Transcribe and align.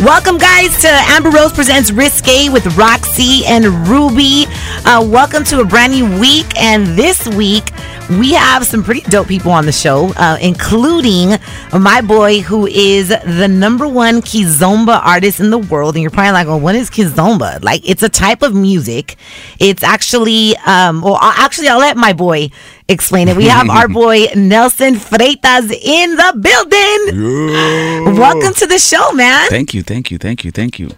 Welcome, 0.00 0.38
guys, 0.38 0.80
to 0.82 0.88
Amber 0.88 1.30
Rose 1.30 1.52
Presents 1.52 1.90
Risque 1.90 2.48
with 2.50 2.64
Roxy 2.76 3.44
and 3.46 3.64
Ruby. 3.88 4.44
Uh, 4.84 5.04
welcome 5.04 5.42
to 5.42 5.58
a 5.58 5.64
brand 5.64 5.92
new 5.92 6.20
week. 6.20 6.46
And 6.56 6.86
this 6.96 7.26
week, 7.26 7.64
we 8.10 8.32
have 8.32 8.64
some 8.64 8.82
pretty 8.82 9.02
dope 9.10 9.28
people 9.28 9.52
on 9.52 9.66
the 9.66 9.72
show, 9.72 10.12
uh, 10.16 10.38
including 10.40 11.36
my 11.78 12.00
boy 12.00 12.40
who 12.40 12.66
is 12.66 13.08
the 13.08 13.46
number 13.48 13.86
one 13.86 14.22
Kizomba 14.22 15.04
artist 15.04 15.40
in 15.40 15.50
the 15.50 15.58
world. 15.58 15.94
And 15.94 16.02
you're 16.02 16.10
probably 16.10 16.32
like, 16.32 16.46
well, 16.46 16.58
what 16.60 16.74
is 16.74 16.88
Kizomba? 16.90 17.62
Like, 17.62 17.86
it's 17.88 18.02
a 18.02 18.08
type 18.08 18.42
of 18.42 18.54
music. 18.54 19.16
It's 19.60 19.82
actually, 19.82 20.56
um, 20.58 21.02
well, 21.02 21.18
I'll- 21.20 21.44
actually, 21.44 21.68
I'll 21.68 21.78
let 21.78 21.96
my 21.98 22.12
boy 22.14 22.50
explain 22.88 23.28
it. 23.28 23.36
We 23.36 23.44
have 23.44 23.68
our 23.68 23.88
boy 24.02 24.26
Nelson 24.34 24.94
Freitas 24.94 25.70
in 25.70 26.16
the 26.16 26.32
building. 26.40 28.18
Welcome 28.18 28.54
to 28.54 28.66
the 28.66 28.78
show, 28.78 29.12
man. 29.12 29.48
Thank 29.50 29.74
you, 29.74 29.82
thank 29.82 30.10
you, 30.10 30.16
thank 30.18 30.44
you, 30.44 30.50
thank 30.50 30.78
you. 30.78 30.90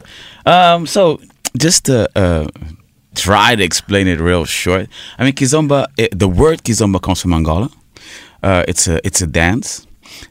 Um, 0.47 0.87
so 0.87 1.21
just 1.59 1.87
to 1.87 2.09
uh, 2.17 2.47
try 3.15 3.57
to 3.57 3.63
explain 3.63 4.07
it 4.09 4.21
real 4.21 4.45
short, 4.45 4.89
I 5.19 5.25
mean 5.25 5.33
kizomba. 5.33 5.87
It, 5.97 6.19
the 6.19 6.29
word 6.29 6.63
kizomba 6.63 7.01
comes 7.01 7.21
from 7.21 7.33
Angola. 7.33 7.71
Uh, 8.43 8.65
it's 8.67 8.89
a 8.89 9.05
it's 9.07 9.21
a 9.21 9.27
dance, 9.27 9.87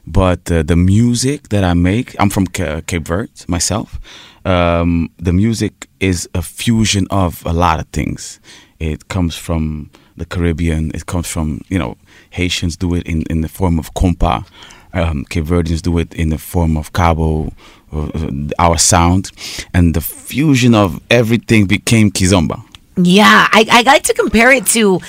but 0.06 0.50
uh, 0.50 0.62
the 0.62 0.76
music 0.76 1.48
that 1.50 1.64
I 1.64 1.74
make, 1.74 2.16
I'm 2.18 2.30
from 2.30 2.46
Ca- 2.46 2.80
Cape 2.86 3.06
Verde 3.06 3.30
myself. 3.48 4.00
Um, 4.44 5.10
the 5.18 5.32
music 5.32 5.88
is 6.00 6.28
a 6.34 6.42
fusion 6.42 7.06
of 7.10 7.44
a 7.46 7.52
lot 7.52 7.78
of 7.78 7.86
things. 7.88 8.40
It 8.78 9.08
comes 9.08 9.36
from 9.36 9.90
the 10.16 10.24
Caribbean. 10.24 10.90
It 10.94 11.06
comes 11.06 11.28
from 11.28 11.60
you 11.68 11.78
know 11.78 11.96
Haitians 12.30 12.76
do 12.76 12.94
it 12.94 13.06
in, 13.06 13.22
in 13.30 13.42
the 13.42 13.48
form 13.48 13.78
of 13.78 13.94
compa. 13.94 14.46
Um, 14.92 15.24
Cape 15.24 15.44
Verdeans 15.44 15.82
do 15.82 15.98
it 15.98 16.12
in 16.14 16.30
the 16.30 16.38
form 16.38 16.76
of 16.76 16.92
cabo, 16.92 17.52
uh, 17.92 18.08
uh, 18.08 18.30
our 18.58 18.76
sound, 18.76 19.30
and 19.72 19.94
the 19.94 20.00
fusion 20.00 20.74
of 20.74 21.00
everything 21.10 21.66
became 21.66 22.10
kizomba. 22.10 22.64
Yeah, 23.04 23.48
I, 23.52 23.66
I 23.70 23.82
like 23.82 24.02
to 24.04 24.14
compare 24.14 24.50
it 24.52 24.66
to 24.68 25.00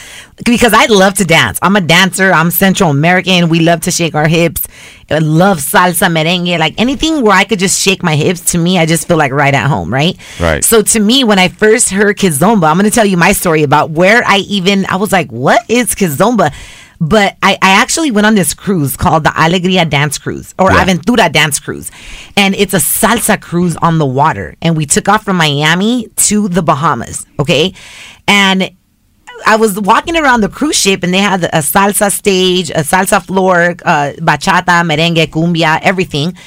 because 0.45 0.73
I 0.73 0.85
love 0.87 1.15
to 1.15 1.25
dance. 1.25 1.59
I'm 1.61 1.75
a 1.75 1.81
dancer. 1.81 2.31
I'm 2.31 2.51
Central 2.51 2.89
American. 2.89 3.49
We 3.49 3.59
love 3.59 3.81
to 3.81 3.91
shake 3.91 4.15
our 4.15 4.27
hips. 4.27 4.67
I 5.09 5.19
love 5.19 5.59
salsa, 5.59 6.09
merengue, 6.11 6.57
like 6.57 6.75
anything 6.77 7.21
where 7.21 7.35
I 7.35 7.43
could 7.43 7.59
just 7.59 7.81
shake 7.81 8.01
my 8.01 8.15
hips. 8.15 8.51
To 8.51 8.57
me, 8.57 8.77
I 8.79 8.85
just 8.85 9.07
feel 9.07 9.17
like 9.17 9.31
right 9.31 9.53
at 9.53 9.67
home, 9.67 9.93
right? 9.93 10.17
Right. 10.39 10.63
So 10.63 10.81
to 10.81 10.99
me, 10.99 11.23
when 11.23 11.37
I 11.37 11.49
first 11.49 11.89
heard 11.89 12.17
kizomba, 12.17 12.69
I'm 12.69 12.77
going 12.77 12.89
to 12.89 12.91
tell 12.91 13.05
you 13.05 13.17
my 13.17 13.33
story 13.33 13.63
about 13.63 13.91
where 13.91 14.23
I 14.25 14.37
even 14.37 14.85
I 14.87 14.95
was 14.95 15.11
like, 15.11 15.29
what 15.31 15.61
is 15.69 15.93
kizomba? 15.95 16.53
But 17.03 17.35
I, 17.41 17.53
I 17.63 17.71
actually 17.81 18.11
went 18.11 18.27
on 18.27 18.35
this 18.35 18.53
cruise 18.53 18.95
called 18.95 19.23
the 19.23 19.31
Alegria 19.31 19.89
Dance 19.89 20.19
Cruise 20.19 20.53
or 20.59 20.71
Yeah. 20.71 20.85
Aventura 20.85 21.31
Dance 21.31 21.59
Cruise. 21.59 21.89
And 22.37 22.53
it's 22.53 22.75
a 22.75 22.77
salsa 22.77 23.41
cruise 23.41 23.75
on 23.77 23.97
the 23.97 24.05
water. 24.05 24.55
And 24.61 24.77
we 24.77 24.85
took 24.85 25.09
off 25.09 25.23
from 25.25 25.37
Miami 25.37 26.07
to 26.27 26.47
the 26.47 26.61
Bahamas. 26.61 27.25
Okay. 27.39 27.73
And 28.27 28.69
I 29.47 29.55
was 29.55 29.79
walking 29.81 30.15
around 30.15 30.41
the 30.41 30.49
cruise 30.49 30.79
ship 30.79 31.01
and 31.03 31.11
they 31.11 31.17
had 31.17 31.43
a 31.45 31.63
salsa 31.73 32.11
stage, 32.11 32.69
a 32.69 32.83
salsa 32.83 33.19
floor, 33.25 33.75
uh, 33.83 34.13
bachata, 34.19 34.83
merengue, 34.85 35.25
cumbia, 35.31 35.79
everything. 35.81 36.37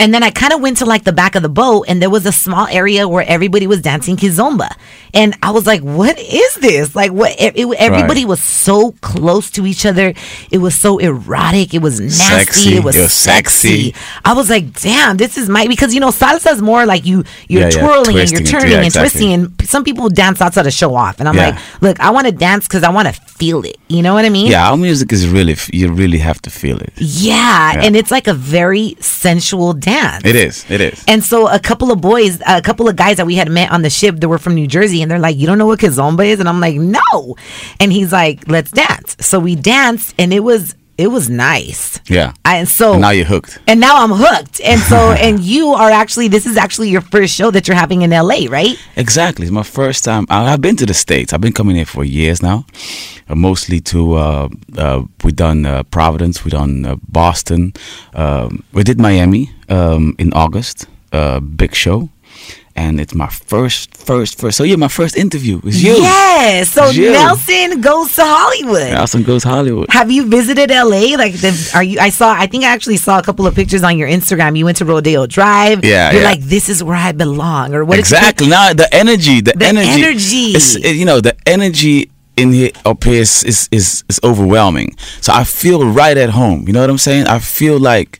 And 0.00 0.12
then 0.14 0.22
I 0.22 0.30
kind 0.30 0.52
of 0.54 0.60
went 0.60 0.78
to 0.78 0.86
like 0.86 1.04
the 1.04 1.12
back 1.12 1.34
of 1.34 1.42
the 1.42 1.48
boat 1.50 1.84
and 1.86 2.00
there 2.02 2.10
was 2.10 2.24
a 2.26 2.32
small 2.32 2.66
area 2.68 3.06
where 3.06 3.24
everybody 3.28 3.66
was 3.66 3.80
dancing 3.82 4.16
kizomba. 4.16 4.70
And 5.12 5.36
I 5.42 5.50
was 5.50 5.66
like, 5.66 5.82
what 5.82 6.18
is 6.18 6.54
this? 6.56 6.96
Like 6.96 7.12
what? 7.12 7.32
It, 7.38 7.56
it- 7.56 7.76
everybody 7.78 8.22
Right. 8.24 8.28
was 8.28 8.42
so 8.42 8.92
close 9.02 9.50
to 9.52 9.66
each 9.66 9.84
other. 9.84 10.14
It 10.50 10.58
was 10.58 10.74
so 10.74 10.98
erotic. 10.98 11.74
It 11.74 11.82
was 11.82 12.00
nasty. 12.00 12.24
Sexy. 12.24 12.76
It 12.76 12.84
was, 12.84 12.96
It 12.96 13.00
was 13.02 13.12
sexy. 13.12 13.90
sexy. 13.92 13.94
I 14.24 14.32
was 14.32 14.48
like, 14.48 14.72
damn, 14.80 15.16
this 15.18 15.36
is 15.36 15.48
my, 15.48 15.66
because 15.68 15.92
you 15.94 16.00
know, 16.00 16.08
salsa 16.10 16.50
is 16.52 16.62
more 16.62 16.86
like 16.86 17.04
you, 17.04 17.24
you're 17.48 17.62
Yeah, 17.62 17.70
yeah, 17.74 17.80
twirling 17.86 18.18
and 18.18 18.30
you're 18.30 18.42
turning 18.42 18.72
Yeah, 18.72 18.82
and 18.82 18.94
twisting 18.94 19.32
and 19.34 19.52
some 19.68 19.84
people 19.84 20.08
dance 20.08 20.38
salsa 20.38 20.62
to 20.62 20.70
show 20.70 20.94
off. 20.94 21.20
And 21.20 21.28
I'm 21.28 21.36
Yeah. 21.36 21.50
like, 21.50 21.82
look, 21.82 22.00
I 22.00 22.10
want 22.10 22.26
to 22.26 22.32
dance 22.32 22.66
because 22.66 22.84
I 22.84 22.90
want 22.90 23.06
to 23.08 23.14
feel 23.40 23.64
it. 23.64 23.76
You 23.88 24.02
know 24.02 24.14
what 24.14 24.24
I 24.24 24.30
mean? 24.30 24.50
Yeah, 24.50 24.70
our 24.70 24.76
music 24.78 25.12
is 25.12 25.28
really 25.28 25.56
you 25.72 25.92
really 25.92 26.18
have 26.18 26.40
to 26.42 26.50
feel 26.50 26.78
it. 26.78 26.92
Yeah, 26.96 27.72
Yeah. 27.74 27.82
and 27.84 27.96
it's 27.96 28.10
like 28.10 28.26
a 28.28 28.34
very 28.34 28.96
sensual 29.00 29.74
dance. 29.74 29.89
It 30.24 30.36
is. 30.36 30.64
It 30.70 30.80
is. 30.80 31.04
And 31.08 31.22
so 31.22 31.48
a 31.48 31.58
couple 31.58 31.90
of 31.92 32.00
boys, 32.00 32.40
a 32.46 32.62
couple 32.62 32.88
of 32.88 32.96
guys 32.96 33.16
that 33.18 33.26
we 33.26 33.34
had 33.34 33.50
met 33.50 33.70
on 33.70 33.82
the 33.82 33.90
ship 33.90 34.16
that 34.20 34.28
were 34.28 34.38
from 34.38 34.54
New 34.54 34.66
Jersey, 34.66 35.02
and 35.02 35.10
they're 35.10 35.18
like, 35.18 35.36
"You 35.36 35.46
don't 35.46 35.58
know 35.58 35.66
what 35.66 35.80
kizomba 35.80 36.26
is?" 36.26 36.40
And 36.40 36.48
I'm 36.48 36.60
like, 36.60 36.76
"No." 36.76 37.36
And 37.78 37.92
he's 37.92 38.12
like, 38.12 38.48
"Let's 38.48 38.70
dance." 38.70 39.16
So 39.20 39.38
we 39.38 39.56
danced, 39.56 40.14
and 40.18 40.32
it 40.32 40.40
was 40.40 40.74
it 41.00 41.08
was 41.16 41.28
nice. 41.30 41.98
Yeah. 42.08 42.32
I, 42.44 42.56
and 42.60 42.68
so 42.68 42.92
And 42.92 43.00
now 43.02 43.10
you're 43.10 43.24
hooked. 43.34 43.58
and 43.66 43.80
now 43.80 43.94
I'm 44.02 44.12
hooked. 44.12 44.60
And 44.70 44.80
so 44.80 44.96
and 45.26 45.40
you 45.40 45.68
are 45.82 45.90
actually 46.02 46.28
this 46.28 46.44
is 46.46 46.56
actually 46.56 46.90
your 46.90 47.00
first 47.14 47.34
show 47.34 47.50
that 47.50 47.66
you're 47.66 47.80
having 47.84 48.02
in 48.02 48.10
LA, 48.10 48.40
right? 48.58 48.76
Exactly. 48.96 49.44
It's 49.46 49.52
my 49.52 49.62
first 49.80 50.04
time. 50.04 50.24
I- 50.28 50.52
I've 50.52 50.60
been 50.60 50.76
to 50.76 50.86
the 50.86 50.94
States. 50.94 51.32
I've 51.32 51.40
been 51.40 51.52
coming 51.60 51.76
here 51.76 51.86
for 51.86 52.04
years 52.04 52.42
now. 52.42 52.64
Uh, 53.28 53.34
mostly 53.36 53.80
to, 53.80 54.00
uh, 54.14 54.48
uh, 54.76 55.02
we 55.24 55.30
done 55.32 55.64
uh, 55.66 55.82
Providence, 55.84 56.44
we 56.44 56.50
done 56.50 56.84
uh, 56.84 56.96
Boston. 57.08 57.72
Um, 58.14 58.62
we 58.72 58.82
did 58.82 58.98
Miami 58.98 59.50
um, 59.68 60.14
in 60.18 60.32
August, 60.32 60.86
uh, 61.12 61.38
big 61.40 61.74
show. 61.74 62.08
And 62.80 62.98
it's 62.98 63.14
my 63.14 63.28
first, 63.28 63.94
first, 63.94 64.38
first. 64.40 64.56
So, 64.56 64.64
yeah, 64.64 64.76
my 64.76 64.88
first 64.88 65.14
interview 65.24 65.60
is 65.64 65.82
you. 65.84 65.96
Yes. 66.00 66.70
So 66.70 66.88
you. 66.88 67.12
Nelson 67.12 67.82
goes 67.82 68.14
to 68.16 68.22
Hollywood. 68.24 68.90
Nelson 68.92 69.22
Goes 69.22 69.42
to 69.42 69.50
Hollywood. 69.50 69.88
Have 69.90 70.10
you 70.10 70.22
visited 70.26 70.70
LA? 70.70 71.14
Like, 71.24 71.34
the, 71.34 71.52
are 71.74 71.82
you? 71.82 71.98
I 72.00 72.08
saw. 72.08 72.32
I 72.32 72.46
think 72.46 72.64
I 72.64 72.68
actually 72.68 72.96
saw 72.96 73.18
a 73.18 73.22
couple 73.22 73.46
of 73.46 73.54
pictures 73.54 73.82
on 73.82 73.98
your 73.98 74.08
Instagram. 74.08 74.56
You 74.56 74.64
went 74.64 74.78
to 74.78 74.86
Rodeo 74.86 75.26
Drive. 75.26 75.84
Yeah, 75.84 76.10
You're 76.10 76.22
yeah. 76.22 76.28
like, 76.32 76.40
this 76.40 76.70
is 76.70 76.82
where 76.82 76.96
I 76.96 77.12
belong, 77.12 77.74
or 77.74 77.84
what? 77.84 77.98
exactly. 77.98 78.48
Now 78.48 78.72
the 78.72 78.88
energy, 78.94 79.42
the, 79.42 79.52
The 79.52 79.66
energy, 79.66 80.02
energy. 80.02 80.46
It- 80.88 80.96
you 80.96 81.04
know, 81.04 81.20
the 81.20 81.36
energy 81.46 82.10
in 82.38 82.52
here 82.54 82.70
up 82.86 83.04
here 83.04 83.20
is, 83.20 83.44
is 83.44 83.68
is 83.70 84.04
is 84.08 84.18
overwhelming. 84.24 84.96
So 85.20 85.34
I 85.34 85.44
feel 85.44 85.84
right 86.02 86.16
at 86.16 86.30
home. 86.30 86.66
You 86.66 86.72
know 86.72 86.80
what 86.80 86.88
I'm 86.88 87.04
saying? 87.08 87.26
I 87.26 87.40
feel 87.40 87.78
like 87.78 88.18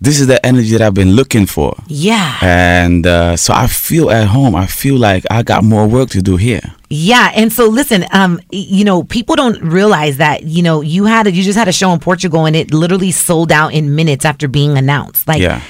this 0.00 0.18
is 0.20 0.26
the 0.26 0.44
energy 0.46 0.70
that 0.72 0.80
I've 0.82 0.94
been 0.94 1.12
looking 1.12 1.46
for, 1.46 1.74
Yeah. 1.86 2.38
and 2.42 3.06
uh, 3.06 3.36
so 3.36 3.52
I 3.54 3.66
feel 3.66 4.10
at 4.10 4.26
home. 4.28 4.54
I 4.54 4.66
feel 4.66 4.96
like 4.96 5.24
I 5.30 5.42
got 5.42 5.62
more 5.64 5.86
work 5.86 6.08
to 6.10 6.22
do 6.22 6.36
here. 6.36 6.62
Yeah, 6.88 7.30
and 7.34 7.52
so 7.52 7.66
listen, 7.68 8.04
um, 8.12 8.40
you 8.50 8.84
know, 8.84 9.02
people 9.04 9.36
don't 9.36 9.60
realize 9.62 10.16
that 10.16 10.44
you 10.44 10.62
know 10.62 10.80
you 10.80 11.04
had 11.04 11.26
a, 11.26 11.32
you 11.32 11.42
just 11.42 11.58
had 11.58 11.68
a 11.68 11.72
show 11.72 11.92
in 11.92 12.00
Portugal 12.00 12.46
and 12.46 12.56
it 12.56 12.72
literally 12.72 13.12
sold 13.12 13.52
out 13.52 13.72
in 13.74 13.94
minutes 13.94 14.24
after 14.24 14.48
being 14.48 14.76
announced. 14.78 15.28
Like, 15.28 15.40
Yeah. 15.40 15.60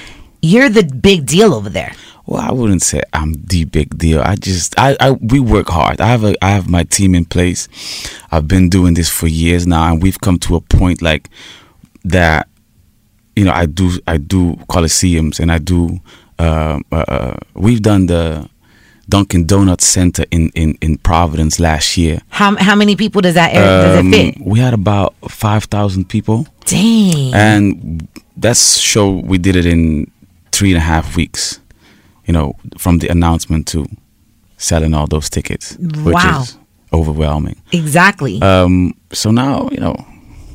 you're 0.41 0.69
the 0.69 0.83
big 0.83 1.25
deal 1.25 1.53
over 1.53 1.69
there. 1.69 1.93
Well, 2.25 2.41
I 2.41 2.51
wouldn't 2.53 2.81
say 2.83 3.01
I'm 3.13 3.33
the 3.33 3.65
big 3.65 3.97
deal. 3.97 4.21
I 4.21 4.35
just 4.35 4.73
I, 4.79 4.95
I 4.99 5.11
we 5.11 5.39
work 5.39 5.67
hard. 5.69 5.99
I 5.99 6.07
have 6.07 6.23
a 6.23 6.33
I 6.43 6.51
have 6.51 6.69
my 6.69 6.83
team 6.83 7.13
in 7.15 7.25
place. 7.25 7.67
I've 8.31 8.47
been 8.47 8.69
doing 8.69 8.93
this 8.93 9.09
for 9.09 9.27
years 9.27 9.67
now, 9.67 9.91
and 9.91 10.01
we've 10.01 10.21
come 10.21 10.37
to 10.39 10.55
a 10.55 10.61
point 10.61 11.01
like 11.01 11.29
that. 12.05 12.47
You 13.35 13.45
know, 13.45 13.51
I 13.53 13.65
do 13.65 13.91
I 14.07 14.17
do 14.17 14.55
coliseums, 14.69 15.39
and 15.39 15.51
I 15.51 15.57
do. 15.59 15.99
Um, 16.39 16.83
uh, 16.91 17.05
uh, 17.07 17.37
we've 17.53 17.81
done 17.81 18.07
the 18.07 18.49
Dunkin' 19.07 19.45
Donuts 19.45 19.85
Center 19.85 20.25
in, 20.31 20.49
in, 20.55 20.75
in 20.81 20.97
Providence 20.97 21.59
last 21.59 21.97
year. 21.97 22.21
How 22.29 22.55
how 22.57 22.75
many 22.75 22.95
people 22.95 23.21
does 23.21 23.35
that 23.35 23.53
area 23.53 23.81
does 23.83 23.95
it 23.95 23.99
Um, 23.99 24.11
fit? 24.11 24.35
we 24.41 24.59
had 24.59 24.73
about 24.73 25.13
five 25.29 25.65
thousand 25.65 26.09
people, 26.09 26.47
Dang. 26.65 27.33
and 27.33 28.07
that 28.37 28.57
show 28.57 29.09
we 29.11 29.37
did 29.37 29.55
it 29.55 29.65
in 29.65 30.09
three 30.51 30.69
and 30.71 30.77
a 30.77 30.81
half 30.85 31.15
weeks. 31.15 31.59
You 32.25 32.33
know, 32.33 32.55
from 32.77 32.99
the 32.99 33.07
announcement 33.09 33.67
to 33.67 33.85
selling 34.57 34.93
all 34.93 35.07
those 35.07 35.29
tickets, 35.29 35.75
which 35.77 36.23
is 36.25 36.57
overwhelming. 36.93 37.55
exactly. 37.71 38.41
Um, 38.41 38.93
so 39.13 39.31
now 39.31 39.69
you 39.71 39.79
know 39.79 39.95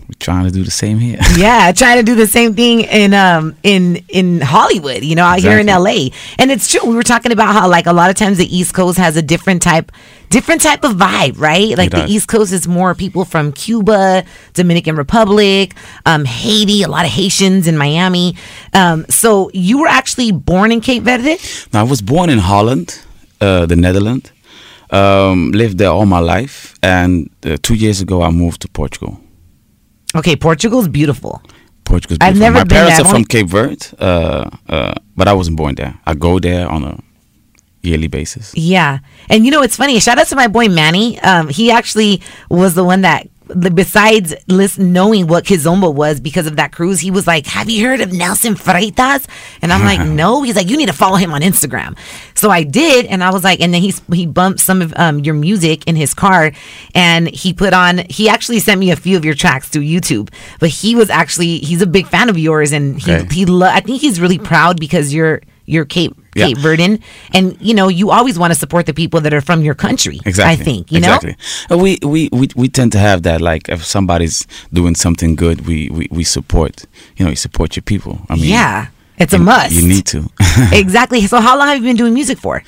we're 0.08 0.14
trying 0.20 0.44
to 0.44 0.53
do 0.53 0.62
the 0.62 0.70
same 0.70 0.99
here. 0.99 1.19
yeah, 1.37 1.73
trying 1.73 1.99
to 1.99 2.05
do 2.05 2.14
the 2.14 2.29
same 2.29 2.55
thing 2.55 2.82
in 2.82 3.12
um 3.12 3.56
in 3.64 4.05
in 4.08 4.41
Hollywood, 4.41 5.03
you 5.03 5.17
know, 5.17 5.25
out 5.25 5.41
here 5.41 5.58
in 5.58 5.67
LA. 5.67 6.08
And 6.38 6.50
it's 6.53 6.70
true. 6.70 6.88
We 6.88 6.94
were 6.94 7.03
talking 7.03 7.32
about 7.32 7.53
how 7.53 7.69
like 7.69 7.87
a 7.87 7.93
lot 7.93 8.08
of 8.08 8.17
times 8.17 8.38
the 8.38 8.56
East 8.56 8.73
Coast 8.73 8.99
has 8.99 9.17
a 9.17 9.23
different 9.23 9.62
type 9.62 9.91
different 10.31 10.62
type 10.62 10.85
of 10.85 10.93
vibe, 10.93 11.41
right? 11.41 11.76
Like 11.76 11.91
the. 11.91 12.06
East 12.06 12.29
Coast 12.29 12.53
is 12.53 12.69
more 12.69 12.94
people 12.94 13.25
from 13.25 13.53
Cuba, 13.53 14.25
Dominican 14.55 14.94
Republic, 14.94 15.75
um, 16.05 16.25
Haiti, 16.25 16.82
a 16.82 16.88
lot 16.88 17.05
of 17.05 17.11
Haitians 17.11 17.67
in 17.67 17.76
Miami. 17.76 18.37
Um, 18.73 19.06
so 19.08 19.50
you 19.53 19.79
were 19.81 19.88
actually 19.88 20.31
born 20.31 20.70
in 20.70 20.81
Cape 20.81 21.03
Verde? 21.03 21.38
Now, 21.73 21.81
I 21.81 21.82
was 21.82 22.00
born 22.00 22.31
in 22.31 22.38
Holland, 22.38 23.00
uh, 23.41 23.67
the 23.67 23.76
Netherlands. 23.76 24.31
Um, 24.91 25.50
lived 25.50 25.79
there 25.79 25.88
all 25.88 26.06
my 26.06 26.20
life, 26.20 26.76
and 26.81 27.29
uh, 27.44 27.56
two 27.61 27.75
years 27.75 28.00
ago 28.00 28.23
I 28.23 28.31
moved 28.31 28.62
to 28.62 28.69
Portugal. 28.69 29.19
Okay, 30.14 30.37
Portugal's 30.37 30.88
beautiful. 30.88 31.43
Portugal's 31.85 32.19
beautiful. 32.19 32.35
I've 32.35 32.38
never 32.38 32.58
my 32.58 32.64
been 32.64 32.76
parents 32.76 32.99
there. 32.99 33.06
are 33.06 33.12
from 33.12 33.25
Cape 33.25 33.49
Verde, 33.49 33.87
uh, 33.99 34.50
uh, 34.69 34.94
but 35.17 35.29
I 35.29 35.32
wasn't 35.32 35.56
born 35.56 35.75
there. 35.75 35.99
I 36.06 36.14
go 36.14 36.38
there 36.38 36.69
on 36.69 36.85
a 36.85 37.03
yearly 37.82 38.08
basis. 38.08 38.55
Yeah. 38.56 38.99
And 39.29 39.44
you 39.44 39.50
know, 39.50 39.62
it's 39.62 39.76
funny. 39.76 39.99
Shout 40.00 40.19
out 40.19 40.26
to 40.29 40.37
my 40.37 40.49
boy 40.49 40.69
Manny. 40.69 41.19
Um, 41.20 41.49
he 41.49 41.70
actually 41.70 42.23
was 42.50 42.75
the 42.75 42.85
one 42.85 43.03
that, 43.03 43.29
besides 43.75 44.34
listen, 44.48 44.93
knowing 44.93 45.26
what 45.26 45.44
Kizomba 45.44 45.93
was 45.93 46.20
because 46.20 46.46
of 46.46 46.56
that 46.56 46.72
cruise, 46.72 47.00
he 47.00 47.10
was 47.10 47.26
like, 47.26 47.46
Have 47.46 47.70
you 47.70 47.87
heard 47.87 48.00
of 48.00 48.12
Nelson 48.12 48.54
Freitas? 48.54 49.26
And 49.62 49.72
I'm 49.72 49.82
like, 49.84 50.06
No. 50.16 50.43
He's 50.43 50.56
like, 50.56 50.69
You 50.69 50.76
need 50.76 50.87
to 50.87 50.93
follow 50.93 51.16
him 51.16 51.32
on 51.32 51.43
Instagram. 51.43 51.96
So 52.34 52.50
I 52.50 52.62
did. 52.64 53.06
And 53.06 53.22
I 53.22 53.31
was 53.31 53.44
like, 53.44 53.60
And 53.60 53.72
then 53.72 53.82
he's, 53.82 54.00
he 54.12 54.26
bumped 54.26 54.60
some 54.60 54.82
of 54.82 54.93
um, 54.96 55.20
your 55.20 55.34
music 55.34 55.87
in 55.87 55.96
his 55.96 56.14
car. 56.14 56.52
And 56.94 57.28
he 57.28 57.52
put 57.52 57.72
on, 57.72 58.02
he 58.10 58.28
actually 58.28 58.58
sent 58.60 58.81
me 58.81 58.90
a 58.90 58.96
few 58.96 59.16
of 59.16 59.25
your 59.25 59.34
tracks 59.34 59.69
through 59.69 59.82
YouTube. 59.82 60.31
But 60.60 60.70
he 60.70 60.94
was 60.94 61.10
actually, 61.10 61.58
he's 61.58 61.82
a 61.82 61.87
big 61.87 62.06
fan 62.08 62.28
of 62.28 62.38
yours. 62.38 62.72
And 62.72 63.00
he, 63.00 63.12
Okay. 63.12 63.34
he 63.34 63.46
lo- 63.46 63.66
I 63.70 63.81
think 63.81 64.00
he's 64.00 64.20
really 64.20 64.38
proud 64.38 64.78
because 64.81 65.14
you're, 65.14 65.40
you're 65.67 65.85
Cape, 65.85 66.15
Yeah. 66.35 66.47
Cape 66.47 66.59
Verdean. 66.59 67.01
And, 67.35 67.57
you 67.61 67.75
know, 67.75 67.89
you 67.89 68.11
always 68.11 68.39
want 68.39 68.53
to 68.53 68.59
support 68.59 68.87
the 68.87 68.95
people 68.95 69.21
that 69.21 69.33
are 69.35 69.41
from 69.41 69.63
your 69.63 69.75
country. 69.75 70.21
Exactly. 70.25 70.53
I 70.53 70.57
think, 70.57 70.91
you 70.93 71.01
know? 71.01 71.15
exactly. 71.17 71.37
Uh, 71.71 71.79
we, 71.79 71.99
we 72.03 72.29
we 72.33 72.49
we 72.57 72.69
tend 72.69 72.93
to 72.93 72.99
have 72.99 73.23
that. 73.23 73.41
Like 73.41 73.69
if 73.69 73.85
somebody's 73.85 74.47
doing 74.73 74.95
something 74.95 75.37
good, 75.37 75.67
we 75.67 75.91
we, 75.91 76.09
we 76.11 76.25
support. 76.25 76.85
You 77.17 77.25
know, 77.25 77.31
you 77.31 77.37
support 77.37 77.77
your 77.77 77.83
people. 77.83 78.21
I 78.31 78.37
mean, 78.37 78.45
Yeah. 78.51 78.87
It's 79.19 79.33
a 79.33 79.39
must. 79.39 79.73
You 79.73 79.89
need 79.89 80.05
to. 80.13 80.29
exactly. 80.73 81.27
So 81.27 81.41
how 81.41 81.57
long 81.59 81.69
have 81.69 81.79
you 81.79 81.85
been 81.89 81.97
doing 81.97 82.13
music 82.13 82.37
for? 82.39 82.63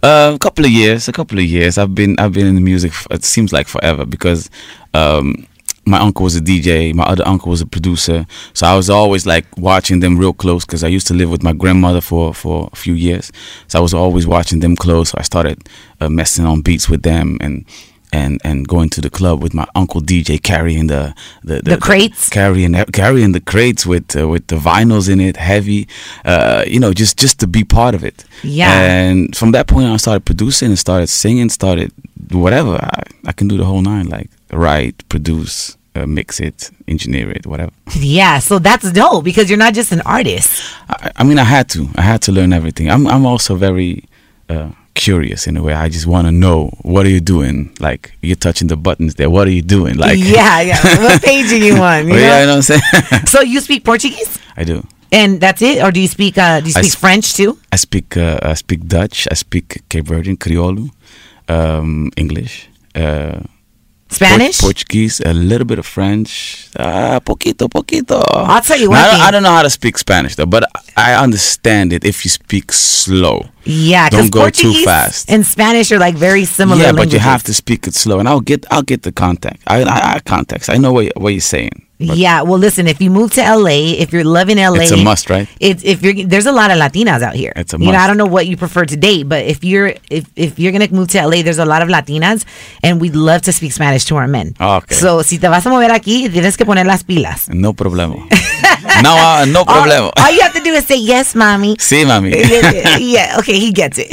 Uh, 0.00 0.30
a 0.34 0.38
couple 0.38 0.64
of 0.64 0.70
years, 0.70 1.08
a 1.08 1.12
couple 1.12 1.38
of 1.40 1.44
years. 1.44 1.76
I've 1.76 1.92
been 1.92 2.14
I've 2.20 2.32
been 2.32 2.46
in 2.46 2.54
the 2.54 2.60
music. 2.60 2.92
f- 2.92 3.08
It 3.10 3.24
seems 3.24 3.52
like 3.52 3.66
forever 3.66 4.06
because 4.06 4.48
um, 4.94 5.46
my 5.88 5.98
uncle 5.98 6.24
was 6.24 6.36
a 6.36 6.40
DJ. 6.40 6.94
My 6.94 7.04
other 7.04 7.26
uncle 7.26 7.50
was 7.50 7.60
a 7.60 7.66
producer. 7.66 8.26
So 8.54 8.66
I 8.66 8.74
was 8.76 8.88
always 8.90 9.26
like 9.26 9.46
watching 9.56 10.00
them 10.00 10.18
real 10.18 10.32
close 10.32 10.64
because 10.64 10.84
I 10.84 10.88
used 10.88 11.06
to 11.08 11.14
live 11.14 11.30
with 11.30 11.42
my 11.42 11.52
grandmother 11.52 12.00
for 12.00 12.34
for 12.34 12.68
a 12.72 12.76
few 12.76 12.94
years. 12.94 13.32
So 13.68 13.78
I 13.78 13.82
was 13.82 13.94
always 13.94 14.26
watching 14.26 14.60
them 14.60 14.76
close. 14.76 15.10
So 15.10 15.18
I 15.18 15.22
started 15.22 15.58
uh, 16.00 16.08
messing 16.08 16.46
on 16.46 16.60
beats 16.62 16.88
with 16.88 17.02
them 17.02 17.36
and. 17.40 17.64
And, 18.10 18.40
and 18.42 18.66
going 18.66 18.88
to 18.90 19.02
the 19.02 19.10
club 19.10 19.42
with 19.42 19.52
my 19.52 19.66
uncle 19.74 20.00
DJ 20.00 20.38
carrying 20.42 20.86
the 20.86 21.12
the, 21.44 21.60
The 21.60 21.76
crates? 21.76 22.30
carrying 22.30 22.72
carrying 22.90 23.32
the 23.32 23.40
crates 23.40 23.84
with 23.84 24.16
uh, 24.16 24.26
with 24.26 24.46
the 24.46 24.56
vinyls 24.56 25.08
in 25.12 25.20
it 25.20 25.36
heavy 25.36 25.86
uh, 26.24 26.64
you 26.66 26.80
know 26.80 26.94
just 26.94 27.18
just 27.18 27.38
to 27.40 27.46
be 27.46 27.64
part 27.64 27.94
of 27.94 28.02
it 28.04 28.24
Yeah. 28.42 28.72
and 28.80 29.36
from 29.36 29.52
that 29.52 29.66
point 29.66 29.84
on, 29.88 29.92
I 29.92 29.98
started 29.98 30.24
producing 30.24 30.68
and 30.70 30.78
started 30.78 31.08
singing, 31.08 31.50
started 31.50 31.92
whatever. 32.32 32.76
I, 32.82 33.02
I 33.26 33.32
can 33.32 33.46
do 33.46 33.58
the 33.58 33.64
whole 33.66 33.82
nine, 33.82 34.06
like 34.08 34.30
write, 34.52 35.06
produce, 35.10 35.76
uh, 35.98 36.06
mix 36.06 36.40
it, 36.40 36.70
engineer 36.86 37.30
it, 37.30 37.46
whatever. 37.46 37.72
Yeah. 38.00 38.38
So 38.40 38.58
that's 38.58 38.90
dope 38.92 39.24
because 39.24 39.48
you're 39.50 39.58
not 39.58 39.74
just 39.74 39.92
an 39.92 40.00
artist. 40.02 40.62
I, 40.88 41.10
I 41.16 41.24
mean, 41.24 41.38
I 41.38 41.44
had 41.44 41.68
to. 41.70 41.88
I 41.96 42.02
had 42.02 42.20
to 42.22 42.32
learn 42.32 42.52
everything. 42.52 42.90
I'm 42.90 43.06
I'm 43.06 43.26
also 43.26 43.54
very 43.56 44.04
uh, 44.48 44.70
curious 44.94 45.46
in 45.46 45.56
a 45.56 45.62
way. 45.62 45.74
I 45.74 45.88
just 45.88 46.06
want 46.06 46.26
to 46.26 46.32
know 46.32 46.70
what 46.82 47.06
are 47.06 47.10
you 47.10 47.20
doing. 47.20 47.70
Like 47.80 48.12
you're 48.22 48.36
touching 48.36 48.68
the 48.68 48.76
buttons 48.76 49.14
there. 49.14 49.30
What 49.30 49.46
are 49.48 49.52
you 49.58 49.62
doing? 49.62 49.96
Like 50.04 50.18
yeah. 50.18 50.60
Yeah. 50.60 51.02
what 51.02 51.22
page 51.30 51.52
are 51.52 51.56
you 51.56 51.76
on? 51.76 52.08
You 52.08 52.14
yeah, 52.14 52.20
know? 52.28 52.40
you 52.40 52.46
know 52.46 52.56
what 52.56 52.70
I'm 52.70 52.80
saying. 52.80 53.26
So 53.26 53.40
you 53.40 53.60
speak 53.60 53.84
Portuguese? 53.84 54.38
I 54.56 54.64
do. 54.64 54.82
And 55.10 55.40
that's 55.40 55.62
it? 55.62 55.82
Or 55.82 55.90
do 55.90 56.00
you 56.00 56.08
speak, 56.08 56.36
uh, 56.36 56.60
do 56.60 56.66
you 56.66 56.72
speak 56.72 56.92
sp- 56.92 57.00
French 57.00 57.32
too? 57.34 57.58
I 57.72 57.76
speak 57.76 58.16
uh, 58.16 58.38
I 58.42 58.54
speak 58.54 58.86
Dutch. 58.86 59.26
I 59.30 59.34
speak 59.34 59.82
Cape 59.88 60.04
Verdean 60.06 60.36
Creole, 60.38 60.90
um, 61.48 62.10
English. 62.16 62.68
Uh, 62.94 63.40
Spanish? 64.10 64.58
Port- 64.60 64.74
Portuguese, 64.76 65.20
a 65.20 65.32
little 65.34 65.66
bit 65.66 65.78
of 65.78 65.86
French, 65.86 66.68
ah, 66.78 67.20
poquito, 67.20 67.68
poquito. 67.68 68.22
I'll 68.32 68.60
tell 68.62 68.78
you 68.78 68.90
one 68.90 68.98
Now, 68.98 69.04
I, 69.04 69.06
don't, 69.10 69.14
thing. 69.18 69.26
I 69.26 69.30
don't 69.30 69.42
know 69.42 69.50
how 69.52 69.62
to 69.62 69.70
speak 69.70 69.98
Spanish 69.98 70.34
though, 70.36 70.46
but 70.46 70.64
I 70.96 71.14
understand 71.14 71.92
it 71.92 72.04
if 72.04 72.24
you 72.24 72.30
speak 72.30 72.72
slow. 72.72 73.46
Yeah, 73.64 74.08
Don't 74.08 74.30
go 74.30 74.48
too 74.50 74.72
fast. 74.84 75.30
and 75.30 75.44
Spanish 75.44 75.92
are 75.92 75.98
like 75.98 76.14
very 76.14 76.44
similar. 76.46 76.80
yeah, 76.82 76.92
but 76.92 77.12
you 77.12 77.18
have 77.18 77.42
to 77.44 77.52
speak 77.54 77.86
it 77.86 77.94
slow, 77.94 78.18
and 78.18 78.26
I'll 78.28 78.40
get 78.40 78.64
I'll 78.70 78.82
get 78.82 79.02
the 79.02 79.12
contact. 79.12 79.62
I 79.66 79.82
I, 79.82 80.14
I 80.14 80.20
context. 80.20 80.70
I 80.70 80.76
know 80.78 80.92
what 80.92 81.12
what 81.16 81.30
you're 81.34 81.40
saying. 81.40 81.84
But 81.98 82.16
yeah, 82.16 82.42
well, 82.42 82.58
listen. 82.58 82.86
If 82.86 83.00
you 83.00 83.10
move 83.10 83.32
to 83.32 83.42
LA, 83.42 83.98
if 83.98 84.12
you're 84.12 84.24
loving 84.24 84.58
LA, 84.58 84.82
It's 84.82 84.92
a 84.92 84.96
must, 84.96 85.28
right? 85.30 85.48
It's 85.58 85.82
if 85.82 86.02
you're 86.02 86.24
there's 86.24 86.46
a 86.46 86.52
lot 86.52 86.70
of 86.70 86.78
Latinas 86.78 87.22
out 87.22 87.34
here. 87.34 87.52
It's 87.56 87.72
a 87.72 87.78
must. 87.78 87.86
You 87.86 87.92
know. 87.92 87.98
I 87.98 88.06
don't 88.06 88.16
know 88.16 88.26
what 88.26 88.46
you 88.46 88.56
prefer 88.56 88.84
to 88.84 88.96
date, 88.96 89.28
but 89.28 89.44
if 89.46 89.64
you're 89.64 89.94
if 90.08 90.30
if 90.36 90.58
you're 90.58 90.70
gonna 90.70 90.88
move 90.90 91.08
to 91.08 91.26
LA, 91.26 91.42
there's 91.42 91.58
a 91.58 91.64
lot 91.64 91.82
of 91.82 91.88
Latinas, 91.88 92.44
and 92.84 93.00
we'd 93.00 93.16
love 93.16 93.42
to 93.42 93.52
speak 93.52 93.72
Spanish 93.72 94.04
to 94.06 94.16
our 94.16 94.28
men. 94.28 94.54
Okay. 94.60 94.94
So 94.94 95.22
si 95.22 95.38
te 95.38 95.48
vas 95.48 95.66
a 95.66 95.70
mover 95.70 95.90
aquí, 95.90 96.28
tienes 96.28 96.56
que 96.56 96.64
poner 96.64 96.86
las 96.86 97.02
pilas. 97.02 97.48
No 97.48 97.72
problema. 97.72 98.14
no, 99.02 99.16
uh, 99.16 99.44
no 99.46 99.64
problema. 99.64 100.12
All, 100.16 100.24
all 100.24 100.32
you 100.32 100.40
have 100.42 100.54
to 100.54 100.60
do 100.60 100.72
is 100.72 100.86
say 100.86 100.98
yes, 100.98 101.34
mommy. 101.34 101.76
Mami. 101.76 102.30
yeah, 102.30 102.96
yeah, 102.98 103.36
okay, 103.38 103.58
he 103.58 103.72
gets 103.72 103.98
it. 103.98 104.08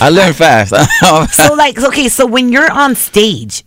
I 0.00 0.10
learn 0.10 0.32
fast. 0.32 0.70
so 1.32 1.54
like 1.54 1.78
okay 1.82 2.08
so 2.08 2.26
when 2.26 2.50
you're 2.50 2.70
on 2.70 2.94
stage 2.94 3.64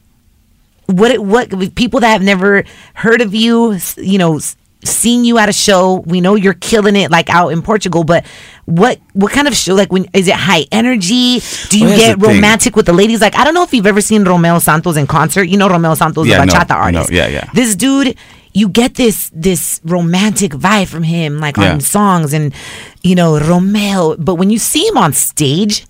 what 0.87 1.19
what 1.19 1.75
people 1.75 1.99
that 2.01 2.09
have 2.09 2.21
never 2.23 2.63
heard 2.93 3.21
of 3.21 3.33
you 3.33 3.77
you 3.97 4.17
know 4.17 4.39
seen 4.83 5.25
you 5.25 5.39
at 5.39 5.49
a 5.49 5.53
show. 5.53 6.03
We 6.05 6.21
know 6.21 6.35
you're 6.35 6.53
killing 6.53 6.95
it 6.95 7.09
like 7.09 7.27
out 7.29 7.49
in 7.49 7.63
portugal 7.63 8.03
but 8.03 8.23
what 8.65 8.99
what 9.13 9.31
kind 9.31 9.47
of 9.47 9.55
show 9.55 9.73
like 9.73 9.91
when 9.91 10.05
is 10.13 10.27
it 10.27 10.35
high 10.35 10.65
energy? 10.71 11.39
Do 11.69 11.79
you 11.79 11.85
Well, 11.87 11.97
get 11.97 12.19
the 12.19 12.25
thing. 12.27 12.35
romantic 12.35 12.75
with 12.75 12.85
the 12.85 12.93
ladies? 12.93 13.19
Like 13.19 13.35
i 13.35 13.43
don't 13.43 13.55
know 13.55 13.63
if 13.63 13.73
you've 13.73 13.87
ever 13.87 14.01
seen 14.01 14.23
romeo 14.23 14.59
santos 14.59 14.95
in 14.97 15.07
concert. 15.07 15.45
You 15.45 15.57
know 15.57 15.67
romeo 15.69 15.95
santos 15.95 16.27
Yeah, 16.27 16.45
the 16.45 16.51
bachata 16.51 16.69
know, 16.69 16.75
artist. 16.75 17.11
Yeah, 17.11 17.27
yeah. 17.27 17.49
this 17.53 17.75
dude 17.75 18.15
you 18.53 18.69
get 18.69 18.93
this 18.95 19.31
this 19.33 19.81
romantic 19.83 20.51
vibe 20.51 20.87
from 20.87 21.03
him 21.03 21.39
like 21.39 21.57
Yeah. 21.57 21.73
on 21.73 21.81
songs 21.81 22.31
and 22.31 22.53
you 23.01 23.15
know 23.15 23.39
romeo. 23.39 24.15
But 24.17 24.35
when 24.35 24.51
you 24.51 24.59
see 24.59 24.85
him 24.87 24.97
on 24.97 25.13
stage 25.13 25.85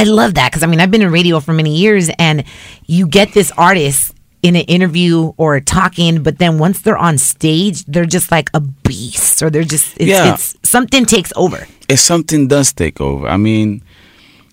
I 0.00 0.04
love 0.04 0.32
that 0.34 0.50
because 0.50 0.62
I 0.62 0.66
mean 0.66 0.80
I've 0.80 0.90
been 0.90 1.02
in 1.02 1.12
radio 1.12 1.40
for 1.40 1.52
many 1.52 1.74
years, 1.84 2.10
and 2.18 2.44
you 2.86 3.06
get 3.06 3.28
this 3.38 3.50
artist 3.56 4.14
in 4.42 4.56
an 4.56 4.64
interview 4.76 5.32
or 5.36 5.60
talking, 5.60 6.22
but 6.22 6.38
then 6.38 6.52
once 6.58 6.80
they're 6.82 6.96
on 7.08 7.18
stage, 7.18 7.84
they're 7.84 8.06
just 8.16 8.28
like 8.36 8.48
a 8.54 8.60
beast, 8.88 9.42
or 9.42 9.50
they're 9.50 9.70
just 9.74 9.86
it's, 10.00 10.08
Yeah. 10.14 10.32
it's 10.32 10.46
something 10.62 11.04
takes 11.04 11.32
over. 11.36 11.60
if 11.94 12.00
something 12.00 12.48
does 12.48 12.72
take 12.72 12.98
over. 13.08 13.26
I 13.28 13.36
mean 13.36 13.82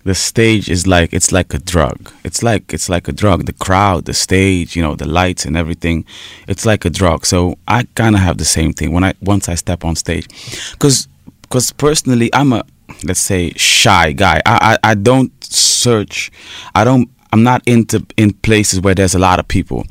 the 0.04 0.14
stage 0.14 0.66
is 0.74 0.86
like 0.86 1.10
it's 1.18 1.30
like 1.38 1.50
a 1.54 1.58
drug. 1.74 1.98
It's 2.28 2.40
like 2.42 2.64
it's 2.76 2.88
like 2.94 3.08
a 3.08 3.12
drug. 3.22 3.38
The 3.46 3.52
crowd 3.66 4.04
the 4.10 4.14
stage 4.26 4.76
you 4.76 4.82
know 4.84 4.94
the 5.02 5.08
lights 5.20 5.42
and 5.46 5.56
everything 5.56 6.04
it's 6.52 6.64
like 6.70 6.82
a 6.84 6.90
drug. 7.00 7.20
So 7.32 7.38
i 7.76 7.78
kind 8.00 8.14
of 8.16 8.20
have 8.28 8.36
the 8.38 8.50
same 8.58 8.72
thing 8.78 8.90
when 8.94 9.04
i 9.08 9.12
once 9.32 9.44
i 9.52 9.56
step 9.64 9.80
on 9.88 9.94
stage. 9.96 10.26
Because 10.72 11.08
because 11.42 11.66
personally 11.86 12.28
i'm 12.40 12.52
a 12.52 12.62
let's 13.04 13.20
say 13.20 13.52
shy 13.56 14.12
guy 14.12 14.40
I, 14.46 14.76
I 14.82 14.90
i 14.90 14.94
don't 14.94 15.32
search 15.44 16.30
i 16.74 16.84
don't 16.84 17.08
i'm 17.32 17.42
not 17.42 17.62
into 17.66 18.04
in 18.16 18.32
places 18.32 18.80
where 18.80 18.94
there's 18.94 19.14
a 19.14 19.18
lot 19.18 19.38
of 19.38 19.46
people 19.48 19.84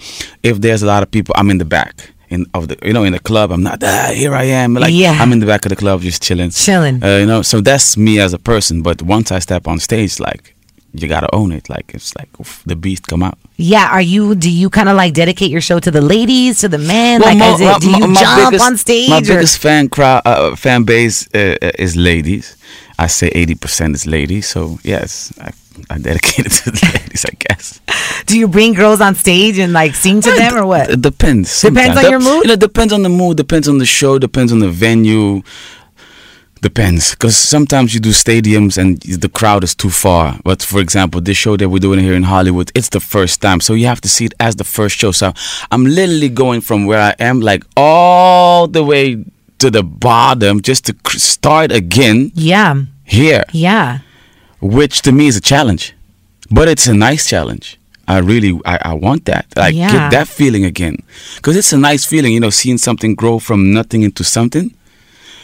if 0.43 0.59
there's 0.61 0.83
a 0.83 0.85
lot 0.87 1.03
of 1.03 1.11
people 1.11 1.33
i'm 1.37 1.49
in 1.49 1.57
the 1.57 1.65
back 1.65 2.11
in 2.29 2.45
of 2.53 2.67
the 2.67 2.77
you 2.83 2.93
know 2.93 3.03
in 3.03 3.13
the 3.13 3.19
club 3.19 3.51
i'm 3.51 3.63
not 3.63 3.81
ah, 3.83 4.11
here 4.13 4.33
i 4.33 4.43
am 4.43 4.73
like 4.73 4.93
Yeah. 4.93 5.13
i'm 5.21 5.31
in 5.31 5.39
the 5.39 5.45
back 5.45 5.65
of 5.65 5.69
the 5.69 5.75
club 5.77 6.01
just 6.01 6.21
chilling 6.21 6.49
Chilling. 6.51 7.01
uh, 7.03 7.17
you 7.17 7.25
know 7.25 7.41
so 7.41 7.61
that's 7.61 7.95
me 7.97 8.19
as 8.19 8.33
a 8.33 8.39
person 8.39 8.81
but 8.81 9.01
once 9.01 9.31
i 9.31 9.39
step 9.39 9.67
on 9.67 9.79
stage 9.79 10.19
like 10.19 10.53
you 10.93 11.07
gotta 11.07 11.33
own 11.33 11.51
it 11.51 11.69
like 11.69 11.91
it's 11.93 12.15
like 12.17 12.29
oof, 12.39 12.63
the 12.65 12.75
beast 12.75 13.07
come 13.07 13.21
out 13.23 13.37
Yeah, 13.57 13.89
are 13.91 14.01
you? 14.01 14.35
Do 14.35 14.49
you 14.49 14.69
kind 14.69 14.87
of 14.89 14.95
like 14.95 15.13
dedicate 15.13 15.49
your 15.51 15.61
show 15.61 15.79
to 15.79 15.91
the 15.91 16.01
ladies, 16.01 16.59
to 16.61 16.67
the 16.69 16.77
men? 16.77 17.21
like, 17.21 17.37
mo- 17.37 17.53
is 17.55 17.61
it, 17.61 17.81
do 17.81 17.89
my- 17.91 17.97
you 17.99 18.07
my 18.07 18.21
jump 18.21 18.51
biggest- 18.51 18.65
on 18.65 18.77
stage? 18.77 19.09
my 19.09 19.17
or- 19.17 19.21
biggest 19.21 19.57
fan 19.59 19.89
crowd 19.89 20.21
uh, 20.25 20.55
fan 20.55 20.83
base 20.85 21.27
uh, 21.35 21.57
is 21.77 21.95
ladies 21.95 22.55
I 22.99 23.07
say 23.07 23.29
80% 23.29 23.95
is 23.95 24.07
ladies. 24.07 24.47
So 24.47 24.79
yes, 24.83 25.31
I, 25.39 25.51
I 25.89 25.97
dedicate 25.99 26.45
it 26.47 26.51
to 26.63 26.71
the 26.71 26.99
ladies, 26.99 27.25
I 27.25 27.35
guess. 27.39 27.79
Do 28.25 28.37
you 28.37 28.47
bring 28.47 28.73
girls 28.73 29.01
on 29.01 29.15
stage 29.15 29.59
and 29.59 29.73
like 29.73 29.95
sing 29.95 30.21
to 30.21 30.31
them 30.31 30.55
or 30.57 30.65
what? 30.65 30.89
It 30.89 31.01
depends. 31.01 31.61
Depends 31.61 31.95
sometimes. 31.95 32.05
on 32.05 32.11
your 32.11 32.19
mood? 32.19 32.43
You 32.43 32.49
know, 32.49 32.55
depends 32.55 32.93
on 32.93 33.03
the 33.03 33.09
mood, 33.09 33.37
depends 33.37 33.67
on 33.67 33.77
the 33.77 33.85
show, 33.85 34.17
depends 34.19 34.51
on 34.51 34.59
the 34.59 34.69
venue. 34.69 35.43
Depends, 36.61 37.11
because 37.11 37.37
sometimes 37.37 37.93
you 37.93 37.99
do 37.99 38.09
stadiums 38.09 38.79
and 38.79 38.99
the 39.01 39.29
crowd 39.29 39.63
is 39.63 39.75
too 39.75 39.91
far. 39.91 40.39
But 40.43 40.63
for 40.63 40.81
example, 40.81 41.21
this 41.21 41.37
show 41.37 41.55
that 41.55 41.69
we're 41.69 41.77
doing 41.77 41.99
here 41.99 42.15
in 42.15 42.23
Hollywood, 42.23 42.71
it's 42.73 42.89
the 42.89 42.99
first 42.99 43.41
time, 43.41 43.61
so 43.61 43.73
you 43.73 43.85
have 43.85 44.01
to 44.01 44.09
see 44.09 44.25
it 44.25 44.33
as 44.39 44.55
the 44.55 44.63
first 44.63 44.97
show. 44.97 45.11
So 45.11 45.33
I'm 45.69 45.85
literally 45.85 46.29
going 46.29 46.61
from 46.61 46.87
where 46.87 46.99
I 46.99 47.15
am, 47.19 47.41
like 47.41 47.63
all 47.77 48.67
the 48.67 48.83
way 48.83 49.23
to 49.59 49.69
the 49.71 49.83
bottom, 49.83 50.61
just 50.61 50.85
to 50.85 50.95
start 51.19 51.71
again 51.71 52.31
Yeah. 52.35 52.75
here, 53.03 53.43
Yeah. 53.51 53.99
which 54.61 55.01
to 55.03 55.11
me 55.11 55.27
is 55.27 55.35
a 55.37 55.41
challenge, 55.41 55.93
but 56.51 56.67
it's 56.67 56.87
a 56.87 56.93
nice 56.93 57.27
challenge. 57.27 57.77
I 58.07 58.19
really, 58.19 58.57
I, 58.65 58.79
I 58.81 58.93
want 58.93 59.25
that. 59.25 59.45
Like 59.55 59.75
Yeah. 59.75 59.91
get 59.91 60.11
that 60.11 60.27
feeling 60.27 60.63
again, 60.63 60.97
because 61.35 61.57
it's 61.57 61.73
a 61.73 61.77
nice 61.77 62.05
feeling, 62.05 62.33
you 62.33 62.39
know, 62.39 62.49
seeing 62.51 62.77
something 62.77 63.15
grow 63.15 63.37
from 63.39 63.73
nothing 63.73 64.03
into 64.03 64.23
something. 64.23 64.73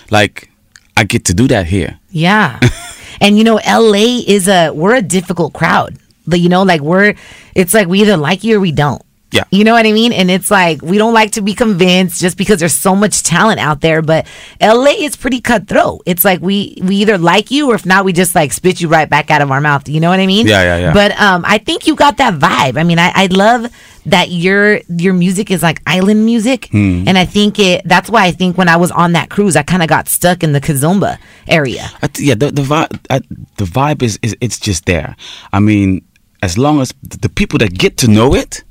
Like 0.10 0.50
I 0.96 1.04
get 1.04 1.26
to 1.26 1.34
do 1.34 1.48
that 1.50 1.66
here. 1.68 2.00
Yeah. 2.10 2.60
and 3.22 3.38
you 3.38 3.44
know, 3.44 3.60
LA 3.68 4.24
is 4.26 4.48
a 4.48 4.72
we're 4.72 4.96
a 4.96 5.02
difficult 5.02 5.54
crowd. 5.54 5.98
But 6.26 6.40
you 6.40 6.48
know, 6.48 6.64
like 6.64 6.80
we're 6.82 7.16
it's 7.54 7.74
like 7.74 7.88
we 7.90 8.00
either 8.02 8.16
like 8.16 8.46
you 8.46 8.58
or 8.58 8.62
we 8.62 8.72
don't. 8.72 9.02
Yeah. 9.34 9.46
You 9.50 9.64
know 9.64 9.74
what 9.74 9.88
I 9.88 9.92
mean? 9.92 10.14
And 10.14 10.30
it's 10.30 10.52
like 10.52 10.82
we 10.84 11.00
don't 11.00 11.14
like 11.14 11.32
to 11.32 11.42
be 11.42 11.56
convinced 11.56 12.22
just 12.22 12.38
because 12.38 12.60
there's 12.60 12.76
so 12.76 12.96
much 12.96 13.24
talent 13.24 13.60
out 13.60 13.82
there, 13.82 14.04
but 14.04 14.28
LA 14.62 14.94
is 15.00 15.16
pretty 15.16 15.42
cutthroat. 15.42 16.04
It's 16.06 16.24
like 16.24 16.40
we 16.40 16.78
we 16.84 16.98
either 16.98 17.18
like 17.18 17.50
you 17.50 17.72
or 17.72 17.76
if 17.76 17.84
not 17.86 18.06
we 18.06 18.14
just 18.14 18.36
like 18.36 18.54
spit 18.54 18.80
you 18.80 18.88
right 18.88 19.10
back 19.10 19.32
out 19.32 19.42
of 19.42 19.50
our 19.50 19.60
mouth. 19.60 19.90
You 19.90 20.00
know 20.00 20.10
what 20.10 20.20
I 20.20 20.28
mean? 20.28 20.46
Yeah, 20.46 20.62
yeah, 20.62 20.78
yeah. 20.78 20.94
But 20.94 21.20
um 21.20 21.44
I 21.48 21.58
think 21.58 21.88
you 21.88 21.96
got 21.96 22.18
that 22.18 22.36
vibe. 22.36 22.78
I 22.78 22.84
mean, 22.84 23.00
I, 23.00 23.12
I 23.16 23.26
love 23.28 23.74
that 24.06 24.30
your 24.30 24.82
your 24.88 25.14
music 25.14 25.50
is 25.50 25.64
like 25.64 25.82
island 25.88 26.26
music. 26.26 26.68
Hmm. 26.70 27.08
And 27.08 27.18
I 27.18 27.26
think 27.26 27.58
it 27.58 27.82
that's 27.86 28.12
why 28.12 28.26
I 28.26 28.32
think 28.32 28.56
when 28.56 28.70
I 28.70 28.78
was 28.78 28.92
on 28.92 29.14
that 29.14 29.32
cruise 29.32 29.56
I 29.56 29.64
kinda 29.64 29.88
got 29.88 30.08
stuck 30.08 30.44
in 30.44 30.52
the 30.52 30.62
Kizomba 30.62 31.18
area. 31.48 31.90
Th- 32.02 32.28
yeah, 32.28 32.36
the 32.36 32.52
the 32.52 32.62
vibe, 32.62 33.00
I, 33.10 33.20
the 33.58 33.66
vibe 33.66 34.04
is, 34.04 34.20
is 34.22 34.36
it's 34.42 34.60
just 34.60 34.86
there. 34.86 35.16
I 35.52 35.60
mean, 35.60 36.06
as 36.44 36.58
long 36.58 36.82
as 36.82 36.94
the 37.02 37.30
people 37.30 37.58
that 37.60 37.74
get 37.74 37.98
to 37.98 38.08
know 38.08 38.36
it, 38.36 38.64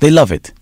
they 0.00 0.10
love 0.10 0.32
it. 0.32 0.52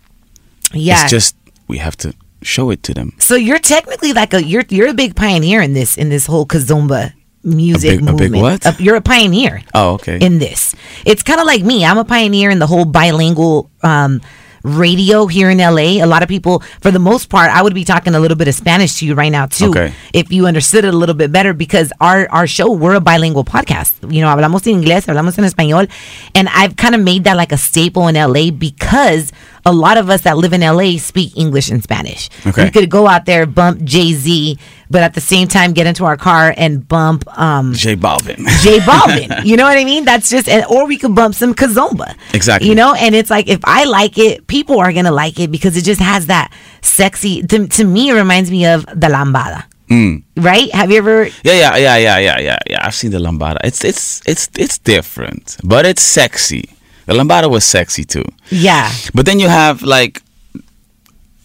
Yeah. 0.73 1.03
It's 1.03 1.11
just 1.11 1.37
we 1.69 1.79
have 1.79 1.97
to 1.99 2.13
show 2.43 2.71
it 2.71 2.83
to 2.85 2.95
them. 2.95 3.13
So 3.19 3.35
you're 3.35 3.59
technically 3.59 4.13
like 4.13 4.35
a 4.35 4.43
you're 4.45 4.65
you're 4.69 4.89
a 4.89 4.95
big 4.95 5.15
pioneer 5.17 5.61
in 5.63 5.73
this 5.75 5.97
in 5.97 6.09
this 6.09 6.27
whole 6.27 6.47
kizomba 6.47 7.13
music 7.45 8.01
A 8.01 8.03
big- 8.03 8.09
a 8.09 8.13
big 8.13 8.31
movement. 8.33 8.43
what? 8.43 8.67
Uh, 8.67 8.73
you're 8.79 8.97
a 8.97 9.01
pioneer. 9.01 9.63
Oh, 9.75 9.95
okay. 9.95 10.19
In 10.21 10.39
this, 10.39 10.75
it's 11.07 11.23
kind 11.23 11.41
of 11.41 11.47
like 11.47 11.63
me. 11.65 11.85
I'm 11.85 11.99
a 11.99 12.05
pioneer 12.05 12.51
in 12.51 12.59
the 12.59 12.67
whole 12.67 12.85
bilingual 12.85 13.71
um, 13.83 14.21
radio 14.63 15.27
here 15.27 15.51
in 15.51 15.59
LA. 15.59 16.03
A 16.03 16.07
lot 16.07 16.23
of 16.23 16.29
people, 16.29 16.61
for 16.81 16.91
the 16.91 16.99
most 16.99 17.29
part, 17.29 17.51
I 17.51 17.63
would 17.63 17.75
be 17.75 17.85
talking 17.85 18.15
a 18.15 18.21
little 18.21 18.37
bit 18.37 18.49
of 18.49 18.55
Spanish 18.55 18.99
to 18.99 19.07
you 19.07 19.15
right 19.15 19.31
now 19.33 19.47
too, 19.47 19.71
Okay. 19.71 19.93
if 20.13 20.31
you 20.33 20.47
understood 20.47 20.85
it 20.85 20.93
a 20.95 20.97
little 20.97 21.15
bit 21.15 21.31
better. 21.33 21.53
Because 21.53 21.93
our 22.01 22.29
our 22.31 22.47
show, 22.47 22.71
we're 22.71 22.95
a 22.95 23.01
bilingual 23.01 23.45
podcast. 23.45 23.93
You 24.13 24.21
know, 24.23 24.29
hablamos 24.29 24.67
en 24.67 24.83
inglés, 24.83 25.07
hablamos 25.07 25.39
en 25.39 25.45
español, 25.45 25.89
and 26.35 26.49
I've 26.55 26.77
kind 26.77 26.95
of 26.95 27.01
made 27.01 27.25
that 27.25 27.37
like 27.37 27.53
a 27.53 27.57
staple 27.59 28.09
in 28.09 28.15
LA 28.17 28.51
because 28.51 29.33
a 29.65 29.73
lot 29.73 29.97
of 29.97 30.11
us 30.11 30.23
that 30.23 30.37
live 30.37 30.53
in 30.53 30.61
LA 30.61 30.97
speak 30.99 31.37
English 31.37 31.71
and 31.71 31.83
Spanish. 31.83 32.29
Okay. 32.47 32.65
We 32.65 32.71
could 32.71 32.91
go 32.91 33.07
out 33.07 33.27
there 33.27 33.47
bump 33.47 33.83
Jay 33.85 34.13
Z, 34.13 34.59
but 34.91 35.03
at 35.03 35.15
the 35.15 35.21
same 35.21 35.49
time 35.49 35.73
get 35.73 35.87
into 35.87 36.05
our 36.05 36.17
car 36.17 36.55
and 36.57 36.87
bump 36.87 37.27
um, 37.39 37.73
J 37.75 37.97
Balvin. 37.97 38.47
J 38.63 38.79
Balvin. 38.79 39.45
you 39.45 39.57
know 39.57 39.65
what 39.65 39.79
I 39.79 39.85
mean? 39.85 40.05
That's 40.05 40.31
just, 40.31 40.49
and, 40.49 40.65
or 40.67 40.87
we 40.87 40.97
could 40.97 41.15
bump 41.15 41.35
some 41.35 41.55
Kizomba. 41.55 42.15
Exactly. 42.35 42.69
You 42.69 42.75
know, 42.75 42.95
and 42.95 43.15
it's 43.15 43.31
like 43.31 43.49
if 43.49 43.61
I 43.65 43.85
like 43.85 44.19
it, 44.19 44.47
people 44.47 44.79
are 44.81 44.93
gonna 44.93 45.13
like 45.13 45.39
it 45.41 45.51
because 45.51 45.77
it 45.77 45.85
just 45.85 46.01
has 46.01 46.27
that 46.27 46.53
sexy. 46.83 47.43
To, 47.43 47.67
to 47.67 47.85
me, 47.85 48.11
it 48.11 48.15
reminds 48.15 48.51
me 48.51 48.67
of 48.67 48.87
the 48.87 49.09
lambada. 49.09 49.65
Mm. 49.91 50.23
Right? 50.37 50.73
Have 50.75 50.91
you 50.91 50.99
ever? 50.99 51.27
Yeah, 51.27 51.33
yeah, 51.45 51.77
yeah, 51.77 51.97
yeah, 51.97 52.19
yeah, 52.19 52.41
yeah, 52.41 52.59
yeah. 52.69 52.87
I've 52.87 52.95
seen 52.95 53.11
the 53.11 53.19
lambada. 53.19 53.57
It's 53.65 53.85
it's 53.85 54.21
it's 54.27 54.49
it's 54.59 54.79
different, 54.79 55.57
but 55.65 55.87
it's 55.87 56.03
sexy. 56.03 56.71
The 57.09 57.15
lambada 57.15 57.49
was 57.51 57.65
sexy 57.65 58.05
too. 58.05 58.25
Yeah. 58.51 58.93
But 59.15 59.25
then 59.25 59.41
you 59.41 59.49
have 59.49 59.83
like 59.83 60.21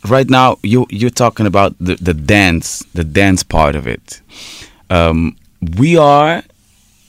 right 0.10 0.30
now 0.30 0.58
you 0.62 0.86
you're 0.90 1.10
talking 1.10 1.46
about 1.48 1.74
the, 1.80 1.96
the 1.96 2.14
dance, 2.14 2.84
the 2.94 3.04
dance 3.06 3.44
part 3.44 3.76
of 3.76 3.88
it. 3.88 4.22
Um, 4.90 5.38
we 5.78 5.96
are 5.98 6.44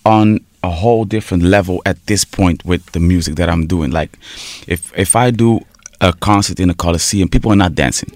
on 0.06 0.38
a 0.62 0.70
whole 0.70 1.04
different 1.04 1.42
level 1.42 1.82
at 1.84 2.06
this 2.06 2.24
point 2.24 2.64
with 2.64 2.86
the 2.92 3.00
music 3.00 3.34
that 3.36 3.48
I'm 3.50 3.66
doing. 3.66 3.90
Like 3.90 4.16
if 4.68 4.92
if 4.96 5.16
I 5.16 5.32
do 5.32 5.60
a 6.00 6.12
concert 6.12 6.60
in 6.60 6.70
a 6.70 6.74
coliseum, 6.74 7.28
people 7.28 7.50
are 7.50 7.56
not 7.56 7.74
dancing. 7.74 8.12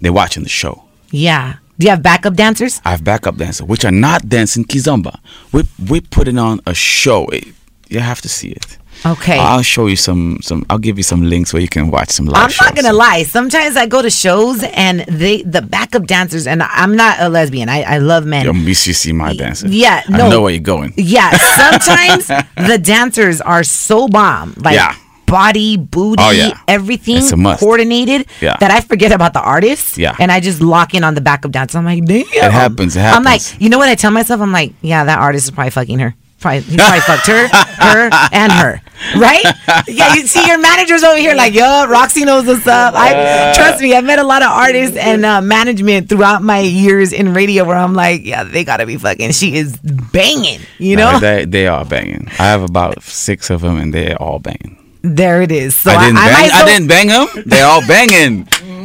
They're 0.00 0.12
watching 0.12 0.44
the 0.44 0.48
show. 0.48 0.84
Yeah. 1.10 1.54
Do 1.80 1.84
you 1.86 1.90
have 1.90 2.02
backup 2.02 2.34
dancers? 2.34 2.80
I 2.84 2.90
have 2.92 3.02
backup 3.02 3.36
dancers 3.36 3.66
which 3.66 3.84
are 3.84 3.90
not 3.90 4.28
dancing 4.28 4.64
kizomba. 4.64 5.18
We 5.52 5.64
we're 5.88 6.00
putting 6.10 6.38
on 6.38 6.60
a 6.64 6.74
show. 6.74 7.26
It- 7.32 7.48
you 7.90 8.00
have 8.00 8.20
to 8.20 8.28
see 8.28 8.50
it. 8.50 8.76
Okay. 9.06 9.38
I'll 9.38 9.62
show 9.62 9.86
you 9.86 9.96
some 9.96 10.38
some. 10.42 10.66
I'll 10.68 10.78
give 10.78 10.96
you 10.98 11.02
some 11.04 11.22
links 11.22 11.52
where 11.52 11.62
you 11.62 11.68
can 11.68 11.90
watch 11.90 12.10
some 12.10 12.26
live 12.26 12.42
I'm 12.44 12.50
shows. 12.50 12.66
not 12.66 12.74
gonna 12.76 12.92
lie. 12.92 13.22
Sometimes 13.22 13.76
I 13.76 13.86
go 13.86 14.02
to 14.02 14.10
shows 14.10 14.62
and 14.62 15.00
they 15.08 15.42
the 15.42 15.62
backup 15.62 16.06
dancers 16.06 16.46
and 16.46 16.62
I'm 16.62 16.96
not 16.96 17.16
a 17.20 17.28
lesbian. 17.28 17.68
I, 17.68 17.82
I 17.82 17.98
love 17.98 18.26
men. 18.26 18.44
Yo, 18.44 18.52
you 18.52 18.74
should 18.74 18.96
see 18.96 19.12
my 19.12 19.34
dancer. 19.34 19.68
Yeah, 19.68 20.02
I 20.08 20.28
know 20.28 20.42
where 20.42 20.50
you're 20.52 20.60
going. 20.60 20.92
Yeah, 20.96 21.30
sometimes 21.56 22.26
the 22.56 22.78
dancers 22.82 23.40
are 23.40 23.62
so 23.62 24.08
bomb, 24.08 24.54
like 24.58 24.74
Yeah. 24.74 24.94
body, 25.26 25.76
booty, 25.76 26.22
Oh, 26.22 26.30
yeah. 26.30 26.58
everything 26.66 27.18
It's 27.18 27.32
a 27.32 27.36
must. 27.36 27.60
coordinated. 27.60 28.26
Yeah. 28.40 28.56
that 28.60 28.70
I 28.70 28.80
forget 28.80 29.12
about 29.12 29.32
the 29.32 29.40
artist. 29.42 29.96
Yeah. 29.98 30.16
and 30.18 30.32
I 30.32 30.40
just 30.40 30.60
lock 30.60 30.94
in 30.94 31.04
on 31.04 31.14
the 31.14 31.20
backup 31.20 31.52
dancer. 31.52 31.78
I'm 31.78 31.84
like, 31.84 32.04
damn. 32.04 32.24
It 32.26 32.50
happens, 32.52 32.96
it 32.96 33.00
happens. 33.00 33.16
I'm 33.18 33.24
like, 33.24 33.42
you 33.60 33.68
know 33.68 33.78
what 33.78 33.88
I 33.88 33.94
tell 33.94 34.10
myself? 34.10 34.40
I'm 34.40 34.52
like, 34.52 34.72
yeah, 34.82 35.04
that 35.04 35.18
artist 35.18 35.44
is 35.44 35.50
probably 35.52 35.70
fucking 35.70 35.98
her. 36.00 36.14
Probably, 36.40 36.60
he 36.60 36.76
probably 36.76 37.00
fucked 37.00 37.26
her, 37.26 37.48
her, 37.48 38.10
and 38.32 38.52
her. 38.52 38.80
Right? 39.16 39.44
Yeah, 39.86 40.14
you 40.14 40.26
see 40.26 40.44
your 40.46 40.58
managers 40.58 41.02
over 41.02 41.18
here 41.18 41.34
like, 41.34 41.54
yo, 41.54 41.86
Roxy 41.86 42.24
knows 42.24 42.46
what's 42.46 42.66
up. 42.66 42.94
I 42.96 43.52
trust 43.54 43.80
me, 43.80 43.94
I've 43.94 44.04
met 44.04 44.18
a 44.18 44.24
lot 44.24 44.42
of 44.42 44.50
artists 44.50 44.96
and 44.96 45.24
uh, 45.24 45.40
management 45.40 46.08
throughout 46.08 46.42
my 46.42 46.60
years 46.60 47.12
in 47.12 47.32
radio 47.32 47.64
where 47.64 47.76
I'm 47.76 47.94
like, 47.94 48.24
yeah, 48.24 48.44
they 48.44 48.64
gotta 48.64 48.86
be 48.86 48.96
fucking. 48.96 49.32
She 49.32 49.56
is 49.56 49.76
banging, 49.76 50.60
you 50.78 50.96
know? 50.96 51.12
No, 51.12 51.18
they 51.20 51.44
they 51.44 51.66
are 51.66 51.84
banging. 51.84 52.28
I 52.38 52.46
have 52.46 52.62
about 52.62 53.02
six 53.02 53.50
of 53.50 53.60
them, 53.60 53.76
and 53.78 53.92
they're 53.94 54.20
all 54.20 54.38
banging. 54.38 54.76
There 55.14 55.42
it 55.42 55.50
is. 55.52 55.74
So 55.76 55.90
I 55.90 56.04
didn't 56.06 56.16
bang. 56.16 56.32
might 56.32 56.52
I 56.52 56.64
didn't 56.66 56.88
bang 56.88 57.06
them. 57.08 57.28
They're 57.46 57.66
all 57.66 57.86
banging. 57.86 58.44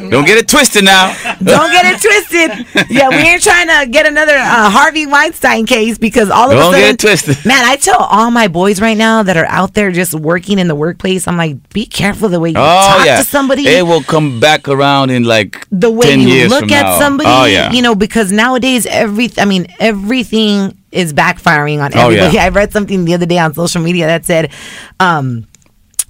Don't 0.10 0.26
get 0.26 0.38
it 0.38 0.48
twisted 0.48 0.84
now. 0.84 1.14
Don't 1.44 1.72
get 1.72 1.86
it 1.86 2.02
twisted. 2.02 2.90
Yeah, 2.92 3.10
we 3.10 3.16
ain't 3.16 3.42
trying 3.42 3.68
to 3.68 3.90
get 3.90 4.06
another 4.06 4.36
uh, 4.36 4.70
Harvey 4.70 5.08
Weinstein 5.08 5.66
case 5.66 5.98
because 5.98 6.30
all 6.30 6.52
of 6.52 6.58
Don't 6.58 6.74
a 6.74 6.78
get 6.78 6.82
sudden, 6.82 6.94
it 6.94 7.00
twisted. 7.00 7.46
man, 7.46 7.64
I 7.66 7.78
tell 7.78 7.98
all 8.00 8.30
my 8.30 8.48
boys 8.48 8.80
right 8.80 8.98
now 8.98 9.24
that 9.24 9.38
are 9.38 9.46
out 9.48 9.74
there 9.74 9.92
just 9.92 10.14
working 10.14 10.60
in 10.60 10.68
the 10.68 10.76
workplace, 10.76 11.28
I'm 11.28 11.38
like, 11.38 11.68
be 11.70 11.86
careful 11.86 12.30
the 12.30 12.40
way 12.40 12.50
you 12.50 12.56
Oh 12.58 12.62
talk 12.98 13.06
yeah, 13.06 13.18
to 13.20 13.24
somebody. 13.24 13.66
It 13.68 13.86
will 13.88 14.04
come 14.04 14.40
back 14.40 14.68
around 14.68 15.10
in 15.10 15.24
like 15.24 15.66
the 15.72 15.90
way 15.90 16.08
10 16.08 16.20
you 16.22 16.48
look 16.50 16.72
at 16.72 16.84
now. 16.84 17.00
somebody, 17.00 17.30
Oh 17.32 17.46
yeah. 17.46 17.72
you 17.72 17.82
know, 17.82 17.96
because 17.96 18.32
nowadays 18.32 18.86
every, 18.86 19.30
I 19.38 19.46
mean, 19.46 19.66
everything 19.80 20.78
is 20.92 21.12
backfiring 21.14 21.82
on 21.84 21.92
Oh, 21.96 22.08
everybody. 22.10 22.36
yeah. 22.36 22.44
I 22.46 22.50
read 22.50 22.72
something 22.72 23.06
the 23.06 23.14
other 23.16 23.26
day 23.26 23.40
on 23.40 23.54
social 23.56 23.82
media 23.82 24.06
that 24.06 24.26
said, 24.26 24.52
um, 25.00 25.48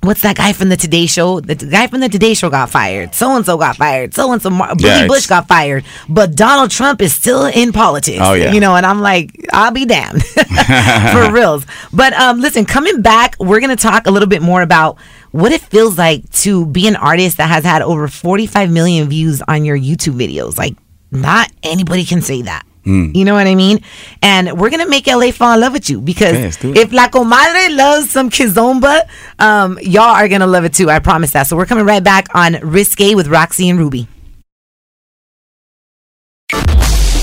what's 0.03 0.21
that 0.21 0.35
guy 0.35 0.53
from 0.53 0.69
the 0.69 0.77
Today 0.77 1.05
Show? 1.05 1.39
The 1.39 1.55
guy 1.55 1.87
from 1.87 2.01
the 2.01 2.09
Today 2.09 2.33
Show 2.33 2.49
got 2.49 2.69
fired. 2.69 3.15
So 3.15 3.35
and 3.35 3.45
so 3.45 3.57
got 3.57 3.77
fired. 3.77 4.13
So 4.13 4.31
and 4.31 4.41
so 4.41 4.49
Boogie 4.49 4.81
Yeah, 4.81 5.07
Bush 5.07 5.27
got 5.27 5.47
fired. 5.47 5.85
But 6.09 6.35
Donald 6.35 6.71
Trump 6.71 7.01
is 7.01 7.13
still 7.15 7.45
in 7.45 7.71
politics. 7.71 8.19
Oh, 8.21 8.33
yeah. 8.33 8.51
You 8.51 8.59
know, 8.59 8.75
and 8.75 8.85
I'm 8.85 8.99
like, 9.01 9.31
I'll 9.51 9.71
be 9.71 9.85
damned 9.85 10.23
for 10.25 11.31
reals. 11.31 11.65
But 11.91 12.13
um, 12.13 12.41
listen, 12.41 12.65
coming 12.65 13.01
back, 13.01 13.35
we're 13.39 13.59
gonna 13.59 13.75
talk 13.75 14.05
a 14.07 14.11
little 14.11 14.29
bit 14.29 14.41
more 14.41 14.61
about 14.61 14.97
what 15.31 15.51
it 15.51 15.61
feels 15.61 15.97
like 15.97 16.29
to 16.31 16.65
be 16.67 16.87
an 16.87 16.95
artist 16.95 17.37
that 17.37 17.49
has 17.49 17.63
had 17.63 17.81
over 17.81 18.07
45 18.07 18.71
million 18.71 19.09
views 19.09 19.41
on 19.47 19.65
your 19.65 19.77
YouTube 19.77 20.15
videos. 20.15 20.57
Like, 20.57 20.75
not 21.11 21.51
anybody 21.63 22.05
can 22.05 22.21
say 22.21 22.43
that. 22.43 22.65
Hmm. 22.83 23.11
You 23.13 23.23
know 23.23 23.33
what 23.33 23.47
I 23.47 23.55
mean? 23.55 23.79
And 24.21 24.59
we're 24.59 24.69
gonna 24.69 24.87
make 24.87 25.07
LA 25.07 25.31
fall 25.31 25.53
in 25.53 25.61
love 25.61 25.71
with 25.73 25.89
you 25.89 26.01
because 26.01 26.33
Okay, 26.33 26.43
let's 26.43 26.57
do 26.57 26.71
it. 26.71 26.77
if 26.77 26.91
La 26.91 27.07
Comadre 27.07 27.75
loves 27.75 28.09
some 28.09 28.29
Kizomba, 28.29 29.07
um, 29.39 29.79
y'all 29.81 30.03
are 30.15 30.27
gonna 30.27 30.47
love 30.47 30.65
it 30.65 30.73
too. 30.73 30.89
I 30.89 30.99
promise 30.99 31.31
that. 31.31 31.47
So 31.47 31.55
we're 31.55 31.65
coming 31.65 31.85
right 31.85 32.03
back 32.03 32.27
on 32.35 32.55
Risque 32.61 33.15
with 33.15 33.27
Roxy 33.27 33.69
and 33.69 33.79
Ruby. 33.79 34.07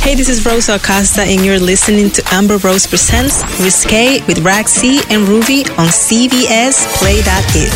Hey, 0.02 0.14
this 0.14 0.28
is 0.30 0.44
Rosa 0.46 0.76
Acosta, 0.76 1.22
and 1.22 1.44
you're 1.44 1.58
listening 1.60 2.10
to 2.10 2.22
Amber 2.32 2.56
Rose 2.56 2.86
Presents 2.86 3.42
Risque 3.60 4.24
with 4.26 4.38
Roxy 4.38 4.98
and 5.10 5.28
Ruby 5.28 5.60
on 5.78 5.86
CBS 5.88 6.86
Play 6.98 7.20
That 7.20 7.44
It. 7.54 7.70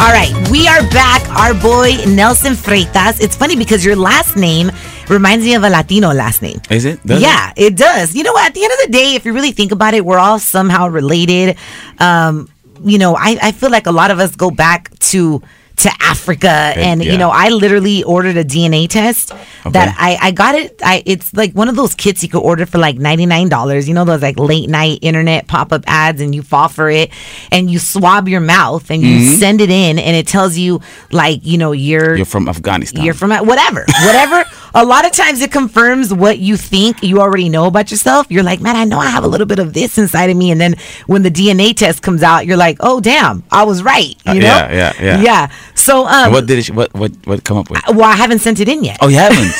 All 0.00 0.12
right, 0.12 0.34
we 0.50 0.66
are 0.68 0.82
back. 0.90 1.26
Our 1.30 1.54
boy 1.54 1.94
Nelson 2.12 2.52
Freitas. 2.54 3.22
It's 3.22 3.34
funny 3.36 3.56
because 3.56 3.84
your 3.84 3.96
last 3.96 4.36
name 4.36 4.70
reminds 5.08 5.44
me 5.44 5.54
of 5.54 5.62
a 5.62 5.70
Latino 5.70 6.12
last 6.12 6.42
name. 6.42 6.60
Is 6.70 6.84
it? 6.84 7.04
Does 7.06 7.22
yeah, 7.22 7.52
it? 7.56 7.76
does. 7.76 8.14
You 8.14 8.22
know 8.22 8.32
what? 8.32 8.46
At 8.46 8.54
the 8.54 8.64
end 8.64 8.72
of 8.72 8.78
the 8.86 8.92
day, 8.92 9.14
if 9.14 9.24
you 9.24 9.32
really 9.32 9.52
think 9.52 9.72
about 9.72 9.94
it, 9.94 10.04
we're 10.04 10.18
all 10.18 10.38
somehow 10.38 10.88
related. 10.88 11.56
Um, 11.98 12.48
you 12.84 12.98
know, 12.98 13.14
I, 13.16 13.38
I 13.42 13.52
feel 13.52 13.70
like 13.70 13.86
a 13.86 13.92
lot 13.92 14.10
of 14.10 14.18
us 14.18 14.36
go 14.36 14.50
back 14.50 14.96
to 14.98 15.42
to 15.76 15.90
Africa 16.00 16.48
and 16.48 17.04
yeah. 17.04 17.12
you 17.12 17.18
know 17.18 17.30
I 17.30 17.50
literally 17.50 18.02
ordered 18.02 18.36
a 18.36 18.44
DNA 18.44 18.88
test 18.88 19.32
that 19.70 19.94
I, 19.98 20.16
I 20.20 20.30
got 20.30 20.54
it 20.54 20.80
I 20.82 21.02
it's 21.04 21.34
like 21.34 21.52
one 21.52 21.68
of 21.68 21.76
those 21.76 21.94
kits 21.94 22.22
you 22.22 22.28
could 22.30 22.40
order 22.42 22.64
for 22.66 22.78
like 22.78 22.96
$99 22.96 23.86
you 23.86 23.92
know 23.94 24.04
those 24.04 24.22
like 24.22 24.38
late 24.38 24.68
night 24.70 24.98
internet 25.02 25.46
pop-up 25.48 25.84
ads 25.86 26.20
and 26.20 26.34
you 26.34 26.42
fall 26.42 26.68
for 26.68 26.88
it 26.88 27.10
and 27.52 27.70
you 27.70 27.78
swab 27.78 28.26
your 28.28 28.40
mouth 28.40 28.90
and 28.90 29.02
you 29.02 29.16
Mm-hmm. 29.16 29.34
send 29.36 29.60
it 29.60 29.70
in 29.70 29.98
and 29.98 30.14
it 30.16 30.26
tells 30.26 30.56
you 30.58 30.80
like 31.10 31.40
you 31.44 31.56
know 31.58 31.72
you're 31.72 32.16
You're 32.16 32.26
from 32.26 32.48
Afghanistan. 32.48 33.04
you're 33.04 33.14
from 33.14 33.30
whatever, 33.30 33.84
whatever. 34.04 34.44
a 34.74 34.84
lot 34.84 35.06
of 35.06 35.12
times 35.12 35.40
it 35.40 35.50
confirms 35.52 36.12
what 36.12 36.38
you 36.38 36.56
think 36.56 37.02
you 37.02 37.20
already 37.20 37.48
know 37.48 37.66
about 37.66 37.90
yourself. 37.90 38.26
You're 38.28 38.42
like, 38.42 38.60
man, 38.60 38.76
I 38.76 38.84
know 38.84 38.98
I 38.98 39.06
have 39.06 39.24
a 39.24 39.28
little 39.28 39.46
bit 39.46 39.58
of 39.58 39.72
this 39.72 39.96
inside 39.96 40.28
of 40.28 40.36
me, 40.36 40.50
and 40.50 40.60
then 40.60 40.74
when 41.06 41.22
the 41.22 41.30
DNA 41.30 41.74
test 41.74 42.02
comes 42.02 42.22
out, 42.22 42.44
you're 42.46 42.58
like, 42.58 42.76
oh 42.80 43.00
damn, 43.00 43.42
I 43.50 43.62
was 43.64 43.82
right. 43.82 44.14
You 44.26 44.32
Uh, 44.32 44.34
know? 44.34 44.40
yeah, 44.40 44.72
yeah, 44.72 44.92
yeah. 45.00 45.20
yeah. 45.22 45.48
So, 45.86 46.04
um, 46.04 46.32
what 46.32 46.46
did 46.46 46.58
it? 46.58 46.74
What 46.74 46.92
what 46.94 47.12
what 47.28 47.44
come 47.44 47.58
up 47.58 47.70
with? 47.70 47.80
well, 47.86 48.10
I 48.10 48.16
haven't 48.16 48.40
sent 48.40 48.58
it 48.58 48.68
in 48.68 48.82
yet. 48.82 48.98
Oh, 49.00 49.06
you 49.06 49.18
haven't. 49.18 49.54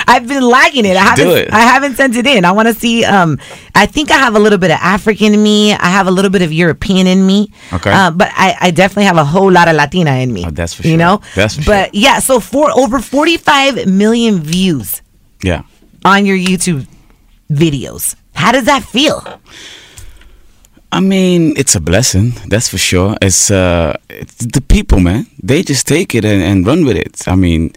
I've 0.08 0.26
been 0.26 0.42
lagging 0.42 0.86
it. 0.86 0.96
I 0.96 1.04
haven't. 1.04 1.26
Do 1.26 1.34
it. 1.34 1.52
I 1.52 1.60
haven't 1.60 1.96
sent 1.96 2.16
it 2.16 2.26
in. 2.26 2.46
I 2.46 2.52
want 2.52 2.68
to 2.68 2.72
see. 2.72 3.04
Um, 3.04 3.38
I 3.74 3.84
think 3.84 4.10
I 4.10 4.16
have 4.16 4.36
a 4.36 4.38
little 4.38 4.56
bit 4.56 4.70
of 4.70 4.78
African 4.80 5.34
in 5.34 5.42
me. 5.42 5.74
I 5.74 5.90
have 5.90 6.06
a 6.06 6.10
little 6.10 6.30
bit 6.30 6.40
of 6.40 6.50
European 6.50 7.06
in 7.06 7.26
me. 7.26 7.52
Okay. 7.74 7.92
Uh, 7.92 8.10
but 8.10 8.30
I, 8.32 8.56
I 8.58 8.70
definitely 8.70 9.04
have 9.04 9.18
a 9.18 9.24
whole 9.24 9.52
lot 9.52 9.68
of 9.68 9.76
Latina 9.76 10.12
in 10.12 10.32
me. 10.32 10.46
Oh, 10.46 10.50
that's 10.50 10.72
for 10.72 10.82
sure. 10.82 10.90
You 10.92 10.96
know. 10.96 11.20
That's 11.34 11.56
for 11.56 11.64
But 11.66 11.94
yeah, 11.94 12.20
so 12.20 12.40
for 12.40 12.70
over 12.70 12.98
45 12.98 13.86
million 13.86 14.40
views 14.40 15.02
yeah. 15.42 15.64
on 16.06 16.24
your 16.24 16.38
YouTube 16.38 16.86
videos. 17.50 18.16
How 18.34 18.50
does 18.50 18.64
that 18.64 18.82
feel? 18.82 19.22
I 20.94 21.00
mean, 21.00 21.54
it's 21.56 21.74
a 21.74 21.80
blessing. 21.80 22.34
That's 22.46 22.68
for 22.68 22.78
sure. 22.78 23.16
It's 23.20 23.50
uh, 23.50 23.96
it's 24.08 24.46
the 24.46 24.60
people, 24.60 25.00
man. 25.00 25.26
They 25.42 25.64
just 25.64 25.88
take 25.88 26.14
it 26.14 26.24
and, 26.24 26.40
and 26.40 26.64
run 26.64 26.84
with 26.84 26.96
it. 26.96 27.26
I 27.26 27.34
mean, 27.34 27.72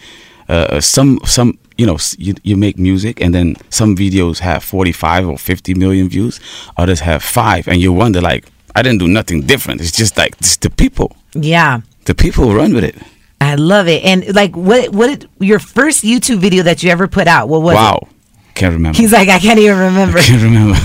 uh, 0.48 0.80
some 0.80 1.20
some 1.26 1.58
you 1.80 1.88
know 1.88 1.98
you 2.20 2.36
you 2.44 2.56
make 2.56 2.78
music 2.78 3.20
and 3.20 3.34
then 3.34 3.56
some 3.72 3.96
videos 3.96 4.38
have 4.40 4.64
forty 4.64 4.92
five 4.92 5.28
or 5.28 5.40
fifty 5.40 5.74
million 5.74 6.10
views. 6.10 6.40
Others 6.78 7.00
have 7.00 7.24
five, 7.24 7.68
and 7.68 7.82
you 7.82 7.92
wonder 7.92 8.22
like, 8.22 8.46
I 8.76 8.84
didn't 8.84 9.00
do 9.00 9.08
nothing 9.08 9.48
different. 9.48 9.82
It's 9.82 9.98
just 9.98 10.16
like 10.16 10.36
it's 10.38 10.58
the 10.58 10.70
people. 10.70 11.16
Yeah. 11.34 11.82
The 12.06 12.14
people 12.14 12.54
run 12.54 12.76
with 12.76 12.84
it. 12.84 12.96
I 13.42 13.56
love 13.56 13.88
it. 13.88 14.04
And 14.04 14.36
like 14.36 14.56
what 14.56 14.92
what 14.94 15.26
your 15.40 15.58
first 15.60 16.04
YouTube 16.04 16.38
video 16.38 16.62
that 16.64 16.84
you 16.84 16.92
ever 16.92 17.08
put 17.08 17.28
out, 17.28 17.50
what 17.50 17.64
was 17.64 17.74
wow. 17.74 17.98
it? 18.04 18.08
Can't 18.54 18.74
remember. 18.74 18.98
He's 18.98 19.12
like, 19.12 19.30
I 19.30 19.40
can't 19.40 19.60
even 19.60 19.78
remember. 19.78 20.20
Can't 20.30 20.44
remember. 20.44 20.78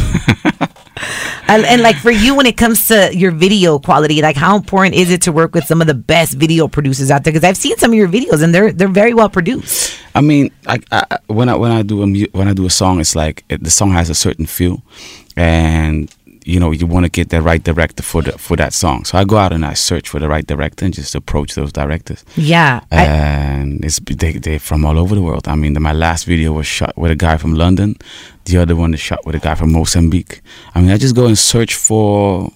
and, 1.48 1.64
and 1.64 1.82
like 1.82 1.96
for 1.96 2.10
you 2.10 2.34
when 2.34 2.46
it 2.46 2.56
comes 2.56 2.88
to 2.88 3.14
your 3.14 3.30
video 3.30 3.78
quality, 3.78 4.22
like 4.22 4.36
how 4.36 4.56
important 4.56 4.94
is 4.94 5.10
it 5.10 5.22
to 5.22 5.32
work 5.32 5.54
with 5.54 5.64
some 5.64 5.80
of 5.80 5.86
the 5.86 5.94
best 5.94 6.34
video 6.34 6.68
producers 6.68 7.10
out 7.10 7.24
there? 7.24 7.32
Because 7.32 7.44
I've 7.44 7.56
seen 7.56 7.76
some 7.76 7.90
of 7.90 7.96
your 7.96 8.08
videos 8.08 8.42
and 8.42 8.54
they're 8.54 8.72
they're 8.72 8.88
very 8.88 9.14
well 9.14 9.28
produced. 9.28 9.98
I 10.14 10.20
mean, 10.20 10.50
I, 10.66 10.80
I 10.90 11.18
when 11.26 11.48
I 11.48 11.56
when 11.56 11.72
I 11.72 11.82
do 11.82 12.02
a 12.02 12.06
when 12.32 12.48
I 12.48 12.52
do 12.52 12.66
a 12.66 12.70
song, 12.70 13.00
it's 13.00 13.16
like 13.16 13.44
it, 13.48 13.62
the 13.62 13.70
song 13.70 13.92
has 13.92 14.10
a 14.10 14.14
certain 14.14 14.46
feel, 14.46 14.82
and 15.36 16.14
you 16.44 16.58
know 16.60 16.70
you 16.70 16.86
want 16.86 17.04
to 17.06 17.10
get 17.10 17.28
the 17.30 17.40
right 17.40 17.62
director 17.62 18.02
for 18.02 18.22
the 18.22 18.32
for 18.38 18.56
that 18.56 18.72
song. 18.72 19.04
So 19.04 19.18
I 19.18 19.24
go 19.24 19.36
out 19.36 19.52
and 19.52 19.64
I 19.64 19.74
search 19.74 20.08
for 20.08 20.18
the 20.18 20.28
right 20.28 20.46
director 20.46 20.84
and 20.84 20.94
just 20.94 21.14
approach 21.14 21.54
those 21.54 21.72
directors. 21.72 22.24
Yeah. 22.36 22.80
I, 22.90 23.04
And 23.04 23.84
it's 23.84 23.98
they 23.98 24.32
they 24.32 24.58
from 24.58 24.84
all 24.84 24.98
over 24.98 25.14
the 25.14 25.22
world. 25.22 25.48
I 25.48 25.54
mean, 25.54 25.74
the, 25.74 25.80
my 25.80 25.92
last 25.92 26.24
video 26.24 26.52
was 26.52 26.66
shot 26.66 26.96
with 26.96 27.10
a 27.10 27.16
guy 27.16 27.36
from 27.36 27.54
London. 27.54 27.96
The 28.44 28.58
other 28.58 28.74
one 28.76 28.92
is 28.94 29.00
shot 29.00 29.24
with 29.24 29.34
a 29.34 29.38
guy 29.38 29.54
from 29.54 29.72
Mozambique. 29.72 30.40
I 30.74 30.80
mean, 30.80 30.90
I 30.90 30.98
just 30.98 31.14
go 31.14 31.26
and 31.26 31.38
search 31.38 31.74
for 31.74 32.50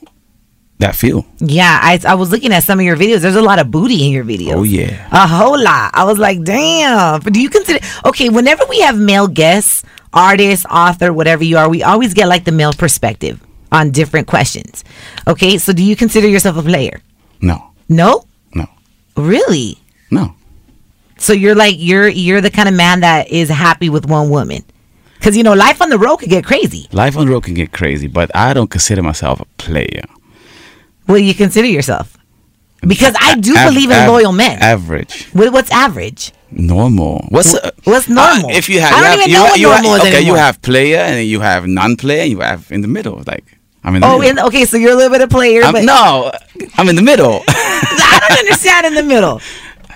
that 0.79 0.95
feel. 0.95 1.25
yeah, 1.39 1.81
I, 1.83 1.99
I 2.07 2.15
was 2.15 2.31
looking 2.31 2.53
at 2.53 2.63
some 2.63 2.79
of 2.79 2.85
your 2.85 2.97
videos. 2.97 3.21
There's 3.21 3.37
a 3.37 3.41
lot 3.41 3.59
of 3.59 3.71
booty 3.71 4.05
in 4.07 4.13
your 4.13 4.25
videos. 4.25 4.55
Oh 4.57 4.63
yeah. 4.63 5.09
A 5.11 5.27
whole 5.27 5.59
lot. 5.63 5.91
I 5.95 6.05
was 6.05 6.19
like, 6.19 6.43
damn. 6.43 7.21
But 7.21 7.33
do 7.33 7.41
you 7.41 7.49
consider 7.49 7.79
okay, 8.05 8.29
whenever 8.29 8.65
we 8.69 8.81
have 8.81 8.99
male 8.99 9.29
guests, 9.29 9.85
artist, 10.13 10.67
author, 10.71 11.13
whatever 11.13 11.45
you 11.45 11.57
are, 11.57 11.69
we 11.69 11.83
always 11.83 12.13
get 12.15 12.29
like 12.29 12.45
the 12.45 12.53
male 12.53 12.73
perspective 12.73 13.41
on 13.73 13.91
different 13.91 14.27
questions. 14.27 14.85
Okay, 15.27 15.59
so 15.59 15.73
do 15.73 15.83
you 15.83 15.97
consider 15.97 16.29
yourself 16.29 16.57
a 16.57 16.63
player? 16.63 17.01
No, 17.41 17.71
No? 17.89 18.25
no, 18.55 18.67
Really? 19.17 19.79
no. 20.11 20.35
So 21.19 21.33
you're 21.33 21.55
like 21.55 21.77
you're 21.79 22.09
you're 22.09 22.41
the 22.43 22.51
kind 22.51 22.69
of 22.69 22.75
man 22.75 23.01
that 23.01 23.29
is 23.31 23.49
happy 23.49 23.89
with 23.89 24.07
one 24.07 24.29
woman. 24.31 24.63
Cause 25.21 25.35
you 25.37 25.43
know, 25.43 25.55
life 25.55 25.81
on 25.81 25.89
the 25.89 25.99
road 25.99 26.19
can 26.19 26.29
get 26.29 26.45
crazy. 26.45 26.87
Life 26.93 27.17
on 27.17 27.25
the 27.27 27.33
road 27.33 27.43
can 27.45 27.55
get 27.55 27.73
crazy, 27.73 28.07
but 28.07 28.31
I 28.37 28.53
don't 28.53 28.71
consider 28.71 29.03
myself 29.03 29.41
a 29.41 29.47
player. 29.57 30.03
What 31.07 31.17
do 31.19 31.25
you 31.25 31.35
consider 31.35 31.67
yourself? 31.69 32.17
Because 32.87 33.15
I 33.19 33.35
do 33.37 33.57
Av- 33.57 33.69
believe 33.73 33.91
in 33.91 33.97
av- 33.97 34.09
loyal 34.09 34.33
men. 34.33 34.59
Average, 34.61 35.29
What's 35.33 35.71
average? 35.73 36.33
normal. 36.51 37.25
What's 37.31 37.55
uh, 37.55 37.71
what's 37.85 38.09
normal? 38.09 38.51
if 38.51 38.69
you 38.69 38.81
have, 38.81 38.93
I 38.93 38.97
you 38.97 39.03
don't 39.03 39.11
have, 39.11 39.19
even 39.21 39.31
you 39.31 39.35
know 39.37 39.43
have- 39.43 39.51
what 39.53 39.61
you 39.61 39.69
have- 39.71 39.83
normal 39.83 40.01
is 40.07 40.15
okay, 40.15 40.21
you 40.27 40.35
have 40.35 40.61
player 40.63 40.99
and 40.99 41.27
you 41.27 41.41
have 41.41 41.67
non-player 41.67 42.21
and 42.23 42.31
you 42.31 42.41
have 42.41 42.71
in 42.71 42.83
the 42.83 42.89
middle. 42.89 43.23
Like 43.27 43.56
In 43.95 44.01
the 44.01 44.07
Oh, 44.07 44.21
in, 44.21 44.39
okay, 44.39 44.65
so 44.65 44.77
you're 44.77 44.93
a 44.93 44.97
little 44.97 45.13
bit 45.13 45.21
of 45.23 45.31
player, 45.31 45.63
I'm- 45.63 45.73
but 45.73 45.85
no, 45.85 46.33
I'm 46.77 46.89
in 46.89 46.97
the 46.97 47.03
middle. 47.03 47.43
I 47.49 48.19
don't 48.29 48.39
understand 48.41 48.87
in 48.87 48.95
the 48.95 49.03
middle. 49.03 49.41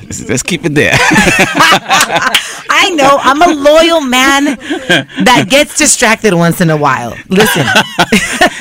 let's, 0.03 0.29
let's 0.29 0.43
keep 0.43 0.65
it 0.65 0.75
there. 0.75 0.95
I 2.73 2.91
know 2.95 3.19
I'm 3.21 3.43
a 3.43 3.53
loyal 3.53 4.01
man 4.01 4.45
that 5.25 5.47
gets 5.49 5.77
distracted 5.77 6.35
once 6.35 6.61
in 6.61 6.71
a 6.71 6.77
while. 6.77 7.11
Listen, 7.29 7.67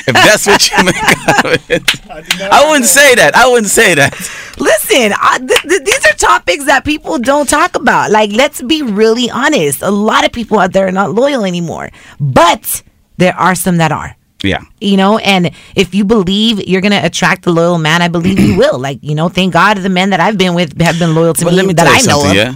if 0.06 0.14
that's 0.14 0.46
what 0.46 0.70
you 0.70 0.84
make 0.84 0.96
out 1.28 1.44
of 1.46 1.70
it, 1.70 2.10
I 2.52 2.66
wouldn't 2.68 2.86
say 2.86 3.14
that. 3.14 3.34
I 3.34 3.48
wouldn't 3.48 3.70
say 3.70 3.94
that. 3.94 4.12
listen. 4.58 5.12
I, 5.16 5.38
th- 5.38 5.62
th- 5.62 5.82
these 5.84 6.06
are 6.06 6.14
topics 6.14 6.64
that 6.66 6.84
people 6.84 7.18
don't 7.18 7.48
talk 7.48 7.76
about. 7.76 8.10
Like, 8.10 8.32
let's 8.32 8.60
be 8.62 8.82
really 8.82 9.30
honest. 9.30 9.82
A 9.82 9.90
lot 9.90 10.24
of 10.24 10.32
people 10.32 10.58
out 10.58 10.72
there 10.72 10.88
are 10.88 10.92
not 10.92 11.12
loyal 11.14 11.44
anymore, 11.44 11.90
but 12.18 12.82
there 13.16 13.34
are 13.36 13.54
some 13.54 13.76
that 13.78 13.92
are. 13.92 14.16
Yeah. 14.42 14.62
you 14.80 14.96
know 14.96 15.18
and 15.18 15.50
if 15.76 15.94
you 15.94 16.04
believe 16.04 16.66
you're 16.66 16.80
gonna 16.80 17.00
attract 17.02 17.42
the 17.42 17.52
loyal 17.52 17.76
man 17.78 18.00
i 18.02 18.08
believe 18.08 18.38
you 18.38 18.56
will 18.62 18.78
like 18.78 18.98
you 19.02 19.14
know 19.14 19.28
thank 19.28 19.52
god 19.52 19.76
the 19.78 19.88
men 19.90 20.10
that 20.10 20.20
i've 20.20 20.38
been 20.38 20.54
with 20.54 20.80
have 20.80 20.98
been 20.98 21.14
loyal 21.14 21.34
to 21.34 21.44
But 21.44 21.54
me, 21.54 21.66
me 21.66 21.72
that 21.74 21.86
i 21.86 22.00
know 22.06 22.26
of 22.28 22.34
yeah. 22.34 22.54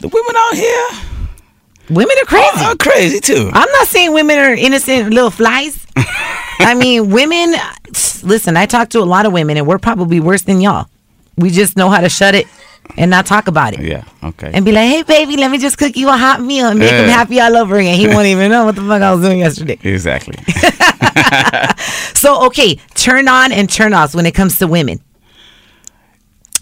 The 0.00 0.08
women 0.08 0.36
out 0.36 0.54
here 0.54 0.86
women 1.90 2.16
are 2.22 2.26
crazy 2.26 2.64
are 2.64 2.76
crazy 2.76 3.20
too. 3.20 3.50
i'm 3.52 3.70
not 3.72 3.86
saying 3.88 4.12
women 4.12 4.38
are 4.38 4.52
innocent 4.54 5.10
little 5.12 5.30
flies 5.30 5.86
i 6.60 6.74
mean 6.78 7.10
women 7.10 7.54
listen 8.22 8.56
i 8.56 8.66
talk 8.66 8.88
to 8.90 9.00
a 9.00 9.04
lot 9.14 9.26
of 9.26 9.32
women 9.32 9.56
and 9.56 9.66
we're 9.66 9.78
probably 9.78 10.20
worse 10.20 10.42
than 10.42 10.60
y'all 10.60 10.86
we 11.36 11.50
just 11.50 11.76
know 11.76 11.90
how 11.90 12.00
to 12.00 12.08
shut 12.08 12.34
it 12.34 12.46
and 12.96 13.10
not 13.10 13.26
talk 13.26 13.48
about 13.48 13.74
it 13.74 13.80
Yeah. 13.80 14.04
Okay. 14.22 14.50
and 14.54 14.64
be 14.64 14.72
like, 14.72 14.88
hey, 14.88 15.02
baby, 15.02 15.36
let 15.36 15.50
me 15.50 15.58
just 15.58 15.76
cook 15.78 15.96
you 15.96 16.08
a 16.08 16.16
hot 16.16 16.40
meal 16.40 16.66
and 16.68 16.78
make 16.78 16.90
him 16.90 17.06
Yeah. 17.06 17.12
happy 17.12 17.40
all 17.40 17.56
over 17.56 17.76
again. 17.76 17.96
He 17.98 18.06
won't 18.08 18.26
even 18.26 18.50
know 18.50 18.64
what 18.64 18.74
the 18.76 18.82
fuck 18.82 19.02
I 19.02 19.12
was 19.14 19.22
doing 19.22 19.40
yesterday. 19.40 19.78
exactly. 19.82 20.36
So, 22.14 22.46
okay, 22.46 22.76
turn 22.94 23.28
on 23.28 23.52
and 23.52 23.68
turn 23.70 23.92
offs 23.94 24.14
when 24.14 24.26
it 24.26 24.34
comes 24.34 24.58
to 24.58 24.66
women. 24.66 25.00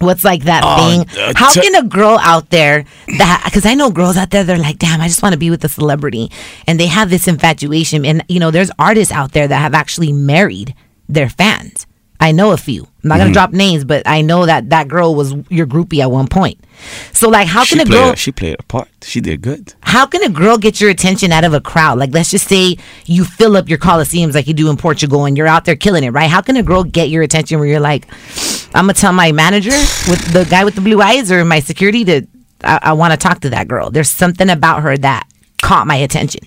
What's 0.00 0.24
like 0.24 0.44
that 0.44 0.62
Oh, 0.66 0.76
thing? 0.76 1.18
uh, 1.20 1.32
How 1.36 1.50
tu- 1.50 1.60
can 1.62 1.74
a 1.76 1.82
girl 1.86 2.18
out 2.20 2.50
there 2.50 2.84
that, 3.18 3.42
because 3.44 3.64
I 3.64 3.74
know 3.74 3.90
girls 3.90 4.16
out 4.16 4.30
there, 4.30 4.42
they're 4.44 4.58
like, 4.58 4.78
damn, 4.78 5.00
I 5.00 5.06
just 5.08 5.22
want 5.22 5.32
to 5.32 5.38
be 5.38 5.50
with 5.50 5.64
a 5.64 5.68
celebrity. 5.68 6.30
And 6.66 6.78
they 6.78 6.86
have 6.86 7.08
this 7.10 7.28
infatuation. 7.28 8.04
And, 8.04 8.24
you 8.28 8.40
know, 8.40 8.50
there's 8.50 8.70
artists 8.78 9.12
out 9.12 9.32
there 9.32 9.46
that 9.48 9.56
have 9.58 9.74
actually 9.74 10.12
married 10.12 10.74
their 11.08 11.28
fans. 11.28 11.86
I 12.20 12.32
know 12.32 12.50
a 12.52 12.56
few. 12.56 12.88
I'm 13.04 13.08
not 13.08 13.16
going 13.18 13.26
Mm-hmm. 13.26 13.32
to 13.34 13.38
drop 13.38 13.52
names, 13.52 13.84
but 13.84 14.02
I 14.06 14.22
know 14.22 14.46
that 14.46 14.70
that 14.70 14.88
girl 14.88 15.14
was 15.14 15.34
your 15.50 15.66
groupie 15.66 16.00
at 16.00 16.10
one 16.10 16.26
point. 16.26 16.58
So, 17.12 17.28
like, 17.28 17.46
how 17.46 17.62
she 17.64 17.76
can 17.76 17.86
a 17.86 17.90
played. 17.90 17.98
girl 17.98 18.14
she 18.14 18.32
played 18.32 18.56
a 18.58 18.62
part. 18.64 18.88
She 19.02 19.20
did 19.20 19.42
good. 19.42 19.74
how 19.82 20.06
can 20.06 20.22
a 20.24 20.28
girl 20.30 20.56
get 20.58 20.80
your 20.80 20.90
attention 20.90 21.30
out 21.30 21.44
of 21.44 21.52
a 21.54 21.60
crowd? 21.60 21.98
Like, 21.98 22.12
let's 22.12 22.30
just 22.30 22.48
say 22.48 22.76
you 23.04 23.24
fill 23.24 23.56
up 23.56 23.68
your 23.68 23.78
coliseums 23.78 24.34
like 24.34 24.46
you 24.48 24.54
do 24.54 24.70
in 24.70 24.76
Portugal 24.76 25.24
and 25.26 25.36
you're 25.36 25.46
out 25.46 25.66
there 25.66 25.76
killing 25.76 26.02
it, 26.02 26.10
right? 26.10 26.28
How 26.30 26.40
can 26.40 26.56
a 26.56 26.62
girl 26.62 26.82
get 26.82 27.10
your 27.10 27.22
attention 27.22 27.58
where 27.58 27.68
you're 27.68 27.78
like, 27.80 28.08
I'm 28.74 28.84
gonna 28.86 28.94
tell 28.94 29.12
my 29.12 29.30
manager 29.32 29.70
with 30.08 30.32
the 30.32 30.46
guy 30.50 30.64
with 30.64 30.74
the 30.74 30.80
blue 30.80 31.00
eyes 31.00 31.30
or 31.30 31.44
my 31.44 31.60
security 31.60 32.04
to, 32.06 32.26
I, 32.64 32.78
I 32.82 32.92
want 32.94 33.12
to 33.12 33.16
talk 33.18 33.40
to 33.42 33.50
that 33.50 33.68
girl. 33.68 33.90
There's 33.90 34.10
something 34.10 34.48
about 34.50 34.82
her 34.82 34.96
that 34.98 35.28
caught 35.62 35.86
my 35.86 35.96
attention. 35.96 36.40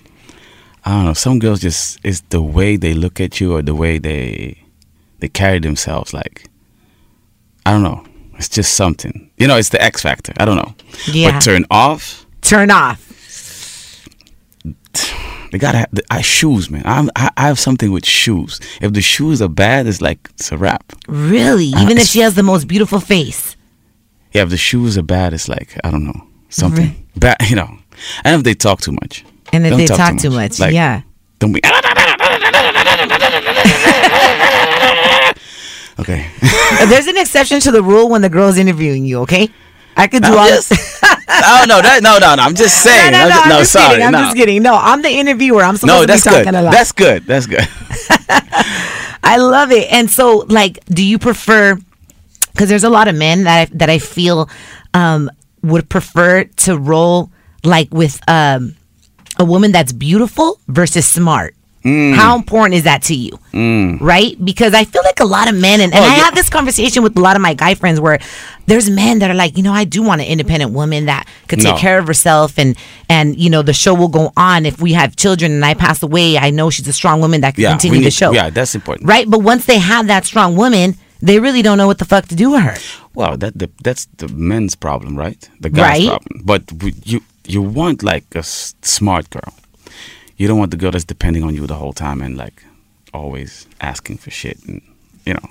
I 0.84 0.90
don't 0.90 1.04
know. 1.06 1.12
Some 1.14 1.38
girls 1.38 1.60
just 1.60 1.98
it's 2.04 2.20
the 2.28 2.42
way 2.42 2.76
they 2.76 2.94
look 2.94 3.20
at 3.20 3.40
you 3.40 3.54
or 3.54 3.62
the 3.62 3.74
way 3.74 3.98
they 3.98 4.58
they 5.20 5.28
carry 5.28 5.58
themselves. 5.58 6.12
Like 6.14 6.48
I 7.66 7.72
don't 7.72 7.82
know. 7.82 8.04
It's 8.36 8.48
just 8.48 8.74
something. 8.74 9.30
You 9.36 9.48
know, 9.48 9.56
it's 9.56 9.70
the 9.70 9.82
X 9.82 10.02
factor. 10.02 10.32
I 10.38 10.44
don't 10.44 10.56
know. 10.56 10.74
Yeah. 11.12 11.32
But 11.32 11.40
turn 11.40 11.64
off. 11.70 12.24
Turn 12.42 12.70
off. 12.70 13.04
They 15.50 15.58
gotta 15.58 15.78
have 15.78 15.88
the, 15.92 16.02
I, 16.10 16.20
shoes, 16.20 16.70
man. 16.70 16.82
I'm, 16.84 17.10
I 17.16 17.30
I 17.36 17.46
have 17.46 17.58
something 17.58 17.90
with 17.90 18.04
shoes. 18.04 18.60
If 18.82 18.92
the 18.92 19.00
shoes 19.00 19.40
are 19.40 19.48
bad, 19.48 19.86
it's 19.86 20.00
like 20.02 20.28
it's 20.34 20.52
a 20.52 20.58
wrap. 20.58 20.92
Really? 21.08 21.72
Uh, 21.74 21.82
Even 21.82 21.96
if 21.96 22.04
she 22.06 22.20
has 22.20 22.34
the 22.34 22.42
most 22.42 22.68
beautiful 22.68 23.00
face. 23.00 23.56
Yeah, 24.32 24.42
if 24.42 24.50
the 24.50 24.58
shoes 24.58 24.98
are 24.98 25.02
bad, 25.02 25.32
it's 25.32 25.48
like 25.48 25.78
I 25.84 25.90
don't 25.90 26.04
know 26.04 26.20
something 26.50 26.94
bad. 27.16 27.38
You 27.48 27.56
know, 27.56 27.78
and 28.24 28.36
if 28.36 28.44
they 28.44 28.54
talk 28.54 28.80
too 28.82 28.92
much. 28.92 29.24
And 29.52 29.66
if 29.66 29.76
they 29.76 29.86
talk 29.86 30.18
too 30.18 30.30
much, 30.30 30.58
Like, 30.60 30.74
yeah. 30.74 31.00
Don't 31.38 31.52
be. 31.52 31.60
Okay. 35.98 36.30
There's 36.88 37.06
an 37.06 37.16
exception 37.16 37.60
to 37.60 37.70
the 37.70 37.82
rule 37.82 38.08
when 38.08 38.22
the 38.22 38.28
girl's 38.28 38.56
interviewing 38.56 39.04
you, 39.04 39.20
okay? 39.20 39.50
I 39.96 40.06
could 40.06 40.22
do 40.22 40.28
I'm 40.28 40.38
all 40.38 40.48
just- 40.48 40.70
oh 41.28 41.64
no, 41.66 41.82
that 41.82 42.00
no, 42.02 42.18
no, 42.18 42.34
no. 42.36 42.42
I'm 42.42 42.54
just 42.54 42.82
saying. 42.84 43.12
No, 43.12 43.28
no, 43.28 43.28
no, 43.28 43.34
just, 43.34 43.58
just 43.58 43.72
sorry. 43.72 43.88
kidding. 43.94 44.06
I'm 44.06 44.12
no. 44.12 44.18
just 44.20 44.36
kidding. 44.36 44.62
No, 44.62 44.74
I'm 44.76 45.02
the 45.02 45.10
interviewer. 45.10 45.62
I'm 45.62 45.76
supposed 45.76 45.94
No, 45.94 46.00
to 46.02 46.06
that's 46.06 46.24
be 46.24 46.30
good. 46.30 46.44
talking 46.44 46.54
a 46.58 46.62
lot. 46.62 46.70
That's 46.72 46.92
good. 46.92 47.24
That's 47.26 47.46
good. 47.46 47.66
I 49.24 49.36
love 49.38 49.72
it. 49.72 49.90
And 49.92 50.08
so, 50.08 50.44
like, 50.48 50.84
do 50.86 51.04
you 51.04 51.18
prefer? 51.18 51.76
Because 52.52 52.68
there's 52.68 52.84
a 52.84 52.90
lot 52.90 53.08
of 53.08 53.16
men 53.16 53.44
that 53.44 53.68
I, 53.68 53.74
that 53.76 53.90
I 53.90 53.98
feel 53.98 54.48
um, 54.94 55.30
would 55.62 55.88
prefer 55.88 56.44
to 56.44 56.78
roll 56.78 57.30
like 57.64 57.92
with 57.92 58.20
um, 58.28 58.76
a 59.38 59.44
woman 59.44 59.72
that's 59.72 59.92
beautiful 59.92 60.60
versus 60.68 61.06
smart. 61.06 61.54
Mm. 61.84 62.14
How 62.14 62.36
important 62.36 62.74
is 62.74 62.82
that 62.84 63.02
to 63.04 63.14
you? 63.14 63.38
Right? 64.00 64.36
Because 64.44 64.74
I 64.74 64.84
feel 64.84 65.02
like 65.04 65.20
a 65.20 65.24
lot 65.24 65.48
of 65.48 65.54
men, 65.54 65.80
and, 65.80 65.94
and 65.94 66.04
Oh, 66.04 66.06
I 66.08 66.16
yeah. 66.16 66.24
have 66.24 66.34
this 66.34 66.48
conversation 66.50 67.02
with 67.02 67.16
a 67.16 67.20
lot 67.20 67.36
of 67.36 67.42
my 67.42 67.54
guy 67.54 67.74
friends 67.74 68.00
where 68.00 68.18
there's 68.66 68.90
men 68.90 69.20
that 69.20 69.30
are 69.30 69.34
like, 69.34 69.56
you 69.56 69.62
know, 69.62 69.72
I 69.72 69.84
do 69.84 70.02
want 70.02 70.20
an 70.20 70.26
independent 70.26 70.72
woman 70.72 71.06
that 71.06 71.26
could 71.48 71.60
take 71.60 71.74
No. 71.74 71.78
care 71.80 71.98
of 71.98 72.06
herself 72.06 72.58
and 72.58 72.76
and 73.08 73.38
you 73.38 73.48
know 73.48 73.62
the 73.62 73.72
show 73.72 73.94
will 73.94 74.08
go 74.08 74.32
on 74.36 74.66
if 74.66 74.80
we 74.80 74.92
have 74.92 75.16
children 75.16 75.52
and 75.52 75.64
I 75.64 75.74
pass 75.74 76.02
away. 76.02 76.36
I 76.36 76.50
know 76.50 76.68
she's 76.70 76.88
a 76.88 76.92
strong 76.92 77.20
woman 77.20 77.40
that 77.42 77.54
can 77.54 77.62
Yeah, 77.62 77.70
continue 77.70 77.98
we 78.00 78.04
the 78.04 78.10
show. 78.10 78.32
yeah, 78.32 78.50
that's 78.50 78.74
important. 78.74 79.08
Right? 79.08 79.28
But 79.30 79.40
once 79.40 79.64
they 79.66 79.78
have 79.78 80.06
that 80.08 80.24
strong 80.26 80.56
woman, 80.56 80.96
they 81.22 81.38
really 81.40 81.62
don't 81.62 81.78
know 81.78 81.86
what 81.86 81.98
the 81.98 82.04
fuck 82.04 82.26
to 82.28 82.34
do 82.36 82.50
with 82.50 82.62
her. 82.62 82.76
Well, 83.14 83.36
that 83.38 83.58
the, 83.58 83.70
that's 83.82 84.06
the 84.18 84.28
men's 84.28 84.74
problem, 84.76 85.16
right? 85.16 85.48
The 85.60 85.70
guy's 85.70 85.82
Right. 85.82 86.08
problem. 86.08 86.42
But 86.44 86.62
you 87.06 87.22
you 87.46 87.62
want 87.62 88.02
like 88.02 88.24
a 88.34 88.38
s- 88.40 88.74
smart 88.82 89.30
girl. 89.30 89.54
You 90.38 90.48
don't 90.48 90.58
want 90.58 90.70
the 90.70 90.76
girl 90.76 90.90
that's 90.92 91.04
depending 91.04 91.42
on 91.44 91.54
you 91.54 91.66
the 91.66 91.74
whole 91.74 91.92
time 91.92 92.22
and 92.22 92.36
like 92.36 92.64
always 93.12 93.66
asking 93.80 94.18
for 94.18 94.30
shit 94.30 94.58
and 94.66 94.80
you 95.26 95.34
know. 95.34 95.48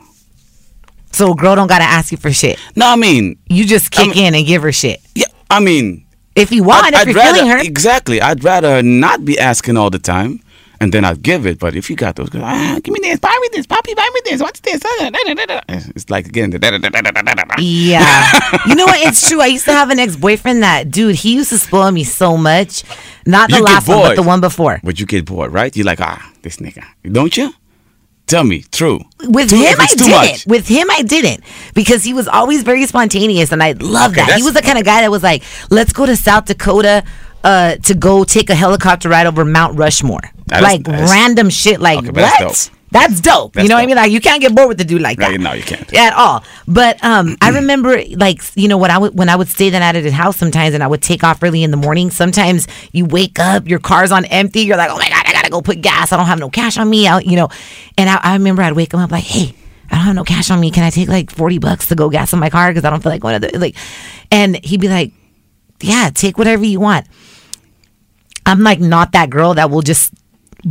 So 1.12 1.32
a 1.32 1.36
girl 1.36 1.56
don't 1.56 1.68
gotta 1.68 1.84
ask 1.84 2.12
you 2.12 2.18
for 2.18 2.32
shit. 2.32 2.58
No, 2.76 2.88
I 2.88 2.96
mean, 2.96 3.38
You 3.50 3.66
just 3.66 3.92
kick 3.92 4.16
mean- 4.16 4.26
in 4.28 4.36
and 4.36 4.46
give 4.46 4.62
her 4.64 4.72
shit. 4.72 5.02
yeah, 5.16 5.26
I 5.50 5.60
mean, 5.60 6.06
If 6.36 6.52
you 6.52 6.64
want, 6.64 6.94
if 6.94 7.06
you're 7.08 7.16
rather 7.16 7.34
feeling 7.40 7.52
her. 7.52 7.58
exactly. 7.60 8.22
I'd 8.22 8.44
rather 8.44 8.82
not 8.84 9.26
be 9.26 9.38
asking 9.40 9.76
all 9.78 9.90
the 9.90 10.00
time, 10.00 10.40
and 10.80 10.94
then 10.94 11.06
I'd 11.06 11.22
give 11.22 11.46
it. 11.46 11.60
But 11.60 11.76
if 11.76 11.90
you 11.90 11.96
got 11.96 12.16
those, 12.16 12.30
ah, 12.36 12.80
give 12.84 12.94
me 12.94 13.00
this, 13.02 13.20
buy 13.20 13.38
me 13.42 13.50
this, 13.54 13.66
poppy, 13.66 13.94
buy 13.94 14.10
me 14.14 14.22
this. 14.26 14.42
What's 14.42 14.60
this? 14.62 14.82
It's 14.86 16.10
like 16.10 16.28
again. 16.28 16.52
Yeah. 17.60 18.32
you 18.68 18.76
know 18.76 18.86
what? 18.86 19.00
It's 19.02 19.28
true. 19.28 19.42
I 19.42 19.48
used 19.48 19.66
to 19.66 19.74
have 19.74 19.90
an 19.90 20.00
ex 20.00 20.16
boyfriend 20.16 20.64
that, 20.64 20.92
dude, 20.92 21.16
he 21.16 21.36
used 21.36 21.50
to 21.50 21.58
spoil 21.58 21.92
me 21.92 22.04
so 22.04 22.38
much. 22.38 22.84
Not 23.26 23.50
the 23.50 23.58
You 23.58 23.64
last 23.64 23.88
one, 23.88 24.00
but 24.00 24.16
the 24.16 24.24
one 24.24 24.42
before. 24.42 24.80
But 24.84 25.00
you 25.00 25.06
get 25.06 25.26
bored, 25.26 25.52
right? 25.52 25.76
You're 25.76 25.86
like, 25.86 26.02
ah, 26.02 26.32
this 26.42 26.58
nigga, 26.58 26.84
don't 27.12 27.36
you? 27.36 27.54
Tell 28.28 28.44
me, 28.44 28.64
true. 28.74 29.00
With 29.24 29.52
him, 29.52 29.76
I 29.80 29.88
didn't. 29.96 30.10
much. 30.12 30.46
With 30.48 30.68
him, 30.68 30.90
I 30.92 31.02
didn't 31.02 31.46
because 31.74 32.04
he 32.04 32.14
was 32.14 32.28
always 32.28 32.62
very 32.64 32.86
spontaneous, 32.86 33.54
and 33.54 33.64
I 33.64 33.72
love 33.80 34.12
Okay, 34.12 34.26
that. 34.26 34.36
He 34.36 34.44
was 34.44 34.54
the 34.54 34.62
kind 34.62 34.78
of 34.78 34.84
guy 34.84 35.00
that 35.00 35.10
was 35.10 35.24
like, 35.24 35.44
"Let's 35.70 35.94
go 35.94 36.06
to 36.06 36.14
South 36.18 36.44
Dakota 36.44 37.06
uh, 37.44 37.76
to 37.78 37.94
go 37.94 38.24
take 38.24 38.50
a 38.50 38.56
helicopter 38.56 39.10
ride 39.10 39.28
over 39.28 39.46
Mount 39.46 39.78
Rushmore." 39.78 40.22
That 40.48 40.64
like 40.64 40.88
is- 40.88 41.12
random 41.12 41.50
shit. 41.50 41.80
Like 41.80 42.00
Okay, 42.00 42.08
what? 42.08 42.16
that's 42.16 42.68
dope. 42.68 42.74
That's 42.90 43.20
dope. 43.20 43.56
you 43.56 43.60
That's 43.64 43.70
know 43.70 43.76
what 43.76 43.84
I 43.84 43.86
mean? 43.86 43.98
Like 43.98 44.12
you 44.12 44.22
can't 44.22 44.42
get 44.42 44.56
bored 44.56 44.70
with 44.70 44.78
the 44.78 44.86
dude 44.86 45.02
like 45.02 45.18
that. 45.20 45.32
you- 45.34 45.38
no, 45.40 45.52
you 45.52 45.62
can't. 45.64 45.94
at 45.94 46.14
all. 46.14 46.42
But 46.70 47.04
um, 47.04 47.36
I 47.42 47.50
remember 47.50 48.02
like 48.16 48.42
you 48.56 48.70
know 48.70 48.78
when 48.78 48.92
I 48.92 48.98
would 48.98 49.18
when 49.18 49.28
I 49.28 49.36
would 49.36 49.50
stay 49.50 49.70
the 49.70 49.80
night 49.80 49.96
at 49.98 50.04
his 50.06 50.14
house 50.14 50.38
sometimes, 50.38 50.74
and 50.74 50.82
I 50.82 50.88
would 50.88 51.02
take 51.02 51.24
off 51.24 51.44
early 51.44 51.64
in 51.64 51.72
the 51.72 51.78
morning. 51.78 52.10
Sometimes 52.12 52.66
you 52.94 53.06
wake 53.06 53.40
up, 53.40 53.68
your 53.68 53.80
car's 53.80 54.12
on 54.12 54.24
empty. 54.26 54.62
You're 54.62 54.78
like, 54.78 54.90
oh 54.90 54.98
my 54.98 55.10
god, 55.10 55.24
I 55.26 55.34
gotta 55.34 55.50
go 55.50 55.62
put 55.62 55.82
gas. 55.82 56.14
I 56.14 56.18
don't 56.18 56.28
have 56.28 56.40
no 56.40 56.50
cash 56.50 56.78
on 56.78 56.90
me. 56.90 57.08
I, 57.08 57.20
you 57.20 57.36
know, 57.36 57.50
and 57.98 58.10
I, 58.10 58.20
I 58.24 58.34
remember 58.34 58.62
I'd 58.62 58.74
wake 58.74 58.94
him 58.94 59.00
up 59.02 59.12
like, 59.12 59.24
hey. 59.26 59.54
I 59.90 59.96
don't 59.96 60.04
have 60.04 60.16
no 60.16 60.26
cash 60.26 60.52
on 60.52 60.60
me. 60.60 60.70
Can 60.70 60.84
I 60.84 60.90
take 60.90 61.08
like 61.08 61.32
40 61.32 61.60
bucks 61.60 61.88
to 61.88 61.96
go 61.96 62.10
gas 62.10 62.34
in 62.34 62.40
my 62.40 62.50
car? 62.50 62.68
Because 62.70 62.84
I 62.84 62.90
don't 62.90 63.02
feel 63.02 63.10
like 63.10 63.22
going 63.22 63.40
to 63.40 63.48
the, 63.48 63.58
like, 63.58 63.78
and 64.30 64.62
he'd 64.66 64.82
be 64.82 64.90
like, 64.90 65.14
yeah, 65.80 66.10
take 66.14 66.38
whatever 66.38 66.66
you 66.66 66.82
want. 66.82 67.08
I'm 68.48 68.62
like 68.62 68.80
not 68.80 69.12
that 69.12 69.30
girl 69.30 69.54
that 69.54 69.70
will 69.70 69.84
just 69.84 70.12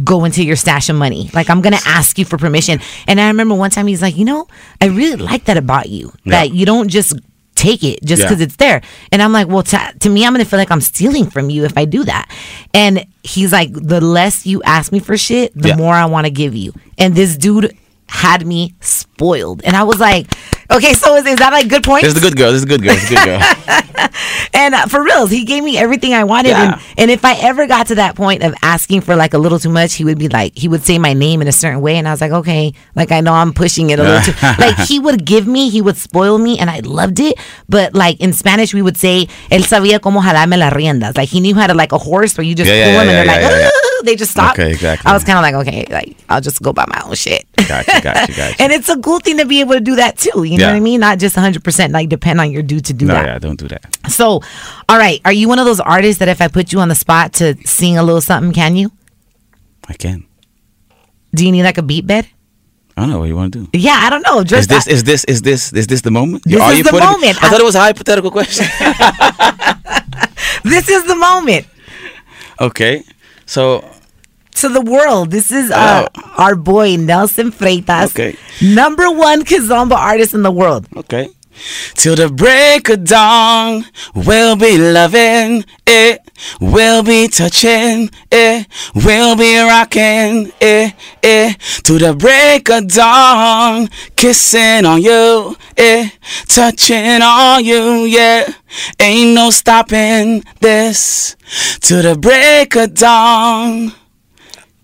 go 0.02 0.24
into 0.24 0.42
your 0.42 0.56
stash 0.56 0.88
of 0.88 0.96
money. 0.96 1.30
Like 1.32 1.48
I'm 1.48 1.60
gonna 1.60 1.78
ask 1.86 2.18
you 2.18 2.24
for 2.24 2.36
permission. 2.38 2.80
And 3.06 3.20
I 3.20 3.28
remember 3.28 3.54
one 3.54 3.70
time 3.70 3.86
he's 3.86 4.02
like, 4.02 4.16
you 4.16 4.24
know, 4.24 4.48
I 4.80 4.86
really 4.86 5.16
like 5.16 5.44
that 5.44 5.56
about 5.56 5.88
you. 5.88 6.12
That 6.24 6.50
you 6.52 6.66
don't 6.66 6.88
just 6.88 7.14
take 7.54 7.82
it 7.84 8.02
just 8.04 8.20
Yeah. 8.22 8.28
because 8.28 8.40
it's 8.42 8.56
there. 8.56 8.82
And 9.12 9.22
I'm 9.22 9.32
like, 9.32 9.46
well, 9.48 9.62
to, 9.62 9.94
to 10.00 10.08
me, 10.10 10.26
I'm 10.26 10.32
gonna 10.32 10.44
feel 10.44 10.58
like 10.58 10.70
I'm 10.72 10.80
stealing 10.80 11.30
from 11.30 11.48
you 11.50 11.64
if 11.64 11.78
I 11.78 11.84
do 11.84 12.02
that. 12.04 12.30
And 12.74 13.06
he's 13.22 13.52
like, 13.52 13.72
the 13.72 14.00
less 14.00 14.44
you 14.44 14.62
ask 14.64 14.90
me 14.92 14.98
for 14.98 15.16
shit, 15.16 15.54
the 15.54 15.68
Yeah. 15.68 15.76
more 15.76 15.94
I 15.94 16.06
want 16.06 16.26
to 16.26 16.30
give 16.32 16.54
you. 16.54 16.72
And 16.98 17.14
this 17.14 17.36
dude 17.36 17.74
had 18.08 18.46
me 18.46 18.74
spoiled. 19.16 19.62
And 19.64 19.74
I 19.74 19.82
was 19.82 19.98
like, 19.98 20.26
okay, 20.70 20.92
so 20.92 21.16
is, 21.16 21.26
is 21.26 21.38
that 21.38 21.52
like 21.52 21.68
good 21.68 21.82
point? 21.82 22.04
This 22.04 22.14
is 22.14 22.20
the 22.20 22.28
good 22.28 22.36
girl. 22.36 22.52
This 22.52 22.58
is 22.58 22.64
a 22.64 22.68
good 22.68 22.82
girl. 22.82 22.94
This 22.94 23.04
is 23.04 23.12
a 23.12 23.14
good 23.14 23.24
girl. 23.24 23.40
And 24.56 24.74
uh, 24.74 24.86
for 24.86 25.02
reals, 25.02 25.30
he 25.30 25.44
gave 25.44 25.62
me 25.62 25.76
everything 25.76 26.14
I 26.14 26.24
wanted. 26.24 26.50
Yeah. 26.50 26.72
And, 26.72 26.82
and 26.96 27.10
if 27.10 27.26
I 27.26 27.34
ever 27.34 27.66
got 27.66 27.88
to 27.88 27.96
that 27.96 28.16
point 28.16 28.42
of 28.42 28.54
asking 28.62 29.02
for 29.02 29.14
like 29.14 29.34
a 29.34 29.38
little 29.38 29.58
too 29.58 29.68
much, 29.68 29.94
he 29.94 30.04
would 30.04 30.18
be 30.18 30.28
like, 30.28 30.56
he 30.56 30.66
would 30.66 30.82
say 30.82 30.98
my 30.98 31.12
name 31.12 31.42
in 31.42 31.48
a 31.48 31.52
certain 31.52 31.82
way. 31.82 31.96
And 31.96 32.08
I 32.08 32.10
was 32.10 32.22
like, 32.22 32.32
okay, 32.32 32.72
like 32.94 33.12
I 33.12 33.20
know 33.20 33.34
I'm 33.34 33.52
pushing 33.52 33.90
it 33.90 33.98
a 33.98 34.02
little 34.02 34.22
too. 34.22 34.32
Like 34.58 34.78
he 34.78 34.98
would 34.98 35.26
give 35.26 35.46
me, 35.46 35.68
he 35.68 35.82
would 35.82 35.96
spoil 35.96 36.38
me, 36.38 36.58
and 36.58 36.70
I 36.70 36.80
loved 36.80 37.20
it. 37.20 37.36
But 37.68 37.94
like 37.94 38.18
in 38.20 38.32
Spanish, 38.32 38.72
we 38.72 38.80
would 38.80 38.96
say, 38.96 39.28
él 39.50 39.64
sabía 39.64 40.00
cómo 40.00 40.22
jalarme 40.22 40.56
las 40.56 40.72
riendas. 40.72 41.16
Like 41.16 41.28
he 41.28 41.40
knew 41.40 41.54
how 41.54 41.66
to, 41.66 41.74
like 41.74 41.92
a 41.92 41.98
horse 41.98 42.36
where 42.38 42.44
you 42.44 42.54
just 42.54 42.68
Yeah, 42.68 42.84
pull 42.84 42.92
yeah, 42.92 43.02
him 43.02 43.08
and 43.08 43.28
they're 43.28 43.62
like, 43.62 43.72
they 44.04 44.16
just 44.16 44.30
stop. 44.30 44.54
Okay, 44.54 44.70
exactly. 44.70 45.10
I 45.10 45.12
was 45.12 45.24
kind 45.24 45.38
of 45.38 45.42
like, 45.42 45.66
okay, 45.66 45.84
like 45.90 46.16
I'll 46.28 46.40
just 46.40 46.62
go 46.62 46.72
buy 46.72 46.84
my 46.88 47.02
own 47.04 47.14
shit. 47.14 47.44
Gotcha, 47.68 48.00
gotcha, 48.02 48.32
gotcha. 48.32 48.56
and 48.62 48.72
it's 48.72 48.88
a 48.88 48.96
cool 49.06 49.20
thing 49.20 49.38
to 49.38 49.46
be 49.46 49.60
able 49.60 49.74
to 49.74 49.80
do 49.80 49.94
that 49.94 50.18
too. 50.18 50.42
You 50.42 50.58
know 50.58 50.66
Yeah. 50.66 50.72
what 50.72 50.76
I 50.76 50.80
mean? 50.80 50.98
Not 50.98 51.20
just 51.20 51.36
100% 51.36 51.92
like 51.92 52.08
depend 52.08 52.40
on 52.40 52.50
your 52.50 52.64
dude 52.64 52.84
to 52.86 52.92
do 52.92 53.06
no, 53.06 53.14
that. 53.14 53.26
yeah, 53.26 53.38
don't 53.38 53.54
do 53.56 53.68
that. 53.68 53.86
So, 54.10 54.42
all 54.88 54.98
right, 54.98 55.20
are 55.24 55.32
you 55.32 55.46
one 55.46 55.60
of 55.60 55.64
those 55.66 55.78
artists 55.78 56.18
that 56.18 56.26
if 56.28 56.42
I 56.42 56.48
put 56.48 56.72
you 56.72 56.80
on 56.80 56.88
the 56.88 56.96
spot 56.96 57.32
to 57.34 57.54
sing 57.64 57.96
a 57.96 58.02
little 58.02 58.20
something, 58.20 58.52
can 58.52 58.74
you? 58.74 58.90
I 59.88 59.94
can. 59.94 60.26
Do 61.32 61.46
you 61.46 61.52
need 61.52 61.62
like 61.62 61.78
a 61.78 61.82
beat 61.86 62.04
bed? 62.04 62.26
I 62.96 63.02
don't 63.02 63.10
know 63.10 63.20
what 63.20 63.28
you 63.28 63.36
want 63.36 63.52
to 63.52 63.66
do. 63.66 63.78
Yeah, 63.78 64.00
I 64.02 64.10
don't 64.10 64.22
know. 64.26 64.40
Is 64.40 64.50
Just 64.50 64.68
this 64.68 64.86
is 64.88 65.04
this 65.04 65.22
is 65.24 65.42
this 65.42 65.72
is 65.72 65.86
this 65.86 66.00
the 66.00 66.10
moment? 66.10 66.42
This 66.44 66.60
Are 66.60 66.72
is 66.72 66.78
you 66.78 66.84
the 66.84 66.98
moment. 66.98 67.36
I 67.44 67.48
thought 67.50 67.60
it 67.60 67.64
was 67.72 67.76
a 67.76 67.80
hypothetical 67.80 68.32
question. 68.32 68.66
this 70.64 70.88
is 70.88 71.04
the 71.04 71.14
moment 71.14 71.66
okay, 72.66 73.04
so 73.44 73.84
to 74.56 74.68
the 74.68 74.80
world. 74.80 75.30
This 75.30 75.50
is 75.50 75.70
uh, 75.70 76.08
our 76.36 76.54
boy 76.56 76.96
Nelson 76.96 77.50
Freitas, 77.52 78.10
Okay. 78.10 78.36
number 78.62 79.10
one 79.10 79.44
kizomba 79.44 79.96
artist 79.96 80.34
in 80.34 80.42
the 80.42 80.52
world. 80.52 80.86
Okay. 80.96 81.28
Till 81.94 82.16
the 82.16 82.28
break 82.28 82.90
of 82.90 83.04
dawn, 83.04 83.86
we'll 84.14 84.56
be 84.56 84.76
loving 84.76 85.64
it, 85.86 86.20
we'll 86.60 87.02
be 87.02 87.28
touching 87.28 88.10
it, 88.30 88.66
we'll 88.94 89.36
be 89.36 89.56
rocking 89.60 90.52
it, 90.60 90.92
it. 91.22 91.58
To 91.84 91.98
the 91.98 92.12
break 92.14 92.68
of 92.68 92.88
dawn, 92.88 93.88
kissing 94.16 94.84
on 94.84 95.00
you, 95.00 95.56
eh, 95.78 96.10
touching 96.46 97.22
on 97.22 97.64
you, 97.64 98.04
yeah. 98.04 98.52
Ain't 99.00 99.34
no 99.34 99.48
stopping 99.48 100.44
this. 100.60 101.36
To 101.88 102.02
the 102.02 102.16
break 102.18 102.76
of 102.76 102.92
dawn. 102.92 103.92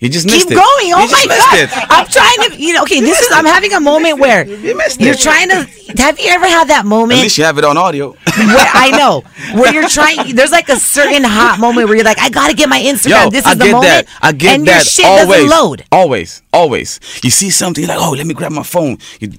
You 0.03 0.09
just 0.09 0.27
missed 0.27 0.49
Keep 0.49 0.51
it. 0.51 0.55
going. 0.57 0.93
Oh 0.95 1.05
You 1.07 1.13
my 1.13 1.25
god! 1.29 1.59
it. 1.63 1.71
I'm 1.89 2.07
trying 2.09 2.51
to, 2.51 2.61
you 2.61 2.73
know. 2.75 2.83
Okay, 2.83 3.01
this 3.01 3.21
is. 3.21 3.31
I'm 3.33 3.45
having 3.47 3.73
a 3.73 3.79
moment 3.79 4.19
where 4.19 4.45
you're 4.45 5.15
trying 5.15 5.49
to. 5.51 5.65
Have 5.99 6.19
you 6.19 6.29
ever 6.29 6.47
had 6.49 6.69
that 6.71 6.85
moment? 6.85 7.21
At 7.21 7.23
least 7.23 7.39
you 7.39 7.45
have 7.45 7.57
it 7.57 7.65
on 7.65 7.77
audio. 7.77 8.11
where 8.11 8.71
I 8.75 8.91
know 8.99 9.23
where 9.61 9.73
you're 9.73 9.89
trying. 9.89 10.35
There's 10.35 10.51
like 10.51 10.69
a 10.71 10.77
certain 10.77 11.23
hot 11.23 11.61
moment 11.61 11.87
where 11.87 11.95
you're 11.97 12.05
like, 12.05 12.19
I 12.19 12.31
gotta 12.31 12.53
get 12.55 12.69
my 12.69 12.81
Instagram. 12.81 13.25
Yo, 13.27 13.31
this 13.31 13.47
is 13.47 13.53
I 13.53 13.55
the 13.55 13.65
moment, 13.67 13.83
that. 13.85 14.07
I 14.21 14.33
get 14.33 14.57
and 14.57 14.67
that. 14.67 14.75
your 14.75 14.81
shit 14.85 15.05
always, 15.07 15.29
doesn't 15.45 15.51
load. 15.51 15.85
Always, 15.93 16.43
always. 16.53 16.99
You 17.23 17.31
see 17.31 17.51
something, 17.51 17.85
you're 17.85 17.95
like, 17.97 18.05
oh, 18.05 18.11
let 18.11 18.27
me 18.27 18.35
grab 18.35 18.51
my 18.51 18.65
phone. 18.65 18.99
You, 19.21 19.31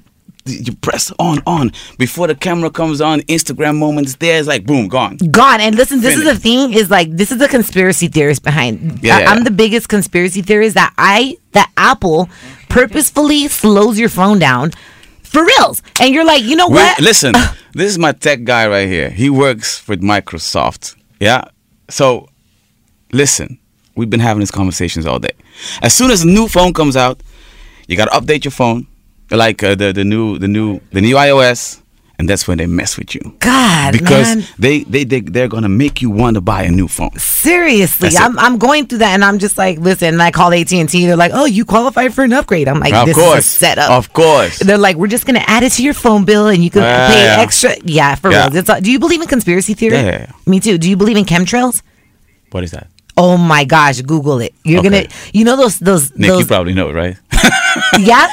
you 0.45 0.75
press 0.77 1.11
on, 1.19 1.41
on 1.45 1.71
before 1.97 2.27
the 2.27 2.35
camera 2.35 2.69
comes 2.69 3.01
on. 3.01 3.21
Instagram 3.21 3.77
moments 3.77 4.15
there. 4.15 4.39
It's 4.39 4.47
like 4.47 4.65
boom, 4.65 4.87
gone. 4.87 5.17
Gone. 5.17 5.61
And 5.61 5.75
listen, 5.75 6.01
this 6.01 6.17
is 6.17 6.23
the 6.23 6.37
thing 6.37 6.73
is 6.73 6.89
like 6.89 7.11
this 7.11 7.31
is 7.31 7.37
the 7.37 7.47
conspiracy 7.47 8.07
theorist 8.07 8.43
behind. 8.43 9.03
Yeah, 9.03 9.17
I, 9.17 9.21
yeah. 9.21 9.31
I'm 9.31 9.43
the 9.43 9.51
biggest 9.51 9.89
conspiracy 9.89 10.41
theorist 10.41 10.75
that 10.75 10.93
I 10.97 11.37
that 11.51 11.71
Apple 11.77 12.29
purposefully 12.69 13.47
slows 13.47 13.99
your 13.99 14.09
phone 14.09 14.39
down 14.39 14.71
for 15.21 15.45
reals, 15.45 15.81
and 15.99 16.13
you're 16.13 16.25
like, 16.25 16.43
you 16.43 16.55
know 16.55 16.67
what? 16.67 16.99
listen, 16.99 17.33
this 17.73 17.91
is 17.91 17.97
my 17.97 18.11
tech 18.11 18.43
guy 18.43 18.67
right 18.67 18.87
here. 18.87 19.09
He 19.09 19.29
works 19.29 19.87
with 19.87 20.01
Microsoft. 20.01 20.95
Yeah. 21.19 21.45
So, 21.89 22.29
listen, 23.11 23.59
We've 23.95 24.09
been 24.09 24.19
having 24.19 24.39
these 24.39 24.51
conversations 24.51 25.05
all 25.05 25.19
day. 25.19 25.33
As 25.81 25.93
soon 25.93 26.09
as 26.09 26.23
a 26.23 26.27
new 26.27 26.47
phone 26.47 26.73
comes 26.73 26.97
out, 26.97 27.21
you 27.87 27.95
gotta 27.95 28.11
update 28.11 28.43
your 28.43 28.51
phone, 28.51 28.87
like 29.37 29.63
uh, 29.63 29.75
the 29.75 29.91
the 29.93 30.03
new 30.03 30.37
the 30.39 30.47
new 30.47 30.79
the 30.91 31.01
new 31.01 31.15
iOS, 31.15 31.81
and 32.19 32.29
that's 32.29 32.47
when 32.47 32.57
they 32.57 32.67
mess 32.67 32.97
with 32.97 33.15
you 33.15 33.21
God, 33.39 33.93
because 33.93 34.35
man. 34.35 34.45
they 34.59 34.83
they 34.83 35.03
they 35.03 35.21
they're 35.21 35.47
gonna 35.47 35.69
make 35.69 36.01
you 36.01 36.09
want 36.09 36.35
to 36.35 36.41
buy 36.41 36.63
a 36.63 36.71
new 36.71 36.87
phone. 36.87 37.11
Seriously, 37.17 38.09
That's. 38.09 38.23
I'm, 38.23 38.37
I'm 38.39 38.57
going 38.57 38.87
through 38.87 38.99
that, 38.99 39.13
and 39.13 39.23
I'm 39.25 39.39
just 39.39 39.57
like, 39.57 39.77
listen. 39.79 40.09
And 40.09 40.21
I 40.21 40.31
call 40.31 40.53
AT 40.53 40.71
and 40.71 40.87
T. 40.87 41.05
They're 41.05 41.15
like, 41.17 41.31
oh, 41.33 41.45
you 41.45 41.65
qualify 41.65 42.07
for 42.09 42.23
an 42.23 42.33
upgrade. 42.33 42.67
I'm 42.67 42.79
like, 42.79 42.93
of 42.93 43.05
this 43.07 43.15
course, 43.17 43.39
is 43.45 43.55
a 43.55 43.59
setup. 43.59 43.91
of 43.91 44.13
course. 44.13 44.59
They're 44.59 44.77
like, 44.77 44.95
we're 44.97 45.07
just 45.07 45.25
gonna 45.25 45.43
add 45.47 45.63
it 45.63 45.71
to 45.73 45.83
your 45.83 45.93
phone 45.93 46.23
bill, 46.25 46.47
and 46.47 46.63
you 46.63 46.69
can 46.69 46.81
pay 46.81 47.23
yeah. 47.25 47.37
extra. 47.39 47.71
Yeah, 47.83 48.15
for 48.15 48.31
Yeah. 48.31 48.47
real. 48.47 48.57
It's, 48.57 48.81
do 48.81 48.91
you 48.91 48.99
believe 48.99 49.21
in 49.21 49.27
conspiracy 49.27 49.73
theory? 49.73 49.95
Yeah, 49.97 50.03
yeah, 50.03 50.19
yeah. 50.29 50.31
Me 50.45 50.59
too. 50.59 50.77
Do 50.77 50.89
you 50.89 50.95
believe 50.97 51.17
in 51.17 51.25
chemtrails? 51.25 51.81
What 52.51 52.63
is 52.63 52.71
that? 52.71 52.87
Oh 53.15 53.37
my 53.37 53.63
gosh, 53.63 54.01
Google 54.01 54.39
it. 54.41 54.53
You're 54.63 54.79
Okay. 54.79 54.89
gonna, 54.89 55.07
you 55.33 55.43
know 55.45 55.55
those 55.55 55.77
those 55.79 56.09
Nick, 56.15 56.29
those 56.29 56.39
you 56.41 56.45
probably 56.47 56.73
know, 56.73 56.91
right? 56.91 57.15
yeah. 57.99 58.27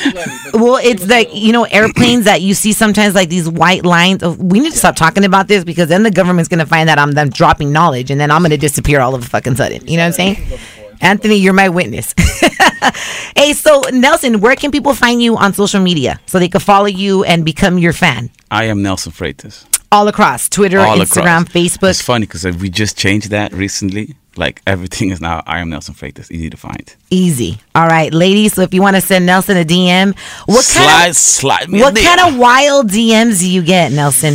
Well, 0.55 0.79
it's 0.83 1.07
like 1.07 1.35
you 1.35 1.53
know 1.53 1.64
airplanes 1.64 2.24
that 2.24 2.42
you 2.42 2.55
see 2.55 2.72
sometimes 2.72 3.14
like 3.14 3.29
these 3.29 3.48
white 3.48 3.85
lines. 3.85 4.22
Of, 4.22 4.40
we 4.40 4.61
need 4.61 4.72
to 4.72 4.79
stop 4.79 4.96
talking 4.96 5.24
about 5.24 5.48
this 5.48 5.64
because 5.64 5.88
then 5.88 6.03
the 6.03 6.11
government's 6.11 6.48
gonna 6.48 6.66
find 6.66 6.88
that 6.88 6.98
I'm 6.98 7.12
them 7.12 7.31
dropping 7.31 7.72
knowledge, 7.72 8.11
and 8.11 8.20
then 8.20 8.31
I'm 8.31 8.42
gonna 8.42 8.57
disappear 8.57 9.00
all 9.00 9.14
of 9.14 9.22
a 9.22 9.26
fucking 9.29 9.57
sudden. 9.57 9.87
You 9.87 9.96
know 9.96 10.03
what 10.05 10.20
I'm 10.20 10.35
saying? 10.37 10.59
Anthony, 11.00 11.37
you're 11.37 11.55
my 11.55 11.68
witness. 11.70 12.14
hey, 13.37 13.55
so 13.55 13.83
Nelson, 13.92 14.40
where 14.40 14.55
can 14.55 14.70
people 14.70 14.94
find 14.94 15.22
you 15.22 15.37
on 15.37 15.55
social 15.55 15.81
media 15.81 16.20
so 16.26 16.38
they 16.38 16.48
can 16.48 16.61
follow 16.61 16.87
you 16.87 17.24
and 17.24 17.44
become 17.44 17.79
your 17.79 17.94
fan? 17.94 18.31
I 18.50 18.64
am 18.64 18.83
Nelson 18.83 19.12
Freitas. 19.12 19.64
All 19.92 20.09
across 20.09 20.48
Twitter, 20.48 20.79
All 20.79 20.98
Instagram, 20.98 21.42
across. 21.42 21.55
Facebook. 21.55 21.90
It's 21.90 22.03
funny 22.03 22.26
because 22.26 22.44
we 22.59 22.68
just 22.68 22.96
changed 22.98 23.31
that 23.31 23.53
recently. 23.53 24.14
Like 24.37 24.62
everything 24.66 25.11
is 25.11 25.21
now 25.21 25.43
I 25.47 25.61
am 25.61 25.71
Nelson 25.71 25.95
Freitas. 25.95 26.31
Easy 26.31 26.51
to 26.51 26.57
find. 26.57 26.95
Easy. 27.11 27.59
All 27.75 27.87
right, 27.87 28.12
ladies. 28.12 28.55
So 28.55 28.62
if 28.62 28.73
you 28.73 28.81
want 28.81 28.97
to 28.97 29.03
send 29.03 29.27
Nelson 29.27 29.57
a 29.57 29.64
DM, 29.64 30.16
what 30.47 30.64
slide, 30.64 30.87
kind 30.87 31.11
of 31.11 31.16
slide 31.16 31.69
me. 31.69 31.81
what 31.81 31.97
kind 31.97 32.21
of 32.21 32.38
wild 32.38 32.88
DMs 32.90 33.40
do 33.40 33.51
you 33.51 33.62
get, 33.62 33.93
Nelson? 33.93 34.35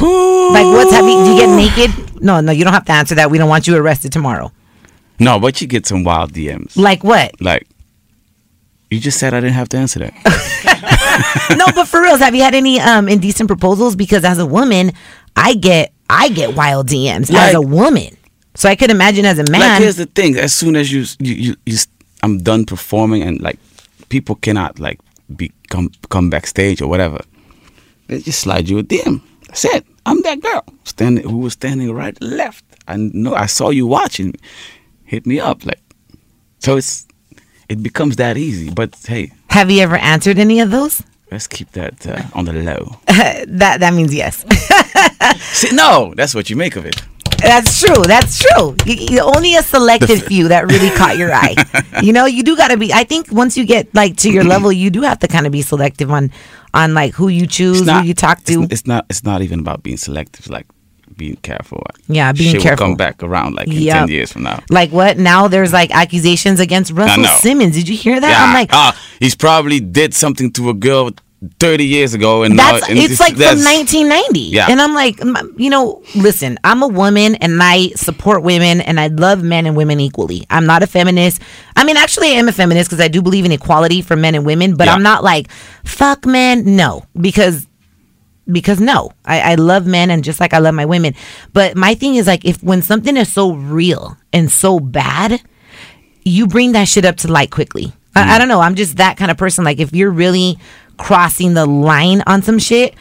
Like 0.00 0.64
what's 0.66 0.92
happening? 0.92 1.24
do 1.24 1.32
you 1.32 1.36
get 1.38 1.56
naked? 1.56 2.22
No, 2.22 2.40
no, 2.40 2.52
you 2.52 2.64
don't 2.64 2.72
have 2.72 2.84
to 2.86 2.92
answer 2.92 3.14
that. 3.16 3.30
We 3.30 3.38
don't 3.38 3.48
want 3.48 3.66
you 3.66 3.76
arrested 3.76 4.12
tomorrow. 4.12 4.52
No, 5.18 5.38
but 5.38 5.60
you 5.60 5.66
get 5.66 5.86
some 5.86 6.04
wild 6.04 6.32
DMs. 6.32 6.76
Like 6.76 7.04
what? 7.04 7.40
Like 7.40 7.66
you 8.90 9.00
just 9.00 9.18
said 9.18 9.34
I 9.34 9.40
didn't 9.40 9.54
have 9.54 9.68
to 9.70 9.76
answer 9.78 10.00
that. 10.00 11.54
no, 11.56 11.66
but 11.74 11.88
for 11.88 12.00
reals, 12.02 12.20
have 12.20 12.34
you 12.34 12.42
had 12.42 12.54
any 12.54 12.80
um 12.80 13.08
indecent 13.08 13.48
proposals? 13.48 13.96
Because 13.96 14.24
as 14.24 14.38
a 14.38 14.46
woman, 14.46 14.92
I 15.36 15.54
get 15.54 15.92
I 16.10 16.28
get 16.28 16.54
wild 16.54 16.88
DMs 16.88 17.32
as 17.32 17.54
a 17.54 17.60
woman. 17.60 18.16
So 18.54 18.68
I 18.68 18.76
could 18.76 18.90
imagine 18.90 19.24
as 19.24 19.38
a 19.38 19.44
man. 19.44 19.60
like 19.60 19.80
here's 19.80 19.96
the 19.96 20.06
thing: 20.06 20.36
as 20.36 20.52
soon 20.54 20.76
as 20.76 20.92
you 20.92 21.04
you 21.18 21.34
you, 21.34 21.56
you 21.66 21.78
I'm 22.22 22.38
done 22.38 22.64
performing 22.64 23.22
and 23.22 23.40
like 23.40 23.58
people 24.08 24.34
cannot 24.36 24.78
like 24.78 25.00
be 25.34 25.52
come 25.68 25.90
come 26.08 26.30
backstage 26.30 26.82
or 26.82 26.88
whatever. 26.88 27.20
They 28.08 28.20
just 28.20 28.40
slide 28.40 28.68
you 28.68 28.78
a 28.78 28.82
DM. 28.82 29.22
That's 29.46 29.64
it. 29.64 29.86
I'm 30.04 30.20
that 30.22 30.40
girl 30.40 30.64
standing 30.84 31.24
who 31.24 31.38
was 31.38 31.54
standing 31.54 31.92
right 31.92 32.20
left. 32.20 32.64
I 32.88 32.96
know 32.96 33.34
I 33.34 33.46
saw 33.46 33.70
you 33.70 33.86
watching. 33.86 34.34
Hit 35.04 35.26
me 35.26 35.40
up 35.40 35.64
like. 35.64 35.80
So 36.58 36.76
it's 36.76 37.06
it 37.68 37.82
becomes 37.82 38.16
that 38.16 38.36
easy. 38.36 38.70
But 38.70 38.94
hey, 39.06 39.32
have 39.48 39.70
you 39.70 39.80
ever 39.82 39.96
answered 39.96 40.38
any 40.38 40.60
of 40.60 40.70
those? 40.70 41.02
let's 41.32 41.46
keep 41.46 41.72
that 41.72 42.06
uh, 42.06 42.22
on 42.34 42.44
the 42.44 42.52
low. 42.52 42.96
that 43.06 43.80
that 43.80 43.94
means 43.94 44.14
yes. 44.14 44.44
See, 45.58 45.74
no, 45.74 46.12
that's 46.16 46.34
what 46.34 46.50
you 46.50 46.56
make 46.56 46.76
of 46.76 46.84
it. 46.84 47.02
That's 47.42 47.80
true. 47.80 48.02
That's 48.04 48.38
true. 48.38 48.76
You, 48.86 48.94
you- 48.94 49.20
only 49.20 49.54
a 49.56 49.62
selected 49.62 50.22
few 50.30 50.48
that 50.48 50.66
really 50.70 50.90
caught 50.96 51.16
your 51.18 51.32
eye. 51.32 51.54
You 52.02 52.12
know, 52.12 52.26
you 52.26 52.42
do 52.42 52.56
got 52.56 52.68
to 52.68 52.76
be. 52.76 52.92
I 52.92 53.04
think 53.04 53.30
once 53.32 53.56
you 53.56 53.66
get 53.66 53.94
like 53.94 54.16
to 54.18 54.30
your 54.30 54.44
level, 54.44 54.70
you 54.72 54.90
do 54.90 55.02
have 55.02 55.18
to 55.20 55.28
kind 55.28 55.46
of 55.46 55.52
be 55.52 55.62
selective 55.62 56.10
on 56.10 56.30
on 56.74 56.94
like 56.94 57.12
who 57.14 57.28
you 57.28 57.46
choose, 57.46 57.80
It's 57.82 57.90
who 57.90 58.02
you 58.02 58.14
talk 58.14 58.42
to. 58.44 58.62
It's, 58.62 58.72
it's 58.72 58.86
not. 58.86 59.06
It's 59.10 59.24
not 59.24 59.42
even 59.42 59.60
about 59.60 59.82
being 59.82 59.96
selective. 59.98 60.40
It's 60.40 60.48
like 60.50 60.66
being 61.16 61.36
careful. 61.36 61.84
Yeah, 62.08 62.32
being 62.32 62.50
Shit 62.52 62.58
will 62.60 62.62
careful. 62.62 62.86
come 62.86 62.94
back 62.96 63.22
around 63.22 63.54
like 63.54 63.66
in 63.68 63.74
Yep. 63.74 63.94
ten 63.96 64.08
years 64.08 64.32
from 64.32 64.44
now. 64.44 64.62
Like 64.70 64.90
what? 64.90 65.18
Now 65.18 65.48
there's 65.48 65.72
like 65.72 65.90
accusations 65.94 66.58
against 66.60 66.92
Russell. 66.92 67.24
Simmons. 67.40 67.74
Did 67.74 67.88
you 67.88 67.96
hear 67.96 68.18
that? 68.18 68.30
Yeah, 68.30 68.44
I'm 68.44 68.54
like, 68.54 68.70
ah, 68.72 68.98
he's 69.20 69.34
probably 69.34 69.78
did 69.80 70.14
something 70.14 70.50
to 70.52 70.70
a 70.70 70.74
girl 70.74 71.10
thirty 71.58 71.84
years 71.84 72.14
ago, 72.14 72.42
and 72.42 72.58
that's 72.58 72.82
now 72.82 72.88
and 72.88 72.98
it's 72.98 73.20
like 73.20 73.34
from 73.34 73.58
1990. 73.58 74.40
Yeah. 74.40 74.66
And 74.68 74.80
I'm 74.80 74.94
like, 74.94 75.18
you 75.58 75.70
know, 75.70 76.02
listen, 76.14 76.58
I'm 76.64 76.82
a 76.82 76.88
woman 76.88 77.34
and 77.36 77.62
I 77.62 77.88
support 77.90 78.42
women 78.42 78.80
and 78.80 79.00
I 79.00 79.08
love 79.08 79.42
men 79.42 79.66
and 79.66 79.76
women 79.76 80.00
equally. 80.00 80.46
I'm 80.50 80.66
not 80.66 80.82
a 80.82 80.86
feminist. 80.86 81.42
I 81.76 81.84
mean, 81.84 81.96
actually, 81.96 82.28
I 82.28 82.34
am 82.34 82.48
a 82.48 82.52
feminist 82.52 82.90
because 82.90 83.02
I 83.02 83.08
do 83.08 83.22
believe 83.22 83.44
in 83.44 83.52
equality 83.52 84.02
for 84.02 84.16
men 84.16 84.34
and 84.34 84.46
women, 84.46 84.76
but 84.76 84.86
Yeah. 84.86 84.94
I'm 84.94 85.02
not 85.02 85.24
like 85.24 85.50
fuck 85.84 86.26
men. 86.26 86.76
No, 86.76 87.04
because 87.20 87.66
because 88.50 88.80
no, 88.80 89.12
I, 89.24 89.52
I 89.52 89.54
love 89.54 89.86
men 89.86 90.10
and 90.10 90.24
just 90.24 90.40
like 90.40 90.52
I 90.52 90.58
love 90.58 90.74
my 90.74 90.84
women. 90.84 91.14
But 91.52 91.76
my 91.76 91.94
thing 91.94 92.16
is 92.16 92.26
like, 92.26 92.44
if 92.44 92.62
when 92.62 92.82
something 92.82 93.16
is 93.16 93.32
so 93.32 93.52
real 93.54 94.16
and 94.32 94.50
so 94.50 94.80
bad, 94.80 95.40
you 96.24 96.46
bring 96.46 96.72
that 96.72 96.88
shit 96.88 97.04
up 97.04 97.16
to 97.18 97.28
light 97.28 97.50
quickly. 97.50 97.92
I, 98.14 98.34
I 98.34 98.36
mm. 98.36 98.38
don't 98.38 98.48
know. 98.48 98.60
I'm 98.60 98.74
just 98.74 98.96
that 98.96 99.16
kind 99.16 99.30
of 99.30 99.36
person. 99.36 99.64
Like, 99.64 99.78
if 99.78 99.92
you're 99.92 100.10
really 100.10 100.58
crossing 101.02 101.54
the 101.54 101.66
line 101.66 102.22
on 102.26 102.42
some 102.42 102.58
shit, 102.58 102.94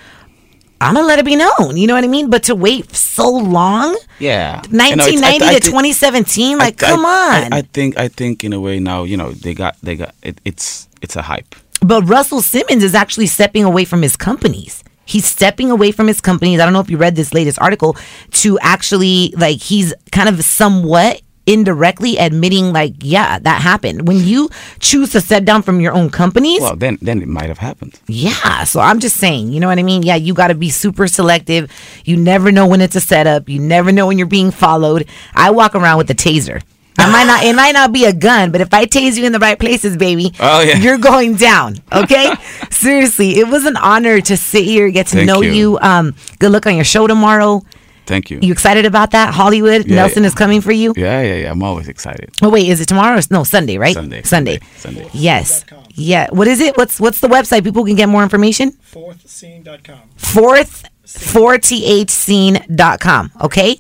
I'm 0.80 0.96
gonna 0.96 1.06
let 1.08 1.20
it 1.20 1.26
be 1.26 1.36
known. 1.36 1.78
You 1.78 1.86
know 1.88 1.94
what 1.94 2.04
I 2.04 2.08
mean? 2.08 2.30
But 2.30 2.44
to 2.44 2.56
wait 2.56 2.96
so 2.96 3.30
long, 3.30 3.96
Yeah, 4.20 4.62
You 4.70 4.78
know, 4.78 4.86
it's- 4.86 5.22
1990 5.22 5.46
I- 5.46 5.50
I 5.50 5.54
to 5.54 5.60
2017, 5.60 6.58
like, 6.58 6.82
I- 6.84 6.88
I- 6.88 6.90
come 6.90 7.06
I, 7.06 7.42
on. 7.46 7.54
I 7.54 7.62
think. 7.74 7.98
I 7.98 8.08
think 8.08 8.44
in 8.44 8.54
a 8.54 8.60
way 8.60 8.80
now, 8.80 9.04
you 9.04 9.18
know, 9.18 9.32
they 9.32 9.54
got. 9.54 9.76
They 9.84 9.96
got. 9.96 10.14
It, 10.24 10.40
it's. 10.46 10.88
It's 11.02 11.16
a 11.16 11.22
hype. 11.24 11.56
But 11.82 12.04
Russell 12.08 12.42
Simmons 12.42 12.84
is 12.84 12.94
actually 12.94 13.26
stepping 13.28 13.64
away 13.64 13.86
from 13.86 14.02
his 14.04 14.16
companies. 14.16 14.84
He's 15.06 15.26
stepping 15.26 15.72
away 15.72 15.92
from 15.92 16.08
his 16.08 16.22
companies. 16.22 16.60
I 16.60 16.64
don't 16.66 16.74
know 16.74 16.80
if 16.80 16.90
you 16.92 16.98
read 16.98 17.16
this 17.16 17.34
latest 17.34 17.58
article 17.60 17.98
to 18.42 18.60
actually 18.60 19.34
like 19.38 19.60
he's 19.60 19.92
kind 20.12 20.30
of 20.30 20.44
somewhat 20.46 21.22
indirectly 21.52 22.18
admitting 22.18 22.72
like 22.72 22.94
yeah 23.02 23.38
that 23.40 23.62
happened 23.62 24.08
when 24.08 24.18
you 24.32 24.50
choose 24.80 25.12
to 25.12 25.20
step 25.22 25.44
down 25.44 25.62
from 25.62 25.80
your 25.82 25.94
own 25.94 26.10
companies 26.10 26.62
Well, 26.62 26.76
then, 26.76 26.98
then 27.02 27.22
it 27.22 27.28
might 27.28 27.50
have 27.54 27.58
happened. 27.70 28.00
yeah 28.08 28.64
so 28.64 28.80
i'm 28.80 29.00
just 29.00 29.18
saying 29.18 29.52
you 29.52 29.60
know 29.60 29.68
what 29.68 29.80
i 29.80 29.84
mean 29.84 30.02
yeah 30.04 30.16
you 30.16 30.34
got 30.34 30.48
to 30.48 30.56
be 30.56 30.70
super 30.70 31.08
selective 31.08 31.70
you 32.06 32.16
never 32.18 32.52
know 32.52 32.66
when 32.68 32.82
it's 32.82 32.96
a 32.96 33.02
setup 33.02 33.50
you 33.50 33.60
never 33.60 33.92
know 33.92 34.08
when 34.08 34.18
you're 34.18 34.28
being 34.40 34.52
followed 34.52 35.08
i 35.36 35.52
walk 35.52 35.76
around 35.76 35.98
with 35.98 36.10
a 36.10 36.16
taser 36.16 36.62
I 36.98 37.10
might 37.10 37.24
not. 37.26 37.44
It 37.46 37.56
might 37.56 37.72
not 37.72 37.94
be 37.94 38.04
a 38.06 38.12
gun, 38.14 38.52
but 38.52 38.60
if 38.62 38.72
I 38.74 38.86
tase 38.86 39.18
you 39.18 39.26
in 39.26 39.32
the 39.32 39.40
right 39.40 39.58
places, 39.58 39.96
baby, 39.98 40.34
Oh, 40.42 40.60
yeah. 40.62 40.76
you're 40.78 40.98
going 41.00 41.36
down. 41.36 41.78
Okay, 41.92 42.32
seriously, 42.70 43.40
it 43.40 43.48
was 43.48 43.66
an 43.66 43.78
honor 43.78 44.20
to 44.22 44.36
sit 44.38 44.66
here, 44.66 44.92
get 44.92 45.08
to 45.08 45.16
Thank 45.16 45.28
know 45.28 45.42
you. 45.42 45.52
you. 45.52 45.80
Um, 45.80 46.14
good 46.40 46.52
luck 46.52 46.68
on 46.68 46.76
your 46.76 46.84
show 46.84 47.08
tomorrow. 47.08 47.64
Thank 48.06 48.30
you. 48.30 48.40
You 48.42 48.52
excited 48.52 48.86
about 48.86 49.12
that? 49.12 49.34
Hollywood, 49.34 49.86
Yeah, 49.88 49.96
Nelson 49.96 50.24
yeah. 50.24 50.28
is 50.28 50.36
coming 50.36 50.62
for 50.62 50.72
you. 50.72 50.94
yeah, 50.98 51.22
yeah, 51.22 51.36
yeah. 51.36 51.52
I'm 51.52 51.64
always 51.64 51.88
excited. 51.88 52.32
Oh 52.42 52.50
wait, 52.50 52.68
is 52.68 52.82
it 52.82 52.88
tomorrow? 52.88 53.18
Or, 53.18 53.22
no, 53.30 53.44
Sunday, 53.44 53.78
right? 53.78 53.94
Sunday, 53.96 54.22
Sunday. 54.24 54.60
Sunday, 54.76 55.04
Sunday. 55.06 55.10
Yes. 55.14 55.64
Yeah. 55.96 56.28
What 56.32 56.48
is 56.48 56.60
it? 56.60 56.76
What's 56.78 57.00
what's 57.00 57.20
the 57.20 57.28
website? 57.28 57.64
People 57.64 57.86
can 57.86 57.96
get 57.96 58.10
more 58.10 58.24
information. 58.24 58.72
fourthscene.com. 58.94 60.00
Fourth 60.18 60.84
4thscene.com. 61.06 63.32
Okay. 63.42 63.78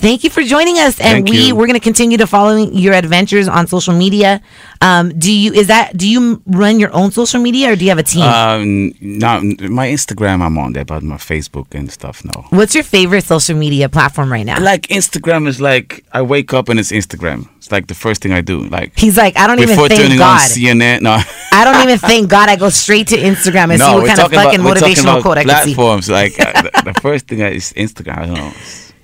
Thank 0.00 0.24
you 0.24 0.30
for 0.30 0.42
joining 0.42 0.78
us, 0.78 0.98
and 0.98 1.26
Thank 1.26 1.28
we 1.28 1.48
you. 1.48 1.54
we're 1.54 1.66
going 1.66 1.78
to 1.78 1.84
continue 1.84 2.16
to 2.16 2.26
follow 2.26 2.56
your 2.56 2.94
adventures 2.94 3.48
on 3.48 3.66
social 3.66 3.92
media. 3.92 4.40
Um, 4.80 5.18
do 5.18 5.30
you 5.30 5.52
is 5.52 5.66
that 5.66 5.94
do 5.94 6.08
you 6.08 6.42
run 6.46 6.80
your 6.80 6.90
own 6.94 7.10
social 7.10 7.38
media 7.38 7.70
or 7.70 7.76
do 7.76 7.84
you 7.84 7.90
have 7.90 7.98
a 7.98 8.02
team? 8.02 8.22
Um, 8.22 8.94
no, 9.02 9.42
my 9.68 9.88
Instagram 9.88 10.40
I'm 10.40 10.56
on 10.56 10.72
there, 10.72 10.86
but 10.86 11.02
my 11.02 11.16
Facebook 11.16 11.74
and 11.74 11.92
stuff 11.92 12.24
no. 12.24 12.46
What's 12.48 12.74
your 12.74 12.82
favorite 12.82 13.24
social 13.24 13.54
media 13.54 13.90
platform 13.90 14.32
right 14.32 14.46
now? 14.46 14.58
Like 14.58 14.86
Instagram 14.86 15.46
is 15.46 15.60
like 15.60 16.02
I 16.12 16.22
wake 16.22 16.54
up 16.54 16.70
and 16.70 16.80
it's 16.80 16.92
Instagram. 16.92 17.48
It's 17.58 17.70
like 17.70 17.86
the 17.88 17.94
first 17.94 18.22
thing 18.22 18.32
I 18.32 18.40
do. 18.40 18.60
Like 18.68 18.98
He's 18.98 19.18
like, 19.18 19.36
I 19.36 19.46
don't 19.46 19.58
even 19.58 19.74
before 19.74 19.88
thank 19.88 20.00
turning 20.00 20.16
God. 20.16 20.40
on 20.40 20.48
CNN. 20.48 21.02
No, 21.02 21.20
I 21.52 21.64
don't 21.66 21.82
even 21.82 21.98
thank 21.98 22.30
God. 22.30 22.48
I 22.48 22.56
go 22.56 22.70
straight 22.70 23.08
to 23.08 23.16
Instagram 23.16 23.70
and 23.70 23.82
see 23.82 23.86
no, 23.86 23.94
what 23.96 24.02
we're 24.04 24.08
kind 24.08 24.20
of 24.20 24.32
about 24.32 24.44
fucking 24.44 24.60
talking 24.60 24.82
motivational 24.82 25.12
about 25.12 25.22
quote 25.22 25.38
I 25.38 25.44
can 25.44 25.64
see. 25.64 25.74
platforms. 25.74 26.08
Like 26.08 26.40
uh, 26.40 26.62
the, 26.62 26.92
the 26.94 27.00
first 27.02 27.28
thing 27.28 27.40
is 27.40 27.74
Instagram. 27.74 28.16
I 28.16 28.24
don't 28.26 28.34
know. 28.34 28.52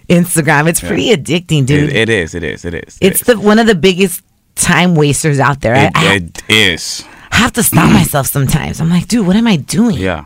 Instagram. 0.08 0.68
It's 0.68 0.80
pretty 0.80 1.10
addicting, 1.14 1.66
dude. 1.66 1.90
It, 1.90 1.96
it 1.96 2.08
is. 2.08 2.34
It 2.34 2.42
is. 2.44 2.64
It 2.64 2.74
is. 2.74 2.98
it 3.00 3.06
it's 3.12 3.20
is. 3.22 3.26
the 3.26 3.38
one 3.40 3.58
of 3.58 3.66
the 3.66 3.74
biggest 3.74 4.22
time 4.54 4.94
wasters 4.94 5.38
out 5.40 5.60
there. 5.60 5.74
I, 5.74 5.84
It, 5.86 5.92
I 5.94 6.14
it 6.16 6.42
is. 6.48 7.02
have 7.32 7.52
to 7.54 7.62
stop 7.62 7.90
myself 7.92 8.26
sometimes. 8.26 8.80
I'm 8.80 8.88
like, 8.90 9.08
dude, 9.08 9.26
what 9.26 9.36
am 9.36 9.46
I 9.46 9.56
doing? 9.56 9.96
Yeah. 9.98 10.24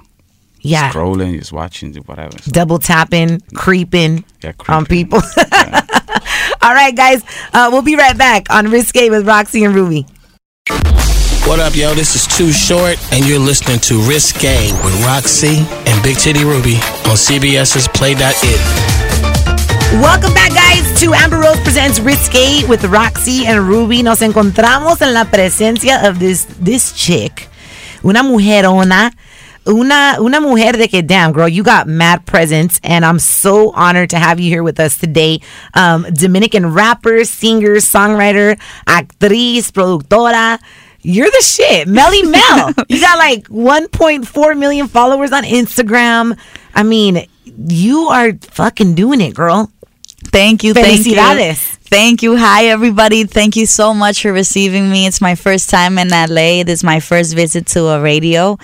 Yeah. 0.62 0.90
Scrolling, 0.93 1.38
just 1.38 1.53
watching, 1.53 1.95
whatever. 2.05 2.37
Double 2.49 2.79
tapping, 2.79 3.40
creeping 3.55 4.25
Yeah, 4.45 4.53
on 4.69 4.85
creeping. 4.85 5.07
people. 5.09 5.23
All 6.62 6.75
right, 6.75 6.95
guys. 6.95 7.25
Uh, 7.55 7.71
we'll 7.73 7.81
be 7.81 7.97
right 7.97 8.16
back 8.19 8.47
on 8.51 8.71
Risque 8.71 9.09
with 9.09 9.27
Roxy 9.27 9.64
and 9.64 9.75
Ruby. 9.75 10.07
What 11.47 11.59
up, 11.59 11.75
yo? 11.75 11.95
This 11.95 12.14
is 12.14 12.27
Too 12.37 12.53
Short, 12.53 12.99
and 13.12 13.27
you're 13.27 13.38
listening 13.38 13.79
to 13.81 13.99
Risque 14.07 14.71
with 14.85 15.03
Roxy 15.07 15.64
and 15.90 16.03
Big 16.03 16.19
Titty 16.19 16.45
Ruby 16.45 16.75
on 17.09 17.16
CBS's 17.16 17.88
Play.it. 17.88 19.20
Welcome 19.92 20.33
back, 20.35 20.55
guys, 20.55 21.00
to 21.00 21.12
Amber 21.14 21.40
Rose 21.40 21.61
presents 21.61 21.98
Risque 21.98 22.64
with 22.68 22.85
Roxy 22.85 23.44
and 23.46 23.66
Ruby. 23.66 24.03
Nos 24.03 24.20
encontramos 24.20 25.03
en 25.03 25.12
la 25.12 25.24
presencia 25.24 26.09
of 26.09 26.18
this 26.20 26.44
this 26.61 26.92
chick, 26.92 27.48
una 28.05 28.22
mujerona, 28.22 29.12
una 29.66 30.16
una 30.20 30.40
mujer 30.40 30.72
de 30.79 30.87
que 30.87 31.03
damn 31.03 31.33
girl, 31.33 31.48
you 31.48 31.64
got 31.64 31.88
mad 31.88 32.24
presence, 32.24 32.79
and 32.85 33.05
I'm 33.05 33.18
so 33.18 33.72
honored 33.72 34.11
to 34.11 34.18
have 34.18 34.38
you 34.38 34.48
here 34.48 34.62
with 34.62 34.79
us 34.79 34.96
today. 34.96 35.40
Um, 35.74 36.07
Dominican 36.14 36.72
rapper, 36.72 37.24
singer, 37.24 37.76
songwriter, 37.76 38.59
actriz, 38.87 39.72
productora. 39.72 40.61
You're 41.03 41.31
the 41.31 41.42
shit, 41.42 41.88
Melly 41.88 42.22
Mel. 42.31 42.72
you 42.88 43.00
got 43.00 43.18
like 43.18 43.48
1.4 43.48 44.57
million 44.59 44.87
followers 44.87 45.33
on 45.33 45.42
Instagram. 45.42 46.38
I 46.74 46.85
mean, 46.85 47.26
you 47.44 48.03
are 48.09 48.33
fucking 48.40 48.94
doing 48.94 49.20
it, 49.20 49.35
girl. 49.35 49.70
Thank 50.31 50.64
you. 50.64 50.75
Thank 50.75 51.07
you. 51.07 51.14
Thank 51.90 52.23
you. 52.23 52.37
Hi, 52.37 52.66
everybody. 52.66 53.25
Thank 53.25 53.57
you 53.57 53.66
so 53.66 53.93
much 53.93 54.23
for 54.23 54.33
receiving 54.33 54.88
me. 54.88 55.09
It's 55.09 55.21
my 55.21 55.35
first 55.35 55.71
time 55.71 55.99
in 55.99 56.09
LA. 56.09 56.62
This 56.62 56.79
is 56.79 56.85
my 56.85 57.01
first 57.01 57.35
visit 57.35 57.66
to 57.69 57.87
a 57.88 58.01
radio. 58.01 58.59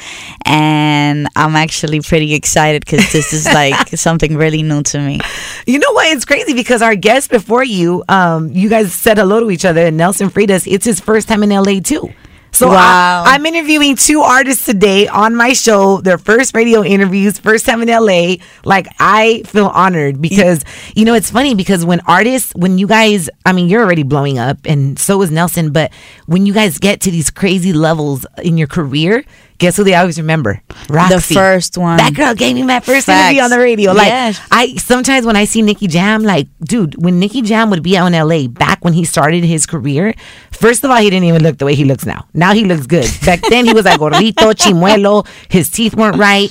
And 0.44 1.26
I'm 1.34 1.56
actually 1.56 2.00
pretty 2.02 2.34
excited 2.34 2.84
because 2.84 3.10
this 3.12 3.32
is 3.32 3.46
like 3.46 3.88
something 3.98 4.36
really 4.36 4.62
new 4.62 4.84
to 4.84 5.00
me. 5.00 5.18
You 5.66 5.80
know 5.80 5.90
what? 5.92 6.06
It's 6.14 6.24
crazy 6.24 6.54
because 6.54 6.82
our 6.82 6.94
guest 6.94 7.30
before 7.30 7.64
you, 7.64 8.04
um, 8.08 8.48
you 8.52 8.68
guys 8.68 8.94
said 8.94 9.18
hello 9.18 9.40
to 9.40 9.50
each 9.50 9.64
other, 9.64 9.86
and 9.86 9.96
Nelson 9.96 10.30
Freitas, 10.30 10.72
it's 10.72 10.84
his 10.84 11.00
first 11.00 11.26
time 11.26 11.42
in 11.42 11.50
LA 11.50 11.80
too. 11.80 12.12
So 12.56 12.68
Wow. 12.68 13.24
I, 13.26 13.34
am 13.34 13.44
interviewing 13.44 13.96
two 13.96 14.22
artists 14.22 14.64
today 14.64 15.08
on 15.08 15.36
my 15.36 15.52
show, 15.52 16.00
their 16.00 16.16
first 16.16 16.56
radio 16.56 16.82
interviews, 16.82 17.38
first 17.38 17.66
time 17.66 17.82
in 17.82 17.88
LA. 17.88 18.36
Like 18.64 18.88
I 18.98 19.42
feel 19.44 19.66
honored 19.66 20.22
because 20.22 20.64
you 20.94 21.04
know 21.04 21.12
it's 21.12 21.30
funny 21.30 21.54
because 21.54 21.84
when 21.84 22.00
artists, 22.06 22.54
when 22.54 22.78
you 22.78 22.86
guys, 22.86 23.28
I 23.44 23.52
mean, 23.52 23.68
you're 23.68 23.82
already 23.82 24.04
blowing 24.04 24.38
up, 24.38 24.56
and 24.64 24.98
so 24.98 25.20
is 25.20 25.30
Nelson. 25.30 25.70
But 25.70 25.92
when 26.24 26.46
you 26.46 26.54
guys 26.54 26.78
get 26.78 27.02
to 27.02 27.10
these 27.10 27.28
crazy 27.28 27.74
levels 27.74 28.24
in 28.42 28.56
your 28.56 28.68
career, 28.68 29.22
guess 29.58 29.76
who 29.76 29.84
they 29.84 29.94
always 29.94 30.18
remember? 30.18 30.62
Roxy. 30.88 31.34
first 31.34 31.76
one. 31.78 31.96
That 31.98 32.14
girl 32.14 32.34
gave 32.34 32.54
me 32.54 32.62
my 32.62 32.80
first 32.80 33.06
Facts. 33.06 33.30
interview 33.30 33.42
on 33.42 33.50
the 33.50 33.58
radio. 33.58 33.92
Like 33.92 34.08
Yes. 34.08 34.40
I 34.50 34.76
sometimes 34.76 35.26
when 35.26 35.36
I 35.36 35.44
see 35.44 35.62
Nicky 35.62 35.86
Jam, 35.86 36.22
like, 36.22 36.48
dude, 36.62 37.02
when 37.02 37.18
Nicky 37.18 37.42
Jam 37.42 37.70
would 37.70 37.82
be 37.82 37.96
out 37.96 38.06
in 38.06 38.28
LA 38.28 38.48
back 38.48 38.84
when 38.84 38.92
he 38.92 39.04
started 39.04 39.44
his 39.44 39.66
career, 39.66 40.14
first 40.50 40.84
of 40.84 40.90
all, 40.90 40.96
he 40.98 41.10
didn't 41.10 41.24
even 41.24 41.42
look 41.42 41.58
the 41.58 41.64
way 41.64 41.74
he 41.74 41.84
looks 41.84 42.06
now. 42.06 42.26
Now 42.34 42.52
he 42.54 42.64
looks 42.64 42.86
good. 42.86 43.08
Back 43.24 43.40
then 43.48 43.64
he 43.66 43.72
was 43.72 43.84
like 43.84 44.00
gordito, 44.00 44.52
chimuelo, 44.54 45.26
his 45.48 45.70
teeth 45.70 45.94
weren't 45.94 46.16
right. 46.16 46.50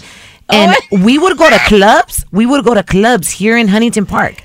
Oh 0.50 0.54
and 0.54 1.04
we 1.04 1.18
would 1.18 1.38
go 1.38 1.50
to 1.50 1.58
clubs. 1.60 2.26
We 2.32 2.46
would 2.46 2.64
go 2.66 2.74
to 2.76 2.84
clubs 2.84 3.32
here 3.32 3.58
in 3.58 3.68
Huntington 3.68 4.06
Park. 4.06 4.42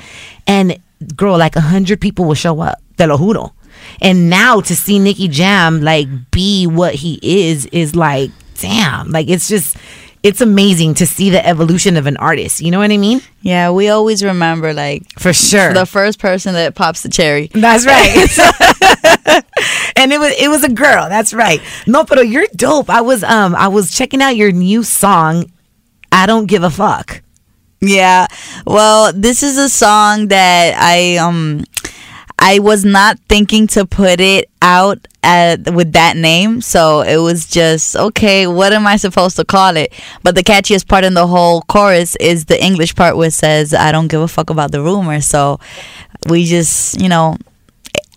And 0.47 0.79
girl, 1.15 1.37
like 1.39 1.57
a 1.57 1.61
hundred 1.61 2.01
people 2.01 2.25
will 2.25 2.35
show 2.35 2.61
up. 2.61 2.79
Te 2.97 3.07
lo 3.07 3.17
juro. 3.19 3.53
And 4.01 4.31
now 4.31 4.61
to 4.63 4.75
see 4.77 4.99
Nicky 4.99 5.29
Jam 5.29 5.81
like 5.83 6.09
be 6.31 6.67
what 6.67 6.95
he 6.95 7.19
is 7.23 7.67
is 7.67 7.95
like, 7.95 8.31
damn. 8.61 9.11
Like 9.11 9.29
it's 9.29 9.49
just 9.49 9.77
it's 10.23 10.41
amazing 10.43 10.95
to 10.95 11.07
see 11.07 11.31
the 11.31 11.45
evolution 11.47 11.97
of 11.97 12.07
an 12.07 12.17
artist. 12.19 12.61
You 12.61 12.71
know 12.71 12.79
what 12.79 12.91
I 12.91 12.99
mean? 12.99 13.21
Yeah, 13.41 13.71
we 13.71 13.89
always 13.89 14.23
remember 14.23 14.75
like 14.75 15.03
For 15.19 15.33
sure. 15.33 15.73
the 15.73 15.87
first 15.87 16.19
person 16.19 16.53
that 16.55 16.75
pops 16.75 17.03
the 17.03 17.09
cherry. 17.09 17.47
That's 17.55 17.87
right. 17.87 18.29
and 19.97 20.13
it 20.13 20.19
was 20.19 20.33
it 20.39 20.49
was 20.49 20.65
a 20.65 20.69
girl. 20.69 21.09
That's 21.09 21.33
right. 21.33 21.61
No, 21.87 22.05
pero 22.05 22.21
you're 22.23 22.47
dope. 22.55 22.91
I 22.91 23.01
was 23.01 23.23
um 23.25 23.55
I 23.55 23.69
was 23.69 23.91
checking 23.91 24.21
out 24.23 24.37
your 24.37 24.53
new 24.53 24.83
song. 24.83 25.51
I 26.13 26.27
don't 26.27 26.47
give 26.47 26.63
a 26.65 26.71
fuck. 26.71 27.23
Yeah. 27.81 28.27
Well, 28.67 29.11
this 29.15 29.43
is 29.43 29.57
a 29.57 29.69
song 29.71 30.29
that 30.29 30.75
I 30.79 31.17
um 31.17 31.65
I 32.41 32.59
was 32.59 32.85
not 32.85 33.19
thinking 33.29 33.67
to 33.69 33.85
put 33.85 34.19
it 34.19 34.51
out 34.63 35.07
at, 35.23 35.75
with 35.75 35.93
that 35.93 36.17
name, 36.17 36.63
so 36.63 37.03
it 37.03 37.19
was 37.19 37.47
just 37.47 37.95
okay. 37.95 38.47
What 38.47 38.73
am 38.73 38.87
I 38.87 38.97
supposed 38.97 39.37
to 39.37 39.45
call 39.45 39.77
it? 39.77 39.93
But 40.23 40.35
the 40.35 40.43
catchiest 40.43 40.89
part 40.89 41.05
in 41.05 41.13
the 41.13 41.27
whole 41.27 41.61
chorus 41.63 42.17
is 42.17 42.47
the 42.47 42.63
English 42.63 42.97
part 42.97 43.17
where 43.17 43.29
it 43.29 43.33
says, 43.33 43.75
"I 43.75 43.93
don't 43.93 44.09
give 44.09 44.23
a 44.23 44.29
fuck 44.29 44.49
about 44.49 44.73
the 44.73 44.81
rumor." 44.81 45.21
So 45.21 45.61
we 46.29 46.47
just, 46.47 46.99
you 46.99 47.11
know, 47.11 47.37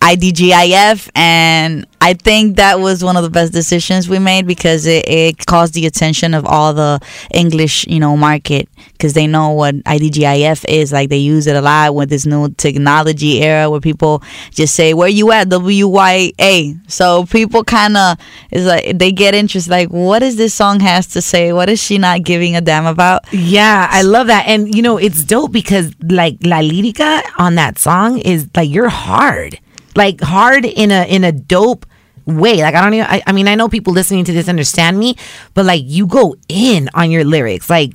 IDGIF, 0.04 1.08
and 1.14 1.86
I 2.02 2.12
think 2.12 2.58
that 2.58 2.78
was 2.78 3.02
one 3.02 3.16
of 3.16 3.22
the 3.22 3.30
best 3.30 3.54
decisions 3.54 4.06
we 4.06 4.18
made 4.18 4.46
because 4.46 4.84
it, 4.84 5.08
it 5.08 5.46
caused 5.46 5.72
the 5.72 5.86
attention 5.86 6.34
of 6.34 6.44
all 6.44 6.74
the 6.74 7.00
English, 7.32 7.86
you 7.86 8.00
know, 8.00 8.14
market 8.14 8.68
because 8.92 9.14
they 9.14 9.26
know 9.26 9.52
what 9.52 9.74
IDGIF 9.84 10.66
is. 10.68 10.92
Like 10.92 11.08
they 11.08 11.16
use 11.16 11.46
it 11.46 11.56
a 11.56 11.62
lot 11.62 11.94
with 11.94 12.10
this 12.10 12.26
new 12.26 12.50
technology 12.50 13.42
era 13.42 13.70
where 13.70 13.80
people 13.80 14.22
just 14.50 14.74
say, 14.74 14.92
"Where 14.92 15.08
you 15.08 15.32
at?" 15.32 15.48
W 15.48 15.88
Y 15.88 16.32
A. 16.38 16.76
So 16.86 17.24
people 17.24 17.64
kind 17.64 17.96
of 17.96 18.18
is 18.50 18.66
like 18.66 18.98
they 18.98 19.10
get 19.10 19.34
interested. 19.34 19.70
Like, 19.70 19.88
what 19.88 20.18
does 20.18 20.36
this 20.36 20.52
song 20.52 20.80
has 20.80 21.06
to 21.14 21.22
say? 21.22 21.54
What 21.54 21.70
is 21.70 21.82
she 21.82 21.96
not 21.96 22.24
giving 22.24 22.56
a 22.56 22.60
damn 22.60 22.84
about? 22.84 23.24
Yeah, 23.32 23.88
I 23.90 24.02
love 24.02 24.26
that. 24.26 24.46
And 24.46 24.74
you 24.74 24.82
know, 24.82 24.98
it's 24.98 25.24
dope 25.24 25.52
because 25.52 25.92
like 26.02 26.36
La 26.42 26.58
Lírica 26.58 27.22
on 27.38 27.54
that 27.54 27.78
song 27.78 28.18
is 28.18 28.48
like 28.54 28.68
you're 28.68 28.90
hard. 28.90 29.58
Like 29.94 30.20
hard 30.20 30.64
in 30.64 30.90
a 30.90 31.04
in 31.06 31.24
a 31.24 31.32
dope 31.32 31.86
way. 32.26 32.62
Like 32.62 32.74
I 32.74 32.82
don't 32.82 32.94
even 32.94 33.06
I, 33.06 33.22
I 33.26 33.32
mean 33.32 33.48
I 33.48 33.54
know 33.54 33.68
people 33.68 33.92
listening 33.92 34.24
to 34.24 34.32
this 34.32 34.48
understand 34.48 34.98
me, 34.98 35.16
but 35.54 35.64
like 35.64 35.82
you 35.84 36.06
go 36.06 36.36
in 36.48 36.88
on 36.94 37.10
your 37.10 37.24
lyrics. 37.24 37.70
Like 37.70 37.92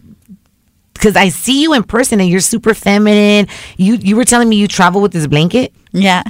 because 0.94 1.16
I 1.16 1.30
see 1.30 1.62
you 1.62 1.74
in 1.74 1.84
person 1.84 2.20
and 2.20 2.30
you're 2.30 2.42
super 2.42 2.74
feminine. 2.74 3.48
You 3.78 3.96
you 3.96 4.16
were 4.16 4.26
telling 4.26 4.50
me 4.50 4.58
you 4.58 4.68
travel 4.68 5.02
with 5.02 5.14
this 5.14 5.28
blanket. 5.28 5.74
Yeah, 5.92 6.22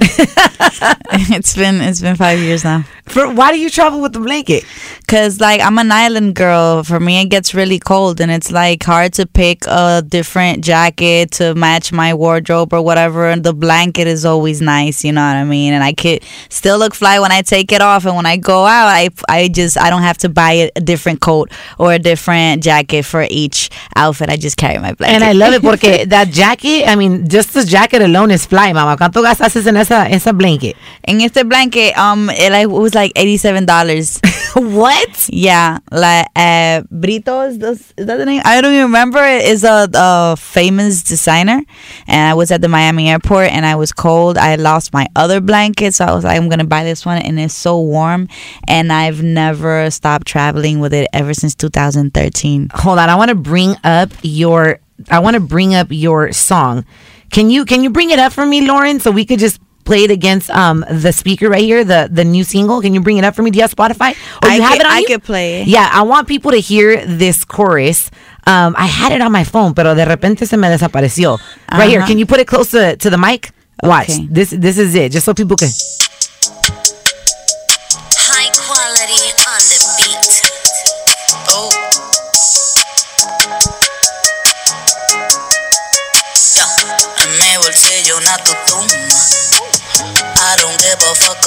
it's 1.12 1.54
been 1.54 1.82
it's 1.82 2.00
been 2.00 2.16
five 2.16 2.38
years 2.38 2.64
now. 2.64 2.84
For 3.04 3.30
why 3.30 3.52
do 3.52 3.58
you 3.58 3.68
travel 3.68 4.00
with 4.00 4.12
the 4.14 4.20
blanket? 4.20 4.64
Cause 5.06 5.38
like 5.38 5.60
I'm 5.60 5.76
an 5.78 5.92
island 5.92 6.34
girl. 6.34 6.82
For 6.82 6.98
me, 6.98 7.20
it 7.20 7.26
gets 7.26 7.52
really 7.52 7.78
cold, 7.78 8.20
and 8.22 8.30
it's 8.30 8.50
like 8.50 8.82
hard 8.82 9.12
to 9.14 9.26
pick 9.26 9.66
a 9.66 10.02
different 10.06 10.64
jacket 10.64 11.32
to 11.32 11.54
match 11.54 11.92
my 11.92 12.14
wardrobe 12.14 12.72
or 12.72 12.80
whatever. 12.80 13.28
And 13.28 13.44
the 13.44 13.52
blanket 13.52 14.06
is 14.06 14.24
always 14.24 14.62
nice, 14.62 15.04
you 15.04 15.12
know 15.12 15.20
what 15.20 15.36
I 15.36 15.44
mean. 15.44 15.74
And 15.74 15.84
I 15.84 15.92
could 15.92 16.22
still 16.48 16.78
look 16.78 16.94
fly 16.94 17.18
when 17.18 17.32
I 17.32 17.42
take 17.42 17.70
it 17.70 17.82
off, 17.82 18.06
and 18.06 18.16
when 18.16 18.26
I 18.26 18.38
go 18.38 18.64
out, 18.64 18.86
I 18.86 19.10
I 19.28 19.48
just 19.48 19.76
I 19.76 19.90
don't 19.90 20.02
have 20.02 20.18
to 20.18 20.30
buy 20.30 20.70
a, 20.74 20.80
different 20.80 21.20
coat 21.20 21.50
or 21.78 21.92
a 21.92 21.98
different 21.98 22.62
jacket 22.62 23.04
for 23.04 23.26
each 23.28 23.68
outfit. 23.94 24.30
I 24.30 24.36
just 24.36 24.56
carry 24.56 24.78
my 24.78 24.94
blanket. 24.94 25.16
And 25.16 25.24
I 25.24 25.32
love 25.32 25.52
it 25.52 25.60
because 25.62 26.06
that 26.14 26.28
jacket, 26.30 26.88
I 26.88 26.96
mean, 26.96 27.28
just 27.28 27.52
the 27.52 27.64
jacket 27.64 28.00
alone 28.00 28.30
is 28.30 28.46
fly, 28.46 28.72
mama. 28.72 28.96
¿Cuánto 28.96 29.22
gastas 29.22 29.49
en 29.56 29.76
esa, 29.76 30.06
a 30.06 30.32
blanket? 30.32 30.76
En 31.04 31.20
este 31.20 31.44
blanket, 31.44 31.96
um, 31.96 32.30
it, 32.30 32.50
like, 32.50 32.64
it 32.64 32.68
was 32.68 32.94
like 32.94 33.12
eighty-seven 33.16 33.66
dollars. 33.66 34.20
what? 34.54 35.28
Yeah, 35.32 35.78
like 35.90 36.26
uh, 36.36 36.82
Britto 36.92 37.48
is, 37.48 37.58
that 37.58 38.16
the 38.16 38.24
name? 38.26 38.42
I 38.44 38.60
don't 38.60 38.72
even 38.72 38.86
remember. 38.86 39.22
Is 39.22 39.64
a, 39.64 39.88
a 39.92 40.36
famous 40.36 41.02
designer, 41.02 41.62
and 42.06 42.30
I 42.30 42.34
was 42.34 42.50
at 42.50 42.60
the 42.60 42.68
Miami 42.68 43.10
airport, 43.10 43.50
and 43.50 43.64
I 43.66 43.76
was 43.76 43.92
cold. 43.92 44.38
I 44.38 44.56
lost 44.56 44.92
my 44.92 45.06
other 45.16 45.40
blanket, 45.40 45.94
so 45.94 46.04
I 46.04 46.14
was 46.14 46.24
like, 46.24 46.36
I'm 46.36 46.48
gonna 46.48 46.64
buy 46.64 46.84
this 46.84 47.04
one, 47.06 47.22
and 47.22 47.38
it's 47.38 47.54
so 47.54 47.80
warm, 47.80 48.28
and 48.68 48.92
I've 48.92 49.22
never 49.22 49.90
stopped 49.90 50.26
traveling 50.26 50.80
with 50.80 50.94
it 50.94 51.08
ever 51.12 51.34
since 51.34 51.54
2013. 51.54 52.70
Hold 52.74 52.98
on, 52.98 53.08
I 53.08 53.14
want 53.14 53.30
to 53.30 53.34
bring 53.34 53.76
up 53.84 54.10
your 54.22 54.80
I 55.08 55.20
want 55.20 55.34
to 55.34 55.40
bring 55.40 55.74
up 55.74 55.88
your 55.90 56.32
song. 56.32 56.84
Can 57.30 57.50
you 57.50 57.64
can 57.64 57.82
you 57.82 57.90
bring 57.90 58.10
it 58.10 58.18
up 58.18 58.32
for 58.32 58.44
me, 58.46 58.60
Lauren, 58.66 59.00
so 59.00 59.10
we 59.10 59.24
could 59.24 59.38
just 59.38 59.60
play 59.84 60.04
it 60.04 60.10
against 60.10 60.50
um 60.50 60.84
the 60.90 61.12
speaker 61.12 61.48
right 61.48 61.62
here, 61.62 61.84
the 61.84 62.08
the 62.12 62.24
new 62.24 62.44
single. 62.44 62.80
Can 62.80 62.92
you 62.94 63.00
bring 63.00 63.18
it 63.18 63.24
up 63.24 63.34
for 63.34 63.42
me? 63.42 63.50
Do 63.50 63.56
you 63.58 63.62
have 63.62 63.74
Spotify? 63.74 64.12
Or 64.42 64.48
I 64.50 64.56
you 64.56 64.62
have 64.62 64.72
could- 64.72 64.80
it 64.80 64.86
on 64.86 64.92
I 64.92 64.98
you? 65.00 65.06
could 65.06 65.22
play 65.22 65.62
it. 65.62 65.68
Yeah, 65.68 65.88
I 65.92 66.02
want 66.02 66.26
people 66.28 66.50
to 66.52 66.58
hear 66.60 67.04
this 67.06 67.44
chorus. 67.44 68.10
Um, 68.46 68.74
I 68.76 68.86
had 68.86 69.12
it 69.12 69.20
on 69.20 69.30
my 69.32 69.44
phone, 69.44 69.74
pero 69.74 69.94
de 69.94 70.04
repente 70.04 70.46
se 70.46 70.56
me 70.56 70.68
desapareció. 70.68 71.38
Right 71.72 71.88
here, 71.88 72.00
Uh-huh. 72.00 72.08
can 72.08 72.18
you 72.18 72.26
put 72.26 72.40
it 72.40 72.46
close 72.46 72.70
to, 72.72 72.96
to 72.96 73.10
the 73.10 73.18
mic? 73.18 73.52
Watch. 73.82 74.10
Okay. 74.10 74.26
This 74.30 74.50
this 74.50 74.76
is 74.78 74.94
it, 74.94 75.12
just 75.12 75.24
so 75.24 75.32
people 75.34 75.56
can. 75.56 75.68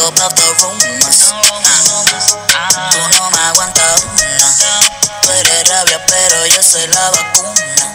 About 0.08 0.36
the 0.36 0.48
rumors. 0.60 1.32
Ah. 2.52 2.89
Tú 2.92 3.00
no 3.00 3.30
me 3.32 3.39
aguantas 3.39 4.04
una. 4.04 4.50
Tú 5.22 5.32
eres 5.32 5.70
rabia, 5.70 6.06
pero 6.06 6.46
yo 6.48 6.62
soy 6.63 6.88
la 6.88 7.12
vacuna. 7.12 7.54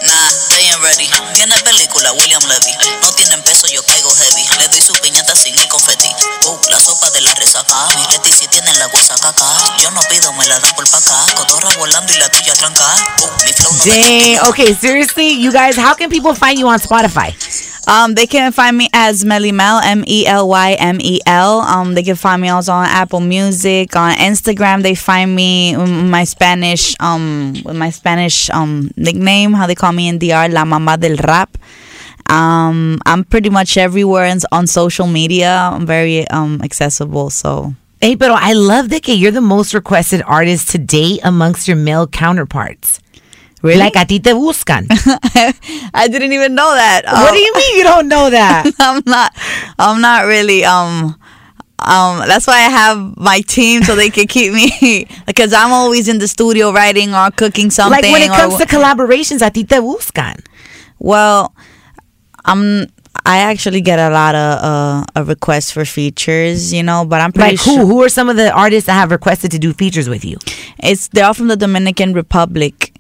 Nah, 0.03 0.29
they 0.49 0.65
ain't 0.71 0.81
ready. 0.83 1.09
Viene 1.35 1.59
película, 1.61 2.13
William 2.15 2.43
Levy. 2.49 2.73
No 3.03 3.13
tienen 3.13 3.43
peso, 3.43 3.67
yo 3.69 3.83
caigo 3.85 4.15
heavy. 4.15 4.47
Le 4.61 4.69
doy 4.69 4.81
su 4.81 4.93
piñata 4.95 5.35
sin 5.35 5.59
el 5.59 5.69
confeti. 5.69 6.09
Uh, 6.47 6.57
la 6.71 6.81
sopa 6.81 7.11
de 7.11 7.21
la 7.21 7.35
resaca. 7.35 7.89
Mi 7.97 8.03
Leti 8.13 8.33
City 8.33 8.49
tienen 8.49 8.79
la 8.79 8.87
guasa 8.87 9.17
caca. 9.17 9.45
Yo 9.83 9.91
no 9.91 10.01
pido, 10.09 10.33
me 10.35 10.47
la 10.47 10.59
dan 10.59 10.75
por 10.75 10.89
pa' 10.89 10.99
acá. 10.99 11.35
Cotorra 11.35 11.71
volando 11.77 12.13
y 12.13 12.17
la 12.17 12.29
tuya 12.31 12.55
tranca. 12.55 12.87
Uh, 13.23 13.45
mi 13.45 13.53
flow 13.53 13.73
no 13.73 13.85
Dang. 13.85 14.49
Okay, 14.49 14.75
seriously, 14.75 15.29
you 15.29 15.53
guys, 15.53 15.77
how 15.77 15.95
can 15.95 16.09
people 16.09 16.35
find 16.35 16.59
you 16.59 16.69
on 16.69 16.79
Spotify? 16.79 17.35
Um, 17.87 18.15
they 18.15 18.27
can 18.27 18.51
find 18.51 18.77
me 18.77 18.89
as 18.93 19.25
Mely 19.25 19.53
Mel, 19.53 19.79
M 19.79 20.03
E 20.07 20.27
L 20.27 20.49
Y 20.49 20.73
M 20.73 20.99
E 21.01 21.21
L. 21.25 21.61
Um, 21.61 21.95
they 21.95 22.03
can 22.03 22.17
find 22.17 22.43
me 22.43 22.49
also 22.49 22.73
on 22.73 22.87
Apple 22.87 23.21
Music, 23.21 23.95
on 23.95 24.13
Instagram. 24.15 24.83
They 24.83 24.97
find 24.97 25.35
me 25.35 25.77
my 25.77 26.25
Spanish, 26.25 26.97
um, 26.99 27.55
with 27.65 27.77
my 27.77 27.91
Spanish 27.91 28.51
um 28.51 28.91
nickname, 28.97 29.53
how 29.53 29.67
they 29.69 29.77
call 29.77 29.93
me 29.93 30.09
in 30.09 30.19
DR, 30.19 30.49
La 30.49 30.65
Mama 30.65 30.97
del 30.97 31.17
Rap. 31.17 31.57
Um, 32.29 32.99
I'm 33.07 33.23
pretty 33.23 33.51
much 33.51 33.77
everywhere 33.77 34.35
on 34.51 34.67
social 34.67 35.07
media. 35.07 35.71
I'm 35.73 35.87
very 35.87 36.27
um 36.29 36.61
accessible, 36.63 37.31
so. 37.31 37.75
Hey, 38.01 38.17
pero 38.17 38.35
I 38.37 38.53
love 38.53 38.91
that 38.91 39.09
you're 39.09 39.31
the 39.31 39.41
most 39.41 39.73
requested 39.73 40.23
artist 40.27 40.71
to 40.71 40.79
date 40.79 41.21
amongst 41.25 41.67
your 41.67 41.79
male 41.79 42.07
counterparts. 42.07 43.01
Really? 43.67 43.81
Like 43.81 43.97
a 43.97 44.05
ti 44.05 44.19
te 44.21 44.31
buscan. 44.33 44.87
I 45.95 46.09
didn't 46.09 46.33
even 46.33 46.55
know 46.55 46.73
that. 46.75 47.03
what 47.07 47.33
do 47.33 47.39
you 47.39 47.53
mean 47.55 47.77
you 47.79 47.85
don't 47.85 48.09
know 48.09 48.31
that? 48.31 48.71
I'm 48.79 49.03
not. 49.07 49.33
I'm 49.79 50.01
not 50.01 50.27
really. 50.27 50.65
Um. 50.65 51.17
Um. 51.79 52.19
That's 52.27 52.47
why 52.47 52.57
I 52.57 52.71
have 52.71 53.17
my 53.17 53.41
team 53.41 53.83
so 53.83 53.95
they 53.97 54.11
can 54.11 54.27
keep 54.27 54.53
me 54.53 55.07
because 55.27 55.53
I'm 55.53 55.73
always 55.73 56.09
in 56.09 56.19
the 56.19 56.29
studio 56.29 56.73
writing 56.73 57.15
or 57.15 57.31
cooking 57.31 57.71
something. 57.71 58.03
like 58.03 58.13
when 58.13 58.23
it 58.23 58.31
or- 58.31 58.37
comes 58.37 58.57
to 58.59 58.67
collaborations, 58.67 59.45
a 59.47 59.51
ti 59.51 59.65
te 59.65 59.77
buscan. 59.77 60.41
well, 60.99 61.55
I'm. 62.45 62.87
I 63.29 63.39
actually 63.39 63.81
get 63.81 63.99
a 63.99 64.09
lot 64.11 64.35
of 64.37 64.63
uh, 64.63 65.05
uh 65.17 65.25
requests 65.25 65.73
for 65.73 65.85
features, 65.85 66.73
you 66.73 66.85
know, 66.85 67.05
but 67.05 67.21
I'm 67.21 67.33
pretty 67.33 67.57
Like 67.57 67.61
who? 67.65 67.75
sure 67.75 67.87
Who 67.87 68.03
are 68.05 68.09
some 68.09 68.29
of 68.29 68.37
the 68.37 68.53
artists 68.53 68.87
that 68.87 68.93
have 68.93 69.11
requested 69.11 69.51
to 69.51 69.59
do 69.59 69.73
features 69.73 70.09
with 70.09 70.25
you? 70.25 70.37
it's 70.79 71.09
they're 71.09 71.25
all 71.27 71.35
from 71.35 71.49
the 71.49 71.57
Dominican 71.57 72.13
Republic. 72.13 72.93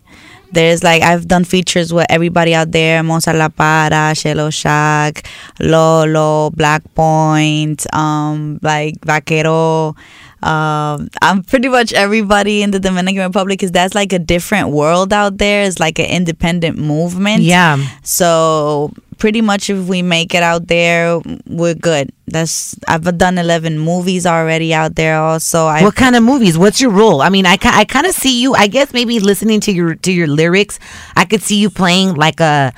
There's 0.53 0.83
like 0.83 1.03
I've 1.03 1.27
done 1.29 1.45
features 1.45 1.93
with 1.93 2.07
everybody 2.09 2.55
out 2.55 2.73
there: 2.73 3.03
Mozart 3.03 3.37
La 3.37 3.49
Para, 3.49 4.15
Shelow 4.15 4.51
Shaq, 4.51 5.27
Lolo, 5.61 6.51
Black 6.51 6.83
Point, 6.95 7.87
um, 7.95 8.59
like 8.63 9.01
Vakero. 9.01 9.97
Um, 10.43 11.09
I'm 11.23 11.43
pretty 11.43 11.69
much 11.69 11.93
everybody 11.93 12.63
in 12.63 12.71
the 12.71 12.79
Dominican 12.79 13.23
Republic 13.23 13.59
because 13.59 13.73
that's 13.73 13.95
like 13.95 14.13
a 14.13 14.19
different 14.19 14.69
world 14.69 15.13
out 15.13 15.39
there. 15.39 15.65
It's 15.65 15.81
like 15.81 15.99
an 15.99 16.07
independent 16.07 16.79
movement. 16.79 17.43
Yeah. 17.43 17.79
So 18.03 18.93
pretty 19.19 19.41
much 19.41 19.71
if 19.71 19.87
we 19.89 20.03
make 20.03 20.35
it 20.35 20.43
out 20.43 20.67
there, 20.69 21.21
we're 21.47 21.75
good. 21.75 22.13
That's 22.27 22.77
I've 22.89 23.17
done 23.19 23.39
11 23.39 23.79
movies 23.79 24.27
already 24.27 24.75
out 24.75 24.97
there. 24.97 25.19
Also, 25.19 25.67
I 25.67 25.83
what 25.83 25.95
kind 25.95 26.17
of 26.17 26.23
movies? 26.23 26.59
What's 26.59 26.81
your 26.81 26.91
role? 26.91 27.23
I 27.23 27.29
mean, 27.29 27.47
I, 27.47 27.59
I 27.63 27.85
kind 27.85 28.07
of 28.07 28.15
see 28.15 28.41
you. 28.41 28.55
I 28.55 28.67
guess 28.67 28.93
maybe 28.93 29.19
listening 29.21 29.61
to 29.61 29.73
your 29.73 29.95
to 29.95 30.13
your 30.13 30.27
lyrics, 30.27 30.79
I 31.17 31.25
could 31.25 31.43
see 31.43 31.57
you 31.57 31.71
playing 31.71 32.15
like 32.15 32.41
a 32.41 32.73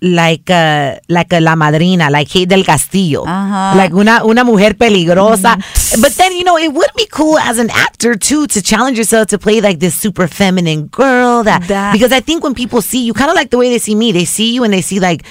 like 0.00 0.48
a 0.50 1.00
like 1.08 1.32
a 1.32 1.40
la 1.40 1.56
madrina, 1.56 2.10
like 2.10 2.28
Kate 2.28 2.48
del 2.48 2.62
Castillo, 2.64 3.24
Uh-huh. 3.24 3.76
like 3.76 3.92
una 3.92 4.24
una 4.24 4.44
mujer 4.44 4.74
peligrosa. 4.74 5.56
But 6.00 6.12
then 6.16 6.32
you 6.32 6.44
know 6.44 6.56
it 6.56 6.72
would 6.72 6.90
be 6.96 7.06
cool 7.10 7.38
as 7.38 7.58
an 7.58 7.70
actor 7.70 8.14
too 8.14 8.46
to 8.48 8.62
challenge 8.62 8.96
yourself 8.98 9.26
to 9.28 9.38
play 9.38 9.60
like 9.60 9.80
this 9.80 9.94
super 9.96 10.28
feminine 10.28 10.86
girl. 10.86 11.42
That, 11.44 11.66
That- 11.68 11.92
because 11.92 12.12
I 12.12 12.20
think 12.20 12.44
when 12.44 12.54
people 12.54 12.80
see 12.82 13.04
you, 13.04 13.12
kind 13.12 13.30
of 13.30 13.36
like 13.36 13.50
the 13.50 13.58
way 13.58 13.70
they 13.70 13.78
see 13.78 13.94
me, 13.94 14.12
they 14.12 14.24
see 14.24 14.54
you 14.54 14.62
and 14.64 14.72
they 14.72 14.82
see 14.82 15.00
like 15.00 15.24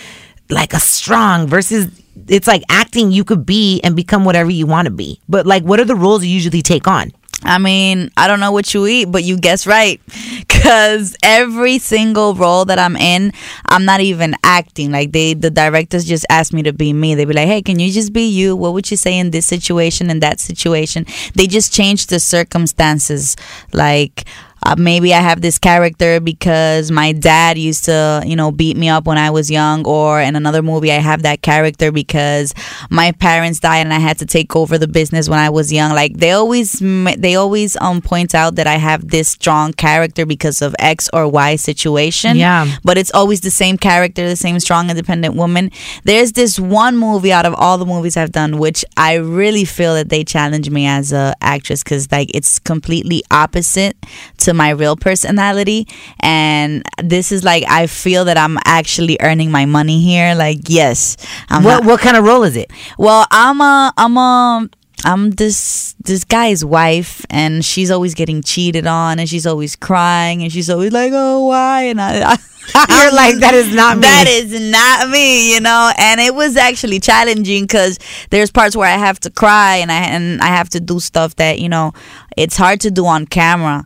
like 0.49 0.73
a 0.73 0.79
strong 0.79 1.47
versus. 1.47 1.87
It's 2.27 2.47
like 2.47 2.63
acting 2.67 3.11
you 3.11 3.23
could 3.23 3.45
be 3.45 3.79
and 3.83 3.95
become 3.95 4.25
whatever 4.25 4.49
you 4.49 4.65
want 4.65 4.87
to 4.87 4.91
be. 4.91 5.21
But 5.29 5.45
like, 5.45 5.61
what 5.63 5.79
are 5.79 5.85
the 5.85 5.95
roles 5.95 6.25
you 6.25 6.31
usually 6.31 6.63
take 6.63 6.87
on? 6.87 7.11
I 7.43 7.59
mean, 7.59 8.09
I 8.17 8.27
don't 8.27 8.39
know 8.39 8.51
what 8.51 8.73
you 8.73 8.87
eat, 8.87 9.05
but 9.05 9.23
you 9.23 9.37
guess 9.37 9.67
right. 9.67 10.01
Cause 10.49 11.15
every 11.23 11.77
single 11.77 12.33
role 12.33 12.65
that 12.65 12.79
I'm 12.79 12.95
in, 12.97 13.31
I'm 13.67 13.85
not 13.85 14.01
even 14.01 14.35
acting. 14.43 14.91
Like 14.91 15.11
they, 15.11 15.33
the 15.33 15.51
directors 15.51 16.03
just 16.05 16.25
ask 16.29 16.51
me 16.51 16.63
to 16.63 16.73
be 16.73 16.93
me. 16.93 17.15
They 17.15 17.25
be 17.25 17.33
like, 17.33 17.47
"Hey, 17.47 17.61
can 17.61 17.79
you 17.79 17.91
just 17.91 18.11
be 18.11 18.27
you? 18.27 18.55
What 18.55 18.73
would 18.73 18.89
you 18.89 18.97
say 18.97 19.17
in 19.17 19.31
this 19.31 19.45
situation 19.45 20.09
and 20.09 20.21
that 20.23 20.39
situation?" 20.39 21.05
They 21.35 21.47
just 21.47 21.71
change 21.71 22.07
the 22.07 22.19
circumstances. 22.19 23.35
Like 23.71 24.25
uh, 24.63 24.75
maybe 24.77 25.13
I 25.13 25.19
have 25.19 25.41
this 25.41 25.57
character 25.57 26.19
because 26.19 26.91
my 26.91 27.11
dad 27.11 27.57
used 27.57 27.85
to, 27.85 28.21
you 28.25 28.35
know, 28.35 28.51
beat 28.51 28.77
me 28.77 28.89
up 28.89 29.05
when 29.05 29.17
I 29.17 29.29
was 29.29 29.49
young, 29.49 29.85
or 29.85 30.19
in 30.21 30.35
another 30.35 30.61
movie 30.61 30.91
I 30.91 30.95
have 30.99 31.23
that 31.23 31.41
character 31.41 31.91
because 31.91 32.53
my 32.89 33.11
parents 33.11 33.59
died 33.59 33.79
and 33.79 33.93
I 33.93 33.99
had 33.99 34.17
to 34.19 34.25
take 34.25 34.55
over 34.55 34.77
the 34.77 34.87
business 34.87 35.29
when 35.29 35.39
I 35.39 35.49
was 35.49 35.71
young. 35.71 35.93
Like 35.93 36.17
they 36.17 36.31
always, 36.31 36.79
they 36.79 37.35
always 37.35 37.77
um 37.77 38.01
point 38.01 38.35
out 38.35 38.55
that 38.55 38.67
I 38.67 38.75
have 38.75 39.07
this 39.09 39.29
strong 39.29 39.73
character 39.73 40.25
because 40.25 40.61
of 40.61 40.75
X 40.79 41.09
or 41.13 41.27
Y 41.27 41.55
situation. 41.55 42.37
Yeah. 42.37 42.67
but 42.83 42.97
it's 42.97 43.11
always 43.13 43.41
the 43.41 43.51
same 43.51 43.77
character, 43.77 44.27
the 44.27 44.35
same 44.35 44.59
strong, 44.59 44.89
independent 44.89 45.35
woman. 45.35 45.71
There's 46.03 46.33
this 46.33 46.59
one 46.59 46.97
movie 46.97 47.31
out 47.31 47.45
of 47.45 47.53
all 47.55 47.77
the 47.77 47.85
movies 47.85 48.17
I've 48.17 48.31
done, 48.31 48.57
which 48.57 48.83
I 48.95 49.15
really 49.15 49.65
feel 49.65 49.93
that 49.95 50.09
they 50.09 50.23
challenge 50.23 50.69
me 50.69 50.85
as 50.87 51.13
a 51.13 51.33
actress 51.41 51.83
because 51.83 52.11
like 52.11 52.29
it's 52.33 52.59
completely 52.59 53.23
opposite 53.31 53.95
to 54.39 54.46
my 54.53 54.69
real 54.71 54.95
personality, 54.95 55.87
and 56.19 56.83
this 57.03 57.31
is 57.31 57.43
like 57.43 57.63
I 57.67 57.87
feel 57.87 58.25
that 58.25 58.37
I'm 58.37 58.57
actually 58.65 59.17
earning 59.21 59.51
my 59.51 59.65
money 59.65 60.01
here. 60.01 60.35
Like 60.35 60.59
yes, 60.67 61.17
I'm 61.49 61.63
what 61.63 61.83
not- 61.83 61.85
what 61.85 61.99
kind 61.99 62.17
of 62.17 62.23
role 62.23 62.43
is 62.43 62.55
it? 62.55 62.71
well, 62.97 63.25
I'm 63.31 63.61
a 63.61 63.93
I'm 63.97 64.17
a 64.17 64.69
I'm 65.05 65.31
this 65.31 65.93
this 66.03 66.23
guy's 66.23 66.65
wife, 66.65 67.25
and 67.29 67.63
she's 67.63 67.91
always 67.91 68.15
getting 68.15 68.41
cheated 68.41 68.87
on, 68.87 69.19
and 69.19 69.29
she's 69.29 69.45
always 69.45 69.75
crying, 69.75 70.41
and 70.41 70.51
she's 70.51 70.69
always 70.69 70.91
like, 70.91 71.11
"Oh, 71.13 71.47
why?" 71.47 71.83
And 71.83 72.01
I, 72.01 72.33
I 72.33 72.37
You're 72.89 73.13
like, 73.13 73.35
"That 73.37 73.53
is 73.53 73.73
not 73.73 73.97
me." 73.97 74.01
That 74.01 74.25
is 74.27 74.71
not 74.71 75.09
me, 75.09 75.53
you 75.53 75.61
know. 75.61 75.91
And 75.97 76.19
it 76.19 76.33
was 76.33 76.57
actually 76.57 76.99
challenging 76.99 77.63
because 77.63 77.99
there's 78.31 78.51
parts 78.51 78.75
where 78.75 78.87
I 78.89 78.97
have 78.97 79.19
to 79.21 79.29
cry, 79.29 79.77
and 79.77 79.91
I 79.91 79.99
and 80.01 80.41
I 80.41 80.47
have 80.47 80.69
to 80.69 80.79
do 80.79 80.99
stuff 80.99 81.35
that 81.35 81.59
you 81.59 81.69
know 81.69 81.93
it's 82.35 82.57
hard 82.57 82.81
to 82.81 82.91
do 82.91 83.05
on 83.05 83.25
camera. 83.27 83.85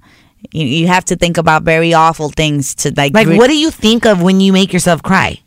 You, 0.51 0.65
you 0.65 0.87
have 0.87 1.05
to 1.05 1.15
think 1.15 1.37
about 1.37 1.63
very 1.63 1.93
awful 1.93 2.29
things 2.29 2.75
to 2.75 2.93
like. 2.97 3.13
Like, 3.13 3.27
re- 3.27 3.37
what 3.37 3.47
do 3.47 3.57
you 3.57 3.71
think 3.71 4.05
of 4.05 4.21
when 4.21 4.39
you 4.39 4.51
make 4.53 4.73
yourself 4.73 5.01
cry? 5.03 5.39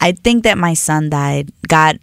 I 0.00 0.12
think 0.12 0.44
that 0.44 0.58
my 0.58 0.74
son 0.74 1.10
died. 1.10 1.50
God, 1.66 1.98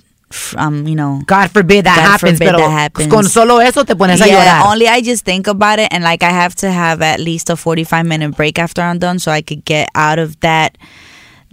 um, 0.57 0.87
you 0.87 0.95
know, 0.95 1.21
God 1.25 1.51
forbid 1.51 1.85
that 1.85 1.95
God 1.95 2.19
happens, 2.19 2.39
forbid 2.39 2.55
that 2.55 2.71
happens. 2.71 3.11
con 3.11 3.23
solo 3.25 3.59
eso 3.59 3.83
te 3.83 3.93
pones 3.95 4.21
a 4.21 4.27
yeah, 4.27 4.61
llorar. 4.61 4.71
only 4.71 4.87
I 4.87 5.01
just 5.01 5.23
think 5.23 5.47
about 5.47 5.79
it, 5.79 5.87
and 5.91 6.03
like 6.03 6.23
I 6.23 6.29
have 6.31 6.55
to 6.55 6.71
have 6.71 7.01
at 7.01 7.19
least 7.19 7.49
a 7.49 7.55
forty-five 7.55 8.05
minute 8.05 8.35
break 8.35 8.59
after 8.59 8.81
I'm 8.81 8.99
done, 8.99 9.19
so 9.19 9.31
I 9.31 9.41
could 9.41 9.63
get 9.65 9.89
out 9.95 10.19
of 10.19 10.39
that 10.41 10.77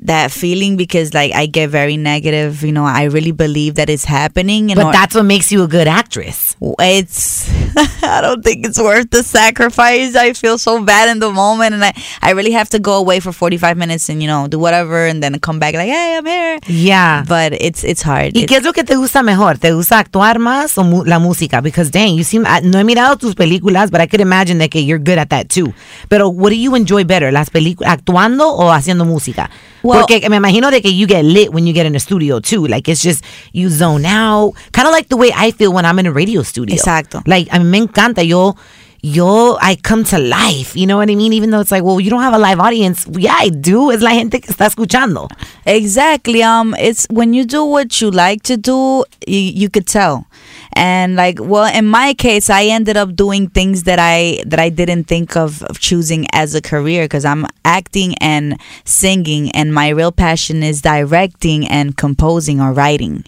that 0.06 0.30
feeling 0.32 0.76
because 0.76 1.14
like 1.14 1.32
I 1.34 1.46
get 1.46 1.70
very 1.70 1.96
negative. 1.96 2.62
You 2.62 2.72
know, 2.72 2.84
I 2.84 3.04
really 3.04 3.32
believe 3.32 3.74
that 3.76 3.88
it's 3.88 4.04
happening. 4.04 4.68
But 4.68 4.76
know, 4.78 4.92
that's 4.92 5.14
what 5.14 5.24
makes 5.24 5.50
you 5.52 5.62
a 5.62 5.68
good 5.68 5.88
actress. 5.88 6.56
it's 6.80 7.48
I 8.02 8.20
don't 8.20 8.42
think 8.44 8.66
it's 8.66 8.78
worth 8.78 9.10
the 9.10 9.22
sacrifice. 9.22 10.14
I 10.16 10.32
feel 10.34 10.58
so 10.58 10.82
bad 10.82 11.08
in 11.10 11.18
the 11.20 11.30
moment, 11.30 11.74
and 11.74 11.84
I 11.84 11.92
I 12.20 12.30
really 12.32 12.52
have 12.52 12.68
to 12.70 12.78
go 12.78 12.94
away 12.94 13.20
for 13.20 13.32
forty-five 13.32 13.76
minutes 13.76 14.08
and 14.08 14.20
you 14.22 14.28
know 14.28 14.48
do 14.48 14.58
whatever, 14.58 15.06
and 15.06 15.22
then 15.22 15.38
come 15.40 15.58
back 15.58 15.74
like, 15.74 15.88
hey, 15.88 16.16
I'm 16.18 16.26
here. 16.26 16.58
Yeah. 16.66 17.24
But 17.26 17.52
it's 17.54 17.84
it's 17.84 18.02
hard. 18.02 18.32
¿Y 18.34 18.42
It's- 18.42 18.48
qué 18.48 18.56
es 18.58 18.64
lo 18.64 18.72
que 18.72 18.84
te 18.84 18.96
gusta 18.96 19.22
mejor? 19.22 19.58
¿Te 19.58 19.72
gusta 19.72 19.98
actuar 19.98 20.38
más 20.38 20.76
o 20.78 20.84
mu- 20.84 21.04
la 21.04 21.18
música? 21.18 21.60
Because 21.62 21.90
dang, 21.90 22.14
you 22.16 22.24
seem, 22.24 22.44
I- 22.46 22.60
no 22.62 22.78
he 22.78 22.84
mirado 22.84 23.16
tus 23.16 23.34
películas, 23.34 23.90
but 23.90 24.00
I 24.00 24.06
could 24.06 24.20
imagine 24.20 24.58
that 24.58 24.70
que 24.70 24.80
you're 24.84 24.98
good 25.02 25.18
at 25.18 25.28
that 25.30 25.48
too. 25.48 25.72
Pero 26.08 26.28
what 26.28 26.50
do 26.50 26.56
you 26.56 26.74
enjoy 26.76 27.04
better? 27.04 27.32
¿Las 27.32 27.50
películas, 27.50 27.92
actuando 27.92 28.48
o 28.52 28.70
haciendo 28.72 29.04
música? 29.04 29.50
Well- 29.82 30.00
Porque 30.06 30.28
me 30.28 30.36
imagino 30.36 30.70
de 30.70 30.80
que 30.80 30.90
you 30.92 31.06
get 31.06 31.24
lit 31.24 31.52
when 31.52 31.66
you 31.66 31.72
get 31.72 31.86
in 31.86 31.94
a 31.96 32.00
studio 32.00 32.40
too. 32.40 32.66
Like 32.66 32.88
it's 32.88 33.02
just, 33.02 33.24
you 33.52 33.68
zone 33.68 34.04
out. 34.06 34.54
Kind 34.72 34.86
of 34.86 34.92
like 34.92 35.08
the 35.08 35.16
way 35.16 35.32
I 35.34 35.50
feel 35.50 35.72
when 35.72 35.84
I'm 35.84 35.98
in 35.98 36.06
a 36.06 36.12
radio 36.12 36.42
studio. 36.42 36.76
Exacto. 36.76 37.22
Like, 37.26 37.48
a 37.50 37.58
mí 37.58 37.64
me 37.64 37.86
encanta. 37.86 38.22
Yo, 38.26 38.54
yo, 39.02 39.56
I 39.60 39.74
come 39.82 40.04
to 40.04 40.18
life. 40.18 40.76
You 40.76 40.86
know 40.86 40.96
what 40.98 41.10
I 41.10 41.16
mean? 41.16 41.32
Even 41.32 41.50
though 41.50 41.60
it's 41.60 41.72
like, 41.72 41.82
well, 41.82 41.98
you 42.00 42.10
don't 42.10 42.22
have 42.22 42.34
a 42.34 42.38
live 42.38 42.60
audience. 42.60 43.06
Yeah, 43.10 43.34
I 43.36 43.48
do. 43.48 43.90
Es 43.90 44.00
la 44.02 44.10
gente 44.10 44.40
que 44.40 44.52
está 44.54 44.66
escuchando. 44.66 45.28
Exactly. 45.66 46.42
Um, 46.42 46.74
it's 46.78 47.06
when 47.10 47.32
you 47.34 47.44
do 47.44 47.64
what 47.64 48.00
you 48.00 48.10
like 48.10 48.42
to 48.44 48.56
do, 48.56 49.04
you, 49.26 49.38
you 49.38 49.68
could 49.68 49.86
tell. 49.86 50.26
And 50.74 51.16
like, 51.16 51.38
well, 51.40 51.72
in 51.74 51.86
my 51.86 52.14
case, 52.14 52.48
I 52.50 52.64
ended 52.64 52.96
up 52.96 53.14
doing 53.14 53.48
things 53.48 53.84
that 53.84 53.98
I 53.98 54.42
that 54.46 54.58
I 54.58 54.68
didn't 54.68 55.04
think 55.04 55.36
of, 55.36 55.62
of 55.64 55.78
choosing 55.78 56.26
as 56.32 56.54
a 56.54 56.60
career 56.62 57.04
because 57.04 57.24
I'm 57.24 57.46
acting 57.64 58.14
and 58.18 58.58
singing, 58.84 59.50
and 59.52 59.72
my 59.74 59.88
real 59.90 60.12
passion 60.12 60.62
is 60.62 60.80
directing 60.82 61.66
and 61.68 61.96
composing 61.96 62.60
or 62.60 62.72
writing. 62.72 63.24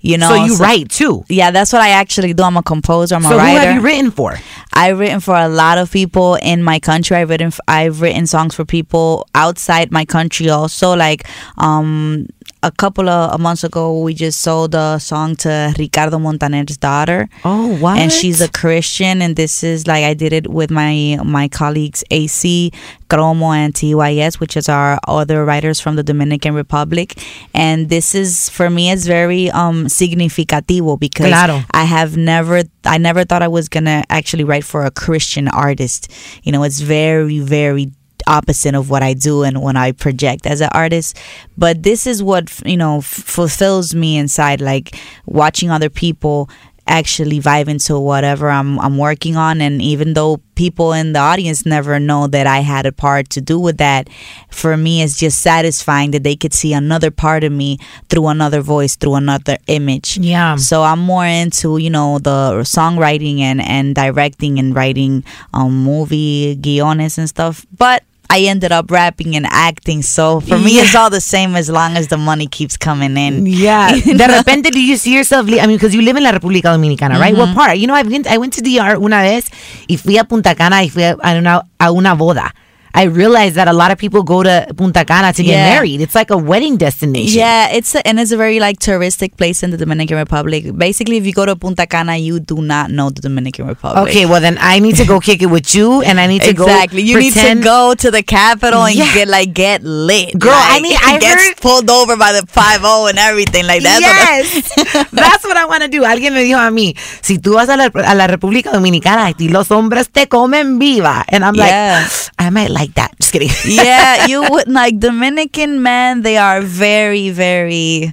You 0.00 0.16
know, 0.16 0.28
so 0.28 0.34
you 0.44 0.56
write 0.56 0.90
too. 0.90 1.24
Yeah, 1.28 1.50
that's 1.50 1.72
what 1.72 1.82
I 1.82 1.88
actually 1.90 2.32
do. 2.32 2.44
I'm 2.44 2.56
a 2.56 2.62
composer. 2.62 3.16
I'm 3.16 3.22
So 3.22 3.30
a 3.30 3.32
who 3.32 3.38
writer. 3.38 3.60
have 3.60 3.74
you 3.74 3.80
written 3.80 4.10
for? 4.12 4.36
I've 4.72 4.98
written 5.00 5.18
for 5.18 5.34
a 5.34 5.48
lot 5.48 5.76
of 5.78 5.90
people 5.90 6.36
in 6.36 6.62
my 6.62 6.78
country. 6.78 7.16
I've 7.16 7.30
written 7.30 7.52
I've 7.66 8.00
written 8.00 8.26
songs 8.28 8.54
for 8.54 8.64
people 8.64 9.26
outside 9.34 9.90
my 9.90 10.04
country 10.04 10.48
also. 10.50 10.94
Like 10.94 11.26
um 11.58 12.28
a 12.62 12.70
couple 12.72 13.08
of 13.08 13.40
months 13.40 13.62
ago, 13.64 14.00
we 14.00 14.14
just 14.14 14.40
sold 14.40 14.74
a 14.74 14.98
song 14.98 15.36
to 15.36 15.72
Ricardo 15.78 16.18
Montaner's 16.18 16.76
daughter. 16.76 17.28
Oh, 17.44 17.76
what? 17.78 17.98
And 17.98 18.12
she's 18.12 18.40
a 18.40 18.50
Christian, 18.50 19.22
and 19.22 19.36
this 19.36 19.62
is 19.62 19.86
like 19.86 20.04
I 20.04 20.14
did 20.14 20.32
it 20.32 20.48
with 20.50 20.70
my 20.70 21.18
my 21.24 21.48
colleagues 21.48 22.02
AC, 22.10 22.72
Cromo, 23.08 23.52
and 23.52 23.72
TYS, 23.72 24.40
which 24.40 24.56
is 24.56 24.68
our 24.68 24.98
other 25.06 25.44
writers 25.44 25.80
from 25.80 25.96
the 25.96 26.02
Dominican 26.02 26.54
Republic. 26.54 27.20
And 27.54 27.88
this 27.88 28.14
is 28.14 28.48
for 28.48 28.68
me, 28.70 28.90
it's 28.90 29.06
very 29.06 29.50
um 29.50 29.86
significativo 29.86 30.98
because 30.98 31.26
Claro. 31.28 31.62
I 31.70 31.84
have 31.84 32.16
never 32.16 32.62
I 32.84 32.98
never 32.98 33.24
thought 33.24 33.42
I 33.42 33.48
was 33.48 33.68
gonna 33.68 34.02
actually 34.10 34.44
write 34.44 34.64
for 34.64 34.84
a 34.84 34.90
Christian 34.90 35.46
artist. 35.48 36.10
You 36.42 36.52
know, 36.52 36.62
it's 36.64 36.80
very, 36.80 37.38
very 37.38 37.92
opposite 38.28 38.74
of 38.74 38.90
what 38.90 39.02
I 39.02 39.14
do 39.14 39.42
and 39.42 39.62
when 39.62 39.76
I 39.76 39.92
project 39.92 40.46
as 40.46 40.60
an 40.60 40.68
artist. 40.72 41.16
But 41.56 41.82
this 41.82 42.06
is 42.06 42.22
what 42.22 42.60
you 42.64 42.76
know 42.76 42.98
f- 42.98 43.04
fulfills 43.06 43.94
me 43.94 44.16
inside, 44.18 44.60
like 44.60 44.96
watching 45.26 45.70
other 45.70 45.90
people 45.90 46.48
actually 46.90 47.38
vibe 47.38 47.68
into 47.68 47.98
whatever 47.98 48.48
I'm 48.48 48.78
I'm 48.80 48.96
working 48.96 49.36
on 49.36 49.60
and 49.60 49.82
even 49.82 50.14
though 50.14 50.38
people 50.54 50.94
in 50.94 51.12
the 51.12 51.18
audience 51.18 51.66
never 51.66 52.00
know 52.00 52.26
that 52.28 52.46
I 52.46 52.60
had 52.60 52.86
a 52.86 52.92
part 52.92 53.28
to 53.36 53.42
do 53.42 53.58
with 53.60 53.76
that 53.76 54.08
for 54.48 54.74
me 54.74 55.02
it's 55.02 55.18
just 55.18 55.42
satisfying 55.42 56.12
that 56.12 56.22
they 56.24 56.34
could 56.34 56.54
see 56.54 56.72
another 56.72 57.10
part 57.10 57.44
of 57.44 57.52
me 57.52 57.76
through 58.08 58.28
another 58.28 58.62
voice 58.62 58.96
through 58.96 59.16
another 59.16 59.58
image 59.66 60.16
Yeah. 60.16 60.56
so 60.56 60.82
I'm 60.82 61.00
more 61.00 61.26
into 61.26 61.76
you 61.76 61.90
know 61.90 62.20
the 62.20 62.60
songwriting 62.64 63.40
and 63.40 63.60
and 63.60 63.94
directing 63.94 64.58
and 64.58 64.74
writing 64.74 65.24
um 65.52 65.84
movie 65.84 66.56
guiones 66.56 67.18
and 67.18 67.28
stuff 67.28 67.66
but 67.76 68.02
I 68.30 68.40
ended 68.42 68.72
up 68.72 68.90
rapping 68.90 69.36
and 69.36 69.46
acting 69.46 70.02
so 70.02 70.40
for 70.40 70.58
me 70.58 70.78
it's 70.78 70.94
all 70.94 71.10
the 71.10 71.20
same 71.20 71.56
as 71.56 71.70
long 71.70 71.96
as 71.96 72.08
the 72.08 72.18
money 72.18 72.46
keeps 72.46 72.76
coming 72.76 73.16
in 73.16 73.46
Yeah. 73.46 73.94
You 74.04 74.16
De 74.16 74.26
repente, 74.26 74.70
do 74.70 74.80
you 74.80 74.96
see 74.96 75.14
yourself? 75.14 75.46
li- 75.46 75.60
I 75.60 75.66
mean, 75.66 75.76
because 75.76 75.94
you 75.94 76.02
live 76.02 76.16
in 76.16 76.22
la 76.22 76.32
República 76.32 76.70
Dominicana, 76.72 77.18
right? 77.18 77.36
What 77.36 77.48
mm-hmm. 77.48 77.56
part? 77.56 77.78
You 77.78 77.86
know, 77.86 77.94
I 77.94 78.02
went, 78.02 78.26
I 78.26 78.38
went 78.38 78.52
to 78.54 78.62
DR 78.62 78.96
una 78.98 79.22
vez 79.22 79.50
y 79.88 79.96
fui 79.96 80.18
a 80.18 80.24
Punta 80.24 80.54
Cana 80.54 80.82
y 80.82 80.88
fui 80.88 81.04
a 81.04 81.16
una, 81.16 81.62
a 81.78 81.90
una 81.92 82.14
boda. 82.14 82.54
I 82.94 83.04
realized 83.04 83.54
that 83.56 83.68
a 83.68 83.72
lot 83.72 83.90
of 83.90 83.98
people 83.98 84.22
go 84.22 84.42
to 84.42 84.66
Punta 84.76 85.04
Cana 85.04 85.32
to 85.32 85.42
get 85.42 85.52
Yeah. 85.52 85.74
married. 85.74 86.00
It's 86.00 86.14
like 86.14 86.30
a 86.30 86.36
wedding 86.38 86.76
destination. 86.76 87.38
Yeah, 87.38 87.68
it's 87.70 87.94
a, 87.94 88.06
and 88.06 88.18
it's 88.18 88.32
a 88.32 88.36
very 88.36 88.58
like 88.60 88.78
touristic 88.78 89.36
place 89.36 89.62
in 89.62 89.70
the 89.70 89.76
Dominican 89.76 90.16
Republic. 90.16 90.76
Basically, 90.76 91.16
if 91.18 91.26
you 91.26 91.32
go 91.32 91.46
to 91.46 91.54
Punta 91.56 91.86
Cana, 91.86 92.16
you 92.16 92.40
do 92.40 92.62
not 92.62 92.90
know 92.90 93.10
the 93.10 93.20
Dominican 93.20 93.66
Republic. 93.66 94.08
Okay, 94.08 94.26
well 94.26 94.40
then 94.40 94.58
I 94.60 94.78
need 94.78 94.96
to 94.96 95.04
go 95.04 95.20
kick 95.20 95.42
it 95.42 95.46
with 95.50 95.74
you, 95.74 96.02
and 96.02 96.18
I 96.18 96.26
need 96.26 96.42
to 96.42 96.50
exactly. 96.50 97.02
go. 97.02 97.08
You 97.08 97.18
need 97.20 97.34
to 97.34 97.54
go 97.62 97.94
to 97.94 98.10
the 98.10 98.22
capital 98.22 98.84
and 98.84 98.96
Yeah. 98.96 99.12
get 99.14 99.28
like 99.28 99.52
get 99.54 99.82
lit, 99.84 100.38
Girl, 100.38 100.52
I 100.54 100.74
Like, 100.74 100.82
mean, 100.82 100.96
I 101.04 101.18
get 101.18 101.38
heard- 101.38 101.56
pulled 101.60 101.90
over 101.90 102.16
by 102.16 102.32
the 102.32 102.44
five 102.46 102.80
zero 102.80 103.06
and 103.06 103.18
everything 103.18 103.66
like 103.66 103.82
that. 103.82 104.00
Yes, 104.00 104.72
that's 105.12 105.44
what 105.44 105.56
I 105.56 105.64
want 105.70 105.82
to 105.82 105.88
do. 105.88 106.04
Alguien 106.04 106.32
me 106.34 106.42
dijo 106.42 106.58
a 106.58 106.70
mí, 106.70 106.94
si 107.22 107.38
tú 107.38 107.54
vas 107.54 107.68
a 107.68 107.76
la, 107.76 107.90
a 107.94 108.14
la 108.14 108.26
República 108.26 108.70
Dominicana 108.72 109.30
y 109.38 109.48
los 109.48 109.70
hombres 109.70 110.08
te 110.10 110.26
comen 110.28 110.78
viva, 110.78 111.24
and 111.28 111.44
I'm 111.44 111.54
Yeah. 111.54 112.02
like, 112.06 112.12
I 112.38 112.50
might 112.50 112.70
like 112.78 112.94
that. 112.94 113.18
Just 113.20 113.32
kidding. 113.32 113.50
yeah, 113.66 114.26
you 114.26 114.42
would 114.50 114.68
like 114.68 114.98
Dominican 115.00 115.82
men. 115.82 116.22
They 116.22 116.36
are 116.38 116.60
very, 116.62 117.30
very 117.30 118.12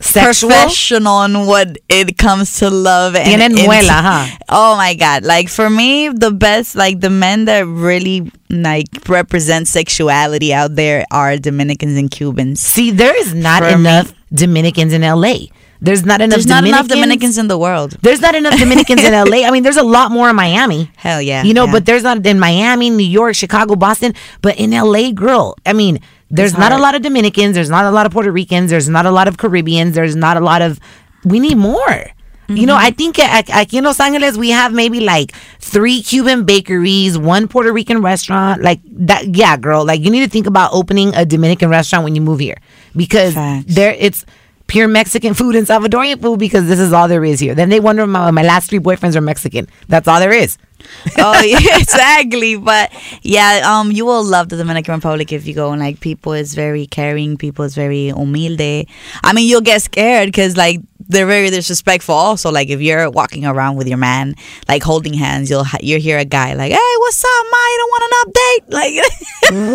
Sexual? 0.00 0.50
professional 0.50 1.22
in 1.24 1.46
what 1.46 1.76
it 1.88 2.16
comes 2.16 2.58
to 2.60 2.70
love. 2.70 3.16
And 3.16 3.26
Tienen 3.42 3.56
muela, 3.58 3.98
huh? 4.00 4.36
Oh 4.48 4.76
my 4.76 4.94
god! 4.94 5.24
Like 5.24 5.48
for 5.48 5.68
me, 5.68 6.08
the 6.08 6.30
best, 6.30 6.76
like 6.76 7.00
the 7.00 7.10
men 7.10 7.46
that 7.46 7.66
really 7.66 8.30
like 8.48 8.86
represent 9.08 9.66
sexuality 9.68 10.54
out 10.54 10.76
there 10.76 11.04
are 11.10 11.36
Dominicans 11.36 11.98
and 11.98 12.10
Cubans. 12.10 12.60
See, 12.60 12.90
there 12.92 13.16
is 13.18 13.34
not 13.34 13.62
For 13.62 13.68
me. 13.76 13.84
enough 13.90 14.12
Dominicans 14.32 14.92
in 14.92 15.02
LA. 15.02 15.50
There's 15.80 16.04
not 16.04 16.20
enough 16.20 16.34
There's 16.36 16.46
not 16.46 16.64
Dominicans. 16.64 16.86
enough 16.90 16.96
Dominicans 16.98 17.38
in 17.38 17.48
the 17.48 17.56
world. 17.58 17.92
There's 18.02 18.20
not 18.20 18.34
enough 18.34 18.58
Dominicans 18.58 19.02
in 19.04 19.12
LA. 19.30 19.46
I 19.46 19.50
mean, 19.50 19.62
there's 19.62 19.76
a 19.76 19.82
lot 19.84 20.10
more 20.10 20.28
in 20.30 20.36
Miami. 20.36 20.90
Hell 20.96 21.22
yeah, 21.22 21.44
You 21.44 21.54
know, 21.54 21.66
yeah. 21.66 21.72
but 21.72 21.86
there's 21.86 22.02
not 22.02 22.26
in 22.26 22.38
Miami, 22.40 22.90
New 22.90 23.04
York, 23.06 23.34
Chicago, 23.36 23.76
Boston. 23.76 24.12
But 24.42 24.58
in 24.58 24.72
LA, 24.72 25.12
girl, 25.12 25.56
I 25.64 25.72
mean, 25.72 26.00
there's 26.30 26.50
It's 26.50 26.58
not 26.58 26.72
a 26.72 26.78
lot 26.78 26.94
of 26.94 27.02
Dominicans. 27.02 27.54
There's 27.54 27.70
not 27.70 27.84
a 27.84 27.90
lot 27.90 28.06
of 28.06 28.12
Puerto 28.12 28.32
Ricans. 28.32 28.70
There's 28.70 28.88
not 28.88 29.06
a 29.06 29.10
lot 29.10 29.28
of 29.28 29.38
Caribbeans. 29.38 29.94
There's 29.94 30.16
not 30.16 30.36
a 30.36 30.40
lot 30.40 30.62
of. 30.62 30.80
We 31.24 31.38
need 31.40 31.56
more. 31.56 32.06
You 32.50 32.64
know, 32.64 32.76
Mm-hmm. 32.76 32.86
I 32.86 32.90
think 32.92 33.18
at, 33.18 33.50
at 33.50 33.74
in 33.74 33.84
Los 33.84 34.00
Angeles 34.00 34.38
we 34.38 34.48
have 34.50 34.72
maybe 34.72 35.00
like 35.00 35.32
three 35.60 36.00
Cuban 36.02 36.44
bakeries, 36.44 37.18
one 37.18 37.46
Puerto 37.46 37.70
Rican 37.72 38.00
restaurant. 38.00 38.62
Like 38.62 38.80
that, 39.06 39.36
yeah, 39.36 39.56
girl. 39.58 39.84
Like 39.84 40.00
you 40.00 40.10
need 40.10 40.24
to 40.24 40.30
think 40.30 40.46
about 40.46 40.70
opening 40.72 41.14
a 41.14 41.26
Dominican 41.26 41.68
restaurant 41.68 42.04
when 42.04 42.14
you 42.14 42.22
move 42.22 42.40
here 42.40 42.56
because 42.96 43.34
Facts. 43.34 43.74
there 43.74 43.94
it's 43.98 44.24
pure 44.68 44.86
Mexican 44.86 45.34
food 45.34 45.56
and 45.56 45.66
Salvadorian 45.66 46.20
food 46.22 46.38
because 46.38 46.68
this 46.68 46.78
is 46.78 46.92
all 46.92 47.08
there 47.08 47.24
is 47.24 47.40
here. 47.40 47.54
Then 47.54 47.70
they 47.70 47.80
wonder 47.80 48.06
my 48.06 48.30
my 48.30 48.42
last 48.42 48.70
three 48.70 48.78
boyfriends 48.78 49.16
are 49.16 49.20
Mexican. 49.20 49.66
That's 49.88 50.06
all 50.06 50.20
there 50.20 50.32
is. 50.32 50.56
oh 51.18 51.42
yeah, 51.42 51.78
exactly. 51.78 52.56
But 52.56 52.92
yeah, 53.22 53.62
um, 53.64 53.90
you 53.90 54.04
will 54.04 54.22
love 54.22 54.48
the 54.48 54.56
Dominican 54.56 54.94
Republic 54.94 55.32
if 55.32 55.46
you 55.46 55.54
go 55.54 55.72
and 55.72 55.80
like 55.80 56.00
people 56.00 56.32
is 56.32 56.54
very 56.54 56.86
caring, 56.86 57.36
people 57.36 57.64
is 57.64 57.74
very 57.74 58.12
humilde. 58.12 58.86
I 59.24 59.32
mean, 59.32 59.48
you'll 59.48 59.60
get 59.60 59.82
scared 59.82 60.28
because 60.28 60.56
like 60.56 60.80
they're 61.08 61.26
very 61.26 61.50
disrespectful. 61.50 62.14
Also, 62.14 62.50
like 62.50 62.68
if 62.70 62.80
you're 62.80 63.08
walking 63.10 63.46
around 63.46 63.76
with 63.76 63.86
your 63.88 63.98
man, 63.98 64.34
like 64.68 64.82
holding 64.82 65.14
hands, 65.14 65.48
you'll 65.50 65.64
ha- 65.64 65.78
you'll 65.80 66.00
hear 66.00 66.18
a 66.18 66.24
guy 66.24 66.54
like, 66.54 66.72
"Hey, 66.72 66.94
what's 66.98 67.24
up, 67.24 67.46
ma? 67.50 67.56
You 67.72 67.78
don't 67.78 67.90
want 67.90 68.04
an 68.04 68.14
update?" 68.22 68.64
Like, 68.78 68.94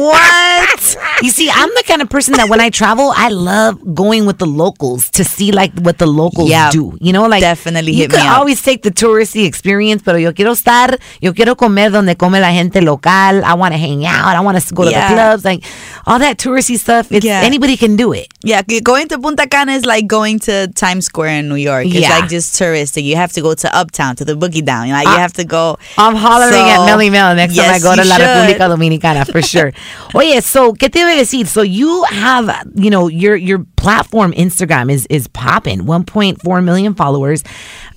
What? 0.07 0.97
you 1.21 1.29
see, 1.29 1.49
I'm 1.49 1.69
the 1.75 1.83
kind 1.87 2.01
of 2.01 2.09
person 2.09 2.33
that 2.35 2.49
when 2.49 2.61
I 2.61 2.69
travel, 2.69 3.11
I 3.15 3.29
love 3.29 3.79
going 3.95 4.25
with 4.25 4.37
the 4.37 4.45
locals 4.45 5.09
to 5.11 5.23
see 5.23 5.51
like 5.51 5.71
what 5.79 5.97
the 5.97 6.05
locals 6.05 6.49
Yeah. 6.49 6.69
do. 6.71 6.97
You 7.01 7.13
know, 7.13 7.25
like 7.27 7.41
Definitely 7.41 7.93
you 7.93 8.03
hit 8.03 8.11
me 8.11 8.17
could 8.17 8.25
up. 8.27 8.37
always 8.39 8.61
take 8.61 8.83
the 8.83 8.91
touristy 8.91 9.45
experience, 9.45 10.01
pero 10.03 10.17
yo 10.17 10.31
quiero 10.33 10.51
estar, 10.53 10.99
yo 11.21 11.33
quiero 11.33 11.55
comer 11.55 11.89
donde 11.89 12.17
come 12.17 12.39
la 12.39 12.51
gente 12.51 12.81
local. 12.81 13.43
I 13.43 13.53
want 13.55 13.73
to 13.73 13.77
hang 13.79 14.05
out. 14.05 14.35
I 14.35 14.41
want 14.41 14.61
to 14.61 14.73
go 14.73 14.83
to 14.85 14.91
Yeah. 14.91 15.09
the 15.09 15.13
clubs, 15.15 15.45
like 15.45 15.63
all 16.05 16.19
that 16.19 16.37
touristy 16.37 16.77
stuff. 16.77 17.11
It's 17.11 17.25
Yeah. 17.25 17.41
anybody 17.43 17.77
can 17.77 17.95
do 17.95 18.13
it. 18.13 18.27
yeah, 18.43 18.61
going 18.83 19.07
to 19.07 19.17
Punta 19.19 19.47
Cana 19.47 19.71
is 19.73 19.85
like 19.85 20.05
going 20.07 20.39
to 20.39 20.67
Times 20.75 21.09
Square 21.13 21.45
in 21.45 21.47
New 21.47 21.61
York. 21.61 21.85
It's 21.85 21.93
Yeah. 21.93 22.09
like 22.17 22.27
just 22.27 22.55
touristic. 22.59 23.03
You 23.03 23.15
have 23.17 23.31
to 23.33 23.41
go 23.41 23.53
to 23.53 23.67
Uptown 23.77 24.15
to 24.15 24.25
the 24.25 24.33
Boogie 24.33 24.65
Down. 24.65 24.89
Like 24.89 25.05
you 25.05 25.13
Ah, 25.13 25.19
have 25.19 25.33
to 25.33 25.43
go. 25.43 25.77
I'm 25.95 26.15
hollering 26.15 26.53
So, 26.53 26.65
at 26.73 26.85
Mely 26.87 27.11
Mel 27.11 27.35
next 27.35 27.55
time 27.55 27.69
I 27.69 27.73
yes, 27.77 27.83
go 27.83 27.95
to 27.95 28.01
you 28.01 28.09
La 28.09 28.15
should. 28.17 28.25
República 28.25 28.65
Dominicana 28.67 29.31
for 29.31 29.41
sure. 29.53 29.71
Oh 30.15 30.19
Oye, 30.19 30.41
so 30.41 30.73
¿qué 30.73 30.89
te 30.91 31.01
iba 31.01 31.13
a 31.13 31.15
decir? 31.21 31.45
So 31.45 31.61
you 31.61 32.03
have, 32.05 32.49
you 32.73 32.89
know, 32.89 33.07
your 33.09 33.35
your 33.35 33.59
platform 33.75 34.33
Instagram 34.33 34.89
is 34.91 35.05
is 35.11 35.27
popping, 35.27 35.81
1.4 35.85 36.63
million 36.63 36.95
followers. 36.95 37.43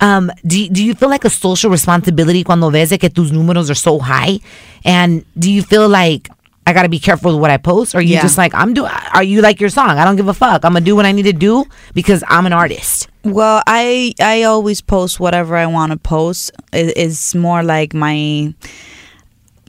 Um, 0.02 0.30
do 0.46 0.60
you- 0.60 0.68
do 0.68 0.84
you 0.84 0.92
feel 0.94 1.08
like 1.08 1.24
a 1.24 1.30
social 1.30 1.70
responsibility 1.70 2.44
cuando 2.44 2.68
ves 2.70 2.90
que 3.00 3.08
tus 3.08 3.30
números 3.32 3.70
are 3.70 3.74
so 3.74 3.98
high? 3.98 4.40
And 4.84 5.24
do 5.38 5.50
you 5.50 5.62
feel 5.62 5.88
like 5.88 6.28
I 6.66 6.72
got 6.72 6.82
to 6.82 6.88
be 6.88 6.98
careful 6.98 7.32
with 7.32 7.40
what 7.40 7.50
I 7.50 7.58
post, 7.58 7.94
or 7.94 7.98
are 7.98 8.02
you 8.02 8.14
Yeah. 8.14 8.22
just 8.22 8.36
like 8.36 8.52
I'm 8.54 8.74
doing? 8.74 8.90
Are 9.14 9.22
you 9.22 9.40
like 9.40 9.60
your 9.60 9.70
song? 9.70 9.90
I 9.90 10.04
don't 10.04 10.16
give 10.16 10.28
a 10.28 10.34
fuck. 10.34 10.64
I'm 10.64 10.72
gonna 10.72 10.84
do 10.84 10.96
what 10.96 11.06
I 11.06 11.12
need 11.12 11.22
to 11.24 11.32
do 11.32 11.64
because 11.94 12.24
I'm 12.28 12.44
an 12.46 12.52
artist. 12.52 13.08
Well, 13.24 13.62
I 13.66 14.14
I 14.20 14.42
always 14.44 14.80
post 14.80 15.20
whatever 15.20 15.56
I 15.56 15.66
want 15.66 15.92
to 15.92 15.98
post. 15.98 16.50
It, 16.72 16.92
it's 16.96 17.34
more 17.34 17.62
like 17.62 17.94
my 17.94 18.52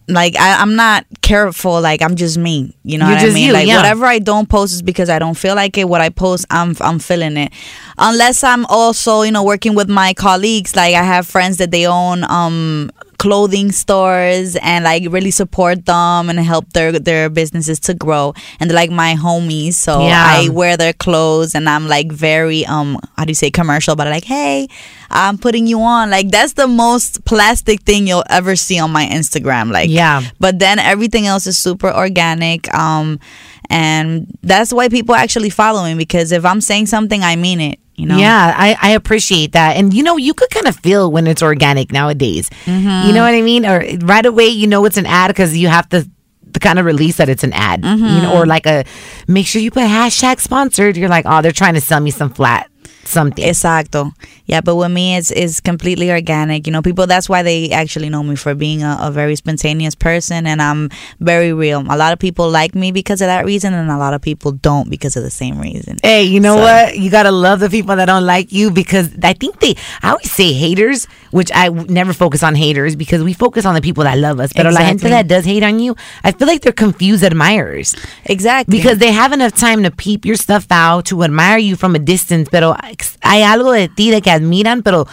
like 0.09 0.37
I, 0.37 0.61
I'm 0.61 0.75
not 0.75 1.05
careful. 1.21 1.81
Like 1.81 2.01
I'm 2.01 2.15
just 2.15 2.37
me. 2.37 2.73
You 2.83 2.97
know 2.97 3.07
You're 3.09 3.17
what 3.17 3.29
I 3.29 3.33
mean? 3.33 3.47
you, 3.47 3.53
like 3.53 3.67
yeah. 3.67 3.75
whatever 3.77 4.05
I 4.05 4.19
don't 4.19 4.47
post 4.47 4.73
is 4.73 4.81
because 4.81 5.09
I 5.09 5.19
don't 5.19 5.35
feel 5.35 5.53
like 5.55 5.77
it. 5.77 5.89
What 5.89 6.01
I 6.01 6.09
post, 6.09 6.45
I'm 6.49 6.75
I'm 6.81 6.97
feeling 6.99 7.35
it. 7.37 7.51
Unless 7.97 8.43
I'm 8.43 8.65
also 8.67 9.21
you 9.23 9.31
know 9.31 9.43
working 9.43 9.75
with 9.75 9.89
my 9.89 10.13
colleagues. 10.13 10.75
Like 10.75 10.95
I 10.95 11.03
have 11.03 11.27
friends 11.27 11.57
that 11.57 11.71
they 11.71 11.85
own 11.85 12.23
um 12.23 12.89
clothing 13.18 13.72
stores 13.72 14.55
and 14.57 14.84
like 14.84 15.03
really 15.09 15.32
support 15.32 15.86
them 15.86 16.30
and 16.30 16.39
help 16.39 16.72
their 16.74 16.91
their 16.99 17.30
businesses 17.30 17.80
to 17.80 17.93
grow 17.93 18.34
and 18.59 18.70
they're 18.70 18.76
like 18.76 18.91
my 18.91 19.15
homies 19.15 19.74
so 19.74 20.01
Yeah. 20.05 20.24
I 20.24 20.49
wear 20.49 20.78
their 20.78 20.93
clothes 20.93 21.55
and 21.55 21.68
I'm 21.68 21.88
like 21.88 22.11
very 22.11 22.65
um 22.65 22.99
how 23.18 23.26
do 23.26 23.32
you 23.32 23.36
say 23.36 23.49
commercial 23.49 23.95
but 23.95 24.07
like 24.07 24.24
hey 24.24 24.68
I'm 25.09 25.38
putting 25.39 25.65
you 25.68 25.80
on 25.82 26.11
like 26.11 26.30
that's 26.30 26.53
the 26.53 26.68
most 26.68 27.26
plastic 27.26 27.82
thing 27.84 28.07
you'll 28.07 28.26
ever 28.30 28.55
see 28.55 28.78
on 28.80 28.91
my 28.91 29.05
Instagram 29.07 29.72
like 29.72 29.89
Yeah. 29.89 30.22
but 30.39 30.59
then 30.59 30.78
everything 30.78 31.26
else 31.26 31.47
is 31.47 31.57
super 31.57 31.91
organic 31.91 32.72
um 32.76 33.20
and 33.70 34.28
that's 34.43 34.72
why 34.72 34.89
people 34.89 35.15
actually 35.15 35.49
follow 35.49 35.84
me 35.84 35.95
because 35.95 36.32
if 36.32 36.45
I'm 36.45 36.61
saying 36.61 36.86
something 36.86 37.24
I 37.24 37.36
mean 37.36 37.59
it 37.61 37.80
you 37.97 38.05
know 38.05 38.17
Yeah, 38.17 38.53
I, 38.55 38.77
I 38.81 38.89
appreciate 38.91 39.51
that. 39.51 39.75
And 39.75 39.93
you 39.93 40.03
know, 40.03 40.17
you 40.17 40.33
could 40.33 40.49
kind 40.49 40.67
of 40.67 40.75
feel 40.77 41.11
when 41.11 41.27
it's 41.27 41.43
organic 41.43 41.91
nowadays. 41.91 42.49
Mm-hmm. 42.65 43.07
You 43.07 43.13
know 43.13 43.21
what 43.23 43.33
I 43.33 43.41
mean? 43.41 43.65
Or 43.65 43.83
right 44.05 44.25
away, 44.25 44.47
you 44.47 44.67
know 44.67 44.85
it's 44.85 44.97
an 44.97 45.05
ad 45.05 45.29
because 45.29 45.57
you 45.57 45.67
have 45.67 45.89
to, 45.89 46.09
to 46.53 46.59
kind 46.59 46.79
of 46.79 46.85
release 46.85 47.17
that 47.17 47.27
it's 47.27 47.43
an 47.43 47.53
ad. 47.53 47.83
You 47.83 48.21
know, 48.21 48.39
or 48.39 48.45
like 48.45 48.65
a 48.65 48.85
make 49.27 49.47
sure 49.47 49.61
you 49.61 49.71
put 49.71 49.83
hashtag 49.83 50.39
sponsored. 50.39 50.95
You're 50.95 51.09
like, 51.09 51.25
oh, 51.27 51.41
they're 51.41 51.51
trying 51.51 51.73
to 51.73 51.81
sell 51.81 51.99
me 51.99 52.11
some 52.11 52.29
flat 52.29 52.69
something. 53.08 53.43
Exacto. 53.45 54.12
Yeah, 54.45 54.62
but 54.62 54.76
with 54.76 54.91
me, 54.91 55.16
it's 55.18 55.32
it's 55.32 55.60
completely 55.60 56.10
organic. 56.12 56.68
You 56.68 56.74
know, 56.74 56.82
people. 56.82 57.08
That's 57.08 57.28
why 57.28 57.43
they 57.43 57.70
actually 57.72 58.10
know 58.10 58.24
me 58.24 58.36
for 58.36 58.55
being 58.55 58.84
a, 58.84 58.97
a 59.01 59.12
very 59.12 59.36
spontaneous 59.36 59.95
person, 59.95 60.45
and 60.47 60.62
I'm 60.62 60.89
very 61.20 61.51
real. 61.53 61.84
A 61.89 61.97
lot 61.97 62.14
of 62.14 62.20
people 62.20 62.49
like 62.49 62.74
me 62.76 62.91
because 62.91 63.22
of 63.22 63.28
that 63.28 63.45
reason, 63.45 63.74
and 63.74 63.89
a 63.91 63.97
lot 63.97 64.14
of 64.14 64.22
people 64.22 64.51
don't 64.53 64.89
because 64.89 65.16
of 65.18 65.24
the 65.24 65.30
same 65.32 65.60
reason. 65.60 65.97
Hey, 66.01 66.24
you 66.24 66.39
know 66.39 66.55
So- 66.55 66.62
what? 66.62 66.97
You 66.97 67.10
gotta 67.12 67.32
love 67.32 67.60
the 67.60 67.70
people 67.70 67.95
that 67.97 68.05
don't 68.05 68.26
like 68.26 68.51
you 68.53 68.72
because 68.72 69.10
I 69.24 69.34
think 69.34 69.60
they. 69.60 69.76
I 70.01 70.12
always 70.12 70.32
say 70.32 70.53
haters, 70.53 71.08
which 71.32 71.51
I 71.53 71.70
never 71.70 72.14
focus 72.14 72.41
on 72.43 72.55
haters 72.55 72.95
because 72.95 73.22
we 73.24 73.34
focus 73.34 73.66
on 73.66 73.76
the 73.76 73.82
people 73.82 74.03
that 74.05 74.18
love 74.18 74.39
us. 74.39 74.53
But 74.53 74.66
la 74.66 74.72
gente 74.80 74.91
Exactly. 75.05 75.10
that 75.12 75.28
does 75.28 75.45
hate 75.45 75.64
on 75.64 75.80
you, 75.80 75.95
I 76.24 76.32
feel 76.32 76.47
like 76.47 76.62
they're 76.62 76.72
confused 76.72 77.24
admirers. 77.24 77.95
Exactly. 78.26 78.78
Because 78.78 78.97
they 78.99 79.12
have 79.12 79.34
enough 79.34 79.53
time 79.55 79.84
to 79.84 79.91
peep 79.91 80.26
your 80.26 80.36
stuff 80.36 80.68
out, 80.72 81.05
to 81.05 81.24
admire 81.24 81.58
you 81.58 81.76
from 81.76 81.95
a 81.95 81.99
distance, 81.99 82.47
pero 82.49 82.76
hay 83.21 83.43
algo 83.43 83.71
de 83.71 83.87
ti 83.89 84.11
de 84.11 84.21
que 84.21 84.31
admiran, 84.31 84.81
pero 84.83 85.07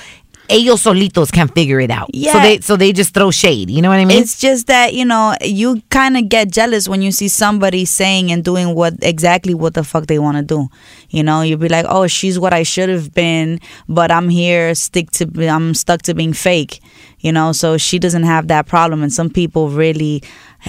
ellos 0.49 0.83
solitos 0.83 1.31
can't 1.33 1.51
figure 1.55 1.81
it 1.81 1.91
out. 1.91 2.11
So 2.13 2.19
Yeah. 2.21 2.43
they 2.43 2.61
so 2.61 2.77
they 2.77 2.93
just 2.93 3.15
throw 3.15 3.31
shade. 3.31 3.71
You 3.71 3.81
know 3.81 3.89
what 3.89 3.99
I 3.99 4.05
mean? 4.05 4.21
It's 4.23 4.39
just 4.39 4.67
that 4.67 4.93
you 4.93 5.05
know 5.07 5.35
you 5.41 5.81
kind 5.91 6.17
of 6.19 6.29
get 6.29 6.51
jealous 6.51 6.87
when 6.87 7.01
you 7.01 7.13
see 7.13 7.29
somebody 7.29 7.87
saying 7.87 8.31
and 8.31 8.45
doing 8.45 8.75
what 8.75 8.93
exactly 9.01 9.55
what 9.55 9.73
the 9.73 9.83
fuck 9.85 10.07
they 10.07 10.19
want 10.19 10.37
to 10.37 10.43
do. 10.43 10.69
You 11.09 11.23
know, 11.23 11.41
you'd 11.41 11.61
be 11.61 11.69
like, 11.71 11.87
"Oh, 11.89 12.07
she's 12.07 12.39
what 12.39 12.53
I 12.53 12.63
should 12.63 12.91
have 12.91 13.15
been, 13.15 13.59
but 13.89 14.11
I'm 14.11 14.29
here 14.29 14.75
stick 14.75 15.11
to 15.13 15.27
I'm 15.49 15.73
stuck 15.75 16.03
to 16.03 16.15
being 16.15 16.35
fake." 16.35 16.81
You 17.21 17.33
know, 17.33 17.53
so 17.53 17.79
she 17.79 17.99
doesn't 17.99 18.25
have 18.25 18.49
that 18.49 18.67
problem, 18.67 19.03
and 19.03 19.11
some 19.11 19.31
people 19.31 19.71
really 19.71 20.23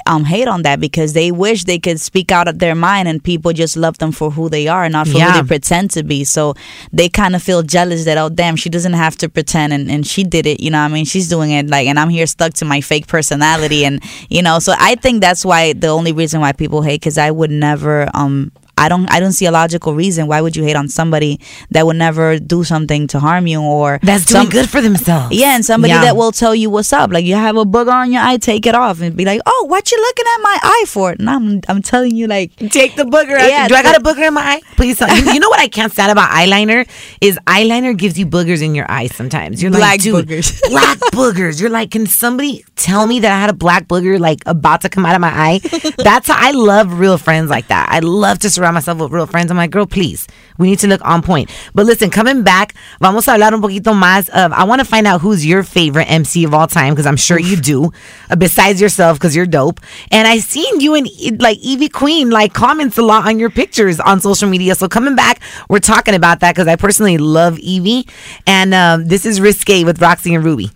um 0.05 0.25
hate 0.25 0.47
on 0.47 0.61
that 0.63 0.79
because 0.79 1.13
they 1.13 1.31
wish 1.31 1.63
they 1.65 1.79
could 1.79 1.99
speak 1.99 2.31
out 2.31 2.47
of 2.47 2.59
their 2.59 2.75
mind 2.75 3.07
and 3.07 3.23
people 3.23 3.53
just 3.53 3.77
love 3.77 3.97
them 3.97 4.11
for 4.11 4.31
who 4.31 4.49
they 4.49 4.67
are, 4.67 4.87
not 4.89 5.07
for 5.07 5.17
Yeah. 5.17 5.33
who 5.33 5.41
they 5.41 5.47
pretend 5.47 5.91
to 5.91 6.03
be. 6.03 6.23
So 6.23 6.53
they 6.91 7.09
kind 7.09 7.35
of 7.35 7.41
feel 7.43 7.63
jealous 7.63 8.05
that 8.05 8.17
oh 8.17 8.29
damn, 8.29 8.55
she 8.55 8.69
doesn't 8.69 8.93
have 8.93 9.15
to 9.17 9.29
pretend 9.29 9.73
and, 9.73 9.89
and 9.89 10.05
she 10.05 10.23
did 10.23 10.45
it. 10.45 10.59
You 10.59 10.71
know, 10.71 10.79
I 10.79 10.87
mean, 10.87 11.05
she's 11.05 11.27
doing 11.29 11.51
it 11.51 11.67
like, 11.67 11.87
and 11.87 11.99
I'm 11.99 12.09
here 12.09 12.27
stuck 12.27 12.53
to 12.55 12.65
my 12.65 12.81
fake 12.81 13.07
personality, 13.07 13.85
and 13.85 14.01
you 14.29 14.41
know, 14.41 14.59
so 14.59 14.73
I 14.79 14.95
think 14.95 15.21
that's 15.21 15.45
why 15.45 15.73
the 15.73 15.87
only 15.87 16.11
reason 16.11 16.41
why 16.41 16.51
people 16.51 16.81
hate 16.81 17.01
because 17.01 17.17
I 17.17 17.31
would 17.31 17.51
never 17.51 18.09
um. 18.13 18.51
I 18.77 18.89
don't 18.89 19.09
I 19.11 19.19
don't 19.19 19.31
see 19.33 19.45
a 19.45 19.51
logical 19.51 19.93
reason 19.95 20.27
why 20.27 20.41
would 20.41 20.55
you 20.55 20.63
hate 20.63 20.75
on 20.75 20.87
somebody 20.89 21.39
that 21.71 21.85
would 21.85 21.95
never 21.95 22.37
do 22.39 22.63
something 22.63 23.07
to 23.07 23.19
harm 23.19 23.47
you 23.47 23.61
or 23.61 23.99
That's 24.03 24.25
doing 24.25 24.49
good 24.49 24.69
for 24.69 24.81
themselves. 24.81 25.35
yeah, 25.35 25.55
and 25.55 25.63
somebody 25.63 25.93
Yeah. 25.93 26.01
that 26.01 26.17
will 26.17 26.31
tell 26.31 26.53
you 26.53 26.69
what's 26.69 26.91
up. 26.91 27.11
Like 27.11 27.25
you 27.25 27.35
have 27.35 27.55
a 27.55 27.63
booger 27.65 27.91
on 27.93 28.11
your 28.11 28.21
eye, 28.21 28.37
take 28.37 28.65
it 28.65 28.75
off 28.75 28.99
and 29.01 29.15
be 29.15 29.23
like, 29.25 29.39
"Oh, 29.45 29.65
what 29.69 29.91
you 29.91 29.97
looking 30.01 30.25
at 30.35 30.41
my 30.41 30.57
eye 30.61 30.85
for?" 30.87 31.11
And 31.11 31.29
I'm 31.29 31.61
I'm 31.69 31.81
telling 31.81 32.15
you 32.15 32.27
like 32.27 32.55
Take 32.57 32.95
the 32.95 33.03
booger 33.03 33.37
out. 33.37 33.47
Yeah, 33.49 33.67
Do 33.67 33.75
I 33.75 33.83
got 33.83 33.95
a 33.95 34.01
booger 34.03 34.27
in 34.27 34.33
my 34.33 34.41
eye? 34.41 34.61
Please 34.75 34.97
tell 34.97 35.07
you, 35.15 35.31
you 35.33 35.39
know 35.39 35.49
what 35.49 35.59
I 35.59 35.67
can't 35.69 35.91
stand 35.93 36.11
about 36.11 36.29
eyeliner 36.31 36.85
is 37.21 37.37
eyeliner 37.47 37.95
gives 37.97 38.19
you 38.19 38.25
boogers 38.25 38.61
in 38.61 38.75
your 38.75 38.89
eyes 38.91 39.15
sometimes. 39.15 39.61
You're 39.61 39.71
Black 39.71 39.81
like, 39.81 40.01
dude, 40.01 40.27
boogers. 40.27 40.59
black 40.69 40.97
boogers. 41.13 41.61
You're 41.61 41.69
like, 41.69 41.91
can 41.91 42.07
somebody 42.07 42.65
tell 42.75 43.07
me 43.07 43.19
that 43.21 43.31
I 43.31 43.39
had 43.39 43.49
a 43.49 43.53
black 43.53 43.87
booger 43.87 44.19
like 44.19 44.39
about 44.45 44.81
to 44.81 44.89
come 44.89 45.05
out 45.05 45.15
of 45.15 45.21
my 45.21 45.29
eye? 45.31 45.59
That's 45.97 46.27
how 46.27 46.35
I 46.37 46.51
love 46.51 46.99
real 46.99 47.17
friends 47.17 47.49
like 47.49 47.67
that. 47.69 47.87
I 47.89 47.99
love 47.99 48.39
to 48.39 48.49
surround 48.49 48.64
myself 48.73 48.99
with 48.99 49.11
real 49.11 49.25
friends. 49.25 49.51
I'm 49.51 49.57
like, 49.57 49.71
girl, 49.71 49.85
please, 49.85 50.27
we 50.57 50.67
need 50.67 50.79
to 50.79 50.87
look 50.87 51.01
on 51.03 51.21
point. 51.21 51.49
But 51.73 51.85
listen, 51.85 52.09
coming 52.09 52.43
back, 52.43 52.73
vamos 52.99 53.27
a 53.27 53.31
hablar 53.31 53.53
un 53.53 53.61
poquito 53.61 53.93
más 53.93 54.29
of. 54.29 54.51
I 54.51 54.63
want 54.63 54.79
to 54.79 54.85
find 54.85 55.07
out 55.07 55.21
who's 55.21 55.45
your 55.45 55.63
favorite 55.63 56.05
MC 56.05 56.43
of 56.43 56.53
all 56.53 56.67
time 56.67 56.93
because 56.93 57.05
I'm 57.05 57.17
sure 57.17 57.39
you 57.39 57.55
do. 57.57 57.91
Uh, 58.29 58.35
besides 58.35 58.81
yourself, 58.81 59.17
because 59.17 59.35
you're 59.35 59.45
dope. 59.45 59.79
And 60.11 60.27
I 60.27 60.39
seen 60.39 60.79
you 60.79 60.95
and 60.95 61.07
like 61.41 61.59
Ivy 61.65 61.89
Queen 61.89 62.29
like 62.29 62.53
comments 62.53 62.97
a 62.97 63.01
lot 63.03 63.27
on 63.27 63.39
your 63.39 63.49
pictures 63.49 63.99
on 63.99 64.19
social 64.19 64.49
media. 64.49 64.75
So 64.75 64.87
coming 64.87 65.15
back, 65.15 65.41
we're 65.69 65.79
talking 65.79 66.15
about 66.15 66.39
that 66.41 66.55
because 66.55 66.67
I 66.67 66.75
personally 66.75 67.17
love 67.17 67.55
Ivy. 67.55 68.07
And 68.45 68.73
um, 68.73 69.07
this 69.07 69.25
is 69.25 69.41
Risque 69.41 69.83
with 69.83 70.01
Roxy 70.01 70.35
and 70.35 70.43
Ruby. 70.43 70.74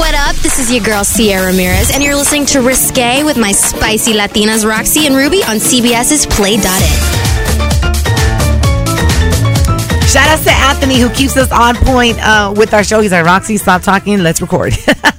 What 0.00 0.14
up? 0.14 0.34
This 0.36 0.58
is 0.58 0.72
your 0.72 0.82
girl 0.82 1.04
Sierra 1.04 1.48
Ramirez, 1.48 1.90
and 1.92 2.02
you're 2.02 2.16
listening 2.16 2.46
to 2.46 2.62
Risque 2.62 3.22
with 3.22 3.36
my 3.36 3.52
spicy 3.52 4.14
Latinas 4.14 4.66
Roxy 4.66 5.06
and 5.06 5.14
Ruby 5.14 5.42
on 5.42 5.56
CBS's 5.56 6.24
Play. 6.24 6.56
Play.it. 6.56 7.20
Shout 10.08 10.26
out 10.26 10.42
to 10.42 10.50
Anthony 10.50 10.98
who 10.98 11.10
keeps 11.10 11.36
us 11.36 11.52
on 11.52 11.76
point 11.76 12.18
uh, 12.26 12.54
with 12.56 12.72
our 12.72 12.82
show. 12.82 13.02
He's 13.02 13.12
like, 13.12 13.26
Roxy, 13.26 13.58
stop 13.58 13.82
talking. 13.82 14.22
Let's 14.22 14.40
record. 14.40 14.72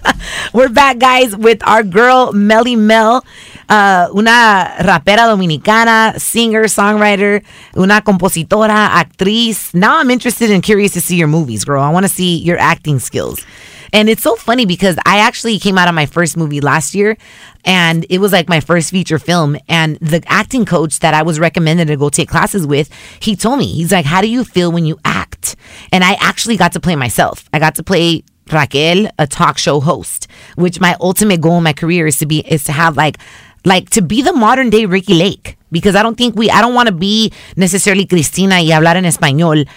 We're 0.53 0.69
back, 0.69 0.97
guys, 0.97 1.38
with 1.38 1.61
our 1.67 1.84
girl 1.84 2.34
Mely 2.34 2.75
Mel, 2.75 3.23
uh, 3.69 4.09
una 4.15 4.73
rapera 4.84 5.27
dominicana, 5.27 6.19
singer, 6.19 6.63
songwriter, 6.63 7.43
una 7.77 8.01
compositora, 8.01 8.89
actriz. 8.99 9.75
Now 9.75 9.99
I'm 9.99 10.09
interested 10.09 10.49
and 10.49 10.63
curious 10.63 10.93
to 10.93 11.01
see 11.01 11.17
your 11.17 11.27
movies, 11.27 11.65
girl. 11.65 11.84
I 11.84 11.91
want 11.91 12.05
to 12.05 12.11
see 12.11 12.38
your 12.38 12.57
acting 12.57 12.97
skills. 12.97 13.45
And 13.93 14.09
it's 14.09 14.23
so 14.23 14.35
funny 14.35 14.65
because 14.65 14.97
I 15.05 15.19
actually 15.19 15.59
came 15.59 15.77
out 15.77 15.87
of 15.87 15.95
my 15.95 16.05
first 16.05 16.37
movie 16.37 16.61
last 16.61 16.95
year 16.95 17.17
and 17.65 18.05
it 18.09 18.19
was 18.19 18.31
like 18.31 18.47
my 18.47 18.59
first 18.59 18.91
feature 18.91 19.19
film. 19.19 19.57
And 19.67 19.97
the 19.97 20.23
acting 20.27 20.65
coach 20.65 20.99
that 20.99 21.13
I 21.13 21.23
was 21.23 21.39
recommended 21.39 21.87
to 21.87 21.97
go 21.97 22.09
take 22.09 22.29
classes 22.29 22.65
with, 22.65 22.89
he 23.19 23.35
told 23.35 23.59
me, 23.59 23.67
he's 23.67 23.91
like, 23.91 24.05
How 24.05 24.21
do 24.21 24.29
you 24.29 24.43
feel 24.43 24.71
when 24.71 24.85
you 24.85 24.97
act? 25.03 25.55
And 25.91 26.03
I 26.03 26.13
actually 26.19 26.57
got 26.57 26.73
to 26.73 26.79
play 26.79 26.95
myself. 26.95 27.49
I 27.53 27.59
got 27.59 27.75
to 27.75 27.83
play 27.83 28.23
Raquel, 28.51 29.09
a 29.17 29.27
talk 29.27 29.57
show 29.57 29.79
host, 29.79 30.27
which 30.55 30.79
my 30.79 30.95
ultimate 30.99 31.41
goal 31.41 31.57
in 31.57 31.63
my 31.63 31.73
career 31.73 32.07
is 32.07 32.17
to 32.19 32.25
be 32.25 32.39
is 32.39 32.63
to 32.65 32.71
have 32.71 32.97
like 32.97 33.17
like 33.66 33.89
to 33.91 34.01
be 34.01 34.22
the 34.22 34.34
modern 34.34 34.70
day 34.70 34.86
Ricki 34.86 35.14
Lake 35.14 35.57
because 35.72 35.95
I 35.95 36.03
don't 36.03 36.18
think 36.18 36.36
we 36.36 36.49
I 36.49 36.62
don't 36.62 36.74
want 36.74 36.88
to 36.88 36.93
be 36.93 37.32
necessarily 37.55 38.05
Cristina 38.05 38.55
y 38.55 38.72
hablar 38.72 38.97
en 38.97 39.05
español 39.05 39.68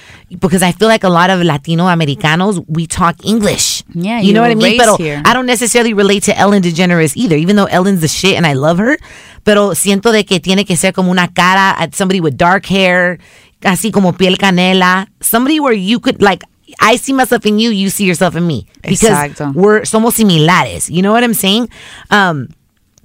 because 0.41 0.63
I 0.63 0.73
feel 0.73 0.89
like 0.89 1.05
a 1.05 1.09
lot 1.09 1.31
of 1.31 1.41
Latino 1.43 1.87
Americanos 1.89 2.63
we 2.67 2.87
talk 2.87 3.25
English. 3.25 3.85
Yeah, 3.95 4.21
you 4.21 4.29
you 4.29 4.35
know 4.35 4.43
what 4.43 4.51
I 4.51 4.55
mean. 4.55 4.81
here. 4.99 5.23
I 5.25 5.33
don't 5.33 5.47
necessarily 5.47 5.95
relate 5.95 6.25
to 6.25 6.37
Ellen 6.37 6.63
DeGeneres 6.63 7.17
either, 7.17 7.37
even 7.37 7.57
though 7.57 7.67
Ellen's 7.67 8.01
the 8.01 8.09
shit 8.09 8.37
and 8.37 8.47
I 8.47 8.55
love 8.55 8.79
her. 8.79 8.99
Pero 9.45 9.75
siento 9.75 10.13
de 10.13 10.25
que 10.25 10.41
tiene 10.41 10.65
que 10.65 10.77
ser 10.77 10.93
como 10.93 11.11
una 11.11 11.29
cara 11.29 11.75
at 11.79 11.95
somebody 11.95 12.21
with 12.21 12.37
dark 12.37 12.67
hair, 12.67 13.19
así 13.63 13.93
como 13.93 14.13
piel 14.13 14.37
canela, 14.37 15.07
somebody 15.21 15.61
where 15.61 15.75
you 15.75 16.01
could 16.01 16.21
like. 16.21 16.43
I 16.81 16.97
see 16.97 17.13
myself 17.13 17.45
in 17.47 17.59
you, 17.59 17.71
you 17.71 17.89
see 17.89 18.05
yourself 18.05 18.35
in 18.35 18.47
me 18.47 18.67
because 18.83 19.11
Exacto. 19.11 19.55
we're 19.55 19.83
somos 19.83 20.15
similares. 20.15 20.91
You 20.91 21.03
know 21.03 21.13
what 21.13 21.23
I'm 21.23 21.35
saying? 21.35 21.69
Um, 22.11 22.49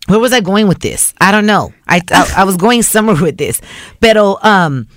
where 0.09 0.19
was 0.19 0.33
I 0.33 0.41
going 0.41 0.67
with 0.67 0.79
this? 0.79 1.13
I 1.21 1.31
don't 1.31 1.45
know. 1.45 1.73
I 1.87 2.01
I, 2.11 2.33
I 2.37 2.43
was 2.43 2.57
going 2.57 2.81
somewhere 2.83 3.21
with 3.21 3.37
this, 3.37 3.61
but 3.99 4.17
um, 4.17 4.87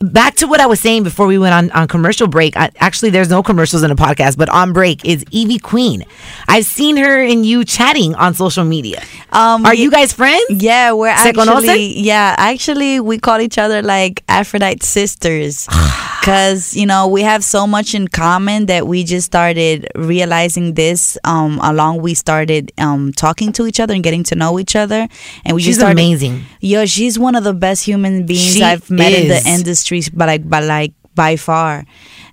back 0.00 0.34
to 0.36 0.46
what 0.46 0.60
I 0.60 0.66
was 0.66 0.80
saying 0.80 1.04
before 1.04 1.26
we 1.26 1.38
went 1.38 1.54
on 1.54 1.70
on 1.70 1.86
commercial 1.86 2.26
break. 2.26 2.56
I, 2.56 2.70
actually, 2.78 3.10
there's 3.10 3.30
no 3.30 3.42
commercials 3.42 3.84
in 3.84 3.90
a 3.92 3.96
podcast, 3.96 4.36
but 4.36 4.48
on 4.48 4.72
break 4.72 5.04
is 5.04 5.24
Ivy 5.32 5.58
Queen. 5.58 6.04
I've 6.48 6.64
seen 6.64 6.96
her 6.96 7.22
and 7.22 7.46
you 7.46 7.64
chatting 7.64 8.14
on 8.16 8.34
social 8.34 8.64
media. 8.64 9.02
Um, 9.30 9.64
Are 9.64 9.74
you 9.74 9.90
guys 9.90 10.12
friends? 10.12 10.44
Yeah, 10.50 10.92
we're 10.92 11.08
actually 11.08 12.00
yeah, 12.00 12.34
actually 12.36 12.98
we 12.98 13.18
call 13.18 13.40
each 13.40 13.56
other 13.56 13.82
like 13.82 14.24
Aphrodite 14.28 14.84
sisters. 14.84 15.68
Cause 16.22 16.76
you 16.76 16.84
know 16.86 17.08
we 17.08 17.22
have 17.22 17.42
so 17.42 17.66
much 17.66 17.94
in 17.94 18.06
common 18.06 18.66
that 18.66 18.86
we 18.86 19.04
just 19.04 19.24
started 19.26 19.88
realizing 19.94 20.74
this 20.74 21.16
um 21.24 21.58
along 21.62 22.02
we 22.02 22.12
started 22.14 22.72
um 22.76 23.10
talking 23.12 23.52
to 23.52 23.66
each 23.66 23.80
other 23.80 23.94
and 23.94 24.02
getting 24.02 24.22
to 24.24 24.34
know 24.34 24.58
each 24.58 24.76
other 24.76 25.08
and 25.44 25.54
we 25.54 25.62
She's 25.62 25.76
just 25.76 25.80
started 25.80 25.92
amazing. 25.98 26.42
Yo, 26.60 26.84
she's 26.84 27.18
one 27.18 27.34
of 27.36 27.44
the 27.44 27.54
best 27.54 27.84
human 27.84 28.26
beings 28.26 28.52
She 28.54 28.62
I've 28.62 28.90
met 28.90 29.12
in 29.14 29.28
the 29.28 29.42
industry, 29.48 30.02
but 30.12 30.26
like, 30.26 30.46
but 30.48 30.64
like 30.64 30.92
by 31.20 31.36
far. 31.36 31.84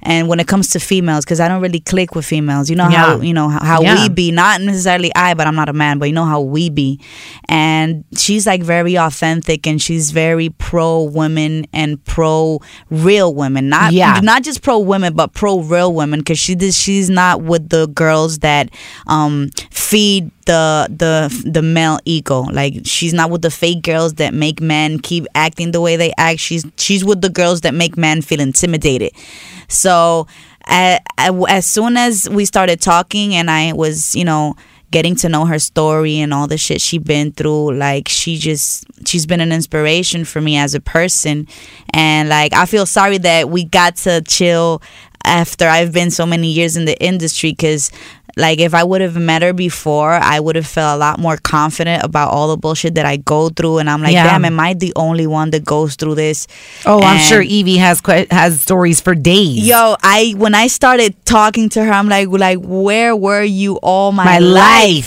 And 0.01 0.29
when 0.29 0.39
it 0.39 0.47
comes 0.47 0.69
to 0.69 0.79
females, 0.79 1.25
because 1.25 1.39
I 1.41 1.47
don't 1.49 1.61
really 1.61 1.81
click 1.81 2.15
with 2.15 2.25
females, 2.25 2.69
you 2.69 2.75
know 2.77 2.85
how 2.89 3.17
Yeah. 3.17 3.21
you 3.27 3.33
know 3.33 3.49
how, 3.49 3.61
how 3.71 3.81
Yeah. 3.81 3.95
we 3.95 4.07
be. 4.09 4.31
Not 4.31 4.61
necessarily 4.61 5.11
I, 5.15 5.33
but 5.33 5.45
I'm 5.47 5.55
not 5.55 5.67
a 5.67 5.73
man, 5.73 5.99
but 5.99 6.05
you 6.09 6.13
know 6.13 6.23
how 6.33 6.39
we 6.39 6.69
be. 6.69 6.99
And 7.49 8.05
she's 8.15 8.45
like 8.47 8.63
very 8.63 8.95
authentic, 8.97 9.67
and 9.67 9.81
she's 9.81 10.11
very 10.11 10.49
pro 10.67 11.01
women 11.03 11.65
and 11.73 12.01
pro 12.05 12.59
real 12.89 13.33
women. 13.33 13.67
Not 13.69 13.91
Yeah. 13.91 14.19
not 14.23 14.43
just 14.43 14.61
pro 14.61 14.77
women, 14.79 15.13
but 15.13 15.33
pro 15.33 15.59
real 15.59 15.91
women. 15.93 16.19
Because 16.19 16.39
she 16.39 16.55
does- 16.55 16.77
she's 16.77 17.09
not 17.09 17.41
with 17.41 17.67
the 17.69 17.87
girls 17.87 18.37
that 18.39 18.69
um 19.07 19.49
feed 19.71 20.31
the 20.47 20.87
the 20.89 21.49
the 21.49 21.61
male 21.61 21.99
ego. 22.05 22.41
Like 22.41 22.81
she's 22.85 23.13
not 23.13 23.29
with 23.29 23.43
the 23.43 23.51
fake 23.51 23.83
girls 23.83 24.15
that 24.15 24.33
make 24.33 24.59
men 24.59 24.99
keep 24.99 25.27
acting 25.35 25.71
the 25.71 25.81
way 25.81 25.95
they 25.95 26.11
act. 26.17 26.39
She's 26.39 26.65
she's 26.77 27.05
with 27.05 27.21
the 27.21 27.29
girls 27.29 27.61
that 27.61 27.75
make 27.75 27.95
men 27.97 28.21
feel 28.23 28.39
intimidated. 28.39 29.11
So 29.67 30.27
uh, 30.67 30.99
as 31.47 31.65
soon 31.65 31.97
as 31.97 32.29
we 32.29 32.45
started 32.45 32.81
talking 32.81 33.35
and 33.35 33.49
I 33.49 33.73
was, 33.73 34.15
you 34.15 34.25
know, 34.25 34.55
getting 34.89 35.15
to 35.17 35.29
know 35.29 35.45
her 35.45 35.59
story 35.59 36.19
and 36.19 36.33
all 36.33 36.47
the 36.47 36.57
shit 36.57 36.81
she 36.81 36.97
been 36.97 37.31
through, 37.31 37.73
like 37.73 38.07
she 38.07 38.37
just 38.37 38.85
she's 39.05 39.25
been 39.25 39.41
an 39.41 39.51
inspiration 39.51 40.25
for 40.25 40.41
me 40.41 40.57
as 40.57 40.73
a 40.73 40.79
person. 40.79 41.47
And 41.91 42.29
like 42.29 42.53
I 42.53 42.65
feel 42.65 42.85
sorry 42.85 43.17
that 43.19 43.49
we 43.49 43.65
got 43.65 43.95
to 43.97 44.21
chill 44.27 44.81
after 45.23 45.67
I've 45.67 45.91
been 45.91 46.09
so 46.09 46.25
many 46.25 46.47
years 46.47 46.77
in 46.77 46.85
the 46.85 46.97
industry 47.03 47.53
cuz 47.53 47.91
like 48.37 48.59
if 48.59 48.73
I 48.73 48.83
would 48.83 49.01
have 49.01 49.15
met 49.17 49.41
her 49.41 49.51
before, 49.53 50.13
I 50.13 50.39
would 50.39 50.55
have 50.55 50.67
felt 50.67 50.95
a 50.95 50.99
lot 50.99 51.19
more 51.19 51.37
confident 51.37 52.03
about 52.03 52.29
all 52.31 52.47
the 52.47 52.57
bullshit 52.57 52.95
that 52.95 53.05
I 53.05 53.17
go 53.17 53.49
through. 53.49 53.79
And 53.79 53.89
I'm 53.89 54.01
like, 54.01 54.13
Yeah. 54.13 54.23
damn, 54.29 54.45
am 54.45 54.59
I 54.59 54.73
the 54.75 54.93
only 54.95 55.27
one 55.27 55.49
that 55.51 55.65
goes 55.65 55.95
through 55.95 56.15
this? 56.15 56.47
Oh, 56.85 57.01
I'm 57.01 57.19
sure 57.19 57.41
Ivy 57.41 57.77
has 57.77 57.99
que- 58.01 58.27
has 58.31 58.61
stories 58.61 59.01
for 59.01 59.15
days. 59.15 59.65
Yo, 59.67 59.95
I 60.03 60.33
when 60.37 60.53
I 60.55 60.67
started 60.67 61.15
talking 61.25 61.67
to 61.69 61.83
her, 61.83 61.91
I'm 61.91 62.07
like, 62.07 62.27
like, 62.29 62.59
where 62.61 63.15
were 63.15 63.43
you 63.43 63.75
all 63.81 64.11
my, 64.11 64.23
My 64.25 64.39
life? 64.39 64.57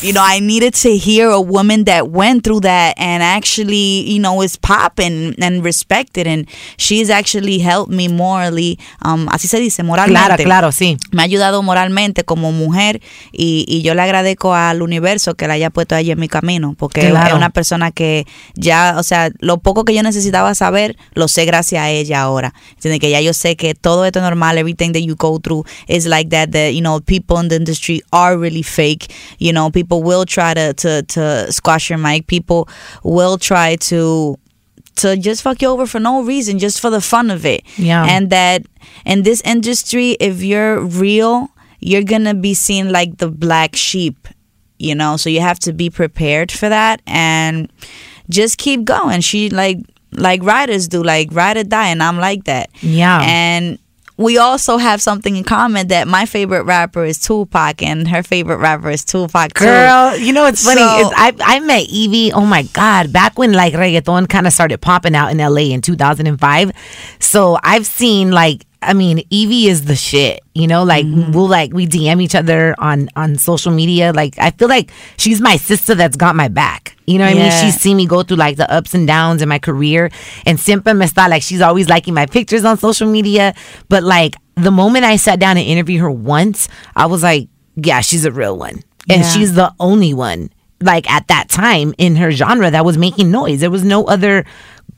life. 0.00 0.04
You 0.04 0.12
know, 0.12 0.22
I 0.24 0.40
needed 0.40 0.74
to 0.82 0.96
hear 0.96 1.28
a 1.30 1.40
woman 1.40 1.84
that 1.84 2.10
went 2.10 2.44
through 2.44 2.60
that 2.60 2.94
and 2.98 3.22
actually, 3.22 4.10
you 4.10 4.18
know, 4.18 4.42
is 4.42 4.56
popping 4.56 5.34
and 5.40 5.64
respected, 5.64 6.26
and 6.26 6.46
she's 6.76 7.10
actually 7.10 7.58
helped 7.60 7.92
me 7.92 8.08
morally. 8.08 8.78
Um, 9.02 9.28
así 9.28 9.46
se 9.48 9.60
dice, 9.60 9.82
moralmente. 9.82 10.42
Claro, 10.42 10.44
claro, 10.44 10.68
sí. 10.72 10.96
Me 11.12 11.22
ha 11.22 11.26
ayudado 11.26 11.62
moralmente 11.62 12.24
como 12.24 12.52
mujer 12.52 13.00
y, 13.32 13.64
y 13.68 13.82
yo 13.82 13.94
le 13.94 14.02
agradezco 14.02 14.54
al 14.54 14.82
universo 14.82 15.34
que 15.34 15.46
la 15.48 15.54
haya 15.54 15.70
puesto 15.70 15.94
a 15.94 16.00
ella 16.00 16.12
en 16.14 16.20
mi 16.20 16.28
camino, 16.28 16.74
porque 16.78 17.08
Claro. 17.10 17.28
es 17.28 17.34
una 17.34 17.50
persona 17.50 17.90
que 17.90 18.26
ya, 18.54 18.94
o 18.98 19.02
sea, 19.02 19.30
lo 19.40 19.58
poco 19.58 19.84
que 19.84 19.94
yo 19.94 20.02
necesitaba 20.02 20.54
saber, 20.54 20.96
lo 21.14 21.28
sé 21.28 21.44
gracias 21.44 21.82
a 21.82 21.90
ella 21.90 22.22
ahora. 22.22 22.54
¿Entiendes? 22.76 23.00
Que 23.00 23.10
ya 23.10 23.20
yo 23.20 23.32
sé 23.32 23.56
que 23.56 23.74
todo 23.74 24.04
esto 24.04 24.18
es 24.18 24.22
normal, 24.24 24.58
everything 24.58 24.92
that 24.92 25.02
you 25.02 25.16
go 25.16 25.38
through 25.38 25.64
is 25.88 26.06
like 26.06 26.30
that, 26.30 26.50
that, 26.50 26.72
you 26.72 26.80
know, 26.80 27.00
people 27.00 27.38
in 27.40 27.48
the 27.48 27.56
industry 27.56 28.02
are 28.12 28.36
really 28.36 28.62
fake. 28.62 29.12
You 29.38 29.52
know, 29.52 29.70
people 29.70 30.02
will 30.02 30.24
try 30.24 30.54
to, 30.54 30.74
to, 30.74 31.02
to 31.02 31.52
squash 31.52 31.90
your 31.90 31.98
mic. 31.98 32.26
People 32.26 32.68
will 33.02 33.38
try 33.38 33.76
to 33.88 34.36
to 34.96 35.16
just 35.16 35.40
fuck 35.42 35.62
you 35.62 35.68
over 35.68 35.86
for 35.86 35.98
no 36.00 36.22
reason, 36.22 36.58
just 36.58 36.78
for 36.78 36.90
the 36.90 37.00
fun 37.00 37.30
of 37.30 37.46
it. 37.46 37.62
Yeah. 37.78 38.04
And 38.04 38.28
that 38.30 38.62
in 39.06 39.22
this 39.22 39.40
industry, 39.46 40.10
if 40.20 40.42
you're 40.42 40.78
real, 40.80 41.48
you're 41.80 42.04
gonna 42.04 42.34
be 42.34 42.54
seen 42.54 42.92
like 42.92 43.18
the 43.18 43.28
black 43.28 43.74
sheep, 43.76 44.28
you 44.78 44.94
know. 44.94 45.16
So 45.16 45.30
you 45.30 45.40
have 45.40 45.58
to 45.60 45.72
be 45.72 45.90
prepared 45.90 46.52
for 46.52 46.68
that 46.68 47.02
and 47.06 47.70
just 48.28 48.58
keep 48.58 48.84
going. 48.84 49.20
She 49.20 49.50
like 49.50 49.78
like 50.12 50.42
writers 50.42 50.88
do, 50.88 51.02
like 51.02 51.28
ride 51.32 51.56
or 51.56 51.64
die, 51.64 51.88
and 51.88 52.02
I'm 52.02 52.18
like 52.18 52.44
that. 52.44 52.70
Yeah. 52.80 53.20
And 53.22 53.78
we 54.16 54.36
also 54.36 54.76
have 54.76 55.00
something 55.00 55.34
in 55.36 55.44
common 55.44 55.88
that 55.88 56.06
my 56.06 56.26
favorite 56.26 56.64
rapper 56.64 57.04
is 57.04 57.18
Tupac 57.18 57.80
and 57.82 58.06
her 58.08 58.22
favorite 58.22 58.58
rapper 58.58 58.90
is 58.90 59.02
Tupac 59.02 59.54
too. 59.54 59.64
Girl, 59.64 60.14
you 60.16 60.34
know 60.34 60.42
what's 60.42 60.62
funny 60.62 60.80
So- 60.80 61.10
I 61.16 61.32
I 61.40 61.60
met 61.60 61.84
Ivy. 61.84 62.30
Oh 62.32 62.44
my 62.44 62.64
god, 62.64 63.12
back 63.14 63.38
when 63.38 63.52
like 63.54 63.72
reggaeton 63.72 64.28
kind 64.28 64.46
of 64.46 64.52
started 64.52 64.78
popping 64.82 65.14
out 65.14 65.30
in 65.30 65.38
LA 65.38 65.72
in 65.72 65.80
2005. 65.80 66.70
So 67.18 67.58
I've 67.62 67.86
seen 67.86 68.30
like 68.30 68.66
I 68.82 68.94
mean 68.94 69.18
Ivy 69.32 69.66
is 69.66 69.84
the 69.84 69.94
shit. 69.96 70.40
You 70.54 70.66
know, 70.66 70.84
like 70.84 71.04
Mm-hmm. 71.06 71.32
we'll 71.32 71.48
like 71.48 71.72
we 71.72 71.86
DM 71.86 72.20
each 72.22 72.34
other 72.34 72.74
on 72.78 73.08
on 73.16 73.36
social 73.36 73.72
media. 73.72 74.12
Like 74.12 74.38
I 74.38 74.50
feel 74.50 74.68
like 74.68 74.90
she's 75.18 75.40
my 75.40 75.56
sister 75.56 75.94
that's 75.94 76.16
got 76.16 76.34
my 76.36 76.48
back. 76.48 76.96
You 77.06 77.18
know 77.18 77.24
what 77.24 77.36
I 77.36 77.38
mean? 77.38 77.52
She's 77.60 77.80
seen 77.80 77.96
me 77.96 78.06
go 78.06 78.22
through 78.22 78.36
like 78.38 78.56
the 78.56 78.70
ups 78.72 78.94
and 78.94 79.06
downs 79.06 79.42
in 79.42 79.48
my 79.48 79.58
career, 79.58 80.10
and 80.46 80.58
siempre 80.60 80.94
me 80.94 81.06
está 81.06 81.28
like 81.28 81.42
she's 81.42 81.60
always 81.60 81.88
liking 81.88 82.14
my 82.14 82.26
pictures 82.26 82.64
on 82.64 82.76
social 82.78 83.08
media. 83.10 83.54
But 83.88 84.02
like 84.02 84.36
the 84.56 84.70
moment 84.70 85.04
I 85.04 85.16
sat 85.16 85.40
down 85.40 85.56
and 85.56 85.66
interviewed 85.66 86.00
her 86.00 86.10
once, 86.10 86.68
I 86.94 87.06
was 87.06 87.22
like, 87.22 87.48
yeah, 87.76 88.00
she's 88.00 88.24
a 88.24 88.30
real 88.32 88.56
one, 88.56 88.82
and 89.08 89.22
Yeah. 89.22 89.28
she's 89.30 89.54
the 89.54 89.72
only 89.80 90.14
one 90.14 90.50
like 90.82 91.10
at 91.10 91.28
that 91.28 91.50
time 91.50 91.92
in 91.98 92.16
her 92.16 92.30
genre 92.30 92.70
that 92.70 92.86
was 92.86 92.96
making 92.96 93.30
noise. 93.30 93.60
There 93.60 93.70
was 93.70 93.84
no 93.84 94.04
other 94.06 94.46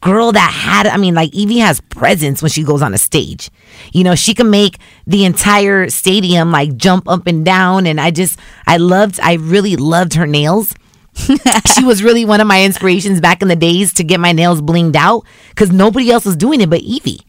girl 0.00 0.32
that 0.32 0.50
had 0.50 0.86
I 0.86 0.96
mean 0.96 1.14
like 1.14 1.34
Ivy 1.34 1.58
has 1.58 1.80
presence 1.80 2.42
when 2.42 2.50
she 2.50 2.64
goes 2.64 2.82
on 2.82 2.94
a 2.94 2.98
stage. 2.98 3.50
You 3.92 4.04
know, 4.04 4.14
she 4.14 4.34
can 4.34 4.50
make 4.50 4.78
the 5.06 5.24
entire 5.24 5.88
stadium 5.90 6.50
like 6.50 6.76
jump 6.76 7.08
up 7.08 7.26
and 7.26 7.44
down 7.44 7.86
and 7.86 8.00
I 8.00 8.10
just 8.10 8.38
I 8.66 8.76
loved 8.78 9.20
I 9.20 9.34
really 9.34 9.76
loved 9.76 10.14
her 10.14 10.26
nails. 10.26 10.74
she 11.74 11.84
was 11.84 12.02
really 12.02 12.24
one 12.24 12.40
of 12.40 12.46
my 12.46 12.64
inspirations 12.64 13.20
back 13.20 13.42
in 13.42 13.48
the 13.48 13.56
days 13.56 13.92
to 13.94 14.04
get 14.04 14.18
my 14.18 14.32
nails 14.32 14.62
blinged 14.62 14.96
out 14.96 15.24
cuz 15.56 15.70
nobody 15.70 16.10
else 16.10 16.24
was 16.24 16.36
doing 16.36 16.60
it 16.60 16.70
but 16.70 16.80
Ivy. 16.82 17.20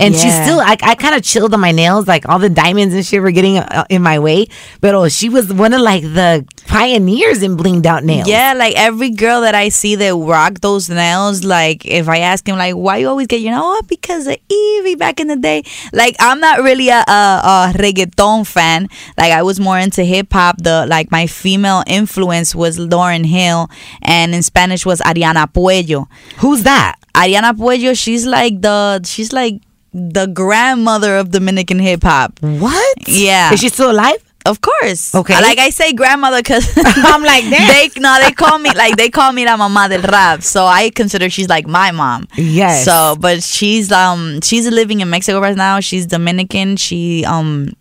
And 0.00 0.14
she's 0.14 0.24
Yeah. 0.24 0.42
still, 0.44 0.60
I, 0.60 0.76
I 0.82 0.94
kind 0.94 1.14
of 1.14 1.22
chilled 1.22 1.52
on 1.54 1.60
my 1.60 1.72
nails, 1.72 2.08
like 2.08 2.28
all 2.28 2.38
the 2.38 2.48
diamonds 2.50 2.94
and 2.94 3.04
shit 3.04 3.20
were 3.20 3.30
getting 3.30 3.58
uh, 3.58 3.84
in 3.88 4.02
my 4.02 4.18
way. 4.18 4.46
But 4.80 4.94
oh, 4.94 5.08
she 5.08 5.28
was 5.28 5.52
one 5.52 5.72
of 5.74 5.80
like 5.82 6.02
the 6.02 6.44
pioneers 6.66 7.42
in 7.42 7.56
blinged 7.56 7.84
out 7.86 8.04
nails. 8.04 8.26
Yeah, 8.28 8.54
like 8.56 8.74
every 8.76 9.10
girl 9.10 9.42
that 9.42 9.54
I 9.54 9.68
see 9.68 9.94
that 9.96 10.14
rock 10.14 10.60
those 10.60 10.88
nails, 10.88 11.44
like 11.44 11.84
if 11.84 12.08
I 12.08 12.18
ask 12.18 12.46
him 12.48 12.56
like, 12.56 12.74
why 12.74 12.98
you 12.98 13.08
always 13.08 13.26
get 13.26 13.40
your 13.40 13.52
nails? 13.52 13.62
Oh, 13.66 13.82
because 13.88 14.26
of 14.26 14.36
Ivy 14.50 14.94
back 14.94 15.20
in 15.20 15.28
the 15.28 15.36
day. 15.36 15.64
Like 15.92 16.16
I'm 16.18 16.40
not 16.40 16.60
really 16.60 16.88
a, 16.88 17.04
a, 17.06 17.40
a 17.44 17.72
reggaeton 17.76 18.46
fan. 18.46 18.88
Like 19.18 19.32
I 19.32 19.42
was 19.42 19.60
more 19.60 19.78
into 19.78 20.02
hip 20.04 20.32
hop. 20.32 20.56
The 20.62 20.86
like 20.88 21.10
my 21.10 21.26
female 21.26 21.82
influence 21.86 22.54
was 22.54 22.78
Lauryn 22.78 23.26
Hill, 23.26 23.68
and 24.02 24.34
in 24.34 24.42
Spanish 24.42 24.86
was 24.86 25.00
Ariana 25.00 25.52
Puello. 25.52 26.06
Who's 26.38 26.62
that? 26.62 26.96
Ariana 27.14 27.52
Puello. 27.54 27.96
She's 27.98 28.24
like 28.26 28.60
the 28.62 29.02
she's 29.04 29.32
like 29.32 29.60
the 29.92 30.26
grandmother 30.26 31.16
of 31.16 31.30
Dominican 31.30 31.78
hip 31.78 32.02
hop. 32.02 32.38
What? 32.40 33.08
Yeah. 33.08 33.52
Is 33.52 33.60
she 33.60 33.68
still 33.68 33.90
alive? 33.90 34.22
Of 34.46 34.62
course. 34.62 35.14
Okay. 35.14 35.34
Like 35.34 35.58
I 35.58 35.68
say 35.70 35.92
grandmother 35.92 36.38
because 36.38 36.72
I'm 36.76 37.22
like, 37.22 37.44
damn. 37.44 37.68
they 37.68 38.00
no, 38.00 38.18
they 38.22 38.32
call 38.32 38.58
me 38.58 38.70
like 38.74 38.96
they 38.96 39.10
call 39.10 39.32
me 39.32 39.44
la 39.44 39.56
mamá 39.56 39.88
del 39.88 40.00
rap. 40.02 40.42
So 40.42 40.64
I 40.64 40.90
consider 40.90 41.28
she's 41.28 41.48
like 41.48 41.66
my 41.66 41.90
mom. 41.90 42.26
Yes. 42.36 42.84
So 42.84 43.16
but 43.20 43.42
she's 43.42 43.92
um 43.92 44.40
she's 44.40 44.66
living 44.66 45.00
in 45.00 45.10
Mexico 45.10 45.40
right 45.40 45.56
now. 45.56 45.80
She's 45.80 46.06
Dominican. 46.06 46.76
She 46.76 47.24
um 47.26 47.74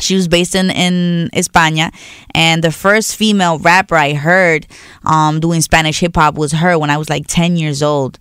she 0.00 0.16
was 0.16 0.26
based 0.26 0.56
in 0.56 0.70
in 0.70 1.30
España, 1.34 1.94
and 2.34 2.64
the 2.64 2.72
first 2.72 3.14
female 3.14 3.58
rapper 3.60 3.94
I 3.94 4.14
heard 4.14 4.66
um 5.04 5.38
doing 5.38 5.60
Spanish 5.60 6.00
hip 6.00 6.16
hop 6.16 6.34
was 6.34 6.50
her 6.50 6.78
when 6.78 6.90
I 6.90 6.96
was 6.96 7.08
like 7.08 7.26
ten 7.28 7.56
years 7.56 7.80
old. 7.80 8.18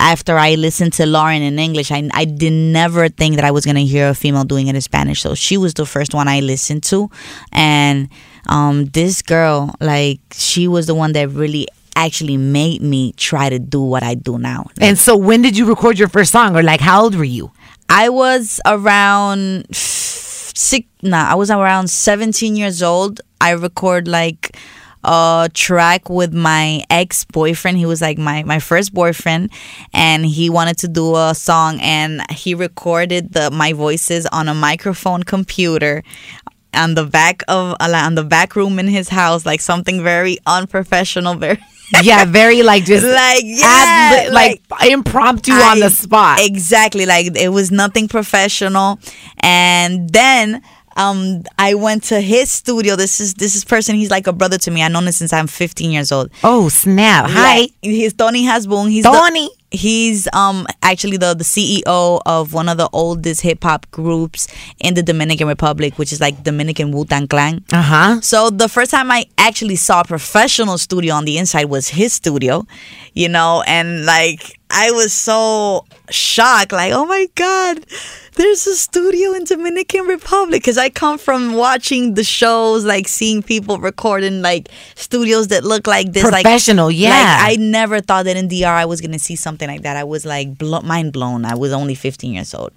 After 0.00 0.36
I 0.36 0.54
listened 0.54 0.92
to 0.94 1.04
Lauryn 1.04 1.40
in 1.40 1.58
English, 1.58 1.90
I 1.90 2.08
I 2.14 2.24
did 2.24 2.52
never 2.52 3.08
think 3.08 3.36
that 3.36 3.44
I 3.44 3.50
was 3.50 3.66
gonna 3.66 3.80
hear 3.80 4.08
a 4.08 4.14
female 4.14 4.44
doing 4.44 4.68
it 4.68 4.74
in 4.74 4.80
Spanish. 4.80 5.22
So 5.22 5.34
she 5.34 5.56
was 5.56 5.74
the 5.74 5.86
first 5.86 6.14
one 6.14 6.28
I 6.28 6.40
listened 6.40 6.82
to, 6.84 7.10
and 7.52 8.08
um 8.48 8.86
this 8.86 9.22
girl 9.22 9.74
like 9.80 10.20
she 10.32 10.68
was 10.68 10.86
the 10.86 10.94
one 10.94 11.12
that 11.12 11.28
really 11.30 11.66
actually 11.96 12.36
made 12.36 12.80
me 12.80 13.12
try 13.16 13.48
to 13.48 13.58
do 13.58 13.82
what 13.82 14.02
I 14.04 14.14
do 14.14 14.38
now. 14.38 14.66
And 14.80 14.96
so 14.96 15.16
when 15.16 15.42
did 15.42 15.56
you 15.56 15.66
record 15.66 15.98
your 15.98 16.08
first 16.08 16.30
song 16.30 16.56
or 16.56 16.62
like 16.62 16.80
how 16.80 17.02
old 17.02 17.16
were 17.16 17.24
you? 17.24 17.50
I 17.88 18.08
was 18.08 18.60
around 18.66 19.66
six. 19.74 20.86
Nah, 21.02 21.30
I 21.32 21.34
was 21.34 21.50
around 21.50 21.90
seventeen 21.90 22.54
years 22.54 22.82
old. 22.82 23.20
I 23.40 23.50
record 23.50 24.06
like 24.06 24.56
a 25.04 25.48
track 25.54 26.08
with 26.10 26.32
my 26.34 26.82
ex 26.90 27.24
boyfriend. 27.24 27.78
He 27.78 27.86
was 27.86 28.00
like 28.00 28.18
my 28.18 28.42
my 28.44 28.58
first 28.58 28.92
boyfriend, 28.92 29.50
and 29.92 30.24
he 30.24 30.50
wanted 30.50 30.78
to 30.78 30.88
do 30.88 31.16
a 31.16 31.34
song, 31.34 31.78
and 31.80 32.22
he 32.30 32.54
recorded 32.54 33.32
the 33.32 33.50
my 33.50 33.72
voices 33.72 34.26
on 34.26 34.48
a 34.48 34.54
microphone 34.54 35.22
computer. 35.22 36.02
On 36.74 36.94
the 36.94 37.04
back 37.04 37.42
of 37.48 37.74
on 37.80 38.14
the 38.14 38.24
back 38.24 38.54
room 38.54 38.78
in 38.78 38.88
his 38.88 39.08
house, 39.08 39.46
like 39.46 39.60
something 39.60 40.02
very 40.02 40.36
unprofessional, 40.46 41.34
very 41.34 41.58
Yeah, 42.02 42.26
very 42.26 42.62
like 42.62 42.84
just 42.84 43.04
like 43.06 43.42
yeah, 43.44 44.26
ad- 44.26 44.32
like, 44.32 44.62
impromptu 44.86 45.52
on 45.52 45.80
the 45.80 45.88
spot. 45.90 46.38
Exactly. 46.42 47.06
Like 47.06 47.34
it 47.36 47.48
was 47.48 47.70
nothing 47.70 48.08
professional. 48.08 48.98
And 49.38 50.10
then 50.10 50.62
um 50.98 51.44
I 51.58 51.74
went 51.74 52.02
to 52.04 52.20
his 52.20 52.50
studio. 52.52 52.96
This 52.96 53.20
is 53.20 53.34
this 53.34 53.56
is 53.56 53.64
person, 53.64 53.94
he's 53.96 54.10
like 54.10 54.26
a 54.26 54.32
brother 54.32 54.58
to 54.58 54.70
me. 54.70 54.82
I've 54.82 54.92
known 54.92 55.04
him 55.06 55.12
since 55.12 55.32
I'm 55.32 55.46
15 55.46 55.90
years 55.90 56.12
old. 56.12 56.30
oh 56.44 56.68
snap! 56.68 57.30
Hi, 57.30 57.60
Like, 57.60 57.72
he's 57.80 58.12
Tony 58.12 58.44
Hasbun. 58.44 58.90
He's 58.90 59.04
the- 59.04 59.10
he's 59.70 60.26
um 60.32 60.66
actually 60.82 61.18
the 61.18 61.34
the 61.34 61.44
CEO 61.44 62.20
of 62.24 62.54
one 62.54 62.68
of 62.70 62.78
the 62.78 62.88
oldest 62.92 63.42
hip 63.42 63.62
hop 63.62 63.88
groups 63.90 64.48
in 64.78 64.94
the 64.94 65.02
Dominican 65.02 65.46
Republic, 65.46 65.98
which 65.98 66.12
is 66.12 66.20
like 66.20 66.42
Dominican 66.42 66.90
Wu 66.90 67.04
Tang 67.04 67.28
Clan. 67.28 67.64
Uh 67.72 67.82
huh. 67.82 68.20
So 68.20 68.50
the 68.50 68.68
first 68.68 68.90
time 68.90 69.10
I 69.10 69.26
actually 69.38 69.76
saw 69.76 70.00
a 70.00 70.04
professional 70.04 70.78
studio 70.78 71.14
on 71.14 71.24
the 71.24 71.38
inside 71.38 71.66
was 71.66 71.88
his 71.88 72.12
studio, 72.12 72.66
you 73.14 73.28
know, 73.28 73.62
and 73.66 74.04
like 74.06 74.57
I 74.70 74.90
was 74.90 75.12
so 75.12 75.86
shocked, 76.10 76.72
like, 76.72 76.92
oh 76.92 77.06
my 77.06 77.26
god, 77.34 77.84
there's 78.36 78.66
a 78.66 78.76
studio 78.76 79.32
in 79.32 79.44
Dominican 79.44 80.04
Republic 80.06 80.60
because 80.62 80.76
I 80.78 80.90
come 80.90 81.16
from 81.18 81.54
watching 81.54 82.14
the 82.14 82.22
shows, 82.24 82.84
like 82.84 83.08
seeing 83.08 83.42
people 83.42 83.78
recording 83.78 84.42
like 84.42 84.68
studios 84.94 85.48
that 85.48 85.64
look 85.64 85.86
like 85.86 86.12
this, 86.12 86.24
like- 86.24 86.44
Professional, 86.44 86.86
like, 86.88 86.96
yeah. 86.98 87.38
I 87.40 87.56
never 87.56 88.00
thought 88.00 88.24
that 88.26 88.36
in 88.36 88.48
DR 88.48 88.66
I 88.66 88.84
was 88.84 89.00
gonna 89.00 89.18
see 89.18 89.36
something 89.36 89.68
like 89.68 89.82
that. 89.82 89.96
I 89.96 90.04
was 90.04 90.26
like 90.26 90.56
blo- 90.58 90.82
mind 90.82 91.12
blown. 91.12 91.44
I 91.44 91.54
was 91.54 91.72
only 91.72 91.94
15 91.94 92.34
years 92.34 92.52
old. 92.54 92.72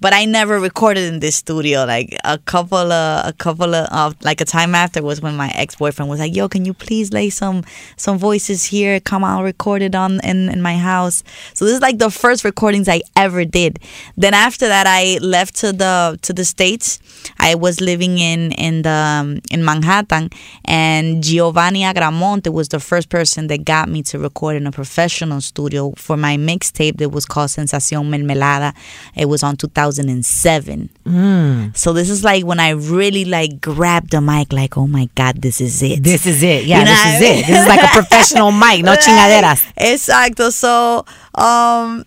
But 0.00 0.12
I 0.12 0.24
never 0.24 0.60
recorded 0.60 1.12
in 1.12 1.20
this 1.20 1.36
studio. 1.36 1.84
Like 1.84 2.16
a 2.24 2.38
couple 2.38 2.92
of 2.92 3.26
a 3.26 3.32
couple 3.32 3.74
of 3.74 4.16
like 4.22 4.40
a 4.40 4.44
time 4.44 4.74
after 4.74 5.02
was 5.02 5.20
when 5.20 5.36
my 5.36 5.50
ex 5.54 5.76
boyfriend 5.76 6.10
was 6.10 6.20
like, 6.20 6.34
"Yo, 6.34 6.48
can 6.48 6.64
you 6.64 6.74
please 6.74 7.12
lay 7.12 7.30
some 7.30 7.64
some 7.96 8.18
voices 8.18 8.64
here? 8.64 9.00
Come 9.00 9.24
on, 9.24 9.42
record 9.42 9.82
it 9.82 9.94
on 9.94 10.20
in 10.20 10.48
in 10.50 10.60
my 10.60 10.76
house." 10.76 11.22
So 11.54 11.64
this 11.64 11.74
is 11.74 11.80
like 11.80 11.98
the 11.98 12.10
first 12.10 12.44
recordings 12.44 12.88
I 12.88 13.02
ever 13.16 13.44
did. 13.44 13.78
Then 14.16 14.34
after 14.34 14.68
that, 14.68 14.86
I 14.86 15.18
left 15.22 15.56
to 15.56 15.72
the 15.72 16.18
to 16.22 16.32
the 16.32 16.44
states. 16.44 16.98
I 17.38 17.54
was 17.54 17.80
living 17.80 18.18
in 18.18 18.52
in 18.52 18.82
the 18.82 18.90
um, 18.90 19.40
in 19.50 19.64
Manhattan, 19.64 20.30
and 20.66 21.22
Giovanni 21.24 21.82
Agramonte 21.82 22.52
was 22.52 22.68
the 22.68 22.80
first 22.80 23.08
person 23.08 23.46
that 23.46 23.64
got 23.64 23.88
me 23.88 24.02
to 24.04 24.18
record 24.18 24.56
in 24.56 24.66
a 24.66 24.72
professional 24.72 25.40
studio 25.40 25.94
for 25.96 26.16
my 26.16 26.36
mixtape 26.36 26.98
that 26.98 27.10
was 27.10 27.24
called 27.24 27.48
Sensación 27.48 28.08
Mermelada. 28.10 28.74
It 29.14 29.26
was 29.26 29.42
on 29.42 29.56
2007. 29.90 30.88
Mm. 31.04 31.76
So 31.76 31.92
this 31.92 32.10
is 32.10 32.24
like 32.24 32.44
when 32.44 32.60
I 32.60 32.70
really 32.70 33.24
like 33.24 33.60
grabbed 33.60 34.10
the 34.10 34.20
mic, 34.20 34.52
like, 34.52 34.76
oh 34.76 34.86
my 34.86 35.08
god, 35.14 35.40
this 35.42 35.60
is 35.60 35.82
it. 35.82 36.02
This 36.02 36.26
is 36.26 36.42
it. 36.42 36.64
Yeah, 36.64 36.80
You 36.80 36.84
know 36.84 36.90
this 36.90 37.06
is 37.14 37.20
mean? 37.20 37.38
it. 37.38 37.46
This 37.46 37.60
is 37.62 37.66
like 37.68 37.82
a 37.84 37.88
professional 37.92 38.52
mic, 38.52 38.82
no 38.84 38.94
chingaderas. 38.96 39.64
Exacto. 39.78 40.52
So, 40.52 41.04
um, 41.40 42.04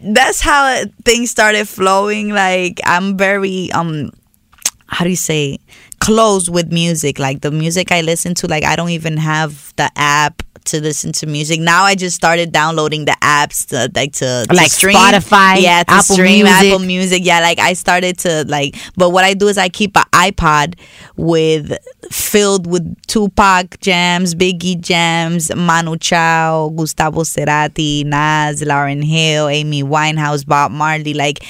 that's 0.00 0.40
how 0.40 0.68
it- 0.74 0.92
things 1.04 1.30
started 1.30 1.68
flowing. 1.68 2.30
Like 2.30 2.80
I'm 2.84 3.16
very 3.16 3.70
um, 3.72 4.10
how 4.86 5.04
do 5.04 5.10
you 5.10 5.16
say, 5.16 5.58
close 6.00 6.50
with 6.50 6.70
music. 6.72 7.18
Like 7.18 7.40
the 7.40 7.50
music 7.50 7.90
I 7.92 8.00
listen 8.02 8.34
to, 8.36 8.46
like 8.46 8.64
I 8.64 8.76
don't 8.76 8.90
even 8.90 9.16
have 9.16 9.72
the 9.76 9.90
app 9.96 10.41
to 10.66 10.80
listen 10.80 11.12
to 11.12 11.26
music. 11.26 11.60
Now 11.60 11.84
I 11.84 11.94
just 11.94 12.16
started 12.16 12.52
downloading 12.52 13.04
the 13.04 13.16
apps 13.22 13.66
to 13.68 13.90
like 13.94 14.12
to, 14.14 14.46
to 14.48 14.54
Like 14.54 14.70
stream. 14.70 14.96
Spotify, 14.96 15.60
yeah, 15.60 15.82
to 15.84 15.90
Apple 15.90 16.14
stream 16.14 16.44
Music. 16.44 16.66
Apple 16.66 16.78
Music. 16.80 17.24
Yeah, 17.24 17.40
like 17.40 17.58
I 17.58 17.72
started 17.74 18.18
to 18.20 18.44
like. 18.48 18.76
But 18.96 19.10
what 19.10 19.24
I 19.24 19.34
do 19.34 19.48
is 19.48 19.58
I 19.58 19.68
keep 19.68 19.96
an 19.96 20.04
iPod 20.30 20.78
with 21.16 21.76
filled 22.10 22.66
with 22.66 22.84
Tupac 23.06 23.78
jams, 23.80 24.34
Biggie 24.34 24.80
jams, 24.80 25.54
Manu 25.54 25.96
Chao, 25.98 26.70
Gustavo 26.76 27.22
Cerati, 27.22 28.04
Nas, 28.04 28.62
Lauryn 28.62 29.02
Hill, 29.04 29.48
Amy 29.48 29.82
Winehouse, 29.82 30.46
Bob 30.46 30.70
Marley, 30.72 31.14
like 31.14 31.44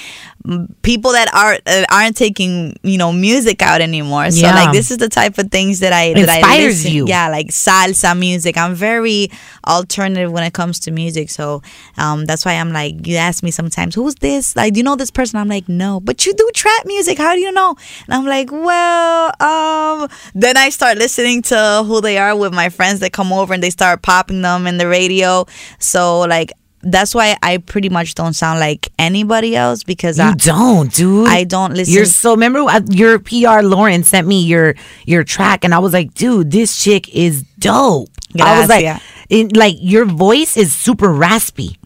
people 0.82 1.12
that 1.12 1.32
are 1.32 1.56
uh, 1.66 1.84
aren't 1.90 2.16
taking 2.16 2.74
you 2.82 2.98
know 2.98 3.12
music 3.12 3.62
out 3.62 3.80
anymore. 3.80 4.28
So 4.32 4.40
Yeah. 4.40 4.54
like 4.54 4.72
this 4.72 4.90
is 4.90 4.98
the 4.98 5.08
type 5.08 5.38
of 5.38 5.50
things 5.52 5.78
that 5.80 5.92
I 5.92 6.14
that 6.14 6.18
Inspires 6.36 6.64
listen- 6.84 6.92
you. 6.92 7.06
Yeah, 7.06 7.28
like 7.28 7.48
salsa 7.48 8.18
music. 8.18 8.56
I'm 8.56 8.74
very 8.74 9.30
alternative 9.66 10.32
when 10.32 10.42
it 10.42 10.52
comes 10.52 10.80
to 10.80 10.90
music. 10.90 11.30
So 11.30 11.62
um, 11.96 12.24
that's 12.24 12.44
why 12.44 12.54
I'm 12.54 12.72
like, 12.72 13.06
you 13.06 13.16
ask 13.16 13.42
me 13.44 13.50
sometimes, 13.52 13.94
who's 13.94 14.16
this? 14.16 14.56
Like, 14.56 14.72
do 14.74 14.78
you 14.80 14.84
know 14.84 14.96
this 14.96 15.10
person? 15.12 15.38
I'm 15.38 15.48
like, 15.48 15.68
no, 15.68 16.00
but 16.00 16.26
you 16.26 16.34
do 16.34 16.50
trap 16.54 16.86
music. 16.86 17.18
How 17.18 17.34
do 17.34 17.40
you 17.40 17.52
know? 17.52 17.76
And 18.06 18.14
I'm 18.14 18.26
like, 18.26 18.50
well, 18.64 19.32
um, 19.40 20.08
then 20.34 20.56
I 20.56 20.70
start 20.70 20.98
listening 20.98 21.42
to 21.42 21.84
who 21.86 22.00
they 22.00 22.18
are 22.18 22.36
with 22.36 22.52
my 22.52 22.68
friends 22.68 23.00
that 23.00 23.12
come 23.12 23.32
over 23.32 23.52
and 23.54 23.62
they 23.62 23.70
start 23.70 24.02
popping 24.02 24.42
them 24.42 24.66
in 24.66 24.78
the 24.78 24.88
radio. 24.88 25.46
So 25.78 26.20
like. 26.20 26.52
That's 26.84 27.14
why 27.14 27.36
I 27.44 27.58
pretty 27.58 27.90
much 27.90 28.16
don't 28.16 28.32
sound 28.34 28.58
like 28.58 28.90
anybody 28.98 29.54
else 29.54 29.84
because 29.84 30.18
You 30.18 30.24
I 30.24 30.34
don't, 30.34 30.92
dude. 30.92 31.28
I 31.28 31.44
don't 31.44 31.74
listen. 31.74 31.94
You're 31.94 32.06
so 32.06 32.32
remember 32.32 32.58
uh, 32.58 32.80
your 32.90 33.20
PR 33.20 33.60
Lauren 33.62 34.02
sent 34.02 34.26
me 34.26 34.42
your 34.42 34.74
your 35.06 35.22
track 35.22 35.62
and 35.62 35.72
I 35.72 35.78
was 35.78 35.92
like, 35.92 36.12
dude, 36.14 36.50
this 36.50 36.82
chick 36.82 37.08
is 37.14 37.44
dope. 37.60 38.08
I 38.40 38.58
was 38.58 38.68
like, 38.68 38.82
Gracias. 38.84 39.08
it, 39.30 39.56
like 39.56 39.76
your 39.78 40.06
voice 40.06 40.56
is 40.56 40.74
super 40.74 41.08
raspy. 41.12 41.78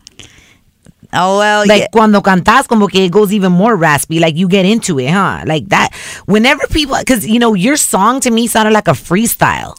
Oh 1.13 1.39
well, 1.39 1.67
Like 1.67 1.81
yeah. 1.83 1.89
cuando 1.93 2.21
cantas, 2.23 2.67
como 2.69 2.87
que 2.89 3.05
it 3.05 3.11
goes 3.13 3.33
even 3.33 3.53
more 3.53 3.77
raspy. 3.77 4.19
Like 4.21 4.37
you 4.37 4.49
get 4.49 4.65
into 4.67 4.99
it, 4.99 5.11
huh? 5.11 5.43
Like 5.47 5.69
that. 5.69 5.91
Whenever 6.27 6.67
people, 6.69 6.97
because 6.99 7.27
you 7.27 7.39
know, 7.39 7.55
your 7.55 7.77
song 7.77 8.21
to 8.21 8.31
me 8.31 8.47
sounded 8.47 8.73
like 8.73 8.89
a 8.89 8.93
freestyle. 8.93 9.75